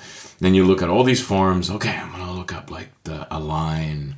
Then 0.45 0.55
you 0.55 0.65
look 0.67 0.83
at 0.83 0.91
all 0.91 1.05
these 1.05 1.23
forums. 1.23 1.71
Okay, 1.71 1.97
I'm 1.97 2.11
gonna 2.13 2.33
look 2.35 2.53
up 2.53 2.71
like 2.71 2.89
the 3.05 3.27
Align 3.35 4.17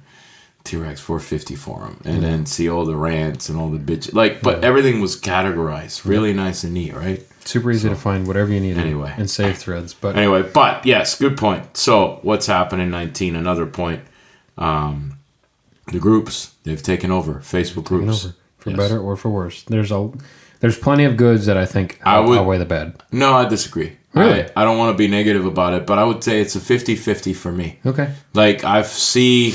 T-Rex 0.65 1.01
450 1.01 1.55
forum, 1.55 2.01
and 2.05 2.21
then 2.25 2.47
see 2.47 2.69
all 2.69 2.85
the 2.85 2.97
rants 2.97 3.49
and 3.49 3.57
all 3.57 3.69
the 3.71 3.79
bitch. 3.79 4.13
Like, 4.13 4.43
but 4.43 4.65
everything 4.65 5.01
was 5.01 5.19
categorized, 5.21 6.05
really 6.05 6.33
nice 6.33 6.65
and 6.65 6.75
neat, 6.75 6.95
right? 6.95 7.25
super 7.45 7.71
easy 7.71 7.89
to 7.89 7.95
find 7.95 8.27
whatever 8.27 8.53
you 8.53 8.59
need 8.59 8.77
Anyway. 8.77 9.15
and 9.17 9.31
save 9.31 9.57
threads. 9.57 9.95
But 9.95 10.17
Anyway, 10.17 10.43
but 10.43 10.85
yes, 10.85 11.17
good 11.17 11.37
point. 11.37 11.77
So 11.77 12.19
what's 12.23 12.47
happened 12.47 12.83
in 12.83 12.91
19? 12.91 13.37
Another 13.37 13.67
point. 13.67 14.01
Um, 14.59 15.19
the 15.93 16.01
groups 16.01 16.55
they've 16.65 16.83
taken 16.83 17.13
over. 17.13 17.35
Facebook 17.35 17.85
groups. 17.85 18.25
over 18.25 18.35
for 18.59 18.71
Yes. 18.71 18.77
better 18.81 18.99
or 18.99 19.17
for 19.17 19.29
worse. 19.31 19.63
There's 19.63 19.93
a 19.93 20.11
there's 20.59 20.77
plenty 20.77 21.05
of 21.05 21.17
goods 21.17 21.47
that 21.47 21.57
I 21.57 21.67
think 21.67 22.01
I 22.05 22.19
would- 22.19 22.37
outweigh 22.37 22.59
the 22.59 22.65
bad. 22.65 22.95
No, 23.13 23.35
I 23.35 23.45
disagree. 23.49 23.93
Really? 24.17 24.43
I, 24.43 24.63
I 24.63 24.65
don't 24.65 24.79
want 24.79 24.95
to 24.95 24.99
be 24.99 25.09
negative 25.09 25.45
about 25.45 25.75
it, 25.75 25.87
but 25.87 25.99
I 25.99 26.05
would 26.05 26.25
say 26.25 26.41
it's 26.41 26.57
a 26.57 26.61
50-50 26.61 27.37
for 27.37 27.53
me. 27.53 27.79
Okay. 27.85 28.13
Like 28.35 28.65
I've 28.65 28.87
see, 28.87 29.49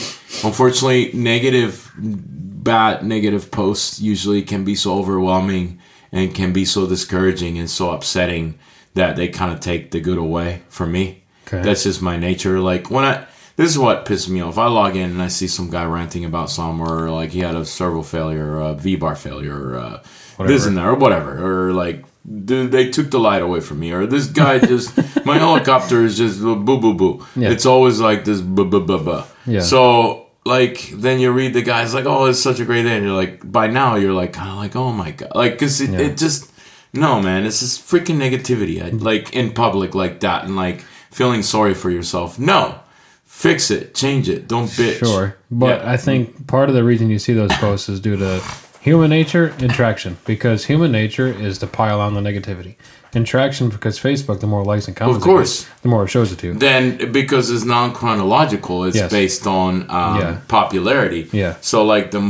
unfortunately, 0.43 1.11
negative, 1.13 1.91
bad 1.97 3.03
negative 3.03 3.51
posts 3.51 3.99
usually 3.99 4.43
can 4.43 4.63
be 4.63 4.75
so 4.75 4.93
overwhelming 4.97 5.79
and 6.11 6.33
can 6.35 6.53
be 6.53 6.65
so 6.65 6.87
discouraging 6.87 7.57
and 7.57 7.69
so 7.69 7.91
upsetting 7.91 8.59
that 8.93 9.15
they 9.15 9.27
kind 9.27 9.51
of 9.51 9.59
take 9.59 9.91
the 9.91 9.99
good 9.99 10.17
away 10.17 10.61
from 10.69 10.91
me. 10.91 11.23
Okay. 11.47 11.61
That's 11.61 11.83
just 11.83 12.01
my 12.01 12.17
nature. 12.17 12.59
Like 12.59 12.91
when 12.91 13.03
I, 13.03 13.25
this 13.55 13.69
is 13.69 13.77
what 13.77 14.05
pisses 14.05 14.29
me 14.29 14.41
off. 14.41 14.57
I 14.57 14.67
log 14.67 14.95
in 14.95 15.11
and 15.11 15.21
I 15.21 15.27
see 15.27 15.47
some 15.47 15.69
guy 15.69 15.85
ranting 15.85 16.25
about 16.25 16.49
some, 16.49 16.81
or 16.81 17.09
like 17.09 17.31
he 17.31 17.39
had 17.39 17.55
a 17.55 17.65
servo 17.65 18.01
failure, 18.01 18.55
or 18.55 18.61
a 18.61 18.73
V 18.73 18.95
bar 18.95 19.15
failure, 19.15 19.55
or 19.55 19.77
uh, 19.77 20.03
this 20.39 20.65
and 20.65 20.77
that, 20.77 20.85
or 20.85 20.95
whatever, 20.95 21.67
or 21.67 21.73
like 21.73 22.03
they 22.23 22.89
took 22.89 23.09
the 23.11 23.19
light 23.19 23.41
away 23.41 23.61
from 23.61 23.79
me, 23.79 23.91
or 23.91 24.05
this 24.05 24.27
guy 24.27 24.59
just 24.59 24.95
my 25.25 25.37
helicopter 25.37 26.03
is 26.03 26.17
just 26.17 26.39
boo 26.41 26.65
boo 26.65 26.93
boo. 26.93 27.25
Yeah. 27.35 27.49
It's 27.49 27.65
always 27.65 27.99
like 27.99 28.25
this 28.25 28.41
boo 28.41 28.65
boo 28.65 28.85
boo 28.85 28.99
boo. 29.03 29.23
Yeah. 29.45 29.61
So 29.61 30.27
like 30.45 30.89
then 30.93 31.19
you 31.19 31.31
read 31.31 31.53
the 31.53 31.61
guys 31.61 31.93
like, 31.93 32.05
oh, 32.05 32.25
it's 32.25 32.39
such 32.41 32.59
a 32.59 32.65
great 32.65 32.83
day, 32.83 32.95
and 32.95 33.05
you're 33.05 33.15
like, 33.15 33.49
by 33.49 33.67
now 33.67 33.95
you're 33.95 34.13
like 34.13 34.33
kind 34.33 34.49
of 34.49 34.57
like, 34.57 34.75
oh 34.75 34.91
my 34.91 35.11
god, 35.11 35.31
like 35.35 35.53
because 35.53 35.81
it, 35.81 35.89
Yeah. 35.91 35.99
it 35.99 36.17
just 36.17 36.51
no 36.93 37.21
man, 37.21 37.45
it's 37.45 37.59
just 37.61 37.81
freaking 37.81 38.17
negativity, 38.17 38.83
I, 38.83 38.89
mm-hmm. 38.89 38.99
like 38.99 39.33
in 39.33 39.53
public 39.53 39.95
like 39.95 40.19
that, 40.21 40.43
and 40.45 40.55
like 40.55 40.81
feeling 41.09 41.41
sorry 41.41 41.73
for 41.73 41.89
yourself. 41.89 42.37
No, 42.37 42.79
fix 43.23 43.71
it, 43.71 43.95
change 43.95 44.29
it, 44.29 44.47
don't 44.47 44.67
bitch. 44.67 44.99
Sure. 44.99 45.37
But 45.49 45.81
Yeah. 45.81 45.91
I 45.91 45.97
think 45.97 46.47
part 46.47 46.69
of 46.69 46.75
the 46.75 46.83
reason 46.83 47.09
you 47.09 47.17
see 47.19 47.33
those 47.33 47.53
posts 47.53 47.89
is 47.89 47.99
due 47.99 48.17
to 48.17 48.41
human 48.81 49.09
nature 49.09 49.53
interaction 49.59 50.17
because 50.25 50.65
human 50.65 50.91
nature 50.91 51.27
is 51.27 51.57
to 51.59 51.67
pile 51.67 51.99
on 52.01 52.13
the 52.15 52.21
negativity. 52.21 52.75
Interaction 53.13 53.67
because 53.69 53.99
Facebook, 53.99 54.39
the 54.39 54.47
more 54.47 54.63
likes 54.63 54.87
and 54.87 54.95
comments, 54.95 55.21
it 55.25 55.27
course. 55.27 55.63
gets, 55.65 55.81
the 55.81 55.89
more 55.89 56.05
it 56.05 56.07
shows 56.07 56.31
it 56.31 56.39
to 56.39 56.47
you. 56.47 56.53
then 56.53 57.11
because 57.11 57.51
it's 57.51 57.65
non 57.65 57.93
chronological, 57.93 58.85
it's 58.85 58.95
Yes. 58.95 59.11
based 59.11 59.45
on 59.45 59.81
um, 59.89 60.17
Yeah. 60.19 60.37
popularity. 60.47 61.27
Yeah. 61.33 61.55
So 61.59 61.83
like 61.83 62.11
the 62.11 62.21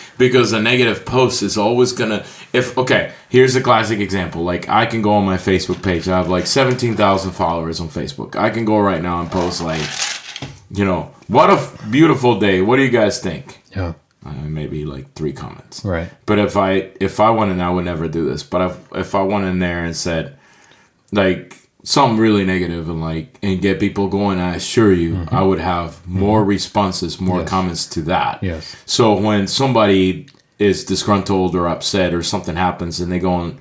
because 0.18 0.52
a 0.52 0.60
negative 0.62 1.04
post 1.04 1.42
is 1.42 1.58
always 1.58 1.90
gonna 1.92 2.24
if 2.52 2.78
okay 2.78 3.10
here's 3.28 3.56
a 3.56 3.60
classic 3.60 3.98
example 3.98 4.42
like 4.44 4.68
I 4.68 4.86
can 4.86 5.02
go 5.02 5.12
on 5.14 5.24
my 5.26 5.36
Facebook 5.36 5.82
page 5.82 6.08
I 6.08 6.16
have 6.16 6.28
like 6.28 6.46
seventeen 6.46 6.94
thousand 6.96 7.32
followers 7.32 7.80
on 7.80 7.88
Facebook 7.88 8.36
I 8.36 8.50
can 8.50 8.64
go 8.64 8.78
right 8.78 9.02
now 9.02 9.20
and 9.20 9.30
post 9.30 9.60
like 9.62 9.82
you 10.70 10.84
know 10.84 11.10
what 11.26 11.50
a 11.50 11.54
f- 11.54 11.90
beautiful 11.90 12.38
day 12.38 12.60
what 12.62 12.76
do 12.76 12.82
you 12.82 12.90
guys 12.90 13.20
think 13.20 13.44
Yeah. 13.76 13.94
Uh, 14.28 14.48
maybe 14.48 14.84
like 14.84 15.12
three 15.14 15.32
comments 15.32 15.84
Right. 15.84 16.08
but 16.26 16.38
if 16.38 16.56
I 16.56 16.90
if 17.00 17.18
I 17.20 17.30
went 17.30 17.50
in, 17.52 17.60
I 17.60 17.70
would 17.70 17.84
never 17.84 18.08
do 18.08 18.24
this. 18.28 18.42
But 18.42 18.60
if 18.70 18.76
if 18.94 19.14
I 19.14 19.22
went 19.22 19.44
in 19.46 19.58
there 19.58 19.84
and 19.84 19.96
said 19.96 20.36
like 21.12 21.56
something 21.84 22.18
really 22.18 22.44
negative 22.44 22.88
and 22.88 23.00
like 23.00 23.38
and 23.42 23.60
get 23.62 23.80
people 23.80 24.08
going, 24.08 24.38
I 24.38 24.56
assure 24.56 24.92
you, 24.92 25.26
I 25.30 25.42
would 25.42 25.60
have 25.60 26.06
more 26.06 26.44
responses, 26.44 27.20
more 27.20 27.36
Mm-hmm. 27.36 27.40
Yes. 27.42 27.48
comments 27.50 27.86
to 27.94 28.00
that. 28.02 28.42
Yes. 28.42 28.76
So 28.86 29.14
when 29.18 29.46
somebody 29.46 30.26
is 30.58 30.84
disgruntled 30.84 31.54
or 31.54 31.68
upset 31.68 32.12
or 32.12 32.22
something 32.22 32.56
happens 32.56 33.00
and 33.00 33.10
they 33.12 33.18
go 33.20 33.32
on, 33.32 33.58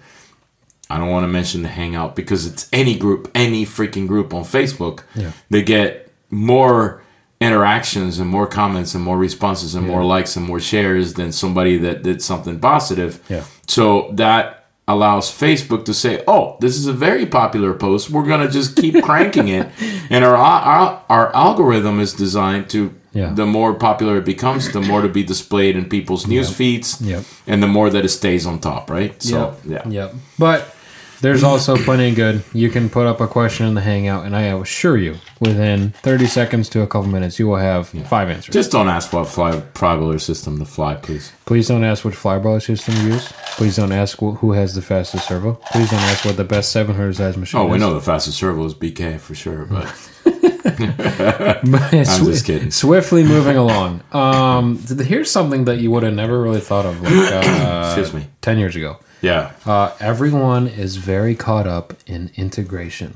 I 0.90 0.98
don't 0.98 1.10
want 1.10 1.24
to 1.26 1.28
mention 1.28 1.62
the 1.62 1.70
Hangout 1.70 2.16
because 2.16 2.46
it's 2.48 2.68
any 2.74 2.98
group, 2.98 3.30
any 3.36 3.66
freaking 3.66 4.08
group 4.08 4.34
on 4.34 4.44
Facebook. 4.44 5.04
Yeah. 5.16 5.32
They 5.50 5.62
get 5.62 6.12
more 6.32 7.04
interactions 7.40 8.20
and 8.20 8.30
more 8.30 8.48
comments 8.48 8.96
and 8.96 9.04
more 9.04 9.18
responses 9.18 9.76
and 9.76 9.86
more 9.88 10.04
likes 10.04 10.36
and 10.36 10.46
more 10.46 10.60
shares 10.60 11.14
than 11.14 11.32
somebody 11.32 11.78
that 11.78 12.04
did 12.04 12.22
something 12.22 12.60
positive. 12.60 13.20
Yeah. 13.30 13.44
So 13.68 14.10
that 14.14 14.66
allows 14.88 15.30
Facebook 15.30 15.86
to 15.86 15.94
say, 15.94 16.24
"Oh, 16.28 16.58
this 16.62 16.76
is 16.78 16.88
a 16.88 16.94
very 16.94 17.26
popular 17.26 17.74
post. 17.74 18.10
We're 18.10 18.26
gonna 18.26 18.50
just 18.50 18.76
keep 18.76 19.04
cranking 19.10 19.50
it," 19.50 19.68
and 20.10 20.24
our 20.24 20.36
our, 20.36 21.04
our 21.10 21.36
algorithm 21.36 22.00
is 22.00 22.14
designed 22.14 22.70
to. 22.72 22.94
Yeah. 23.14 23.34
The 23.34 23.48
more 23.48 23.74
popular 23.74 24.18
it 24.18 24.26
becomes, 24.26 24.72
the 24.72 24.82
more 24.82 25.02
to 25.02 25.10
be 25.10 25.24
displayed 25.24 25.76
in 25.76 25.86
people's 25.90 26.28
news 26.28 26.54
feeds, 26.56 27.02
Yep. 27.02 27.24
and 27.48 27.64
the 27.64 27.68
more 27.68 27.90
that 27.90 28.06
it 28.06 28.10
stays 28.10 28.46
on 28.46 28.60
top, 28.60 28.92
right? 28.92 29.20
So, 29.24 29.56
yeah. 29.66 29.88
Yep. 29.90 30.14
But 30.38 30.76
there's 31.22 31.44
also 31.44 31.76
plenty 31.78 32.10
of 32.10 32.16
good. 32.16 32.44
You 32.54 32.70
can 32.70 32.90
put 32.90 33.08
up 33.08 33.20
a 33.22 33.28
question 33.28 33.66
in 33.66 33.74
the 33.74 33.82
Hangout, 33.82 34.26
and 34.26 34.36
I 34.36 34.44
assure 34.44 34.98
you, 34.98 35.16
within 35.40 35.92
30 36.04 36.26
seconds 36.28 36.70
to 36.70 36.82
a 36.82 36.88
couple 36.88 37.10
minutes, 37.10 37.40
you 37.40 37.48
will 37.48 37.58
have 37.58 37.90
five 37.90 38.30
answers. 38.30 38.54
Just 38.54 38.72
don't 38.72 38.88
ask 38.88 39.14
what 39.14 39.28
fly 39.28 39.62
fiber 39.74 40.18
system 40.20 40.60
to 40.60 40.66
fly, 40.66 40.96
please. 40.96 41.32
Please 41.46 41.68
don't 41.68 41.84
ask 41.84 42.04
which 42.06 42.16
flybarless 42.16 42.64
system 42.66 42.96
you 42.98 43.14
use. 43.14 43.32
Please 43.58 43.76
don't 43.76 43.92
ask 43.92 44.18
wh- 44.20 44.36
who 44.38 44.52
has 44.52 44.76
the 44.76 44.82
fastest 44.82 45.28
servo. 45.28 45.54
Please 45.72 45.90
don't 45.90 46.00
ask 46.02 46.26
what 46.26 46.38
the 46.38 46.44
best 46.44 46.72
700 46.72 47.16
size 47.16 47.38
machine 47.38 47.60
Oh, 47.62 47.66
is. 47.68 47.72
we 47.72 47.78
know 47.80 47.94
the 47.94 48.02
fastest 48.02 48.38
servo 48.38 48.66
is 48.66 48.74
BK 48.74 49.20
for 49.20 49.34
sure, 49.36 49.66
But 49.66 49.86
I'm 51.64 52.04
just 52.04 52.46
kidding. 52.46 52.72
Swiftly 52.72 53.24
moving 53.24 53.58
along. 53.58 54.02
Um, 54.12 54.80
here's 55.00 55.32
something 55.32 55.66
that 55.66 55.78
you 55.80 55.92
would 55.92 56.04
have 56.04 56.14
never 56.14 56.42
really 56.42 56.60
thought 56.60 56.86
of 56.86 57.02
like 57.02 57.14
uh, 57.14 57.94
excuse 57.96 58.14
me. 58.14 58.28
10 58.42 58.58
years 58.60 58.76
ago. 58.76 58.98
Yeah, 59.22 59.52
Uh, 59.66 59.92
everyone 60.00 60.68
is 60.68 60.98
very 60.98 61.34
caught 61.36 61.66
up 61.68 61.94
in 62.06 62.30
integration. 62.36 63.16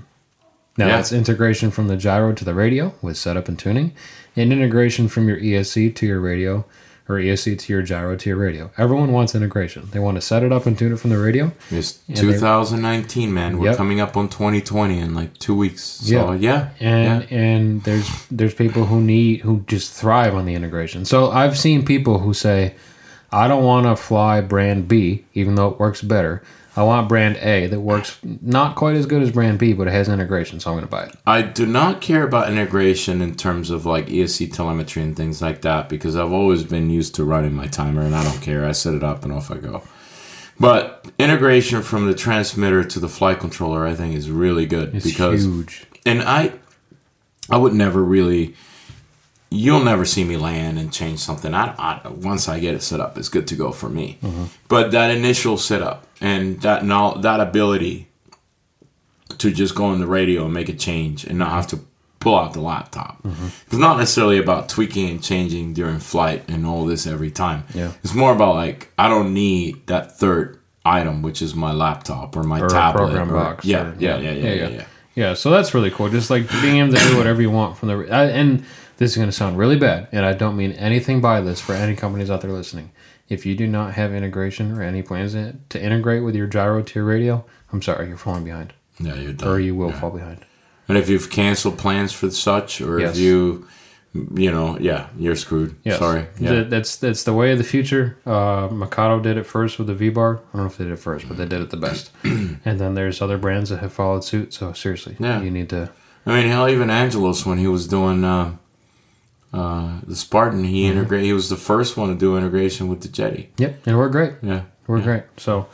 Now, 0.77 0.87
Yeah. 0.87 0.95
that's 0.97 1.11
integration 1.11 1.69
from 1.69 1.87
the 1.89 1.97
gyro 1.97 2.33
to 2.33 2.43
the 2.45 2.53
radio 2.55 2.93
with 3.01 3.17
setup 3.17 3.47
and 3.47 3.59
tuning, 3.59 3.93
and 4.35 4.51
integration 4.51 5.07
from 5.09 5.27
your 5.27 5.37
ESC 5.37 5.93
to 5.95 6.05
your 6.07 6.19
radio, 6.19 6.65
or 7.11 7.19
ESC 7.19 7.57
to 7.59 7.73
your 7.73 7.81
gyro 7.81 8.15
to 8.15 8.29
your 8.29 8.37
radio. 8.37 8.71
Everyone 8.77 9.11
wants 9.11 9.35
integration. 9.35 9.87
They 9.91 9.99
want 9.99 10.15
to 10.15 10.21
set 10.21 10.43
it 10.43 10.51
up 10.51 10.65
and 10.65 10.77
tune 10.77 10.93
it 10.93 10.99
from 10.99 11.09
the 11.09 11.17
radio. 11.17 11.51
it's 11.69 11.93
they- 12.07 12.15
2019, 12.15 13.33
man. 13.33 13.57
We're 13.59 13.67
Yep. 13.69 13.77
coming 13.77 13.99
up 13.99 14.15
on 14.17 14.27
2020 14.29 14.99
in 14.99 15.13
like 15.13 15.37
two 15.39 15.55
weeks. 15.55 15.83
So 15.83 16.31
Yeah. 16.33 16.37
yeah, 16.39 16.67
and 16.79 17.25
yeah. 17.29 17.37
and 17.37 17.83
there's 17.83 18.09
there's 18.31 18.53
people 18.53 18.85
who 18.85 19.01
need 19.01 19.41
who 19.41 19.63
just 19.67 19.93
thrive 19.93 20.33
on 20.35 20.45
the 20.45 20.53
integration. 20.55 21.05
So 21.05 21.31
I've 21.31 21.57
seen 21.57 21.83
people 21.83 22.19
who 22.19 22.33
say, 22.33 22.75
I 23.31 23.47
don't 23.47 23.63
want 23.63 23.85
to 23.87 23.95
fly 23.95 24.41
brand 24.41 24.87
B, 24.87 25.25
even 25.33 25.55
though 25.55 25.69
it 25.69 25.79
works 25.79 26.01
better. 26.01 26.41
I 26.75 26.83
want 26.83 27.09
brand 27.09 27.35
A 27.37 27.67
that 27.67 27.81
works 27.81 28.17
not 28.23 28.75
quite 28.75 28.95
as 28.95 29.05
good 29.05 29.21
as 29.21 29.29
brand 29.31 29.59
B, 29.59 29.73
but 29.73 29.87
it 29.87 29.91
has 29.91 30.07
integration, 30.07 30.59
so 30.61 30.69
I'm 30.71 30.75
going 30.77 30.85
to 30.85 30.89
buy 30.91 31.03
it. 31.03 31.15
I 31.27 31.41
do 31.41 31.65
not 31.65 31.99
care 31.99 32.23
about 32.23 32.49
integration 32.49 33.21
in 33.21 33.35
terms 33.35 33.69
of 33.69 33.85
like 33.85 34.07
ESC 34.07 34.53
telemetry 34.53 35.03
and 35.03 35.15
things 35.15 35.41
like 35.41 35.61
that 35.63 35.89
because 35.89 36.15
I've 36.15 36.31
always 36.31 36.63
been 36.63 36.89
used 36.89 37.13
to 37.15 37.25
running 37.25 37.53
my 37.53 37.67
timer 37.67 38.01
and 38.01 38.15
I 38.15 38.23
don't 38.23 38.41
care. 38.41 38.65
I 38.65 38.71
set 38.71 38.93
it 38.93 39.03
up 39.03 39.23
and 39.25 39.33
off 39.33 39.51
I 39.51 39.57
go. 39.57 39.83
But 40.59 41.11
integration 41.19 41.81
from 41.81 42.05
the 42.07 42.13
transmitter 42.13 42.83
to 42.83 42.99
the 42.99 43.09
flight 43.09 43.39
controller, 43.39 43.85
I 43.85 43.93
think, 43.95 44.15
is 44.15 44.29
really 44.29 44.65
good 44.65 44.95
It's 44.95 45.05
because 45.05 45.43
huge. 45.43 45.85
and 46.05 46.21
I 46.21 46.53
I 47.49 47.57
would 47.57 47.73
never 47.73 48.01
really 48.03 48.55
you'll 49.53 49.83
never 49.83 50.05
see 50.05 50.23
me 50.23 50.37
land 50.37 50.79
and 50.79 50.91
change 50.93 51.19
something. 51.19 51.53
I, 51.53 51.75
I 51.77 52.07
once 52.07 52.47
I 52.47 52.59
get 52.59 52.73
it 52.73 52.81
set 52.81 52.99
up, 52.99 53.17
it's 53.17 53.29
good 53.29 53.47
to 53.47 53.55
go 53.55 53.71
for 53.71 53.89
me. 53.89 54.17
But 54.67 54.91
that 54.91 55.11
initial 55.11 55.57
setup 55.57 56.07
and 56.21 56.61
that 56.61 56.81
that 57.21 57.39
ability 57.39 58.07
to 59.37 59.51
just 59.51 59.75
go 59.75 59.85
on 59.85 59.99
the 59.99 60.07
radio 60.07 60.45
and 60.45 60.53
make 60.53 60.69
a 60.69 60.73
change 60.73 61.23
and 61.25 61.37
not 61.39 61.51
have 61.51 61.67
to 61.67 61.79
pull 62.19 62.37
out 62.37 62.53
the 62.53 62.61
laptop. 62.61 63.19
It's 63.67 63.73
not 63.77 63.97
necessarily 63.97 64.37
about 64.37 64.69
tweaking 64.69 65.09
and 65.09 65.23
changing 65.23 65.73
during 65.73 65.99
flight 65.99 66.43
and 66.47 66.65
all 66.65 66.85
this 66.85 67.07
every 67.07 67.31
time. 67.31 67.63
Yeah. 67.73 67.91
It's 68.03 68.13
more 68.13 68.31
about 68.33 68.55
like 68.55 68.91
I 68.97 69.09
don't 69.09 69.33
need 69.33 69.87
that 69.87 70.17
third 70.17 70.59
item, 70.85 71.21
which 71.23 71.41
is 71.41 71.55
my 71.55 71.71
laptop 71.71 72.35
or 72.35 72.43
my 72.43 72.59
Or 72.61 72.69
tablet. 72.69 73.15
or- 73.15 73.25
box 73.25 73.65
Yeah, 73.65 73.89
or- 73.89 73.95
yeah, 73.99 74.17
yeah, 74.17 74.19
yeah, 74.19 74.31
yeah, 74.31 74.31
yeah, 74.31 74.53
yeah, 74.53 74.53
yeah. 74.53 74.69
yeah. 74.77 74.85
Yeah, 75.13 75.33
so 75.33 75.49
that's 75.49 75.73
really 75.73 75.91
cool. 75.91 76.09
Just 76.09 76.29
like 76.29 76.49
being 76.61 76.77
able 76.77 76.93
to 76.93 76.99
do 77.09 77.17
whatever 77.17 77.41
you 77.41 77.51
want 77.51 77.77
from 77.77 77.89
the. 77.89 78.09
I, 78.15 78.27
and 78.27 78.63
this 79.01 79.11
is 79.11 79.17
going 79.17 79.27
to 79.29 79.31
sound 79.35 79.57
really 79.57 79.77
bad, 79.77 80.07
and 80.11 80.23
I 80.23 80.33
don't 80.33 80.55
mean 80.55 80.73
anything 80.73 81.21
by 81.21 81.41
this 81.41 81.59
for 81.59 81.73
any 81.73 81.95
companies 81.95 82.29
out 82.29 82.41
there 82.41 82.51
listening. 82.51 82.91
If 83.29 83.47
you 83.47 83.55
do 83.55 83.65
not 83.65 83.93
have 83.95 84.13
integration 84.13 84.71
or 84.77 84.83
any 84.83 85.01
plans 85.01 85.33
to 85.33 85.81
integrate 85.83 86.23
with 86.23 86.35
your 86.35 86.45
gyro 86.45 86.83
to 86.83 86.99
your 86.99 87.05
radio, 87.05 87.43
I'm 87.73 87.81
sorry, 87.81 88.09
you're 88.09 88.17
falling 88.17 88.43
behind, 88.43 88.73
Yeah, 88.99 89.15
you're 89.15 89.33
done. 89.33 89.49
or 89.49 89.59
you 89.59 89.73
will 89.73 89.89
Yeah. 89.89 89.99
fall 89.99 90.11
behind. 90.11 90.45
And 90.87 90.99
if 90.99 91.09
you've 91.09 91.31
canceled 91.31 91.79
plans 91.79 92.13
for 92.13 92.29
such, 92.29 92.79
or 92.79 92.99
Yes. 92.99 93.15
if 93.15 93.21
you, 93.23 93.65
you 94.35 94.51
know, 94.51 94.77
yeah, 94.79 95.07
you're 95.17 95.35
screwed. 95.35 95.73
Yes. 95.83 95.97
Sorry. 95.97 96.27
Yeah. 96.39 96.49
Th- 96.51 96.69
that's 96.69 96.95
that's 96.97 97.23
the 97.23 97.33
way 97.33 97.51
of 97.53 97.57
the 97.57 97.63
future. 97.63 98.17
Uh, 98.23 98.67
Mikado 98.71 99.19
did 99.19 99.35
it 99.37 99.47
first 99.47 99.79
with 99.79 99.87
the 99.87 99.95
V 99.95 100.09
bar. 100.09 100.41
I 100.53 100.57
don't 100.57 100.65
know 100.65 100.71
if 100.71 100.77
they 100.77 100.83
did 100.83 100.93
it 100.93 100.99
first, 100.99 101.27
but 101.27 101.37
they 101.37 101.45
did 101.47 101.61
it 101.61 101.71
the 101.71 101.77
best. 101.77 102.11
and 102.23 102.79
then 102.79 102.93
there's 102.93 103.19
other 103.19 103.39
brands 103.39 103.71
that 103.71 103.77
have 103.79 103.93
followed 103.93 104.23
suit. 104.23 104.53
So 104.53 104.73
seriously, 104.73 105.15
Yeah. 105.17 105.41
you 105.41 105.49
need 105.49 105.69
to. 105.69 105.89
I 106.27 106.35
mean, 106.41 106.49
hell, 106.51 106.67
even 106.69 106.91
Angelos 106.91 107.47
when 107.47 107.57
he 107.57 107.67
was 107.67 107.87
doing 107.87 108.23
uh, 108.23 108.51
uh, 109.53 109.99
the 110.07 110.15
Spartan, 110.15 110.63
he 110.63 110.83
Mm-hmm. 110.83 110.97
integrate. 110.97 111.23
He 111.25 111.33
was 111.33 111.49
the 111.49 111.55
first 111.57 111.97
one 111.97 112.09
to 112.09 112.15
do 112.15 112.37
integration 112.37 112.87
with 112.87 113.01
the 113.01 113.07
Jeti. 113.09 113.47
Yep, 113.57 113.87
and 113.87 113.97
we're 113.97 114.09
great. 114.09 114.33
Yeah. 114.41 114.61
We're 114.87 114.97
Yeah. 114.99 115.03
great. 115.03 115.23
So 115.37 115.67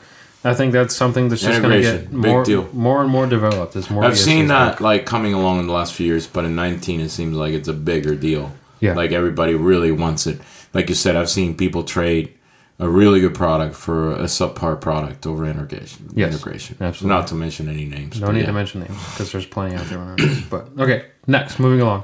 I 0.43 0.53
think 0.53 0.73
that's 0.73 0.95
something 0.95 1.30
that's 1.30 1.41
just 1.41 1.61
going 1.61 1.73
to 1.73 1.82
get 1.82 2.09
big 2.11 2.32
more, 2.32 2.43
deal. 2.43 2.69
more 2.73 3.01
and 3.01 3.09
more 3.09 3.28
developed. 3.28 3.75
As 3.75 3.89
more 3.89 4.03
I've 4.05 4.17
seen 4.17 4.47
that 4.47 4.80
like 4.82 5.05
coming 5.05 5.34
along 5.34 5.59
in 5.59 5.67
the 5.67 5.73
last 5.73 5.93
few 5.93 6.05
years, 6.07 6.25
but 6.28 6.45
in 6.45 6.55
19 6.55 7.01
it 7.01 7.09
seems 7.09 7.36
like 7.36 7.53
it's 7.53 7.67
a 7.67 7.73
bigger 7.73 8.15
deal. 8.15 8.51
Yeah. 8.80 8.93
Like 8.93 9.11
everybody 9.11 9.55
really 9.55 9.91
wants 9.91 10.25
it. 10.28 10.39
Like 10.73 10.89
you 10.89 10.95
said, 10.95 11.15
I've 11.15 11.30
seen 11.30 11.55
people 11.55 11.84
trade 11.84 12.34
a 12.80 12.88
really 12.88 13.19
good 13.19 13.34
product 13.34 13.75
for 13.75 14.11
a 14.13 14.25
subpar 14.25 14.80
product 14.80 15.25
over 15.25 15.45
integration. 15.45 16.09
Yes, 16.13 16.34
integration. 16.34 16.78
absolutely. 16.80 17.17
Not 17.17 17.28
to 17.28 17.36
mention 17.36 17.67
any 17.69 17.86
names. 17.86 18.21
No 18.21 18.32
need 18.32 18.41
yeah. 18.41 18.45
to 18.47 18.53
mention 18.53 18.82
names 18.82 19.03
because 19.11 19.32
there's 19.32 19.47
plenty 19.47 19.75
out 19.75 19.86
there. 19.88 20.15
But 20.49 20.69
okay, 20.80 21.05
next, 21.25 21.57
moving 21.59 21.82
along. 21.82 22.03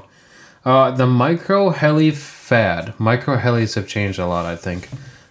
Uh, 0.64 0.90
the 0.90 1.06
micro 1.06 1.70
heli 1.70 2.10
fad. 2.10 2.98
Micro 2.98 3.36
helis 3.36 3.74
have 3.74 3.86
changed 3.86 4.18
a 4.18 4.26
lot, 4.26 4.46
I 4.46 4.56
think. 4.56 4.88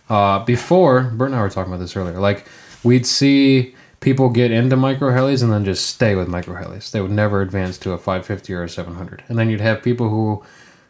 Uh, 0.10 0.44
before, 0.46 1.04
Bert 1.04 1.30
and 1.30 1.36
I 1.36 1.42
were 1.42 1.50
talking 1.50 1.74
about 1.74 1.82
this 1.82 1.96
earlier. 1.96 2.20
Like, 2.20 2.46
we'd 2.84 3.06
see 3.06 3.76
people 4.00 4.30
get 4.30 4.52
into 4.52 4.76
micro 4.76 5.10
helis 5.10 5.42
and 5.42 5.52
then 5.52 5.66
just 5.66 5.88
stay 5.88 6.14
with 6.14 6.28
micro 6.28 6.56
helis. 6.56 6.92
They 6.92 7.02
would 7.02 7.12
never 7.12 7.42
advance 7.42 7.78
to 7.80 7.94
a 7.94 7.98
550 7.98 8.54
or 8.54 8.64
a 8.64 8.70
700. 8.70 9.24
And 9.28 9.40
then 9.40 9.50
you'd 9.50 9.62
have 9.62 9.82
people 9.82 10.10
who, 10.10 10.44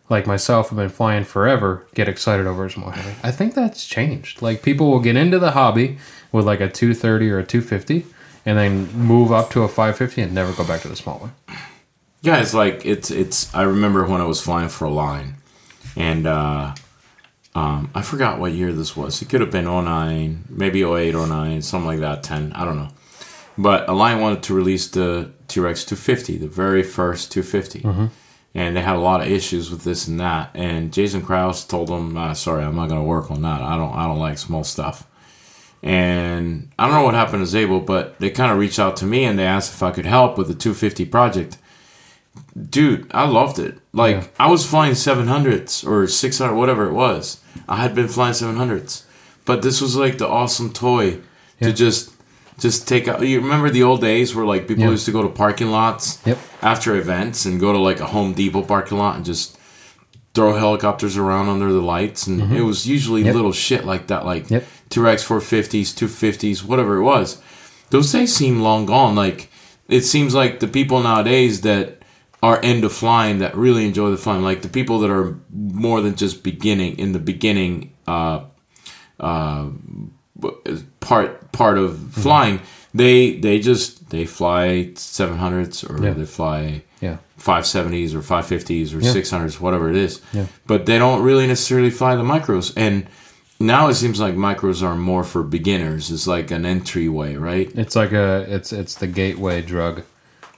like 0.09 0.27
myself, 0.27 0.69
have 0.69 0.77
been 0.77 0.89
flying 0.89 1.23
forever, 1.23 1.85
get 1.93 2.09
excited 2.09 2.45
over 2.45 2.65
a 2.65 2.69
small 2.69 2.89
heli. 2.89 3.15
I 3.23 3.31
think 3.31 3.53
that's 3.53 3.85
changed. 3.85 4.41
Like, 4.41 4.61
people 4.61 4.91
will 4.91 4.99
get 4.99 5.15
into 5.15 5.39
the 5.39 5.51
hobby 5.51 5.99
with 6.33 6.45
like 6.45 6.59
a 6.59 6.67
230 6.67 7.29
or 7.29 7.39
a 7.39 7.45
250 7.45 8.05
and 8.45 8.57
then 8.57 8.91
move 8.91 9.31
up 9.31 9.51
to 9.51 9.61
a 9.61 9.69
550 9.69 10.21
and 10.21 10.33
never 10.33 10.51
go 10.51 10.65
back 10.65 10.81
to 10.81 10.89
the 10.89 10.97
small 10.97 11.19
one. 11.19 11.31
Yeah, 12.23 12.37
it's 12.39 12.53
like 12.53 12.85
it's 12.85 13.11
it's. 13.11 13.53
I 13.53 13.63
remember 13.63 14.07
when 14.07 14.21
I 14.21 14.23
was 14.25 14.39
flying 14.41 14.69
for 14.69 14.85
Align, 14.85 15.35
and 15.97 16.25
uh, 16.25 16.73
um, 17.53 17.91
I 17.93 18.01
forgot 18.01 18.39
what 18.39 18.53
year 18.53 18.71
this 18.71 18.95
was. 18.95 19.21
It 19.21 19.27
could 19.27 19.41
have 19.41 19.51
been 19.51 19.65
09, 19.65 20.45
maybe 20.49 20.83
08, 20.83 21.13
09, 21.13 21.61
something 21.61 21.85
like 21.85 21.99
that. 21.99 22.23
Ten, 22.23 22.53
I 22.53 22.63
don't 22.63 22.77
know. 22.77 22.87
But 23.57 23.89
Align 23.89 24.21
wanted 24.21 24.41
to 24.43 24.53
release 24.53 24.87
the 24.87 25.31
T 25.49 25.59
Rex 25.59 25.83
250, 25.83 26.37
the 26.37 26.47
very 26.47 26.81
first 26.81 27.29
250, 27.33 27.81
and 28.55 28.75
they 28.75 28.81
had 28.81 28.95
a 28.95 28.99
lot 28.99 29.19
of 29.19 29.27
issues 29.27 29.69
with 29.69 29.83
this 29.83 30.07
and 30.07 30.17
that. 30.21 30.51
And 30.53 30.93
Jason 30.93 31.23
Krause 31.23 31.65
told 31.65 31.89
them, 31.89 32.15
uh, 32.15 32.33
"Sorry, 32.35 32.63
I'm 32.63 32.77
not 32.77 32.87
going 32.87 33.01
to 33.01 33.07
work 33.07 33.31
on 33.31 33.41
that. 33.41 33.61
I 33.61 33.75
don't 33.75 33.93
I 33.93 34.07
don't 34.07 34.19
like 34.19 34.37
small 34.37 34.63
stuff." 34.63 35.05
And 35.83 36.71
I 36.79 36.87
don't 36.87 36.95
know 36.95 37.03
what 37.03 37.15
happened 37.15 37.41
to 37.43 37.45
Zabel, 37.45 37.81
but 37.81 38.17
they 38.19 38.29
kind 38.29 38.49
of 38.53 38.57
reached 38.57 38.79
out 38.79 38.95
to 38.97 39.05
me 39.05 39.25
and 39.25 39.37
they 39.37 39.45
asked 39.45 39.73
if 39.73 39.83
I 39.83 39.91
could 39.91 40.05
help 40.05 40.37
with 40.37 40.47
the 40.47 40.53
250 40.53 41.03
project 41.03 41.57
dude, 42.69 43.07
I 43.11 43.25
loved 43.25 43.59
it. 43.59 43.77
Like 43.93 44.15
Yeah. 44.15 44.23
I 44.39 44.47
was 44.51 44.65
flying 44.65 44.93
700s 44.93 45.85
or 45.85 46.07
600, 46.07 46.55
whatever 46.55 46.87
it 46.87 46.93
was. 46.93 47.39
I 47.67 47.77
had 47.77 47.93
been 47.95 48.07
flying 48.07 48.33
700s, 48.33 49.03
but 49.45 49.61
this 49.61 49.81
was 49.81 49.95
like 49.95 50.17
the 50.17 50.27
awesome 50.27 50.71
toy 50.71 51.19
Yeah. 51.59 51.67
to 51.69 51.73
just 51.73 52.09
just 52.59 52.87
take 52.87 53.07
out. 53.07 53.25
You 53.25 53.41
remember 53.41 53.71
the 53.71 53.81
old 53.81 53.99
days 54.01 54.35
where 54.35 54.45
like 54.45 54.67
people 54.67 54.83
Yeah. 54.83 54.91
used 54.91 55.05
to 55.05 55.11
go 55.11 55.23
to 55.23 55.27
parking 55.29 55.71
lots 55.71 56.19
Yep. 56.25 56.37
after 56.61 56.95
events 56.95 57.45
and 57.45 57.59
go 57.59 57.73
to 57.73 57.79
like 57.79 57.99
a 57.99 58.05
Home 58.05 58.33
Depot 58.33 58.61
parking 58.61 58.99
lot 58.99 59.15
and 59.15 59.25
just 59.25 59.57
throw 60.35 60.55
helicopters 60.55 61.17
around 61.17 61.49
under 61.49 61.71
the 61.73 61.81
lights 61.81 62.27
and 62.27 62.53
it 62.55 62.61
was 62.61 62.85
usually 62.87 63.21
Mm-hmm. 63.21 63.27
Yep. 63.27 63.35
little 63.35 63.51
shit 63.53 63.85
like 63.85 64.07
that 64.07 64.25
like 64.25 64.49
Yep. 64.51 64.65
T-Rex 64.89 65.23
450s 65.23 65.93
250s 65.93 66.63
whatever 66.63 66.97
it 66.97 67.03
was 67.03 67.37
those 67.89 68.11
days 68.11 68.33
seem 68.35 68.61
long 68.61 68.85
gone 68.85 69.15
like 69.15 69.49
it 69.89 70.01
seems 70.01 70.33
like 70.35 70.59
the 70.59 70.67
people 70.67 71.01
nowadays 71.01 71.61
that 71.61 72.02
are 72.43 72.59
into 72.61 72.89
flying 72.89 73.39
that 73.39 73.55
really 73.55 73.85
enjoy 73.87 74.09
the 74.11 74.17
flying 74.17 74.43
like 74.43 74.61
the 74.61 74.69
people 74.69 74.99
that 74.99 75.09
are 75.09 75.35
more 75.51 76.01
than 76.01 76.13
just 76.15 76.43
beginning 76.43 76.99
in 76.99 77.11
the 77.13 77.19
beginning 77.19 77.73
uh 78.07 78.39
uh 79.19 79.69
part 80.99 81.51
part 81.51 81.77
of 81.77 81.91
Mm-hmm. 81.93 82.21
flying 82.21 82.59
they 82.93 83.37
they 83.37 83.59
just 83.59 84.09
they 84.09 84.25
fly 84.25 84.91
700s 84.95 85.83
or 85.89 86.03
Yeah. 86.05 86.13
they 86.13 86.25
fly 86.25 86.83
Yeah. 87.01 87.17
570s 87.39 88.13
or 88.13 88.21
550s 88.21 88.93
or 88.93 88.99
Yeah. 89.01 89.11
600s, 89.13 89.59
whatever 89.59 89.89
it 89.89 89.95
is. 89.97 90.21
Yeah. 90.31 90.45
But 90.67 90.85
they 90.85 90.97
don't 90.99 91.21
really 91.23 91.47
necessarily 91.47 91.89
fly 91.89 92.15
the 92.15 92.23
micros. 92.23 92.71
And 92.77 93.07
now 93.59 93.89
it 93.89 93.95
seems 93.95 94.19
like 94.19 94.35
micros 94.35 94.81
are 94.83 94.95
more 94.95 95.23
for 95.25 95.43
beginners. 95.43 96.11
It's 96.11 96.27
like 96.27 96.51
an 96.51 96.65
entryway, 96.65 97.35
right? 97.35 97.69
It's 97.75 97.95
like 97.95 98.11
a 98.13 98.45
it's 98.47 98.71
it's 98.71 98.95
the 98.95 99.07
gateway 99.07 99.61
drug 99.61 100.03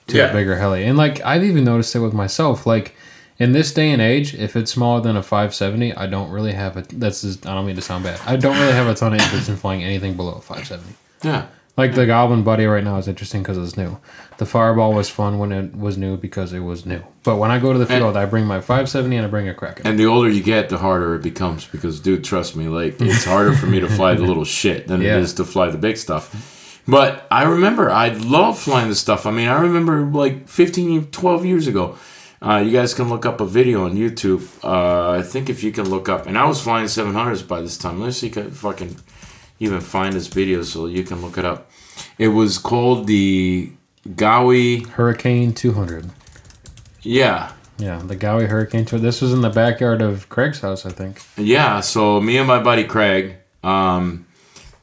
to 0.07 0.17
Yeah. 0.17 0.25
a 0.29 0.33
bigger 0.33 0.57
heli. 0.57 0.83
And 0.85 0.97
like 0.97 1.21
I've 1.25 1.43
even 1.43 1.63
noticed 1.63 1.95
it 1.95 1.99
with 1.99 2.13
myself. 2.13 2.65
Like 2.65 2.95
in 3.37 3.51
this 3.51 3.73
day 3.73 3.91
and 3.91 4.01
age, 4.01 4.33
if 4.35 4.55
it's 4.55 4.71
smaller 4.71 5.01
than 5.01 5.15
a 5.17 5.23
570, 5.23 5.93
I 5.93 6.05
don't 6.07 6.29
really 6.31 6.53
have 6.53 6.77
a. 6.77 6.83
That's 6.83 7.21
just, 7.21 7.45
I 7.45 7.53
don't 7.53 7.65
mean 7.65 7.75
to 7.75 7.81
sound 7.81 8.03
bad. 8.03 8.19
I 8.25 8.35
don't 8.37 8.57
really 8.57 8.73
have 8.73 8.87
a 8.87 8.93
ton 8.95 9.13
of 9.13 9.19
interest 9.21 9.49
in 9.49 9.55
flying 9.57 9.83
anything 9.83 10.15
below 10.15 10.33
a 10.35 10.41
570. 10.41 10.95
Yeah. 11.23 11.47
Like 11.77 11.93
the 11.93 12.05
Goblin 12.05 12.43
Buddy 12.43 12.65
right 12.67 12.85
now 12.85 12.95
is 12.95 13.09
interesting 13.09 13.43
because 13.43 13.57
it's 13.57 13.75
new. 13.75 13.97
The 14.37 14.45
Fireball 14.45 14.93
was 14.93 15.09
fun 15.09 15.39
when 15.39 15.51
it 15.51 15.75
was 15.75 15.97
new 15.97 16.15
because 16.15 16.53
it 16.53 16.61
was 16.61 16.85
new. 16.85 17.01
But 17.23 17.35
when 17.35 17.51
I 17.51 17.59
go 17.59 17.73
to 17.73 17.79
the 17.79 17.85
field, 17.85 18.15
I 18.15 18.25
bring 18.25 18.45
my 18.45 18.61
570 18.61 19.17
and 19.17 19.25
I 19.25 19.29
bring 19.29 19.49
a 19.49 19.53
Kraken. 19.53 19.85
And 19.85 19.99
the 19.99 20.05
older 20.05 20.29
you 20.29 20.41
get, 20.41 20.69
the 20.69 20.77
harder 20.77 21.15
it 21.15 21.21
becomes 21.21 21.65
because, 21.67 21.99
dude, 21.99 22.23
trust 22.23 22.55
me, 22.55 22.69
like 22.69 23.01
it's 23.01 23.25
harder 23.25 23.51
for 23.53 23.65
me 23.65 23.81
to 23.81 23.89
fly 23.89 24.13
the 24.13 24.21
little 24.25 24.45
shit 24.45 24.87
than 24.87 25.01
Yeah. 25.01 25.17
it 25.17 25.23
is 25.23 25.33
to 25.33 25.43
fly 25.43 25.69
the 25.69 25.77
big 25.77 25.97
stuff. 25.97 26.54
But 26.87 27.25
I 27.31 27.43
remember 27.43 27.89
I 27.89 28.09
love 28.09 28.59
flying 28.59 28.89
this 28.89 28.99
stuff. 28.99 29.25
I 29.25 29.31
mean, 29.31 29.47
I 29.47 29.59
remember 29.59 30.05
like 30.05 30.47
15, 30.47 31.07
12 31.07 31.45
years 31.45 31.67
ago. 31.67 31.97
Uh, 32.41 32.57
you 32.57 32.71
guys 32.71 32.93
can 32.93 33.09
look 33.09 33.25
up 33.25 33.41
a 33.41 33.45
video 33.45 33.85
on 33.85 33.95
YouTube. 33.95 34.47
Uh, 34.63 35.17
I 35.17 35.23
think 35.23 35.49
if 35.49 35.63
you 35.63 35.71
can 35.71 35.89
look 35.89 36.07
up, 36.09 36.27
and 36.27 36.37
I 36.37 36.45
was 36.45 36.61
flying 36.61 36.85
700s 36.85 37.47
by 37.47 37.61
this 37.61 37.77
time. 37.77 37.99
Let's 38.01 38.17
see 38.17 38.27
if 38.27 38.37
I 38.37 38.41
can 38.41 38.51
fucking 38.51 38.95
even 39.59 39.79
find 39.81 40.13
this 40.13 40.27
video 40.27 40.61
so 40.61 40.85
you 40.85 41.03
can 41.03 41.21
look 41.21 41.37
it 41.37 41.45
up. 41.45 41.71
It 42.19 42.27
was 42.27 42.57
called 42.57 43.07
the 43.07 43.71
Gaui. 44.07 44.85
Hurricane 44.89 45.53
200. 45.53 46.11
Yeah, 47.01 47.53
Yeah, 47.77 48.01
the 48.03 48.15
Gaui 48.15 48.47
Hurricane 48.47 48.85
200. 48.85 49.01
This 49.01 49.21
was 49.21 49.33
in 49.33 49.41
the 49.41 49.49
backyard 49.49 50.01
of 50.01 50.29
Craig's 50.29 50.59
house, 50.59 50.85
I 50.85 50.91
think. 50.91 51.21
Yeah, 51.37 51.79
so 51.79 52.21
me 52.21 52.37
and 52.37 52.47
my 52.47 52.61
buddy 52.61 52.83
Craig, 52.83 53.35
um, 53.63 54.24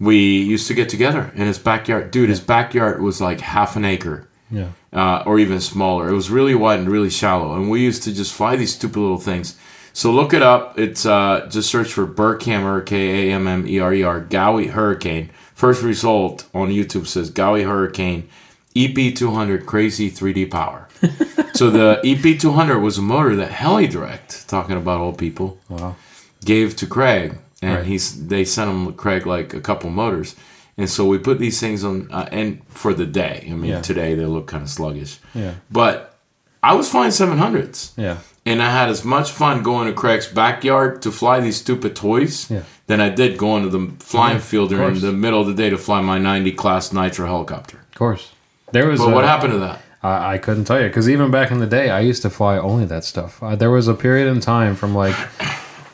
we 0.09 0.17
used 0.55 0.67
to 0.69 0.75
get 0.75 0.89
together 0.89 1.31
in 1.35 1.47
his 1.47 1.59
backyard. 1.59 2.11
Dude, 2.11 2.29
his 2.29 2.41
backyard 2.41 3.01
was 3.01 3.21
like 3.21 3.41
half 3.41 3.77
an 3.77 3.85
acre, 3.85 4.27
Yeah. 4.51 4.69
uh, 4.93 5.23
or 5.27 5.39
even 5.39 5.61
smaller. 5.61 6.09
It 6.09 6.15
was 6.15 6.29
really 6.31 6.55
wide 6.55 6.81
and 6.81 6.89
really 6.91 7.11
shallow, 7.11 7.55
and 7.55 7.71
we 7.71 7.81
used 7.81 8.03
to 8.05 8.13
just 8.13 8.33
fly 8.35 8.57
these 8.57 8.75
stupid 8.75 8.99
little 8.99 9.19
things. 9.31 9.57
So 9.93 10.11
look 10.11 10.33
it 10.35 10.43
up. 10.43 10.79
It's 10.79 11.05
uh, 11.07 11.47
just 11.51 11.71
search 11.71 11.93
for 11.93 12.07
Burkhammer, 12.07 12.85
K 12.85 13.29
A 13.31 13.35
M 13.35 13.47
M 13.47 13.67
E 13.69 13.79
R 13.79 13.93
E 13.95 14.03
R, 14.03 14.21
Gaui 14.21 14.71
Hurricane. 14.71 15.31
First 15.55 15.83
result 15.83 16.47
on 16.55 16.71
YouTube 16.71 17.07
says 17.07 17.31
Gaui 17.31 17.63
Hurricane 17.65 18.29
EP200 18.75 19.67
Crazy 19.67 20.11
3D 20.11 20.51
Power. 20.51 20.89
so 21.55 21.71
the 21.71 22.01
EP200 22.05 22.81
was 22.81 22.99
a 22.99 23.03
motor 23.03 23.37
that 23.37 23.51
HeliDirect, 23.53 24.47
talking 24.47 24.77
about 24.77 25.01
old 25.01 25.19
people, 25.19 25.59
Wow. 25.69 25.97
gave 26.45 26.75
to 26.77 26.87
Craig, 26.87 27.39
and 27.63 27.77
Right. 27.77 27.87
he's 27.87 28.27
they 28.29 28.45
sent 28.45 28.69
him 28.71 28.93
Craig 28.95 29.27
like 29.27 29.55
a 29.55 29.61
couple 29.61 29.89
motors, 29.91 30.35
and 30.77 30.91
so 30.91 31.05
we 31.07 31.19
put 31.19 31.39
these 31.39 31.59
things 31.61 31.85
on 31.85 32.09
uh, 32.13 32.27
and 32.33 32.61
for 32.69 32.93
the 32.93 33.07
day. 33.07 33.47
I 33.51 33.55
mean, 33.55 33.71
Yeah. 33.71 33.81
today 33.81 34.15
they 34.15 34.27
look 34.27 34.47
kind 34.49 34.63
of 34.63 34.69
sluggish, 34.69 35.19
Yeah. 35.35 35.53
but 35.71 36.15
I 36.63 36.75
was 36.75 36.89
flying 36.89 37.11
seven 37.13 37.39
hundreds, 37.39 37.93
Yeah. 37.97 38.17
and 38.47 38.63
I 38.63 38.71
had 38.71 38.89
as 38.89 39.05
much 39.05 39.31
fun 39.31 39.63
going 39.63 39.87
to 39.89 39.93
Craig's 39.93 40.27
backyard 40.29 41.01
to 41.03 41.11
fly 41.11 41.41
these 41.41 41.57
stupid 41.57 41.95
toys 41.97 42.47
Yeah. 42.51 42.63
than 42.87 43.01
I 43.01 43.09
did 43.09 43.37
going 43.39 43.63
to 43.65 43.69
the 43.69 43.91
flying 43.99 44.37
Yeah, 44.37 44.43
field 44.51 44.69
during 44.71 45.01
the 45.01 45.13
middle 45.13 45.41
of 45.41 45.47
the 45.47 45.55
day 45.55 45.71
to 45.71 45.79
fly 45.79 46.01
my 46.01 46.19
ninety 46.19 46.53
class 46.53 46.93
nitro 46.93 47.27
helicopter. 47.27 47.79
Of 47.93 47.99
course. 47.99 48.31
There 48.73 48.89
was 48.89 49.01
But 49.01 49.11
a- 49.11 49.15
what 49.15 49.25
happened 49.25 49.53
to 49.55 49.59
that? 49.61 49.81
I, 50.05 50.35
I 50.35 50.39
couldn't 50.39 50.65
tell 50.65 50.81
you 50.81 50.89
because 50.89 51.09
even 51.09 51.31
back 51.31 51.51
in 51.53 51.59
the 51.61 51.67
day, 51.67 51.91
I 51.91 52.01
used 52.01 52.23
to 52.23 52.31
fly 52.31 52.59
only 52.59 52.85
that 52.87 53.05
stuff. 53.05 53.41
Uh, 53.43 53.55
there 53.55 53.71
was 53.71 53.87
a 53.87 53.95
period 53.95 54.27
in 54.29 54.41
time 54.41 54.75
from 54.75 54.95
like 54.97 55.15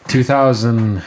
2000, 0.06 1.02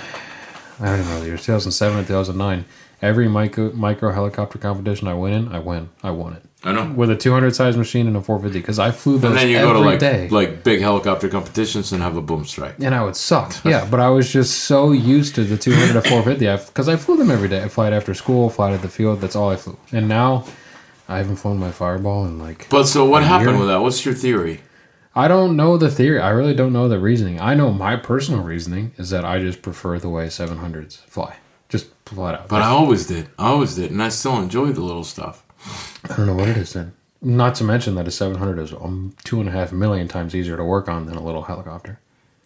I 0.81 0.85
don't 0.87 0.99
even 0.99 1.11
know 1.11 1.19
the 1.19 1.27
years, 1.27 1.45
2007 1.45 1.97
and 1.99 2.07
2009. 2.07 2.65
Every 3.01 3.27
micro 3.27 3.71
micro 3.71 4.11
helicopter 4.11 4.59
competition 4.59 5.07
I 5.07 5.13
went 5.15 5.33
in, 5.35 5.51
I 5.53 5.59
win. 5.59 5.89
I 6.03 6.11
won 6.11 6.33
it 6.33 6.43
I 6.63 6.71
know. 6.71 6.91
with 6.95 7.09
a 7.09 7.15
200 7.15 7.55
size 7.55 7.75
machine 7.75 8.05
and 8.05 8.15
a 8.15 8.21
450 8.21 8.59
because 8.59 8.77
I 8.77 8.91
flew 8.91 9.17
those 9.17 9.31
And 9.31 9.39
then 9.39 9.47
you 9.49 9.57
every 9.57 9.73
go 9.73 9.79
to 9.79 9.85
like 9.85 9.97
day. 9.99 10.27
like 10.29 10.63
big 10.63 10.81
helicopter 10.81 11.27
competitions 11.27 11.91
and 11.91 12.03
have 12.03 12.15
a 12.15 12.21
boom 12.21 12.45
strike. 12.45 12.75
and 12.79 12.93
I 12.93 13.03
would 13.03 13.15
suck. 13.15 13.55
Yeah, 13.65 13.87
but 13.89 13.99
I 13.99 14.09
was 14.09 14.31
just 14.31 14.65
so 14.65 14.91
used 14.91 15.33
to 15.35 15.43
the 15.43 15.57
200 15.57 15.93
to 15.93 16.01
450 16.09 16.67
because 16.71 16.87
I 16.87 16.95
flew 16.95 17.17
them 17.17 17.31
every 17.31 17.47
day. 17.49 17.63
I 17.63 17.69
fly 17.69 17.87
it 17.87 17.93
after 17.93 18.13
school, 18.13 18.49
fly 18.51 18.69
it 18.71 18.75
at 18.75 18.81
the 18.83 18.89
field. 18.89 19.19
That's 19.21 19.35
all 19.35 19.49
I 19.49 19.55
flew. 19.55 19.77
And 19.91 20.07
now 20.07 20.45
I 21.09 21.17
haven't 21.17 21.37
flown 21.37 21.57
my 21.57 21.71
Fireball 21.71 22.25
in 22.27 22.37
like 22.37 22.67
But 22.69 22.83
so 22.85 23.03
what 23.05 23.23
happened 23.23 23.49
year? 23.51 23.59
with 23.59 23.67
that? 23.69 23.81
What's 23.81 24.05
your 24.05 24.13
theory? 24.13 24.61
I 25.15 25.27
don't 25.27 25.55
know 25.57 25.77
the 25.77 25.91
theory. 25.91 26.19
I 26.19 26.29
really 26.29 26.53
don't 26.53 26.71
know 26.73 26.87
the 26.87 26.99
reasoning. 26.99 27.39
I 27.39 27.53
know 27.53 27.71
my 27.71 27.95
personal 27.97 28.41
reasoning 28.43 28.93
is 28.97 29.09
that 29.09 29.25
I 29.25 29.39
just 29.39 29.61
prefer 29.61 29.99
the 29.99 30.09
way 30.09 30.27
700s 30.27 30.97
fly. 30.99 31.35
Just 31.69 31.87
flat 32.05 32.35
out. 32.35 32.47
But 32.47 32.61
I 32.61 32.67
always 32.67 33.07
did. 33.07 33.29
I 33.37 33.47
always 33.47 33.75
did, 33.75 33.91
and 33.91 34.01
I 34.01 34.09
still 34.09 34.37
enjoy 34.39 34.67
the 34.71 34.81
little 34.81 35.03
stuff. 35.03 35.43
I 36.09 36.15
don't 36.15 36.27
know 36.27 36.33
what 36.35 36.47
it 36.47 36.57
is 36.57 36.73
then. 36.73 36.93
Not 37.21 37.55
to 37.55 37.63
mention 37.63 37.95
that 37.95 38.07
a 38.07 38.11
700 38.11 38.57
is 38.59 38.73
um, 38.73 39.13
two 39.23 39.39
and 39.39 39.47
a 39.47 39.51
half 39.51 39.71
million 39.71 40.07
times 40.07 40.33
easier 40.33 40.57
to 40.57 40.63
work 40.63 40.87
on 40.87 41.05
than 41.05 41.15
a 41.15 41.23
little 41.23 41.43
helicopter. 41.43 41.99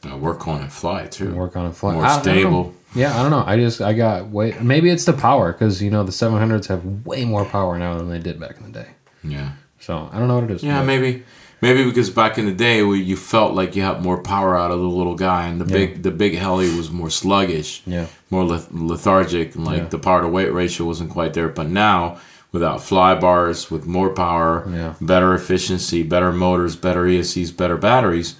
I 0.03 0.15
work 0.15 0.47
on 0.47 0.61
and 0.61 0.71
fly 0.71 1.07
too. 1.07 1.33
Work 1.33 1.55
on 1.55 1.65
and 1.65 1.75
fly. 1.75 1.93
More 1.93 2.05
I- 2.05 2.15
I 2.17 2.21
stable. 2.21 2.73
Yeah, 2.93 3.17
I 3.17 3.21
don't 3.23 3.31
know. 3.31 3.43
I 3.45 3.57
just 3.57 3.81
I 3.81 3.93
got 3.93 4.27
way. 4.29 4.55
Maybe 4.61 4.89
it's 4.89 5.05
the 5.05 5.13
power 5.13 5.51
because 5.51 5.81
you 5.81 5.89
know 5.89 6.03
the 6.03 6.11
700s 6.11 6.67
have 6.67 6.85
way 7.05 7.25
more 7.25 7.43
power 7.45 7.77
now 7.79 7.97
than 7.97 8.09
they 8.09 8.19
did 8.19 8.39
back 8.39 8.57
in 8.57 8.71
the 8.71 8.79
day. 8.79 8.89
Yeah. 9.23 9.51
So 9.79 10.09
I 10.11 10.19
don't 10.19 10.27
know 10.27 10.35
what 10.35 10.43
it 10.45 10.51
is. 10.51 10.63
Yeah, 10.63 10.83
maybe. 10.83 11.23
Maybe 11.65 11.83
because 11.83 12.09
back 12.11 12.37
in 12.37 12.45
the 12.45 12.51
day, 12.51 12.83
where 12.83 12.95
you 12.95 13.15
felt 13.17 13.53
like 13.55 13.75
you 13.75 13.81
had 13.81 14.03
more 14.03 14.19
power 14.21 14.55
out 14.55 14.69
of 14.71 14.79
the 14.79 14.85
little 14.99 15.15
guy, 15.15 15.47
and 15.47 15.59
the 15.59 15.65
Yeah. 15.65 15.77
big 15.85 16.03
the 16.03 16.11
big 16.11 16.33
heli 16.37 16.69
was 16.75 16.91
more 16.91 17.09
sluggish, 17.09 17.81
Yeah. 17.87 18.05
more 18.29 18.43
lethargic, 18.71 19.55
and 19.55 19.65
like 19.65 19.77
Yeah. 19.83 19.87
the 19.89 19.97
power 19.97 20.21
to 20.21 20.27
weight 20.27 20.53
ratio 20.53 20.85
wasn't 20.85 21.09
quite 21.09 21.33
there. 21.33 21.47
But 21.49 21.69
now, 21.69 22.17
without 22.51 22.83
fly 22.83 23.15
bars, 23.15 23.71
with 23.71 23.85
more 23.87 24.09
power, 24.09 24.51
Yeah. 24.71 24.93
better 25.01 25.33
efficiency, 25.33 26.03
better 26.03 26.31
motors, 26.31 26.75
better 26.75 27.07
ESCs, 27.07 27.49
better 27.51 27.77
batteries, 27.77 28.35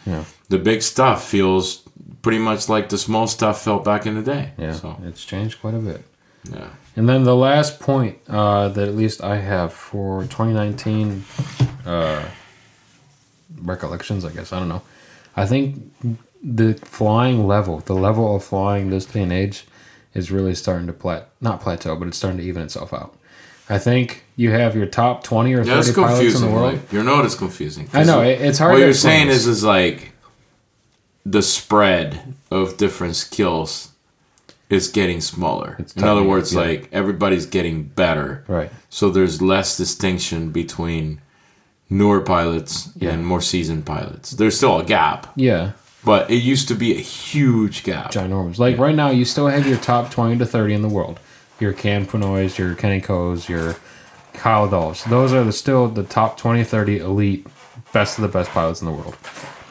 the 0.50 0.58
big 0.60 0.84
stuff 0.84 1.24
feels 1.28 1.82
pretty 2.22 2.40
much 2.40 2.70
like 2.70 2.90
the 2.90 2.98
small 2.98 3.26
stuff 3.28 3.64
felt 3.64 3.84
back 3.84 4.06
in 4.06 4.14
the 4.16 4.22
day. 4.22 4.52
Yeah. 4.58 4.74
So 4.74 4.98
It's 5.08 5.24
changed 5.26 5.62
quite 5.62 5.74
a 5.74 5.80
bit. 5.90 6.02
yeah. 6.52 6.68
And 6.98 7.10
then 7.10 7.24
the 7.24 7.36
last 7.36 7.80
point 7.80 8.16
uh, 8.30 8.70
that 8.70 8.88
at 8.88 8.96
least 8.96 9.24
I 9.24 9.38
have 9.38 9.74
for 9.74 10.24
2019 10.26 11.24
uh, 11.86 12.22
recollections, 13.62 14.26
I 14.26 14.32
guess, 14.32 14.52
I 14.54 14.60
don't 14.60 14.70
know. 14.70 14.82
I 15.36 15.46
think 15.46 15.92
the 16.44 16.74
flying 16.84 17.48
level, 17.48 17.80
the 17.80 17.94
level 17.96 18.36
of 18.36 18.44
flying 18.44 18.90
this 18.90 19.06
day 19.06 19.22
and 19.24 19.34
age 19.34 19.66
is 20.14 20.32
really 20.32 20.56
starting 20.56 20.88
to 20.88 20.94
plat 20.94 21.30
not 21.42 21.62
plateau, 21.62 21.96
but 21.96 22.08
it's 22.08 22.18
starting 22.18 22.40
to 22.40 22.44
even 22.46 22.62
itself 22.62 22.94
out. 22.94 23.16
I 23.68 23.80
think 23.80 24.24
you 24.36 24.52
have 24.52 24.76
your 24.76 24.86
top 24.86 25.24
20 25.24 25.54
or 25.54 25.58
30 25.64 25.70
Yeah, 25.70 25.80
it's 25.80 25.92
pilots 25.92 25.98
in 26.10 26.16
confusing. 26.16 26.48
the 26.50 26.54
world. 26.56 26.74
Like, 26.74 26.92
your 26.94 27.04
note 27.04 27.26
is 27.26 27.36
confusing. 27.36 27.90
I 27.94 28.04
know, 28.04 28.22
it- 28.22 28.40
it's 28.42 28.60
hard 28.60 28.74
What 28.74 28.80
you're 28.82 28.94
saying 28.94 29.28
this. 29.28 29.38
is, 29.40 29.48
is 29.48 29.64
like 29.64 30.12
the 31.26 31.42
spread 31.42 32.36
of 32.52 32.78
different 32.78 33.16
skills 33.16 33.90
is 34.70 34.88
getting 34.88 35.20
smaller. 35.22 35.76
It's 35.80 35.96
In 35.96 36.04
other 36.04 36.24
words, 36.24 36.54
yeah. 36.54 36.60
like 36.62 36.90
everybody's 36.92 37.46
getting 37.48 37.84
better. 37.84 38.44
Right. 38.48 38.72
So 38.90 39.10
there's 39.10 39.42
less 39.42 39.78
distinction 39.78 40.52
between 40.52 41.22
newer 41.98 42.22
pilots 42.22 42.90
Yeah. 42.98 43.12
and 43.12 43.26
more 43.26 43.42
seasoned 43.42 43.86
pilots. 43.86 44.32
There's 44.32 44.58
still 44.58 44.80
a 44.80 44.84
gap, 44.84 45.28
Yeah. 45.36 45.72
but 46.04 46.30
it 46.30 46.38
used 46.44 46.68
to 46.70 46.76
be 46.76 46.94
a 46.94 47.00
huge 47.02 47.84
gap. 47.84 48.12
ginormous. 48.12 48.58
Like 48.60 48.78
right 48.78 48.96
now, 48.96 49.10
you 49.10 49.26
still 49.26 49.48
have 49.48 49.68
your 49.68 49.78
top 49.78 50.12
twenty 50.12 50.38
to 50.38 50.46
thirty 50.46 50.74
in 50.74 50.82
the 50.82 50.90
world. 50.90 51.20
Your 51.60 51.72
Can 51.74 52.06
Punoys, 52.06 52.58
your 52.58 52.76
Kenny 52.76 53.00
Coes, 53.00 53.48
your 53.48 53.76
Kyle 54.34 54.68
Dahls. 54.68 55.10
Those 55.10 55.32
are 55.32 55.44
the, 55.46 55.54
still 55.54 55.88
the 55.88 56.04
top 56.04 56.36
20, 56.38 56.66
30 56.66 57.00
elite, 57.00 57.48
best 57.94 58.18
of 58.18 58.24
the 58.24 58.28
best 58.28 58.50
pilots 58.52 58.82
in 58.82 58.88
the 58.88 58.92
world. 58.92 59.16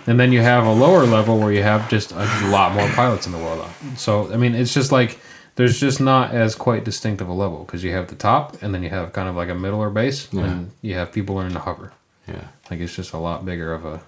And 0.06 0.18
then 0.18 0.32
you 0.32 0.40
have 0.40 0.64
a 0.66 0.72
lower 0.72 1.04
level 1.04 1.38
where 1.38 1.52
you 1.52 1.62
have 1.62 1.90
just 1.90 2.12
a 2.12 2.24
lot 2.48 2.72
more 2.74 2.88
pilots 2.88 3.26
in 3.26 3.32
the 3.32 3.38
world. 3.38 3.68
So 3.96 4.32
I 4.32 4.38
mean, 4.38 4.54
it's 4.54 4.72
just 4.72 4.92
like 4.92 5.18
there's 5.56 5.78
just 5.78 6.00
not 6.00 6.32
as 6.34 6.54
quite 6.54 6.84
distinct 6.84 7.20
of 7.20 7.28
a 7.28 7.32
level 7.34 7.64
because 7.64 7.84
you 7.84 7.92
have 7.92 8.08
the 8.08 8.14
top, 8.16 8.62
and 8.62 8.72
then 8.74 8.82
you 8.82 8.88
have 8.90 9.12
kind 9.12 9.28
of 9.28 9.36
like 9.36 9.50
a 9.50 9.54
middle 9.54 9.80
or 9.80 9.90
base, 9.90 10.28
Yeah. 10.32 10.44
and 10.44 10.70
you 10.82 10.94
have 10.94 11.12
people 11.12 11.34
learning 11.36 11.52
to 11.52 11.60
hover. 11.60 11.92
Yeah. 12.26 12.44
Like 12.70 12.80
it's 12.80 12.94
just 12.94 13.12
a 13.12 13.18
lot 13.18 13.44
bigger 13.44 13.72
of 13.72 13.84
a. 13.84 14.00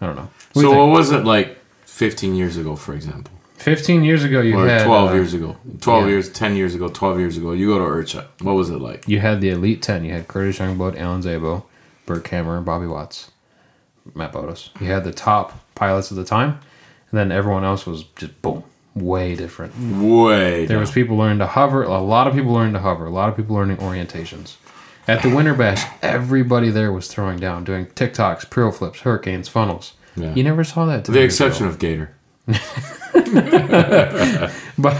I 0.00 0.06
don't 0.06 0.16
know. 0.16 0.28
What 0.52 0.62
So 0.62 0.70
you 0.72 0.76
what 0.78 0.86
was 0.88 1.10
it 1.10 1.24
like 1.24 1.58
15 1.86 2.34
years 2.34 2.56
ago, 2.56 2.76
for 2.76 2.94
example? 2.94 3.32
Fifteen 3.56 4.04
years 4.04 4.22
ago, 4.22 4.40
you 4.40 4.56
or 4.56 4.68
had 4.68 4.84
12 4.86 5.10
uh, 5.10 5.14
years 5.14 5.34
ago 5.34 5.56
12 5.80 6.04
yeah. 6.04 6.10
years 6.10 6.30
10 6.30 6.54
years 6.54 6.76
ago 6.76 6.86
12 6.88 7.18
years 7.18 7.36
ago 7.36 7.50
you 7.50 7.66
go 7.66 7.76
to 7.80 7.84
IRCHA 7.84 8.24
what 8.42 8.52
was 8.52 8.70
it 8.70 8.78
like 8.80 9.08
You 9.08 9.18
had 9.18 9.40
the 9.40 9.50
Elite 9.50 9.82
10. 9.82 10.04
You 10.04 10.12
had 10.12 10.28
Curtis 10.28 10.60
Youngblood, 10.60 10.96
Alan 10.96 11.22
Szabo, 11.22 11.64
Bert 12.06 12.22
Kammerer, 12.22 12.64
Bobby 12.64 12.86
Watts, 12.86 13.32
Matt 14.14 14.32
Botos. 14.32 14.70
You 14.80 14.86
had 14.86 15.02
the 15.02 15.12
top 15.12 15.58
pilots 15.74 16.12
at 16.12 16.16
the 16.16 16.24
time, 16.24 16.60
and 17.10 17.18
then 17.18 17.32
everyone 17.32 17.64
else 17.64 17.84
was 17.84 18.04
just 18.14 18.40
boom, 18.42 18.62
way 18.94 19.34
different. 19.34 19.74
way 19.76 20.64
There 20.66 20.76
down. 20.76 20.80
was 20.80 20.92
people 20.92 21.16
learning 21.16 21.40
to 21.40 21.46
hover, 21.48 21.82
a 21.82 21.98
lot 21.98 22.28
of 22.28 22.34
people 22.34 22.52
learning 22.52 22.74
to 22.74 22.80
hover, 22.80 23.06
a 23.06 23.10
lot 23.10 23.28
of 23.28 23.36
people 23.36 23.56
learning 23.56 23.78
orientations. 23.78 24.54
At 25.08 25.22
the 25.22 25.34
Winter 25.34 25.54
Bash, 25.54 25.82
everybody 26.02 26.70
there 26.70 26.92
was 26.92 27.08
throwing 27.08 27.38
down, 27.38 27.64
doing 27.64 27.86
tic-tocs, 27.94 28.48
pro 28.48 28.70
flips, 28.70 29.00
hurricanes, 29.00 29.48
funnels. 29.48 29.94
Yeah. 30.16 30.34
You 30.34 30.42
never 30.44 30.62
saw 30.64 30.84
that. 30.86 31.06
10 31.06 31.14
the 31.14 31.22
exception 31.22 31.64
ago. 31.66 31.72
of 31.72 31.78
gator 31.78 32.14
but 34.78 34.96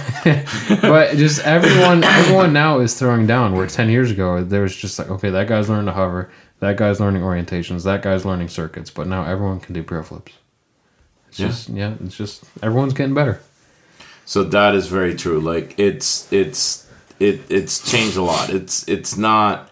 but 0.82 1.16
just 1.16 1.40
everyone 1.46 2.04
everyone 2.04 2.52
now 2.52 2.78
is 2.78 2.98
throwing 2.98 3.26
down 3.26 3.54
where 3.54 3.66
10 3.66 3.88
years 3.88 4.10
ago 4.10 4.42
there 4.44 4.60
was 4.62 4.76
just 4.76 4.98
like 4.98 5.08
okay 5.10 5.30
that 5.30 5.48
guy's 5.48 5.68
learning 5.68 5.86
to 5.86 5.92
hover 5.92 6.30
that 6.60 6.76
guy's 6.76 7.00
learning 7.00 7.22
orientations 7.22 7.84
that 7.84 8.02
guy's 8.02 8.24
learning 8.26 8.48
circuits 8.48 8.90
but 8.90 9.06
now 9.06 9.24
everyone 9.24 9.60
can 9.60 9.72
do 9.74 9.82
pro 9.82 10.02
flips 10.02 10.32
it's 11.28 11.38
Yeah. 11.40 11.46
just 11.46 11.68
yeah 11.70 11.94
it's 12.04 12.16
just 12.16 12.44
everyone's 12.62 12.92
getting 12.92 13.14
better 13.14 13.40
so 14.26 14.44
that 14.44 14.74
is 14.74 14.86
very 14.88 15.14
true 15.14 15.40
like 15.40 15.74
it's 15.78 16.30
it's 16.32 16.86
it 17.18 17.40
it's 17.48 17.90
changed 17.90 18.16
a 18.18 18.22
lot 18.22 18.50
it's 18.50 18.86
it's 18.88 19.16
not 19.16 19.67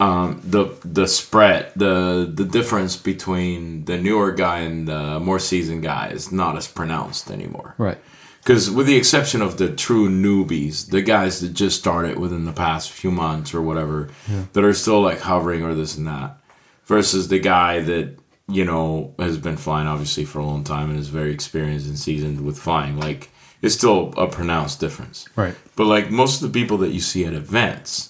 um 0.00 0.40
the 0.42 0.74
the 0.84 1.06
spread 1.06 1.70
the 1.76 2.28
the 2.32 2.44
difference 2.44 2.96
between 2.96 3.84
the 3.84 3.98
newer 3.98 4.32
guy 4.32 4.60
and 4.60 4.88
the 4.88 5.20
more 5.20 5.38
seasoned 5.38 5.82
guy 5.82 6.08
is 6.08 6.32
not 6.32 6.56
as 6.56 6.66
pronounced 6.66 7.30
anymore. 7.30 7.74
Right. 7.78 7.98
Because 8.42 8.70
with 8.70 8.86
the 8.86 8.96
exception 8.96 9.42
of 9.42 9.58
the 9.58 9.68
true 9.68 10.08
newbies, 10.08 10.88
the 10.90 11.02
guys 11.02 11.40
that 11.40 11.52
just 11.52 11.78
started 11.78 12.18
within 12.18 12.46
the 12.46 12.54
past 12.54 12.90
few 12.90 13.10
months 13.10 13.52
or 13.52 13.60
whatever, 13.60 14.08
that 14.54 14.64
are 14.64 14.72
still 14.72 15.02
like 15.02 15.20
hovering 15.20 15.62
or 15.62 15.74
this 15.74 15.94
and 15.98 16.06
that, 16.06 16.38
versus 16.86 17.28
the 17.28 17.38
guy 17.38 17.80
that 17.80 18.18
you 18.48 18.64
know 18.64 19.14
has 19.18 19.36
been 19.36 19.58
flying 19.58 19.86
obviously 19.86 20.24
for 20.24 20.38
a 20.38 20.46
long 20.46 20.64
time 20.64 20.88
and 20.88 20.98
is 20.98 21.08
very 21.10 21.32
experienced 21.32 21.86
and 21.86 21.98
seasoned 21.98 22.40
with 22.40 22.58
flying, 22.58 22.96
like 22.98 23.28
it's 23.60 23.74
still 23.74 24.14
a 24.16 24.26
pronounced 24.26 24.80
difference. 24.80 25.28
right. 25.36 25.54
But 25.76 25.84
like 25.84 26.10
most 26.10 26.40
of 26.42 26.50
the 26.50 26.58
people 26.60 26.78
that 26.78 26.92
you 26.92 27.00
see 27.00 27.26
at 27.26 27.34
events, 27.34 28.09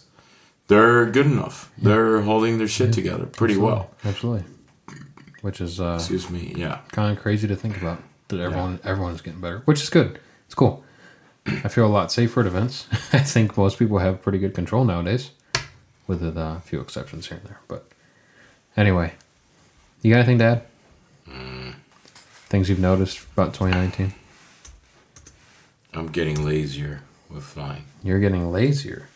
they're 0.71 1.07
good 1.07 1.27
enough. 1.27 1.71
They're 1.77 2.21
holding 2.23 2.59
their 2.59 2.69
shit 2.69 2.93
together 2.93 3.27
pretty 3.27 3.57
well. 3.57 3.91
absolutely. 4.05 4.45
Which 5.43 5.61
is 5.61 5.81
uh, 5.81 5.97
Excuse 5.99 6.31
me. 6.31 6.53
Yeah. 6.57 6.79
kind 6.93 7.15
of 7.17 7.21
crazy 7.23 7.49
to 7.49 7.57
think 7.57 7.77
about 7.77 7.99
that 8.29 8.41
everyone 8.41 8.79
everyone's 8.85 9.21
getting 9.21 9.41
better 9.41 9.63
which 9.65 9.83
is 9.83 9.91
good. 9.91 10.19
It's 10.47 10.55
cool. 10.55 10.85
I 11.47 11.69
feel 11.69 11.87
a 11.87 11.89
lot 11.99 12.13
safer 12.13 12.41
at 12.41 12.47
events. 12.47 12.87
I 13.13 13.19
think 13.19 13.57
most 13.57 13.79
people 13.79 13.99
have 13.99 14.23
pretty 14.23 14.39
good 14.39 14.55
control 14.55 14.85
nowadays 14.85 15.31
with 16.07 16.23
a 16.23 16.61
few 16.65 16.81
exceptions 16.81 17.27
here 17.29 17.39
and 17.39 17.47
there 17.49 17.61
but 17.69 17.89
anyway. 18.77 19.15
You 20.03 20.13
got 20.15 20.19
anything 20.21 20.39
to 20.39 20.45
add? 20.45 20.63
Things 22.49 22.69
you've 22.69 22.81
noticed 22.81 23.21
about 23.35 23.55
2019 23.55 24.13
I'm 25.95 26.09
getting 26.09 26.45
lazier 26.45 27.03
with 27.29 27.45
flying. 27.45 27.85
you're 28.03 28.19
getting 28.21 28.51
lazier 28.53 29.09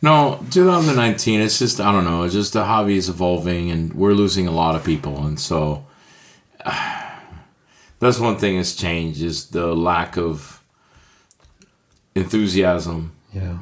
No, 0.00 0.44
2019. 0.50 1.40
It's 1.40 1.58
just 1.58 1.80
I 1.80 1.92
don't 1.92 2.04
know. 2.04 2.22
It's 2.22 2.34
just 2.34 2.52
the 2.52 2.64
hobby 2.64 2.96
is 2.96 3.08
evolving, 3.08 3.70
and 3.70 3.92
we're 3.94 4.12
losing 4.12 4.46
a 4.46 4.52
lot 4.52 4.74
of 4.74 4.84
people, 4.84 5.24
and 5.26 5.38
so 5.38 5.84
that's 7.98 8.18
one 8.18 8.36
thing 8.36 8.56
that's 8.56 8.74
changed 8.74 9.22
is 9.22 9.46
the 9.46 9.74
lack 9.74 10.16
of 10.16 10.62
enthusiasm 12.14 13.12
yeah 13.32 13.58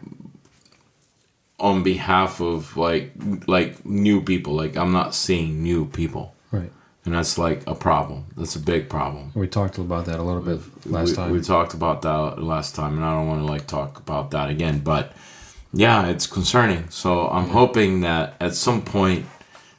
on 1.59 1.83
behalf 1.83 2.41
of 2.41 2.77
like 2.77 3.13
like 3.47 3.85
new 3.87 4.21
people. 4.21 4.55
Like 4.55 4.77
I'm 4.77 4.93
not 4.93 5.15
seeing 5.15 5.63
new 5.63 5.87
people, 5.87 6.35
right 6.53 6.71
and 7.07 7.15
that's 7.15 7.39
like 7.39 7.63
a 7.67 7.75
problem. 7.75 8.27
That's 8.37 8.57
a 8.57 8.61
big 8.61 8.91
problem. 8.91 9.31
we 9.35 9.47
talked 9.47 9.79
about 9.79 10.07
that 10.07 10.19
a 10.19 10.23
little 10.23 10.43
bit 10.43 10.61
last 10.87 11.11
we, 11.11 11.15
time 11.15 11.31
We 11.31 11.41
talked 11.41 11.73
about 11.73 12.03
that 12.03 12.43
last 12.43 12.75
time, 12.75 12.97
and 12.97 13.05
I 13.05 13.15
don't 13.15 13.29
want 13.29 13.41
to 13.41 13.47
like 13.47 13.67
talk 13.67 13.99
about 13.99 14.33
that 14.33 14.51
again. 14.51 14.81
But 14.81 15.13
yeah, 15.79 16.09
it's 16.09 16.27
concerning. 16.27 16.91
So 16.91 17.29
I'm 17.29 17.49
hoping 17.49 18.01
that 18.01 18.35
at 18.41 18.55
some 18.55 18.83
point 18.83 19.27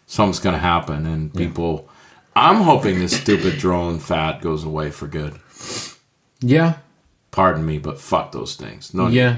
something's 0.06 0.40
gonna 0.40 0.60
happen, 0.60 1.06
and 1.06 1.34
people. 1.34 1.90
I'm 2.36 2.58
hoping 2.62 3.00
this 3.00 3.20
stupid 3.20 3.58
drone 3.58 3.98
fad 4.00 4.42
goes 4.42 4.64
away 4.64 4.92
for 4.92 5.08
good. 5.08 5.40
yeah 6.40 6.78
pardon 7.38 7.64
me, 7.64 7.78
but 7.78 8.00
fuck 8.00 8.32
those 8.32 8.56
things. 8.56 8.96
No, 8.96 9.08
Yeah. 9.08 9.38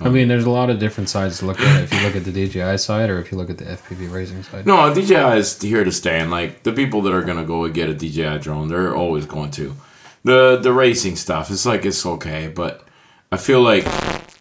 I 0.00 0.10
mean, 0.10 0.28
there's 0.28 0.44
a 0.44 0.50
lot 0.50 0.70
of 0.70 0.78
different 0.78 1.08
sides 1.08 1.38
to 1.40 1.46
look 1.46 1.58
at. 1.60 1.82
If 1.82 1.92
you 1.92 2.00
look 2.06 2.14
at 2.14 2.24
the 2.24 2.30
DJI 2.30 2.78
side, 2.78 3.10
or 3.10 3.18
if 3.18 3.32
you 3.32 3.38
look 3.38 3.50
at 3.50 3.58
the 3.58 3.64
FPV 3.64 4.06
racing 4.06 4.44
side. 4.44 4.64
No, 4.64 4.94
DJI 4.94 5.38
is 5.38 5.60
here 5.60 5.82
to 5.82 5.90
stay, 5.90 6.20
and 6.20 6.30
like 6.30 6.62
the 6.62 6.72
people 6.72 7.02
that 7.02 7.12
are 7.12 7.24
gonna 7.24 7.44
go 7.44 7.64
and 7.64 7.74
get 7.74 7.88
a 7.88 7.94
DJI 7.94 8.38
drone, 8.38 8.68
they're 8.68 8.94
always 8.94 9.26
going 9.26 9.50
to. 9.52 9.74
The 10.22 10.56
the 10.62 10.72
racing 10.72 11.16
stuff, 11.16 11.50
it's 11.50 11.66
like 11.66 11.84
it's 11.84 12.06
okay, 12.06 12.46
but 12.46 12.86
I 13.32 13.38
feel 13.38 13.60
like 13.60 13.86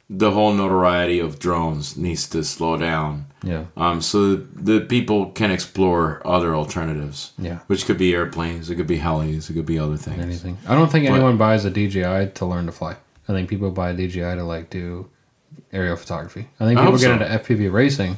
the 0.09 0.31
whole 0.31 0.53
notoriety 0.53 1.19
of 1.19 1.37
drones 1.39 1.97
needs 1.97 2.29
to 2.29 2.43
slow 2.43 2.77
down. 2.77 3.25
Yeah. 3.43 3.65
Um, 3.75 4.01
so 4.01 4.35
the 4.35 4.81
people 4.81 5.31
can 5.31 5.51
explore 5.51 6.21
other 6.25 6.55
alternatives. 6.55 7.33
Yeah. 7.37 7.59
Which 7.67 7.85
could 7.85 7.97
be 7.97 8.13
airplanes, 8.13 8.69
it 8.69 8.75
could 8.75 8.87
be 8.87 8.99
helis, 8.99 9.49
it 9.49 9.53
could 9.53 9.65
be 9.65 9.77
other 9.77 9.97
things. 9.97 10.21
Anything. 10.21 10.57
I 10.67 10.75
don't 10.75 10.91
think 10.91 11.05
anyone 11.05 11.37
buys 11.37 11.65
a 11.65 11.69
DJI 11.69 12.31
to 12.35 12.45
learn 12.45 12.65
to 12.67 12.71
fly. 12.71 12.95
I 13.27 13.33
think 13.33 13.49
people 13.49 13.69
buy 13.71 13.89
a 13.89 13.93
DJI 13.93 14.35
to 14.35 14.43
like 14.43 14.69
do 14.69 15.09
aerial 15.73 15.97
photography. 15.97 16.47
I 16.59 16.65
think 16.65 16.79
people 16.79 16.93
hope 16.93 17.01
get 17.01 17.07
so. 17.07 17.13
into 17.13 17.25
FPV 17.25 17.71
racing 17.71 18.17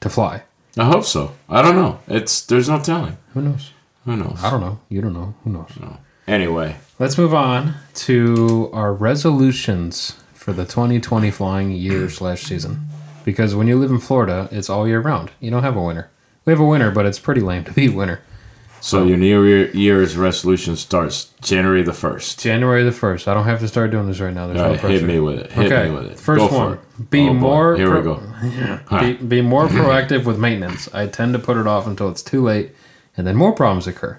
to 0.00 0.08
fly. 0.08 0.42
I 0.78 0.84
hope 0.84 1.04
so. 1.04 1.34
I 1.48 1.60
don't 1.60 1.76
know. 1.76 2.00
It's 2.08 2.42
there's 2.46 2.68
no 2.68 2.80
telling. 2.80 3.18
Who 3.34 3.42
knows? 3.42 3.72
Who 4.06 4.16
knows? 4.16 4.42
I 4.42 4.50
don't 4.50 4.60
know. 4.60 4.80
You 4.88 5.02
don't 5.02 5.12
know. 5.12 5.34
Who 5.44 5.50
knows? 5.50 5.68
know. 5.78 5.98
Anyway, 6.26 6.76
Let's 7.00 7.16
move 7.16 7.32
on 7.32 7.76
to 7.94 8.68
our 8.74 8.92
resolutions 8.92 10.19
for 10.50 10.56
the 10.56 10.64
2020 10.64 11.30
flying 11.30 11.70
year 11.70 12.10
slash 12.10 12.42
season. 12.42 12.88
Because 13.24 13.54
when 13.54 13.68
you 13.68 13.78
live 13.78 13.90
in 13.92 14.00
Florida, 14.00 14.48
it's 14.50 14.68
all 14.68 14.88
year 14.88 15.00
round. 15.00 15.30
You 15.38 15.48
don't 15.52 15.62
have 15.62 15.76
a 15.76 15.82
winter. 15.82 16.10
We 16.44 16.52
have 16.52 16.58
a 16.58 16.64
winter, 16.64 16.90
but 16.90 17.06
it's 17.06 17.20
pretty 17.20 17.40
lame 17.40 17.62
to 17.64 17.72
be 17.72 17.88
winter. 17.88 18.20
so 18.80 19.04
your 19.04 19.16
New 19.16 19.44
Year, 19.44 19.70
Year's 19.70 20.16
resolution 20.16 20.74
starts 20.74 21.32
January 21.40 21.82
the 21.84 21.92
first. 21.92 22.40
January 22.40 22.82
the 22.82 22.90
1st. 22.90 23.28
I 23.28 23.34
don't 23.34 23.44
have 23.44 23.60
to 23.60 23.68
start 23.68 23.92
doing 23.92 24.08
this 24.08 24.18
right 24.18 24.34
now. 24.34 24.48
There's 24.48 24.60
All 24.60 24.72
no 24.72 24.78
pressure. 24.78 24.88
hit 24.98 25.04
me 25.04 25.20
with 25.20 25.38
it. 25.38 25.52
Hit 25.52 25.70
okay. 25.70 25.88
me 25.88 25.94
with 25.94 26.06
it. 26.10 26.18
First 26.18 26.50
Go 26.50 26.58
one. 26.58 26.72
it. 26.98 27.10
Be 27.10 27.28
Oh, 27.28 27.34
boy. 27.34 27.38
more 27.38 27.76
Here 27.76 27.94
we 27.94 28.02
pro- 28.02 28.16
go. 28.16 28.80
Be, 29.00 29.12
be 29.12 29.40
more 29.42 29.68
proactive 29.68 30.24
with 30.24 30.38
maintenance. 30.38 30.92
I 30.92 31.06
tend 31.06 31.32
to 31.34 31.38
put 31.38 31.58
it 31.58 31.68
off 31.68 31.86
until 31.86 32.08
it's 32.08 32.22
too 32.24 32.42
late, 32.42 32.72
and 33.16 33.24
then 33.24 33.36
more 33.36 33.52
problems 33.52 33.86
occur. 33.86 34.18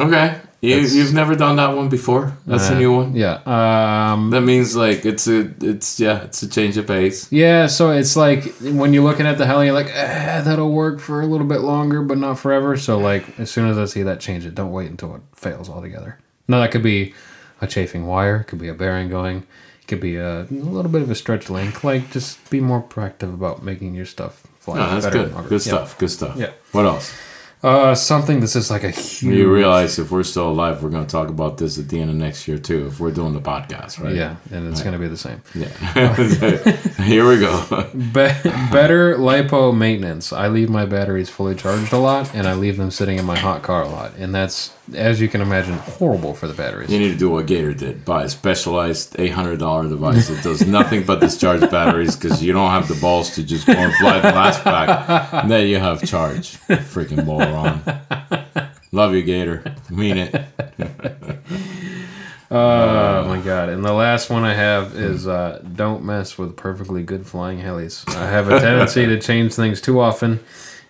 Okay, 0.00 0.36
you 0.62 0.74
That's- 0.76 0.94
you've 0.94 1.12
never 1.12 1.34
done 1.34 1.56
that 1.56 1.76
one 1.76 1.88
before. 1.88 2.36
That's 2.46 2.70
a 2.70 2.74
new 2.74 2.92
one. 2.94 3.14
Yeah. 3.14 3.40
Um, 3.44 4.30
That 4.30 4.40
means 4.40 4.74
like 4.74 5.04
it's 5.04 5.26
a 5.26 5.50
it's 5.60 6.00
yeah 6.00 6.22
it's 6.22 6.42
a 6.42 6.48
change 6.48 6.76
of 6.78 6.86
pace. 6.86 7.26
yeah. 7.30 7.66
So 7.66 7.90
it's 7.90 8.16
like 8.16 8.44
when 8.60 8.94
you're 8.94 9.04
looking 9.04 9.26
at 9.26 9.36
the 9.38 9.44
heli, 9.46 9.66
you're 9.66 9.74
like, 9.74 9.90
eh, 9.92 10.40
that'll 10.42 10.72
work 10.72 10.98
for 11.00 11.20
a 11.20 11.26
little 11.26 11.46
bit 11.46 11.60
longer, 11.60 12.00
but 12.02 12.16
not 12.18 12.38
forever. 12.38 12.76
So 12.76 12.98
like 12.98 13.38
as 13.38 13.50
soon 13.50 13.68
as 13.68 13.76
I 13.76 13.84
see 13.84 14.02
that, 14.02 14.20
change 14.20 14.46
it. 14.46 14.54
Don't 14.54 14.72
wait 14.72 14.90
until 14.90 15.14
it 15.16 15.22
fails 15.34 15.68
altogether. 15.68 16.18
Now 16.48 16.60
that 16.60 16.70
could 16.70 16.82
be 16.82 17.12
a 17.60 17.66
chafing 17.66 18.06
wire. 18.06 18.36
It 18.38 18.44
could 18.44 18.58
be 18.58 18.68
a 18.68 18.74
bearing 18.74 19.08
going. 19.10 19.46
It 19.82 19.88
could 19.88 20.00
be 20.00 20.16
a, 20.16 20.46
little 20.50 20.90
bit 20.90 21.02
of 21.02 21.10
a 21.10 21.14
stretch 21.14 21.50
link. 21.50 21.84
Like 21.84 22.10
just 22.12 22.48
be 22.50 22.60
more 22.60 22.82
proactive 22.82 23.34
about 23.34 23.62
making 23.62 23.94
your 23.94 24.06
stuff 24.06 24.42
fly. 24.60 24.78
Oh, 24.78 24.90
that's 24.94 25.04
better 25.06 25.24
good. 25.24 25.32
longer. 25.34 25.48
Good 25.50 25.66
Yeah. 25.66 25.72
stuff. 25.74 25.98
Good 25.98 26.10
stuff. 26.10 26.36
Yeah. 26.36 26.50
What 26.72 26.86
else? 26.86 27.12
Uh, 27.62 27.94
something 27.94 28.40
that's 28.40 28.54
just 28.54 28.72
like 28.72 28.82
a 28.82 28.90
huge. 28.90 29.36
You 29.36 29.52
realize 29.52 29.96
if 29.98 30.10
we're 30.10 30.24
still 30.24 30.50
alive, 30.50 30.82
we're 30.82 30.90
going 30.90 31.06
to 31.06 31.10
talk 31.10 31.28
about 31.28 31.58
this 31.58 31.78
at 31.78 31.88
the 31.88 32.00
end 32.00 32.10
of 32.10 32.16
next 32.16 32.48
year 32.48 32.58
too. 32.58 32.88
If 32.88 32.98
we're 32.98 33.12
doing 33.12 33.34
the 33.34 33.40
podcast, 33.40 34.02
right? 34.02 34.16
Yeah, 34.16 34.34
and 34.50 34.66
it's 34.68 34.82
going 34.82 34.94
to 34.94 34.98
be 34.98 35.06
the 35.06 35.16
same. 35.16 35.42
Yeah. 35.54 35.68
Here 37.04 37.28
we 37.28 37.38
go. 37.38 37.88
Be- 37.94 38.50
better 38.72 39.16
lipo 39.16 39.76
maintenance. 39.76 40.32
I 40.32 40.48
leave 40.48 40.70
my 40.70 40.86
batteries 40.86 41.30
fully 41.30 41.54
charged 41.54 41.92
a 41.92 41.98
lot, 41.98 42.34
and 42.34 42.48
I 42.48 42.54
leave 42.54 42.76
them 42.78 42.90
sitting 42.90 43.16
in 43.16 43.24
my 43.24 43.38
hot 43.38 43.62
car 43.62 43.82
a 43.82 43.88
lot, 43.88 44.14
and 44.18 44.34
that's, 44.34 44.72
as 44.94 45.20
you 45.20 45.28
can 45.28 45.40
imagine, 45.40 45.74
horrible 45.74 46.34
for 46.34 46.48
the 46.48 46.54
batteries. 46.54 46.90
You 46.90 46.98
need 46.98 47.12
to 47.12 47.18
do 47.18 47.30
what 47.30 47.46
Gator 47.46 47.74
did: 47.74 48.04
buy 48.04 48.24
a 48.24 48.28
specialized 48.28 49.14
eight 49.20 49.32
hundred 49.32 49.60
dollar 49.60 49.88
device 49.88 50.26
that 50.26 50.42
does 50.42 50.66
nothing 50.66 51.04
but 51.04 51.20
discharge 51.20 51.60
batteries 51.70 52.16
because 52.16 52.42
you 52.42 52.52
don't 52.52 52.70
have 52.70 52.88
the 52.88 52.96
balls 52.96 53.36
to 53.36 53.44
just 53.44 53.68
go 53.68 53.72
and 53.74 53.94
fly 53.94 54.18
the 54.18 54.32
last 54.32 54.64
pack. 54.64 55.32
And 55.32 55.48
then 55.48 55.68
you 55.68 55.78
have 55.78 56.04
charge. 56.04 56.58
Freaking 56.66 57.24
Love 58.92 59.14
you, 59.14 59.22
Gator. 59.22 59.74
Mean 59.90 60.18
it. 60.18 60.44
Oh 62.54 63.24
my 63.24 63.38
god! 63.40 63.70
And 63.70 63.82
the 63.82 63.94
last 63.94 64.28
one 64.28 64.44
I 64.44 64.52
have 64.52 64.94
is 64.94 65.26
uh, 65.26 65.62
don't 65.74 66.04
mess 66.04 66.36
with 66.36 66.54
perfectly 66.54 67.02
good 67.02 67.26
flying 67.26 67.58
helis. 67.60 68.06
I 68.14 68.28
have 68.28 68.50
a 68.50 68.60
tendency 68.60 69.06
to 69.06 69.18
change 69.18 69.54
things 69.54 69.80
too 69.80 70.00
often. 70.00 70.38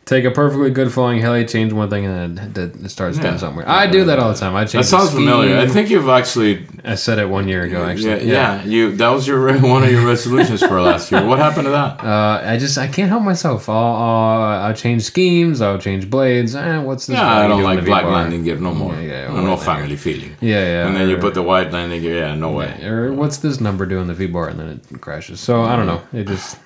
Take 0.04 0.24
a 0.24 0.32
perfectly 0.32 0.70
good 0.70 0.92
flying 0.92 1.20
heli, 1.20 1.44
change 1.44 1.72
one 1.72 1.88
thing, 1.88 2.04
and 2.06 2.36
then 2.36 2.72
it 2.84 2.90
starts 2.90 3.16
Yeah. 3.16 3.22
doing 3.22 3.38
something 3.38 3.58
weird. 3.58 3.68
I 3.68 3.86
do 3.86 4.04
that 4.06 4.18
all 4.18 4.32
the 4.32 4.38
time. 4.38 4.54
I 4.56 4.64
change. 4.64 4.84
That 4.84 4.90
sounds 4.90 5.10
familiar. 5.10 5.56
I 5.58 5.68
think 5.68 5.90
you've 5.90 6.08
actually 6.08 6.66
I 6.84 6.96
said 6.96 7.20
it 7.20 7.28
one 7.28 7.46
year 7.46 7.62
ago. 7.62 7.84
Actually, 7.84 8.26
yeah, 8.28 8.62
yeah, 8.62 8.64
you 8.64 8.96
that 8.96 9.10
was 9.10 9.28
your 9.28 9.40
one 9.74 9.84
of 9.84 9.92
your 9.92 10.04
resolutions 10.04 10.60
for 10.60 10.80
last 10.80 11.12
year. 11.12 11.24
What 11.24 11.38
happened 11.38 11.66
to 11.66 11.70
that? 11.70 12.02
Uh, 12.02 12.42
I 12.44 12.56
just 12.58 12.76
I 12.78 12.88
can't 12.88 13.10
help 13.10 13.22
myself. 13.22 13.68
I'll, 13.68 13.76
I'll 13.76 14.64
I'll 14.66 14.74
change 14.74 15.02
schemes. 15.02 15.60
I'll 15.60 15.78
change 15.78 16.10
blades. 16.10 16.56
Eh, 16.56 16.78
what's 16.78 17.06
this? 17.06 17.16
Yeah, 17.16 17.44
I 17.44 17.46
don't 17.46 17.62
like 17.62 17.84
black 17.84 18.04
landing 18.04 18.42
gear 18.42 18.56
no 18.58 18.74
more. 18.74 18.94
Yeah, 18.94 19.28
yeah, 19.28 19.28
no, 19.28 19.40
no 19.46 19.56
family 19.56 19.94
feeling. 19.96 20.34
Yeah, 20.40 20.64
yeah. 20.64 20.86
And 20.88 20.96
then 20.96 21.08
you 21.10 21.16
put 21.18 21.34
the 21.34 21.42
white 21.42 21.70
landing 21.70 22.02
gear. 22.02 22.18
Yeah, 22.26 22.34
no 22.34 22.50
way. 22.50 22.84
or 22.84 23.12
what's 23.12 23.36
this 23.36 23.60
number 23.60 23.86
doing 23.86 24.08
the 24.08 24.14
VBar 24.14 24.50
and 24.50 24.58
then 24.58 24.68
it 24.90 25.00
crashes. 25.00 25.38
So 25.38 25.62
I 25.62 25.76
don't 25.76 25.86
know. 25.86 26.02
It 26.12 26.26
just 26.26 26.58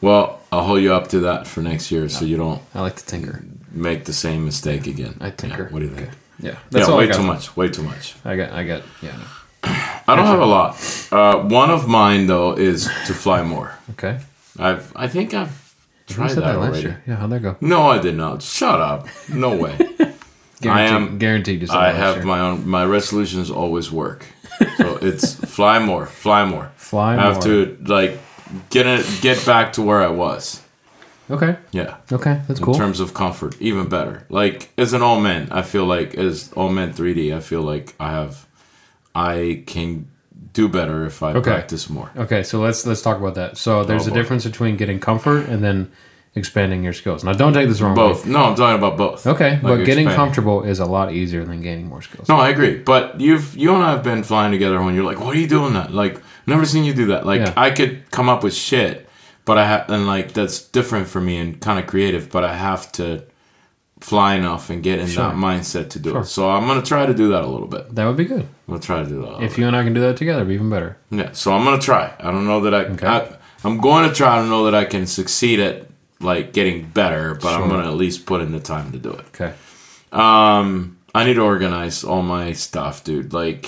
Well, 0.00 0.40
I'll 0.52 0.64
hold 0.64 0.80
you 0.82 0.92
up 0.94 1.08
to 1.08 1.20
that 1.20 1.46
for 1.46 1.60
next 1.60 1.90
year, 1.90 2.08
so 2.08 2.24
you 2.24 2.36
don't 2.36 2.62
I 2.74 2.80
like 2.80 2.96
to 2.96 3.04
tinker. 3.06 3.42
make 3.72 4.04
the 4.04 4.12
same 4.12 4.44
mistake 4.44 4.86
again. 4.86 5.16
I 5.20 5.30
tinker. 5.30 5.64
Yeah, 5.64 5.68
what 5.70 5.80
do 5.80 5.86
you 5.86 5.94
think? 5.94 6.10
Yeah, 6.40 6.56
that's 6.70 6.86
yeah, 6.86 6.92
all 6.92 6.98
way 6.98 7.04
I 7.04 7.08
got. 7.08 7.16
too 7.16 7.22
much. 7.24 7.56
Way 7.56 7.68
too 7.68 7.82
much. 7.82 8.14
I 8.24 8.36
got 8.36 8.52
I 8.52 8.64
got 8.64 8.82
yeah. 9.02 9.16
no. 9.16 9.24
I 10.06 10.14
don't 10.16 10.26
have 10.26 10.40
a 10.40 10.46
lot. 10.46 10.76
Uh, 11.10 11.38
one 11.48 11.70
of 11.70 11.88
mine 11.88 12.26
though 12.28 12.52
is 12.56 12.84
to 13.06 13.12
fly 13.14 13.42
more. 13.42 13.74
Okay. 13.90 14.20
I've 14.58 14.92
I 14.96 15.08
think 15.08 15.34
I've 15.34 15.74
tried 16.06 16.28
said 16.28 16.38
that, 16.44 16.52
that 16.52 16.58
last 16.60 16.68
already. 16.70 16.86
year. 16.88 17.02
Yeah, 17.06 17.16
how'd 17.16 17.30
that 17.30 17.40
go? 17.42 17.56
No, 17.60 17.88
I 17.88 17.98
did 17.98 18.16
not. 18.16 18.40
Shut 18.42 18.80
up. 18.80 19.08
No 19.28 19.56
way. 19.56 19.76
Guaranteed, 20.60 20.92
am- 20.96 21.18
guaranteed. 21.18 21.62
You 21.62 21.68
I 21.70 21.90
have 21.92 22.16
year. 22.16 22.24
my 22.24 22.40
own. 22.40 22.68
My 22.68 22.84
resolutions 22.84 23.50
always 23.50 23.92
work. 23.92 24.26
So 24.76 24.96
it's 25.02 25.34
fly 25.54 25.78
more, 25.78 26.06
fly 26.06 26.44
more. 26.44 26.72
fly. 26.76 27.14
More 27.14 27.24
I 27.24 27.26
have 27.26 27.34
more. 27.34 27.42
to 27.42 27.78
like 27.86 28.18
get 28.70 28.86
it, 28.86 29.06
get 29.20 29.44
back 29.46 29.72
to 29.74 29.82
where 29.82 30.00
I 30.00 30.08
was. 30.08 30.62
Okay. 31.30 31.56
Yeah. 31.72 31.96
Okay, 32.10 32.40
that's 32.48 32.58
cool. 32.60 32.74
in 32.74 32.80
terms 32.80 33.00
of 33.00 33.12
comfort, 33.12 33.54
even 33.60 33.88
better. 33.88 34.24
Like 34.30 34.70
as 34.78 34.92
an 34.94 35.02
all 35.02 35.20
man, 35.20 35.48
I 35.50 35.60
feel 35.62 35.84
like 35.84 36.14
as 36.14 36.50
all 36.54 36.70
man 36.70 36.92
3D, 36.94 37.34
I 37.36 37.40
feel 37.40 37.60
like 37.62 37.94
I 38.00 38.10
have, 38.12 38.46
I 39.14 39.62
can 39.66 40.08
do 40.54 40.68
better 40.68 41.04
if 41.04 41.22
I 41.22 41.32
Okay. 41.32 41.50
practice 41.50 41.90
more. 41.90 42.10
Okay, 42.16 42.42
so 42.42 42.60
let's 42.60 42.86
let's 42.86 43.02
talk 43.02 43.18
about 43.18 43.34
that. 43.34 43.58
So 43.58 43.84
there's 43.84 44.06
Oh, 44.06 44.10
a 44.10 44.10
boy. 44.10 44.16
difference 44.20 44.44
between 44.44 44.76
getting 44.76 44.98
comfort 45.00 45.46
and 45.48 45.62
then 45.62 45.90
expanding 46.34 46.82
your 46.84 46.92
skills. 46.94 47.24
Now, 47.24 47.32
don't 47.34 47.52
take 47.52 47.68
this 47.68 47.80
wrong. 47.80 47.94
Both. 47.94 48.24
No, 48.26 48.44
I'm 48.44 48.54
talking 48.54 48.78
about 48.78 48.96
both. 48.96 49.26
Okay, 49.26 49.52
Like 49.54 49.62
but 49.62 49.76
getting 49.84 50.06
expand. 50.06 50.16
comfortable 50.16 50.62
is 50.62 50.78
a 50.78 50.86
lot 50.86 51.12
easier 51.12 51.44
than 51.44 51.60
gaining 51.60 51.88
more 51.88 52.00
skills. 52.00 52.28
No, 52.28 52.36
I 52.36 52.48
agree. 52.48 52.78
But 52.78 53.20
you've 53.20 53.54
you 53.56 53.74
and 53.74 53.82
I 53.84 53.90
have 53.90 54.02
been 54.02 54.22
flying 54.22 54.52
together 54.52 54.80
when 54.82 54.94
you're 54.94 55.04
like, 55.04 55.20
"What 55.20 55.36
are 55.36 55.38
you 55.38 55.46
doing 55.48 55.74
that?" 55.74 55.92
Like, 55.92 56.22
never 56.48 56.64
seen 56.66 56.84
you 56.84 56.94
do 56.94 57.06
that. 57.06 57.24
Like, 57.26 57.40
Yeah. 57.40 57.52
I 57.56 57.70
could 57.70 58.10
come 58.10 58.28
up 58.28 58.42
with 58.42 58.54
shit, 58.54 59.08
but 59.44 59.58
I 59.58 59.66
have 59.66 59.88
and 59.90 60.06
like 60.06 60.32
that's 60.32 60.60
different 60.60 61.06
for 61.08 61.20
me 61.20 61.38
and 61.38 61.60
kind 61.60 61.78
of 61.78 61.86
creative. 61.86 62.30
But 62.30 62.44
I 62.44 62.54
have 62.54 62.90
to 62.92 63.22
fly 64.00 64.34
enough 64.36 64.70
and 64.70 64.82
get 64.82 64.98
in 65.00 65.06
Sure. 65.08 65.24
that 65.24 65.34
mindset 65.34 65.90
to 65.90 65.98
do 65.98 66.10
Sure. 66.10 66.20
it. 66.20 66.26
So 66.26 66.50
I'm 66.50 66.66
gonna 66.66 66.82
try 66.82 67.04
to 67.06 67.14
do 67.14 67.28
that 67.30 67.42
a 67.42 67.46
little 67.46 67.66
bit. 67.66 67.94
That 67.94 68.06
would 68.06 68.16
be 68.16 68.24
good. 68.24 68.42
I'm 68.42 68.74
gonna 68.74 68.80
try 68.80 69.02
to 69.02 69.08
do 69.08 69.20
that. 69.22 69.40
a 69.40 69.42
If 69.42 69.58
you 69.58 69.66
and 69.66 69.74
I 69.76 69.82
can 69.82 69.92
do 69.94 70.00
that 70.02 70.16
together, 70.16 70.38
it'd 70.40 70.48
be 70.48 70.54
even 70.54 70.70
better. 70.70 70.96
Yeah, 71.10 71.30
so 71.32 71.52
I'm 71.52 71.64
gonna 71.64 71.78
try. 71.80 72.12
I 72.20 72.30
don't 72.30 72.46
know 72.46 72.60
that 72.60 72.74
I, 72.74 72.80
Okay. 72.84 73.06
I 73.06 73.28
I'm 73.64 73.78
going 73.78 74.08
to 74.08 74.14
try. 74.14 74.34
I 74.34 74.36
don't 74.36 74.50
know 74.50 74.64
that 74.66 74.74
I 74.76 74.84
can 74.84 75.04
succeed 75.08 75.58
at 75.58 75.88
like 76.20 76.52
getting 76.52 76.84
better, 76.94 77.34
but 77.34 77.54
I'm 77.60 77.68
gonna 77.68 77.88
at 77.88 77.94
least 77.96 78.24
put 78.24 78.40
in 78.40 78.52
the 78.52 78.60
time 78.60 78.92
to 78.92 78.98
do 78.98 79.10
it. 79.10 79.24
Okay. 79.34 79.52
Um, 80.12 80.96
I 81.14 81.24
need 81.24 81.34
to 81.34 81.42
organize 81.42 82.04
all 82.04 82.22
my 82.22 82.52
stuff, 82.52 83.02
dude. 83.04 83.32
Like 83.32 83.62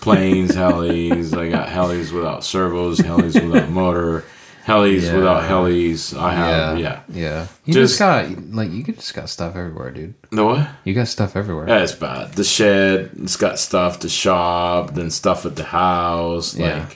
planes, 0.00 0.52
helis. 0.56 1.36
I 1.36 1.48
got 1.50 1.68
helis 1.68 2.12
without 2.12 2.44
servos, 2.44 2.98
helis 3.00 3.34
without 3.42 3.68
motor, 3.70 4.24
helis 4.64 5.02
Yeah. 5.02 5.16
without 5.16 5.42
helis. 5.42 6.16
I 6.18 6.32
have 6.32 6.78
yeah. 6.78 7.02
Yeah. 7.12 7.48
You 7.64 7.74
Just- 7.74 7.98
just, 7.98 7.98
got 7.98 8.54
like 8.54 8.70
you 8.70 8.84
just 8.84 9.14
got 9.14 9.28
stuff 9.28 9.56
everywhere, 9.56 9.90
dude. 9.90 10.14
The 10.30 10.44
what? 10.44 10.68
You 10.84 10.94
got 10.94 11.08
stuff 11.08 11.34
everywhere. 11.36 11.68
Yeah, 11.68 11.82
it's 11.82 11.92
bad. 11.92 12.32
The 12.34 12.44
shed, 12.44 13.10
it's 13.20 13.36
got 13.36 13.58
stuff. 13.58 14.00
The 14.00 14.08
shop, 14.08 14.94
then 14.94 15.10
stuff 15.10 15.44
at 15.44 15.56
the 15.56 15.64
house. 15.64 16.56
Like, 16.56 16.66
Yeah. 16.68 16.86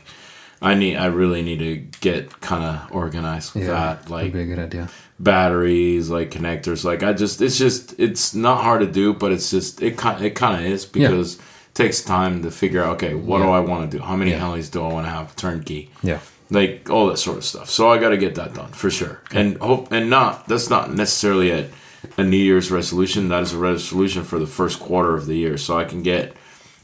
I 0.62 0.74
need. 0.74 0.96
I 0.96 1.06
really 1.06 1.40
need 1.42 1.58
to 1.60 1.76
get 2.00 2.40
kind 2.42 2.62
of 2.64 2.92
organized 2.94 3.54
with 3.54 3.66
that. 3.66 3.96
That'd 4.06 4.10
Like 4.10 4.32
be 4.32 4.42
a 4.42 4.46
good 4.46 4.58
idea. 4.58 4.88
Batteries, 5.22 6.10
like 6.10 6.30
connectors. 6.30 6.84
Like 6.84 7.02
I 7.02 7.12
just, 7.12 7.40
it's 7.40 7.58
just, 7.58 7.94
it's 7.98 8.34
not 8.34 8.62
hard 8.64 8.80
to 8.80 8.86
do, 8.86 9.12
but 9.14 9.30
it's 9.32 9.50
just, 9.50 9.82
it 9.82 9.96
kind, 9.96 10.24
it 10.24 10.30
kind 10.34 10.58
of 10.64 10.70
is 10.72 10.84
because 10.86 11.34
it 11.36 11.40
takes 11.74 12.02
time 12.02 12.42
to 12.42 12.50
figure 12.50 12.82
out. 12.82 12.94
Okay, 12.96 13.14
what 13.14 13.38
do 13.38 13.44
I 13.50 13.60
want 13.60 13.90
to 13.90 13.96
do? 13.98 14.02
How 14.02 14.16
many 14.16 14.32
Yeah. 14.32 14.40
helis 14.40 14.70
do 14.70 14.82
I 14.82 14.92
want 14.92 15.06
to 15.06 15.10
have 15.10 15.36
turnkey? 15.36 15.90
Yeah. 16.02 16.20
like 16.52 16.90
all 16.90 17.06
that 17.08 17.18
sort 17.18 17.36
of 17.36 17.44
stuff. 17.44 17.70
So 17.70 17.90
I 17.90 17.98
got 17.98 18.08
to 18.08 18.16
get 18.16 18.34
that 18.34 18.54
done 18.54 18.72
for 18.72 18.90
sure. 18.90 19.20
And 19.32 19.56
hope 19.58 19.92
and 19.92 20.10
not 20.10 20.48
that's 20.48 20.68
not 20.68 20.92
necessarily 20.92 21.50
a 21.52 21.68
a 22.16 22.24
New 22.24 22.38
Year's 22.38 22.70
resolution. 22.72 23.28
That 23.28 23.42
is 23.42 23.52
a 23.52 23.58
resolution 23.58 24.24
for 24.24 24.38
the 24.40 24.46
first 24.48 24.80
quarter 24.80 25.14
of 25.14 25.26
the 25.26 25.34
year, 25.36 25.56
so 25.58 25.78
I 25.78 25.84
can 25.84 26.02
get 26.02 26.34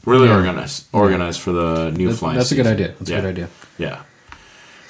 Really 0.05 0.29
Yeah. 0.29 0.35
organized, 0.37 0.85
organized 0.93 1.41
for 1.41 1.51
the 1.51 1.91
new 1.91 2.07
That's, 2.07 2.19
flying. 2.19 2.37
that's 2.37 2.53
a 2.53 2.55
good 2.55 2.67
idea. 2.67 2.93
That's 2.97 3.09
yeah. 3.09 3.17
a 3.17 3.21
good 3.23 3.29
idea. 3.29 3.49
Yeah. 3.77 4.01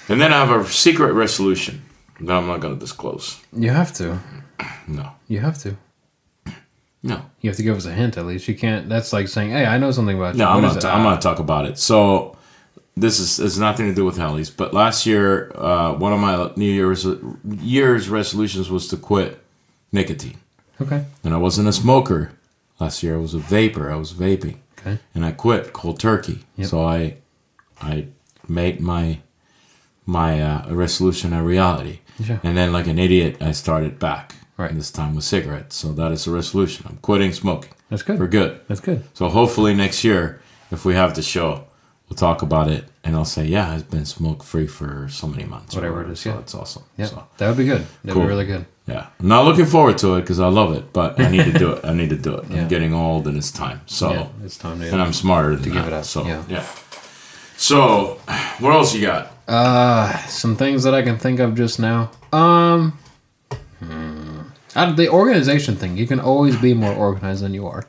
And 0.09 0.21
then 0.21 0.31
I 0.31 0.45
have 0.45 0.51
a 0.51 0.69
secret 0.69 1.13
resolution 1.13 1.81
that 2.21 2.35
I'm 2.37 2.47
not 2.47 2.59
going 2.59 2.73
to 2.73 2.79
disclose. 2.79 3.39
You 3.53 3.69
have 3.71 3.93
to. 3.93 4.19
No. 4.87 5.11
You 5.27 5.39
have 5.39 5.57
to. 5.59 5.75
No. 7.03 7.21
You 7.41 7.49
have 7.49 7.57
to 7.57 7.63
give 7.63 7.77
us 7.77 7.85
a 7.85 7.93
hint 7.93 8.17
at 8.17 8.25
least. 8.25 8.47
You 8.47 8.55
can't. 8.55 8.89
That's 8.89 9.13
like 9.13 9.27
saying, 9.27 9.51
"Hey, 9.51 9.65
I 9.65 9.77
know 9.77 9.91
something 9.91 10.17
about 10.17 10.33
you." 10.35 10.39
No, 10.39 10.49
I'm 10.49 10.61
not. 10.61 10.77
it? 10.77 10.85
I'm 10.85 11.03
not 11.03 11.21
talk 11.21 11.39
about 11.39 11.65
it. 11.65 11.77
So 11.77 12.35
this 12.95 13.19
is 13.19 13.37
has 13.37 13.59
nothing 13.59 13.87
to 13.87 13.93
do 13.95 14.03
with 14.03 14.17
helis. 14.17 14.51
But 14.55 14.73
last 14.73 15.05
year, 15.05 15.51
uh, 15.55 15.93
one 15.93 16.11
of 16.11 16.19
my 16.19 16.51
New 16.55 16.71
Year's 16.71 17.05
year's 17.61 18.09
resolutions 18.09 18.69
was 18.69 18.87
to 18.89 18.97
quit 18.97 19.39
nicotine, 19.91 20.37
Okay. 20.81 21.05
and 21.23 21.33
I 21.33 21.37
wasn't 21.37 21.67
a 21.67 21.73
smoker. 21.73 22.31
Last 22.79 23.03
year, 23.03 23.15
I 23.15 23.19
was 23.19 23.33
a 23.33 23.39
vapor. 23.39 23.91
I 23.91 23.95
was 23.95 24.11
vaping, 24.13 24.57
Okay. 24.79 24.97
and 25.13 25.23
I 25.23 25.31
quit 25.31 25.73
cold 25.73 25.99
turkey. 25.99 26.45
Yep. 26.57 26.67
So 26.67 26.83
I, 26.83 27.17
I 27.79 28.07
made 28.47 28.81
my 28.81 29.19
my 30.05 30.41
uh, 30.41 30.73
resolution 30.73 31.31
a 31.33 31.43
reality. 31.43 31.99
Sure. 32.23 32.39
And 32.43 32.57
then, 32.57 32.71
like 32.73 32.87
an 32.87 32.97
idiot, 32.99 33.37
I 33.41 33.51
started 33.51 33.99
back. 33.99 34.33
Right. 34.57 34.71
And 34.71 34.79
this 34.79 34.89
time 34.89 35.13
with 35.15 35.23
cigarettes. 35.23 35.75
So 35.75 35.91
that 35.93 36.11
is 36.11 36.25
a 36.25 36.31
resolution. 36.31 36.87
I'm 36.89 36.97
quitting 36.97 37.31
smoking 37.31 37.69
That's 37.89 38.01
good. 38.01 38.17
for 38.17 38.27
good. 38.27 38.59
That's 38.67 38.79
good. 38.81 39.03
So 39.13 39.29
hopefully 39.29 39.75
next 39.75 40.03
year, 40.03 40.41
if 40.71 40.83
we 40.83 40.95
have 40.95 41.13
the 41.13 41.21
show, 41.21 41.65
we'll 42.09 42.17
talk 42.17 42.41
about 42.41 42.67
it, 42.67 42.85
and 43.03 43.15
I'll 43.15 43.23
say, 43.23 43.45
yeah, 43.45 43.75
it's 43.75 43.83
been 43.83 44.05
smoke 44.05 44.43
free 44.43 44.65
for 44.65 45.07
so 45.09 45.27
many 45.27 45.43
months. 45.45 45.75
Whatever 45.75 46.01
it 46.03 46.09
is, 46.09 46.21
So 46.21 46.29
yeah. 46.31 46.35
that's 46.37 46.55
awesome. 46.55 46.83
Yeah, 46.97 47.05
So, 47.05 47.27
that 47.37 47.47
would 47.49 47.57
be 47.57 47.65
good. 47.65 47.85
That'd 48.03 48.13
Cool. 48.13 48.23
be 48.23 48.27
really 48.29 48.45
good. 48.47 48.65
yeah. 48.87 49.05
I'm 49.19 49.27
not 49.27 49.45
looking 49.45 49.67
forward 49.67 49.99
to 49.99 50.15
it 50.15 50.21
because 50.21 50.39
I 50.39 50.47
love 50.47 50.73
it, 50.73 50.91
but 50.91 51.19
I 51.19 51.29
need 51.29 51.45
to 51.45 51.53
do 51.53 51.73
it. 51.73 51.85
I 51.85 51.93
need 51.93 52.09
to 52.09 52.17
do 52.17 52.35
it. 52.37 52.45
Yeah. 52.49 52.61
I'm 52.61 52.67
getting 52.67 52.95
old 52.95 53.27
and 53.27 53.37
it's 53.37 53.51
time. 53.51 53.81
So, 53.85 54.11
Yeah, 54.11 54.27
it's 54.43 54.57
time 54.57 54.79
to. 54.79 54.87
and 54.91 54.99
I'm 54.99 55.13
smarter 55.13 55.53
than 55.55 55.65
To 55.65 55.69
give 55.69 55.85
it 55.85 55.93
up, 55.93 56.03
So 56.05 56.25
yeah. 56.25 56.43
yeah. 56.49 56.65
So, 57.57 58.19
what 58.59 58.73
else 58.73 58.95
you 58.95 59.01
got? 59.01 59.33
Uh, 59.47 60.17
some 60.27 60.55
things 60.55 60.83
that 60.83 60.93
I 60.93 61.01
can 61.01 61.17
think 61.17 61.39
of 61.39 61.55
just 61.55 61.79
now. 61.79 62.11
Um, 62.33 62.97
hmm. 63.79 64.41
Of 64.75 64.97
the 64.97 65.09
organization 65.09 65.75
thing, 65.75 65.97
you 65.97 66.05
can 66.05 66.19
always 66.19 66.55
be 66.57 66.73
more 66.73 66.93
organized 66.93 67.43
than 67.43 67.53
you 67.53 67.65
are. 67.67 67.85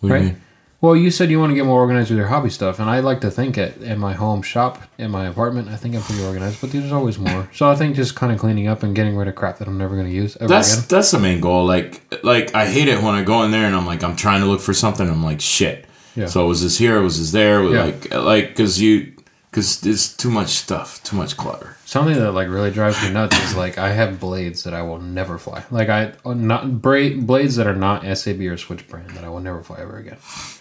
What 0.00 0.08
you 0.08 0.14
Right. 0.14 0.24
mean? 0.24 0.40
Well, 0.80 0.94
you 0.94 1.10
said 1.10 1.28
you 1.28 1.40
want 1.40 1.50
to 1.50 1.56
get 1.56 1.66
more 1.66 1.80
organized 1.80 2.08
with 2.10 2.18
your 2.18 2.28
hobby 2.28 2.50
stuff, 2.50 2.78
and 2.78 2.88
I 2.88 3.00
like 3.00 3.20
to 3.22 3.32
think 3.32 3.58
it 3.58 3.82
in 3.82 3.98
my 3.98 4.12
home 4.14 4.42
shop, 4.42 4.80
in 4.96 5.10
my 5.10 5.26
apartment. 5.26 5.68
I 5.68 5.74
think 5.74 5.96
I'm 5.96 6.02
pretty 6.02 6.22
organized, 6.22 6.60
but 6.60 6.70
there's 6.70 6.92
always 6.92 7.18
more. 7.18 7.48
So 7.52 7.68
I 7.68 7.74
think 7.74 7.96
just 7.96 8.14
kind 8.14 8.30
of 8.32 8.38
cleaning 8.38 8.68
up 8.68 8.84
and 8.84 8.94
getting 8.94 9.16
rid 9.16 9.26
of 9.26 9.34
crap 9.34 9.58
that 9.58 9.66
I'm 9.66 9.76
never 9.76 9.96
going 9.96 10.06
to 10.06 10.12
use 10.14 10.36
ever 10.36 10.46
That's 10.46 10.74
again. 10.74 10.84
that's 10.88 11.10
the 11.10 11.18
main 11.18 11.40
goal. 11.40 11.66
Like 11.66 12.00
like 12.22 12.54
I 12.54 12.66
hate 12.66 12.86
it 12.86 13.02
when 13.02 13.16
I 13.16 13.24
go 13.24 13.42
in 13.42 13.50
there 13.50 13.66
and 13.66 13.74
I'm 13.74 13.86
like 13.86 14.04
I'm 14.04 14.14
trying 14.14 14.40
to 14.42 14.46
look 14.46 14.60
for 14.60 14.72
something. 14.72 15.08
I'm 15.10 15.24
like 15.24 15.40
shit. 15.40 15.84
Yeah. 16.14 16.26
So 16.26 16.46
was 16.46 16.62
this 16.62 16.78
here? 16.78 17.02
Was 17.02 17.18
this 17.18 17.32
there? 17.32 17.64
Yeah. 17.64 17.82
Like 17.84 18.14
like 18.14 18.48
because 18.50 18.80
you 18.80 19.12
because 19.50 19.80
there's 19.80 20.14
too 20.16 20.30
much 20.30 20.48
stuff, 20.48 21.02
too 21.04 21.16
much 21.16 21.36
clutter. 21.36 21.76
Something 21.84 22.14
that 22.16 22.32
like 22.32 22.48
really 22.48 22.70
drives 22.70 23.02
me 23.02 23.10
nuts 23.10 23.38
is 23.42 23.56
like 23.56 23.78
I 23.78 23.90
have 23.92 24.20
blades 24.20 24.62
that 24.64 24.74
I 24.74 24.82
will 24.82 25.00
never 25.00 25.38
fly. 25.38 25.64
Like 25.70 25.88
I 25.88 26.12
uh, 26.24 26.34
not 26.34 26.80
bra- 26.82 27.16
blades 27.16 27.56
that 27.56 27.66
are 27.66 27.74
not 27.76 28.04
SAB 28.16 28.40
or 28.42 28.56
Switch 28.56 28.86
brand 28.88 29.10
that 29.10 29.24
I 29.24 29.28
will 29.28 29.40
never 29.40 29.62
fly 29.62 29.78
ever 29.80 29.96
again. 29.98 30.18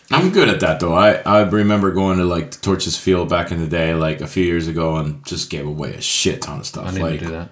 I'm 0.10 0.32
good 0.32 0.48
at 0.48 0.62
that 0.62 0.80
though. 0.80 0.94
I, 0.94 1.16
I 1.26 1.42
remember 1.42 1.92
going 1.92 2.18
to 2.20 2.24
like 2.24 2.52
the 2.52 2.58
Torches 2.62 2.98
Field 2.98 3.30
back 3.30 3.52
in 3.52 3.60
the 3.60 3.68
day, 3.68 3.94
like 3.94 4.22
a 4.22 4.28
few 4.28 4.46
years 4.46 4.68
ago, 4.70 4.96
and 4.96 5.26
just 5.26 5.50
gave 5.50 5.68
away 5.68 5.94
a 5.96 6.02
shit 6.02 6.42
ton 6.44 6.60
of 6.62 6.66
stuff. 6.66 6.88
I 6.88 6.92
need 6.92 7.02
like 7.02 7.20
to 7.20 7.26
do 7.26 7.32
that. 7.34 7.50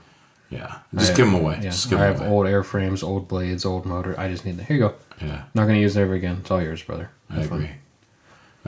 yeah, 0.49 0.80
just 0.95 1.12
I- 1.12 1.16
give 1.18 1.26
them 1.26 1.36
away. 1.36 1.56
Yeah, 1.56 1.70
Just 1.72 1.90
give 1.90 1.99
I 1.99 2.06
them 2.06 2.14
have 2.14 2.22
away. 2.22 2.30
old 2.30 2.45
airframes, 2.45 3.03
old 3.03 3.28
blades, 3.28 3.66
old 3.66 3.86
motor. 3.86 4.18
I 4.18 4.30
just 4.30 4.45
need 4.45 4.56
that. 4.57 4.68
Here 4.68 4.78
you 4.78 4.84
go. 4.84 4.95
yeah, 5.22 5.44
Not 5.53 5.66
gonna 5.68 5.80
use 5.80 5.98
it 5.98 6.02
ever 6.02 6.14
again. 6.14 6.38
It's 6.40 6.49
all 6.49 6.62
yours, 6.62 6.82
brother. 6.82 7.12
I 7.30 7.34
Have 7.36 7.48
fun. 7.49 7.57
agree. 7.62 7.72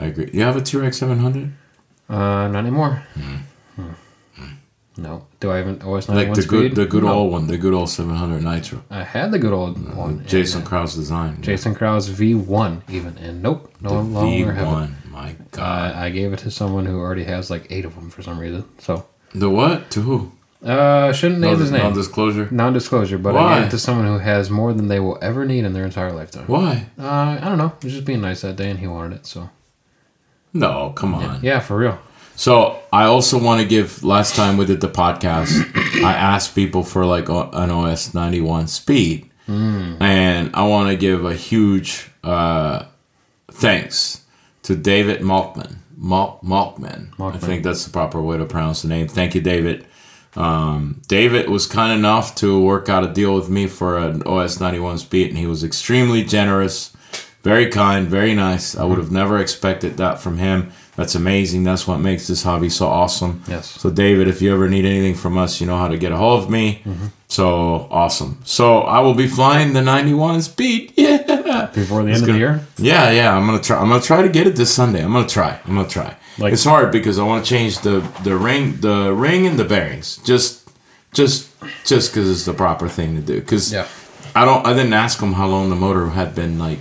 I 0.00 0.04
agree. 0.04 0.30
You 0.34 0.42
have 0.42 0.56
a 0.56 0.60
T-Rex 0.60 0.98
700? 0.98 1.54
Uh, 2.08 2.48
not 2.48 2.56
anymore. 2.56 3.02
Hmm. 3.14 3.36
No. 4.96 5.26
Do 5.38 5.52
I 5.52 5.58
have 5.58 5.68
an 5.68 5.80
OS 5.82 6.08
ninety 6.08 6.26
Like 6.26 6.34
the 6.34 6.42
speed? 6.42 6.50
good, 6.50 6.74
the 6.74 6.86
good 6.86 7.04
No. 7.04 7.12
old 7.12 7.32
one, 7.32 7.46
the 7.46 7.56
good 7.56 7.72
old 7.72 7.88
700 7.88 8.42
Nitro. 8.42 8.82
I 8.90 9.04
had 9.04 9.30
the 9.30 9.38
good 9.38 9.52
old 9.52 9.94
one. 9.94 10.24
Jason 10.26 10.62
uh, 10.62 10.66
Krause 10.66 10.96
design. 10.96 11.40
Jason 11.40 11.74
Krause 11.76 12.08
V 12.08 12.34
one 12.34 12.82
even, 12.88 13.16
and 13.18 13.40
nope, 13.40 13.72
no 13.80 13.90
the 13.90 14.00
longer 14.02 14.52
have 14.52 14.66
it. 14.66 14.70
V1. 14.70 15.10
My 15.12 15.36
God. 15.52 15.62
Uh, 15.94 15.98
I 15.98 16.10
gave 16.10 16.32
it 16.32 16.40
to 16.40 16.50
someone 16.50 16.84
who 16.86 16.98
already 16.98 17.22
has 17.24 17.48
like 17.48 17.68
eight 17.70 17.84
of 17.84 17.94
them 17.94 18.10
for 18.10 18.22
some 18.22 18.40
reason. 18.40 18.64
So, 18.78 19.06
the 19.34 19.48
what? 19.48 19.88
To 19.92 20.00
who? 20.00 20.32
uh, 20.64 21.12
shouldn't 21.12 21.40
name 21.40 21.56
his 21.60 21.70
name. 21.70 21.82
Non-disclosure. 21.84 22.48
Non-disclosure, 22.50 23.18
but 23.18 23.36
I 23.36 23.58
gave 23.58 23.68
it 23.68 23.70
to 23.70 23.78
someone 23.78 24.06
who 24.06 24.18
has 24.18 24.50
more 24.50 24.72
than 24.72 24.88
they 24.88 24.98
will 24.98 25.18
ever 25.22 25.44
need 25.44 25.64
in 25.64 25.74
their 25.74 25.84
entire 25.84 26.10
lifetime. 26.10 26.46
Why? 26.48 26.86
Uh, 26.98 27.38
I 27.40 27.44
don't 27.44 27.58
know. 27.58 27.72
He 27.80 27.86
was 27.86 27.92
just 27.94 28.04
being 28.04 28.20
nice 28.20 28.40
that 28.40 28.56
day, 28.56 28.68
and 28.68 28.80
he 28.80 28.88
wanted 28.88 29.14
it. 29.18 29.26
So, 29.26 29.50
No, 30.52 30.90
come 30.96 31.14
on. 31.14 31.40
yeah, 31.42 31.60
for 31.60 31.76
real. 31.76 31.98
So 32.36 32.78
I 32.92 33.04
also 33.04 33.38
want 33.42 33.60
to 33.60 33.66
give. 33.66 34.04
Last 34.04 34.34
time 34.36 34.56
we 34.56 34.64
did 34.64 34.80
the 34.80 34.88
podcast, 34.88 35.50
I 36.04 36.12
asked 36.14 36.54
people 36.54 36.82
for 36.84 37.04
like 37.04 37.28
an 37.28 37.70
OS 37.70 38.14
ninety 38.14 38.40
one 38.40 38.68
speed, 38.68 39.28
and 39.48 40.50
I 40.54 40.66
want 40.68 40.88
to 40.90 40.96
give 40.96 41.24
a 41.24 41.34
huge 41.34 42.10
uh, 42.22 42.84
thanks 43.50 44.24
to 44.62 44.76
David 44.76 45.20
Malkman. 45.20 45.76
Mal- 45.96 46.38
Malkman. 46.44 47.08
I 47.20 47.38
think 47.38 47.64
that's 47.64 47.84
the 47.84 47.90
proper 47.90 48.22
way 48.22 48.38
to 48.38 48.44
pronounce 48.44 48.82
the 48.82 48.88
name. 48.88 49.08
Thank 49.08 49.34
you, 49.34 49.40
David. 49.40 49.84
Um, 50.36 51.02
David 51.08 51.48
was 51.48 51.66
kind 51.66 51.92
enough 51.98 52.36
to 52.36 52.60
work 52.62 52.88
out 52.88 53.02
a 53.02 53.12
deal 53.12 53.34
with 53.34 53.48
me 53.48 53.66
for 53.66 53.98
an 53.98 54.22
OS 54.22 54.60
91 54.60 54.98
speed, 54.98 55.30
and 55.30 55.38
he 55.38 55.46
was 55.46 55.64
extremely 55.64 56.22
generous, 56.22 56.92
very 57.42 57.66
kind, 57.68 58.06
very 58.08 58.34
nice. 58.34 58.76
I 58.76 58.84
would 58.84 58.98
have 58.98 59.12
never 59.12 59.38
expected 59.38 59.96
that 59.96 60.20
from 60.20 60.38
him. 60.38 60.70
That's 60.96 61.14
amazing. 61.14 61.62
That's 61.62 61.86
what 61.86 61.98
makes 61.98 62.26
this 62.26 62.42
hobby 62.42 62.68
so 62.68 62.88
awesome. 62.88 63.42
Yes. 63.46 63.70
So, 63.80 63.88
David, 63.90 64.26
if 64.26 64.42
you 64.42 64.52
ever 64.52 64.68
need 64.68 64.84
anything 64.84 65.14
from 65.14 65.38
us, 65.38 65.60
you 65.60 65.66
know 65.66 65.76
how 65.78 65.86
to 65.88 65.96
get 65.96 66.10
a 66.10 66.16
hold 66.16 66.42
of 66.42 66.50
me. 66.50 66.82
Mm-hmm. 66.84 67.06
So 67.28 67.86
awesome. 67.90 68.40
So 68.44 68.80
I 68.80 68.98
will 69.00 69.14
be 69.14 69.28
flying 69.28 69.74
the 69.74 69.82
91 69.82 70.42
speed. 70.42 70.92
Yeah. 71.48 71.70
Before 71.72 72.02
the 72.02 72.08
end 72.08 72.10
It's 72.10 72.20
of 72.20 72.26
gonna- 72.26 72.32
the 72.38 72.38
year. 72.38 72.66
Yeah, 72.78 73.10
yeah. 73.10 73.36
I'm 73.36 73.46
gonna 73.46 73.60
try. 73.60 73.78
I'm 73.80 73.88
gonna 73.88 74.02
try 74.02 74.20
to 74.22 74.28
get 74.28 74.46
it 74.46 74.54
this 74.56 74.74
Sunday. 74.74 75.02
I'm 75.02 75.12
gonna 75.12 75.26
try. 75.26 75.58
I'm 75.66 75.76
gonna 75.76 75.88
try. 75.88 76.14
Like- 76.38 76.52
it's 76.52 76.64
hard 76.64 76.92
because 76.92 77.18
I 77.18 77.22
want 77.24 77.44
to 77.44 77.48
change 77.48 77.78
the 77.80 78.00
the 78.22 78.36
ring, 78.36 78.76
the 78.80 79.12
ring 79.14 79.46
and 79.46 79.58
the 79.58 79.64
bearings. 79.64 80.18
Just, 80.24 80.68
just, 81.12 81.48
just 81.86 82.12
because 82.12 82.30
it's 82.30 82.44
the 82.44 82.52
proper 82.54 82.86
thing 82.88 83.16
to 83.16 83.22
do. 83.22 83.40
Because 83.40 83.72
Yeah. 83.72 83.86
I 84.34 84.44
don't. 84.44 84.66
I 84.66 84.74
didn't 84.74 84.92
ask 84.92 85.20
him 85.20 85.32
how 85.34 85.46
long 85.46 85.70
the 85.70 85.76
motor 85.76 86.08
had 86.10 86.34
been 86.34 86.58
like, 86.58 86.78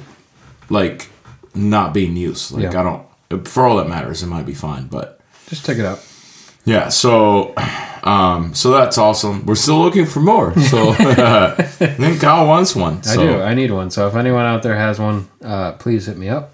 like, 0.69 1.09
not 1.55 1.93
being 1.93 2.15
used. 2.15 2.51
Like 2.51 2.63
Yeah. 2.71 2.79
I 2.79 2.83
don't. 2.83 3.47
For 3.47 3.65
all 3.65 3.77
that 3.77 3.89
matters, 3.89 4.23
it 4.23 4.27
might 4.27 4.45
be 4.45 4.53
fine. 4.53 4.87
But 4.87 5.19
Just 5.47 5.65
take 5.65 5.77
it 5.79 5.85
out. 5.85 5.99
yeah. 6.65 6.89
So, 6.89 7.53
um, 8.03 8.53
so 8.53 8.71
that's 8.71 8.97
awesome. 8.97 9.45
We're 9.45 9.55
still 9.55 9.79
looking 9.81 10.05
for 10.05 10.19
more. 10.21 10.53
So 10.59 10.89
I 10.97 11.51
think 11.63 12.21
Kyle 12.21 12.47
wants 12.47 12.75
one. 12.75 13.01
I 13.07 13.15
do. 13.15 13.41
I 13.41 13.53
need 13.53 13.71
one. 13.71 13.91
So 13.91 14.07
if 14.07 14.15
anyone 14.15 14.45
out 14.45 14.63
there 14.63 14.75
has 14.75 14.97
one, 14.99 15.27
uh, 15.43 15.73
please 15.73 16.05
hit 16.05 16.17
me 16.17 16.29
up. 16.29 16.53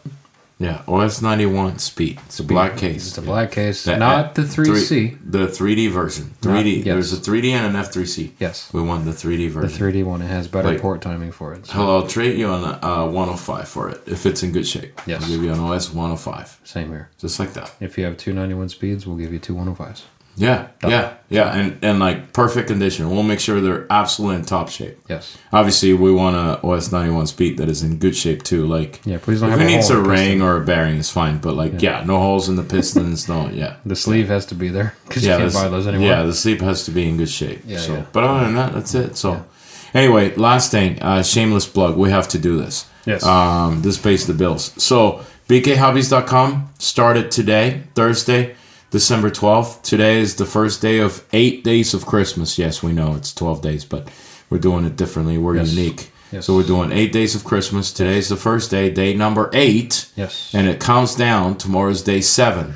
Yeah, 0.63 0.81
OS 0.87 1.21
ninety 1.21 1.45
one 1.45 1.77
speed. 1.79 2.19
It's 2.25 2.39
a 2.39 2.43
black 2.43 2.77
case. 2.77 3.07
It's 3.09 3.17
a 3.17 3.21
black 3.21 3.51
case, 3.51 3.85
not 3.87 4.35
the 4.35 4.43
three- 4.47 4.67
3C. 4.67 5.17
The 5.25 5.47
3D 5.47 5.89
version. 5.91 6.33
3D. 6.41 6.77
yes. 6.77 6.85
There's 6.85 7.13
a 7.13 7.17
3D 7.17 7.51
and 7.51 7.75
an 7.75 7.81
F3C. 7.83 8.31
Yes, 8.39 8.69
We 8.73 8.81
want 8.81 9.05
the 9.05 9.11
3D 9.11 9.49
version. 9.49 9.69
the 9.71 9.77
3D 9.77 10.03
one. 10.05 10.21
It 10.21 10.27
has 10.27 10.47
better 10.47 10.69
Like- 10.69 10.81
port 10.81 11.01
timing 11.01 11.31
for 11.31 11.53
it. 11.53 11.65
So, 11.67 11.73
Hell, 11.73 11.91
I'll 11.91 12.07
trade 12.07 12.37
you 12.37 12.47
on 12.47 12.63
a 12.63 12.79
uh, 12.85 13.05
105 13.07 13.67
for 13.67 13.89
it 13.89 14.01
if 14.05 14.25
it's 14.25 14.41
in 14.43 14.51
good 14.51 14.67
shape. 14.67 14.99
Yes. 15.05 15.23
I'll 15.23 15.29
give 15.29 15.43
you 15.43 15.51
an 15.51 15.59
OS 15.59 15.93
105. 15.93 16.59
same 16.63 16.89
here. 16.89 17.09
Just 17.17 17.39
like 17.39 17.53
that. 17.53 17.73
If 17.79 17.97
you 17.97 18.05
have 18.05 18.15
two 18.17 18.31
91 18.33 18.69
speeds, 18.69 19.05
we'll 19.05 19.17
give 19.17 19.33
you 19.33 19.39
two 19.39 19.55
105s. 19.55 20.03
Yeah, 20.35 20.69
yeah, 20.83 21.13
yeah. 21.29 21.53
And, 21.53 21.77
and 21.83 21.99
like 21.99 22.33
perfect 22.33 22.67
condition. 22.67 23.09
We'll 23.11 23.21
make 23.23 23.39
sure 23.39 23.61
they're 23.61 23.85
absolutely 23.91 24.37
in 24.37 24.45
top 24.45 24.69
shape. 24.69 24.97
Yes. 25.07 25.37
Obviously, 25.51 25.93
we 25.93 26.11
want 26.11 26.35
a 26.35 26.65
OS 26.65 26.91
91 26.91 27.27
speed 27.27 27.57
that 27.57 27.69
is 27.69 27.83
in 27.83 27.97
good 27.99 28.15
shape 28.15 28.41
too. 28.41 28.65
Like, 28.65 28.99
Yeah, 29.05 29.19
please 29.21 29.41
don't 29.41 29.51
if 29.51 29.59
have 29.59 29.67
it 29.67 29.71
needs 29.71 29.89
a 29.91 29.97
in 29.97 30.03
the 30.03 30.09
piston. 30.09 30.27
ring 30.29 30.41
or 30.41 30.57
a 30.57 30.65
bearing, 30.65 30.97
it's 30.97 31.11
fine. 31.11 31.37
But 31.37 31.53
like, 31.53 31.81
yeah, 31.81 32.03
no 32.03 32.17
holes 32.19 32.49
in 32.49 32.55
the 32.55 32.63
pistons. 32.63 33.27
no, 33.29 33.49
yeah. 33.49 33.75
The 33.85 33.95
sleeve 33.95 34.27
has 34.29 34.45
to 34.47 34.55
be 34.55 34.69
there 34.69 34.95
because 35.07 35.23
yeah, 35.23 35.37
you 35.37 35.43
can't 35.43 35.53
buy 35.53 35.69
those 35.69 35.85
anymore. 35.87 36.07
Yeah, 36.07 36.23
the 36.23 36.33
sleep 36.33 36.61
has 36.61 36.85
to 36.85 36.91
be 36.91 37.07
in 37.07 37.17
good 37.17 37.29
shape. 37.29 37.61
Yeah, 37.67 37.77
so, 37.77 37.93
yeah. 37.93 38.05
but 38.11 38.23
other 38.23 38.45
than 38.45 38.55
that, 38.55 38.73
that's 38.73 38.95
it. 38.95 39.15
So, 39.17 39.45
anyway, 39.93 40.33
last 40.35 40.71
thing, 40.71 40.99
uh, 41.01 41.21
shameless 41.21 41.67
plug. 41.67 41.95
We 41.95 42.09
have 42.09 42.27
to 42.29 42.39
do 42.39 42.57
this. 42.57 42.89
Yes. 43.05 43.23
Um, 43.23 43.81
this 43.83 43.97
pays 43.99 44.25
the 44.25 44.33
bills. 44.33 44.73
So, 44.81 45.23
bkhobbies.com 45.49 46.69
started 46.79 47.29
today, 47.31 47.83
Thursday, 47.95 48.55
December 48.93 49.31
12th. 49.31 49.81
Today 49.81 50.19
is 50.19 50.35
the 50.35 50.45
first 50.45 50.79
day 50.79 50.99
of 50.99 51.25
eight 51.33 51.63
days 51.63 51.95
of 51.95 52.05
Christmas. 52.05 52.59
Yes, 52.59 52.83
we 52.83 52.91
know 52.93 53.15
it's 53.15 53.33
12 53.33 53.59
days, 53.59 53.83
but 53.83 54.07
we're 54.51 54.59
doing 54.59 54.85
it 54.85 54.95
differently. 54.95 55.35
We're 55.39 55.55
Yes. 55.55 55.73
unique. 55.73 56.11
Yes. 56.31 56.45
So, 56.45 56.55
we're 56.55 56.61
doing 56.63 56.91
eight 56.91 57.11
days 57.11 57.33
of 57.33 57.43
Christmas. 57.43 57.91
Today's 57.91 58.29
the 58.29 58.35
first 58.35 58.69
day, 58.69 58.91
day 58.91 59.15
number 59.15 59.49
eight 59.51 60.05
yes. 60.15 60.51
and 60.53 60.67
it 60.67 60.79
counts 60.79 61.15
down. 61.15 61.55
Tomorrow's 61.57 62.03
day 62.03 62.21
seven. 62.21 62.75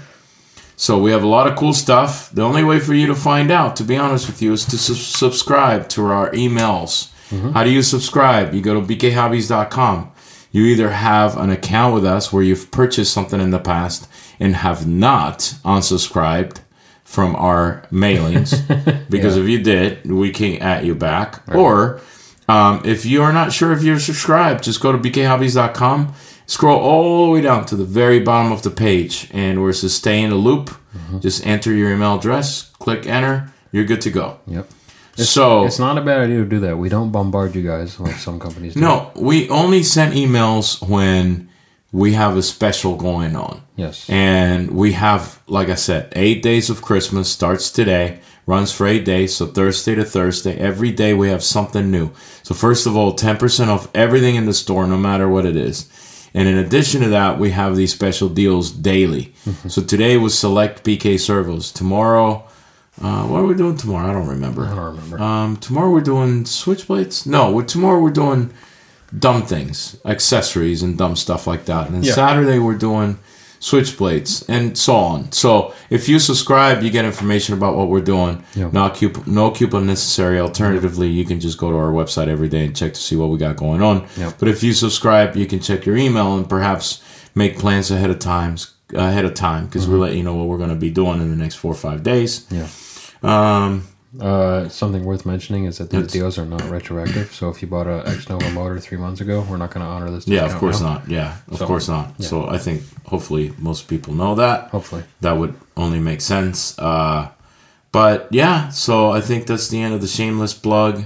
So 0.76 0.98
we 0.98 1.12
have 1.12 1.22
a 1.24 1.28
lot 1.28 1.46
of 1.48 1.56
cool 1.56 1.74
stuff. 1.74 2.32
The 2.34 2.42
only 2.44 2.64
way 2.64 2.80
for 2.80 2.96
you 2.96 3.06
to 3.06 3.16
find 3.16 3.52
out, 3.52 3.76
to 3.76 3.84
be 3.84 3.96
honest 3.96 4.26
with 4.26 4.42
you, 4.42 4.54
is 4.54 4.66
to 4.66 4.78
su- 4.78 4.96
subscribe 4.96 5.88
to 5.90 6.06
our 6.08 6.32
emails. 6.32 7.10
Mm-hmm. 7.30 7.52
How 7.52 7.64
do 7.64 7.70
you 7.70 7.84
subscribe? 7.84 8.56
You 8.56 8.62
go 8.62 8.74
to 8.80 8.82
bkhobbies.com. 8.82 10.12
you 10.52 10.64
either 10.66 10.90
have 10.90 11.38
an 11.38 11.52
account 11.52 11.94
with 11.94 12.06
us 12.06 12.34
where 12.34 12.42
you've 12.42 12.72
purchased 12.72 13.14
something 13.14 13.40
in 13.40 13.52
the 13.52 13.60
past 13.60 14.08
and 14.40 14.56
have 14.56 14.88
not 14.88 15.40
unsubscribed 15.66 16.60
from 17.04 17.36
our 17.36 17.86
mailings, 17.92 18.52
because 19.10 19.38
if 19.38 19.48
you 19.48 19.60
did, 19.64 20.06
we 20.12 20.30
can 20.32 20.62
at 20.62 20.84
you 20.86 20.94
back. 20.94 21.42
Or 21.56 22.02
um, 22.50 22.82
if 22.86 23.06
you 23.06 23.24
are 23.24 23.32
not 23.34 23.52
sure 23.54 23.72
if 23.72 23.82
you're 23.84 24.00
subscribed, 24.00 24.64
just 24.64 24.82
go 24.82 24.92
to 24.92 24.98
bkhobbies.com, 24.98 26.14
scroll 26.46 26.80
all 26.80 27.26
the 27.26 27.32
way 27.32 27.42
down 27.42 27.66
to 27.68 27.76
the 27.76 27.86
very 27.86 28.20
bottom 28.20 28.52
of 28.52 28.62
the 28.64 28.70
page, 28.70 29.30
and 29.34 29.62
where 29.62 29.70
it 29.70 29.76
says 29.76 29.96
stay 29.96 30.22
in 30.22 30.30
the 30.32 30.36
loop, 30.36 30.76
just 31.22 31.46
enter 31.46 31.74
your 31.74 31.92
email 31.92 32.16
address, 32.16 32.72
click 32.80 33.06
enter, 33.08 33.52
you're 33.72 33.86
good 33.86 34.02
to 34.02 34.10
go. 34.10 34.40
Yep. 34.48 34.70
so 35.16 35.66
It's 35.66 35.80
not 35.80 35.98
a 35.98 36.02
bad 36.02 36.20
idea 36.22 36.38
to 36.40 36.46
do 36.46 36.60
that. 36.62 36.78
We 36.78 36.90
don't 36.90 37.12
bombard 37.12 37.56
you 37.56 37.64
guys 37.64 38.00
like 38.00 38.16
some 38.16 38.40
companies 38.40 38.74
do. 38.74 38.82
No, 38.82 39.12
we 39.16 39.50
only 39.50 39.84
send 39.84 40.14
emails 40.14 40.86
when 40.88 41.50
we 41.92 42.14
have 42.14 42.36
a 42.36 42.42
special 42.44 42.96
going 42.96 43.36
on. 43.36 43.62
Yes. 43.76 44.10
And 44.10 44.72
we 44.72 44.94
have, 44.94 45.42
like 45.48 45.70
I 45.70 45.76
said, 45.76 46.12
eight 46.16 46.44
days 46.44 46.70
of 46.70 46.82
Christmas 46.82 47.30
starts 47.30 47.72
today, 47.72 48.20
runs 48.46 48.72
for 48.72 48.86
eight 48.88 49.06
days, 49.06 49.36
so 49.36 49.46
Thursday 49.46 49.96
to 49.96 50.04
Thursday. 50.04 50.58
Every 50.58 50.92
day 50.92 51.14
we 51.14 51.30
have 51.30 51.44
something 51.44 51.90
new. 51.90 52.12
So, 52.44 52.54
first 52.54 52.86
of 52.88 52.96
all, 52.98 53.14
10% 53.16 53.68
off 53.68 53.90
everything 53.96 54.36
in 54.36 54.46
the 54.46 54.54
store, 54.54 54.86
no 54.88 54.98
matter 54.98 55.30
what 55.30 55.46
it 55.46 55.56
is. 55.56 55.90
And 56.34 56.48
in 56.48 56.58
addition 56.58 57.02
to 57.02 57.10
that, 57.10 57.40
we 57.40 57.52
have 57.52 57.76
these 57.76 57.94
special 57.94 58.30
deals 58.30 58.70
daily. 58.72 59.34
so, 59.68 59.82
today 59.82 60.18
was 60.18 60.38
select 60.38 60.84
BK 60.84 61.20
servos. 61.20 61.72
Tomorrow, 61.72 62.46
uh, 63.02 63.24
what 63.28 63.40
are 63.40 63.46
we 63.46 63.54
doing 63.54 63.78
tomorrow? 63.78 64.10
I 64.10 64.14
don't 64.14 64.28
remember. 64.28 64.66
I 64.66 64.76
don't 64.76 64.96
remember. 64.96 65.20
Um, 65.22 65.58
tomorrow 65.58 65.92
we're 65.92 66.02
doing 66.02 66.44
switchblades. 66.44 67.28
No, 67.28 67.62
tomorrow 67.62 68.02
we're 68.02 68.10
doing 68.10 68.54
dumb 69.18 69.44
things, 69.44 69.98
accessories, 70.06 70.82
and 70.84 70.98
dumb 70.98 71.16
stuff 71.16 71.48
like 71.48 71.66
that. 71.66 71.88
And 71.88 71.96
then 71.96 72.04
Yeah. 72.04 72.14
Saturday 72.14 72.60
we're 72.60 72.76
doing 72.76 73.20
switchblades 73.60 74.46
and 74.48 74.78
so 74.78 74.96
on. 74.96 75.32
So 75.32 75.74
if 75.90 76.08
you 76.08 76.20
subscribe, 76.20 76.84
you 76.84 76.90
get 76.92 77.06
information 77.06 77.54
about 77.56 77.76
what 77.76 77.88
we're 77.90 78.02
doing. 78.02 78.44
Yeah. 78.56 78.70
No 78.72 78.90
coupon, 78.90 79.24
no 79.26 79.52
coupon 79.52 79.88
necessary. 79.88 80.40
Alternatively, 80.40 81.08
you 81.08 81.26
can 81.26 81.40
just 81.40 81.58
go 81.58 81.72
to 81.72 81.78
our 81.78 81.92
website 81.92 82.28
every 82.28 82.50
day 82.50 82.66
and 82.66 82.76
check 82.76 82.94
to 82.94 83.00
see 83.00 83.16
what 83.16 83.30
we 83.30 83.38
got 83.38 83.56
going 83.56 83.82
on. 83.82 84.06
Yeah. 84.16 84.32
But 84.38 84.48
if 84.48 84.62
you 84.64 84.74
subscribe, 84.74 85.36
you 85.36 85.46
can 85.48 85.60
check 85.60 85.86
your 85.86 85.98
email 85.98 86.36
and 86.38 86.48
perhaps 86.48 87.02
make 87.36 87.58
plans 87.58 87.90
ahead 87.92 88.10
of 88.10 88.20
times 88.20 88.74
ahead 88.94 89.26
of 89.26 89.34
time 89.34 89.66
because 89.66 89.84
Mm-hmm. 89.84 89.92
we'll 89.92 90.02
let 90.02 90.16
you 90.16 90.24
know 90.24 90.34
what 90.36 90.48
we're 90.48 90.58
going 90.58 90.70
to 90.70 90.76
be 90.76 90.90
doing 90.90 91.20
in 91.22 91.30
the 91.30 91.36
next 91.36 91.56
four 91.56 91.72
or 91.72 91.76
five 91.76 92.04
days. 92.04 92.46
yeah. 92.52 92.68
Um, 93.24 93.88
Uh, 94.20 94.68
something 94.70 95.04
worth 95.04 95.26
mentioning 95.26 95.66
is 95.66 95.78
that 95.78 95.90
these 95.90 96.08
deals 96.08 96.38
are 96.38 96.46
not 96.46 96.64
retroactive. 96.70 97.34
So 97.34 97.50
if 97.50 97.62
you 97.62 97.68
bought 97.68 97.88
a 97.88 98.08
X 98.08 98.30
Nova 98.30 98.50
motor 98.52 98.80
three 98.80 98.98
months 98.98 99.22
ago, 99.22 99.46
we're 99.50 99.58
not 99.58 99.72
going 99.72 99.86
to 99.86 99.90
honor 99.92 100.10
this. 100.10 100.28
Yeah, 100.28 100.46
of 100.46 100.56
course 100.56 100.82
now. 100.82 100.94
not. 100.94 101.10
Yeah, 101.10 101.38
of 101.52 101.58
So, 101.60 101.68
course 101.68 101.88
not. 101.88 102.14
yeah. 102.18 102.28
So 102.28 102.48
I 102.48 102.58
think 102.58 102.84
hopefully 103.06 103.54
most 103.58 103.88
people 103.88 104.14
know 104.14 104.36
that. 104.36 104.70
Hopefully. 104.70 105.04
That 105.22 105.34
would 105.34 105.54
only 105.76 106.00
make 106.00 106.22
sense. 106.22 106.78
Uh, 106.80 107.30
but 107.92 108.28
yeah, 108.32 108.70
so 108.70 109.12
I 109.12 109.22
think 109.22 109.46
that's 109.48 109.68
the 109.70 109.82
end 109.82 109.94
of 109.94 110.02
the 110.02 110.08
shameless 110.08 110.54
plug. 110.54 111.06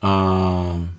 Um, 0.00 0.98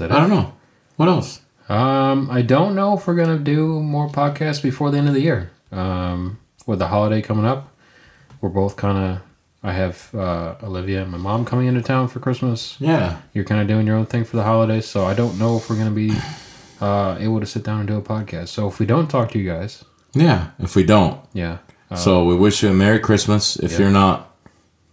I 0.00 0.04
it? 0.04 0.08
don't 0.08 0.30
know. 0.30 0.54
What 0.96 1.08
else? 1.08 1.40
Um, 1.68 2.30
I 2.30 2.42
don't 2.42 2.74
know 2.74 2.96
if 2.96 3.06
we're 3.06 3.14
gonna 3.14 3.38
do 3.38 3.80
more 3.82 4.08
podcasts 4.08 4.62
before 4.62 4.90
the 4.90 4.98
end 4.98 5.08
of 5.08 5.14
the 5.14 5.20
year. 5.20 5.50
Um, 5.70 6.38
with 6.66 6.78
the 6.78 6.88
holiday 6.88 7.20
coming 7.22 7.44
up, 7.44 7.68
we're 8.40 8.48
both 8.48 8.76
kind 8.76 8.98
of. 8.98 9.20
I 9.62 9.72
have 9.72 10.14
uh, 10.14 10.54
Olivia 10.62 11.02
and 11.02 11.10
my 11.10 11.18
mom 11.18 11.44
coming 11.44 11.66
into 11.66 11.82
town 11.82 12.08
for 12.08 12.20
Christmas. 12.20 12.76
Yeah. 12.78 13.18
You're 13.34 13.44
kind 13.44 13.60
of 13.60 13.66
doing 13.66 13.86
your 13.86 13.96
own 13.96 14.06
thing 14.06 14.24
for 14.24 14.36
the 14.36 14.44
holidays, 14.44 14.86
so 14.86 15.04
I 15.04 15.14
don't 15.14 15.38
know 15.38 15.56
if 15.56 15.68
we're 15.68 15.76
gonna 15.76 15.90
be 15.90 16.12
uh, 16.80 17.16
able 17.18 17.40
to 17.40 17.46
sit 17.46 17.64
down 17.64 17.80
and 17.80 17.88
do 17.88 17.96
a 17.96 18.02
podcast. 18.02 18.48
So 18.48 18.68
if 18.68 18.78
we 18.78 18.86
don't 18.86 19.08
talk 19.08 19.30
to 19.32 19.38
you 19.38 19.50
guys, 19.50 19.84
Yeah. 20.14 20.48
If 20.60 20.76
we 20.76 20.84
don't. 20.84 21.20
yeah, 21.32 21.58
uh, 21.90 21.96
so 21.96 22.24
we 22.24 22.36
wish 22.36 22.62
you 22.62 22.70
a 22.70 22.74
Merry 22.74 23.00
Christmas. 23.00 23.56
If 23.56 23.72
Yeah. 23.72 23.78
you're 23.80 23.90
not, 23.90 24.30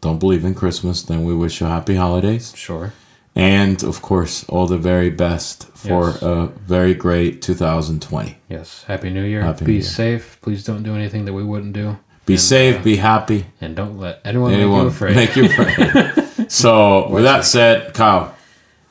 don't 0.02 0.20
believe 0.20 0.44
in 0.44 0.54
Christmas, 0.56 1.04
then 1.04 1.24
we 1.26 1.34
wish 1.36 1.62
you 1.62 1.68
happy 1.68 1.96
holidays. 1.96 2.52
sure. 2.56 2.94
And 3.38 3.84
of 3.84 4.02
course, 4.02 4.46
all 4.48 4.66
the 4.66 4.78
very 4.78 5.10
best 5.10 5.68
for 5.74 6.10
Yes. 6.12 6.22
a 6.22 6.50
very 6.66 6.94
great 6.94 7.42
2020. 7.42 8.38
Yes, 8.50 8.86
Happy 8.88 9.10
New 9.10 9.24
Year. 9.26 9.42
Happy 9.44 9.66
be 9.66 9.72
New 9.74 9.78
Year. 9.80 9.84
safe. 9.88 10.38
Please 10.42 10.64
don't 10.64 10.84
do 10.84 10.96
anything 10.96 11.26
that 11.26 11.34
we 11.34 11.44
wouldn't 11.44 11.74
do, 11.74 11.98
Be 12.26 12.34
And, 12.34 12.42
safe, 12.42 12.78
uh, 12.80 12.84
be 12.84 12.96
happy. 12.98 13.46
and 13.62 13.76
don't 13.76 13.98
let 14.00 14.20
anyone, 14.26 14.54
anyone 14.54 14.86
make 14.86 14.86
you 14.86 14.88
afraid. 14.90 15.16
make 15.16 15.36
you 15.36 15.46
afraid. 15.46 16.52
so, 16.52 17.08
with 17.10 17.24
that 17.24 17.46
said, 17.46 17.94
Kyle, 17.94 18.34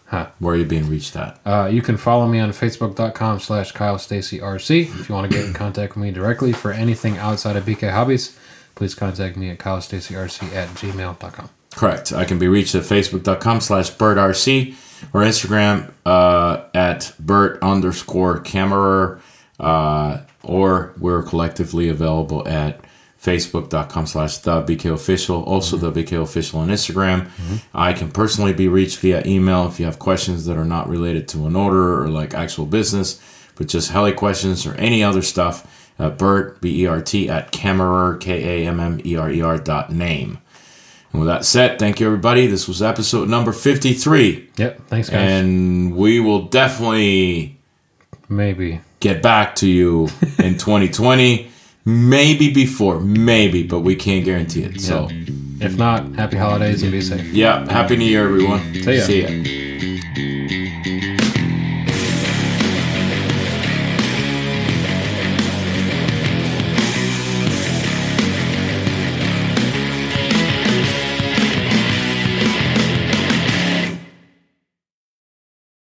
Huh. 0.07 0.29
where 0.39 0.55
are 0.55 0.59
you 0.59 0.65
being 0.65 0.89
reached 0.89 1.17
at? 1.17 1.41
Uh, 1.45 1.69
you 1.73 1.83
can 1.83 1.97
follow 1.97 2.29
me 2.29 2.39
on 2.39 2.51
facebook.com 2.51 3.41
slash 3.41 3.73
Kyle 3.73 3.99
Stacy 3.99 4.39
RC. 4.39 4.83
If 5.01 5.09
you 5.09 5.15
want 5.15 5.29
to 5.29 5.37
get 5.37 5.47
in 5.47 5.53
contact 5.55 5.97
with 5.97 6.05
me 6.05 6.13
directly 6.13 6.53
for 6.53 6.71
anything 6.73 7.19
outside 7.19 7.57
of 7.57 7.65
BK 7.65 7.91
Hobbies, 7.91 8.39
please 8.77 8.95
contact 8.95 9.37
me 9.37 9.51
at 9.51 9.59
KyleStacyRC 9.59 10.55
at 10.55 10.69
gmail.com. 10.69 11.49
Correct. 11.75 12.13
I 12.13 12.25
can 12.25 12.39
be 12.39 12.47
reached 12.47 12.77
at 12.77 12.83
facebook.com 12.85 13.61
slash 13.61 13.91
bertrc 13.91 14.77
or 15.13 15.23
Instagram 15.23 15.93
uh, 16.07 16.63
at 16.75 17.13
bert 17.19 17.59
underscore 17.63 18.39
kammerer, 18.41 19.21
uh, 19.59 20.19
or 20.45 20.93
we're 20.99 21.23
collectively 21.25 21.89
available 21.89 22.47
at 22.47 22.81
facebook.com 23.25 24.07
slash 24.07 24.39
the 24.39 24.63
BK 24.63 24.93
official, 24.93 25.43
also 25.45 25.77
the 25.77 25.91
BK 25.91 26.23
official 26.23 26.61
on 26.61 26.69
Instagram. 26.69 27.29
I 27.75 27.93
can 27.95 28.11
personally 28.11 28.53
be 28.53 28.69
reached 28.69 28.99
via 28.99 29.23
email 29.27 29.67
if 29.67 29.81
you 29.81 29.87
have 29.87 29.99
questions 29.99 30.45
that 30.47 30.57
are 30.57 30.65
not 30.65 30.89
related 30.89 31.27
to 31.29 31.47
an 31.47 31.57
order 31.57 32.03
or 32.03 32.09
like 32.09 32.35
actual 32.35 32.67
business, 32.67 33.21
but 33.57 33.67
just 33.69 33.91
heli 33.91 34.13
questions 34.13 34.67
or 34.67 34.75
any 34.75 35.03
other 35.03 35.23
stuff. 35.23 35.91
Uh, 35.99 36.11
Bert, 36.11 36.61
B 36.61 36.83
E 36.83 36.87
R 36.87 37.01
T, 37.01 37.29
at 37.31 37.53
Kammerer, 37.53 38.21
K 38.21 38.65
A 38.65 38.69
M 38.69 38.81
M 38.81 39.01
E 39.05 39.17
R 39.17 39.31
E 39.31 39.41
R 39.41 39.57
dot 39.59 39.93
name. 39.93 40.39
And 41.13 41.21
with 41.21 41.29
that 41.29 41.45
said, 41.45 41.79
thank 41.79 42.01
you 42.01 42.07
everybody. 42.07 42.49
This 42.49 42.67
was 42.67 42.83
episode 42.83 43.29
number 43.29 43.53
53. 43.53 44.51
Yep. 44.57 44.81
Thanks, 44.89 45.09
guys. 45.09 45.21
And 45.21 45.95
we 45.97 46.19
will 46.19 46.43
definitely 46.43 47.61
Maybe. 48.29 48.81
get 48.99 49.23
back 49.23 49.55
to 49.57 49.69
you 49.69 50.09
in 50.41 50.59
2020. 50.59 51.53
Maybe 51.87 52.51
before, 52.53 53.01
maybe, 53.01 53.63
but 53.63 53.81
we 53.81 53.95
can't 53.95 54.25
guarantee 54.25 54.63
it. 54.65 54.81
So, 54.81 55.09
If 55.61 55.77
not, 55.77 56.15
happy 56.15 56.37
holidays 56.39 56.83
and 56.83 56.91
be 56.93 57.01
safe. 57.03 57.27
yeah, 57.33 57.71
Happy 57.71 57.97
New 57.97 58.07
Year, 58.07 58.25
everyone. 58.27 58.61
See 58.75 58.97
ya. 58.97 59.03
See 59.05 59.23
ya. 59.23 59.74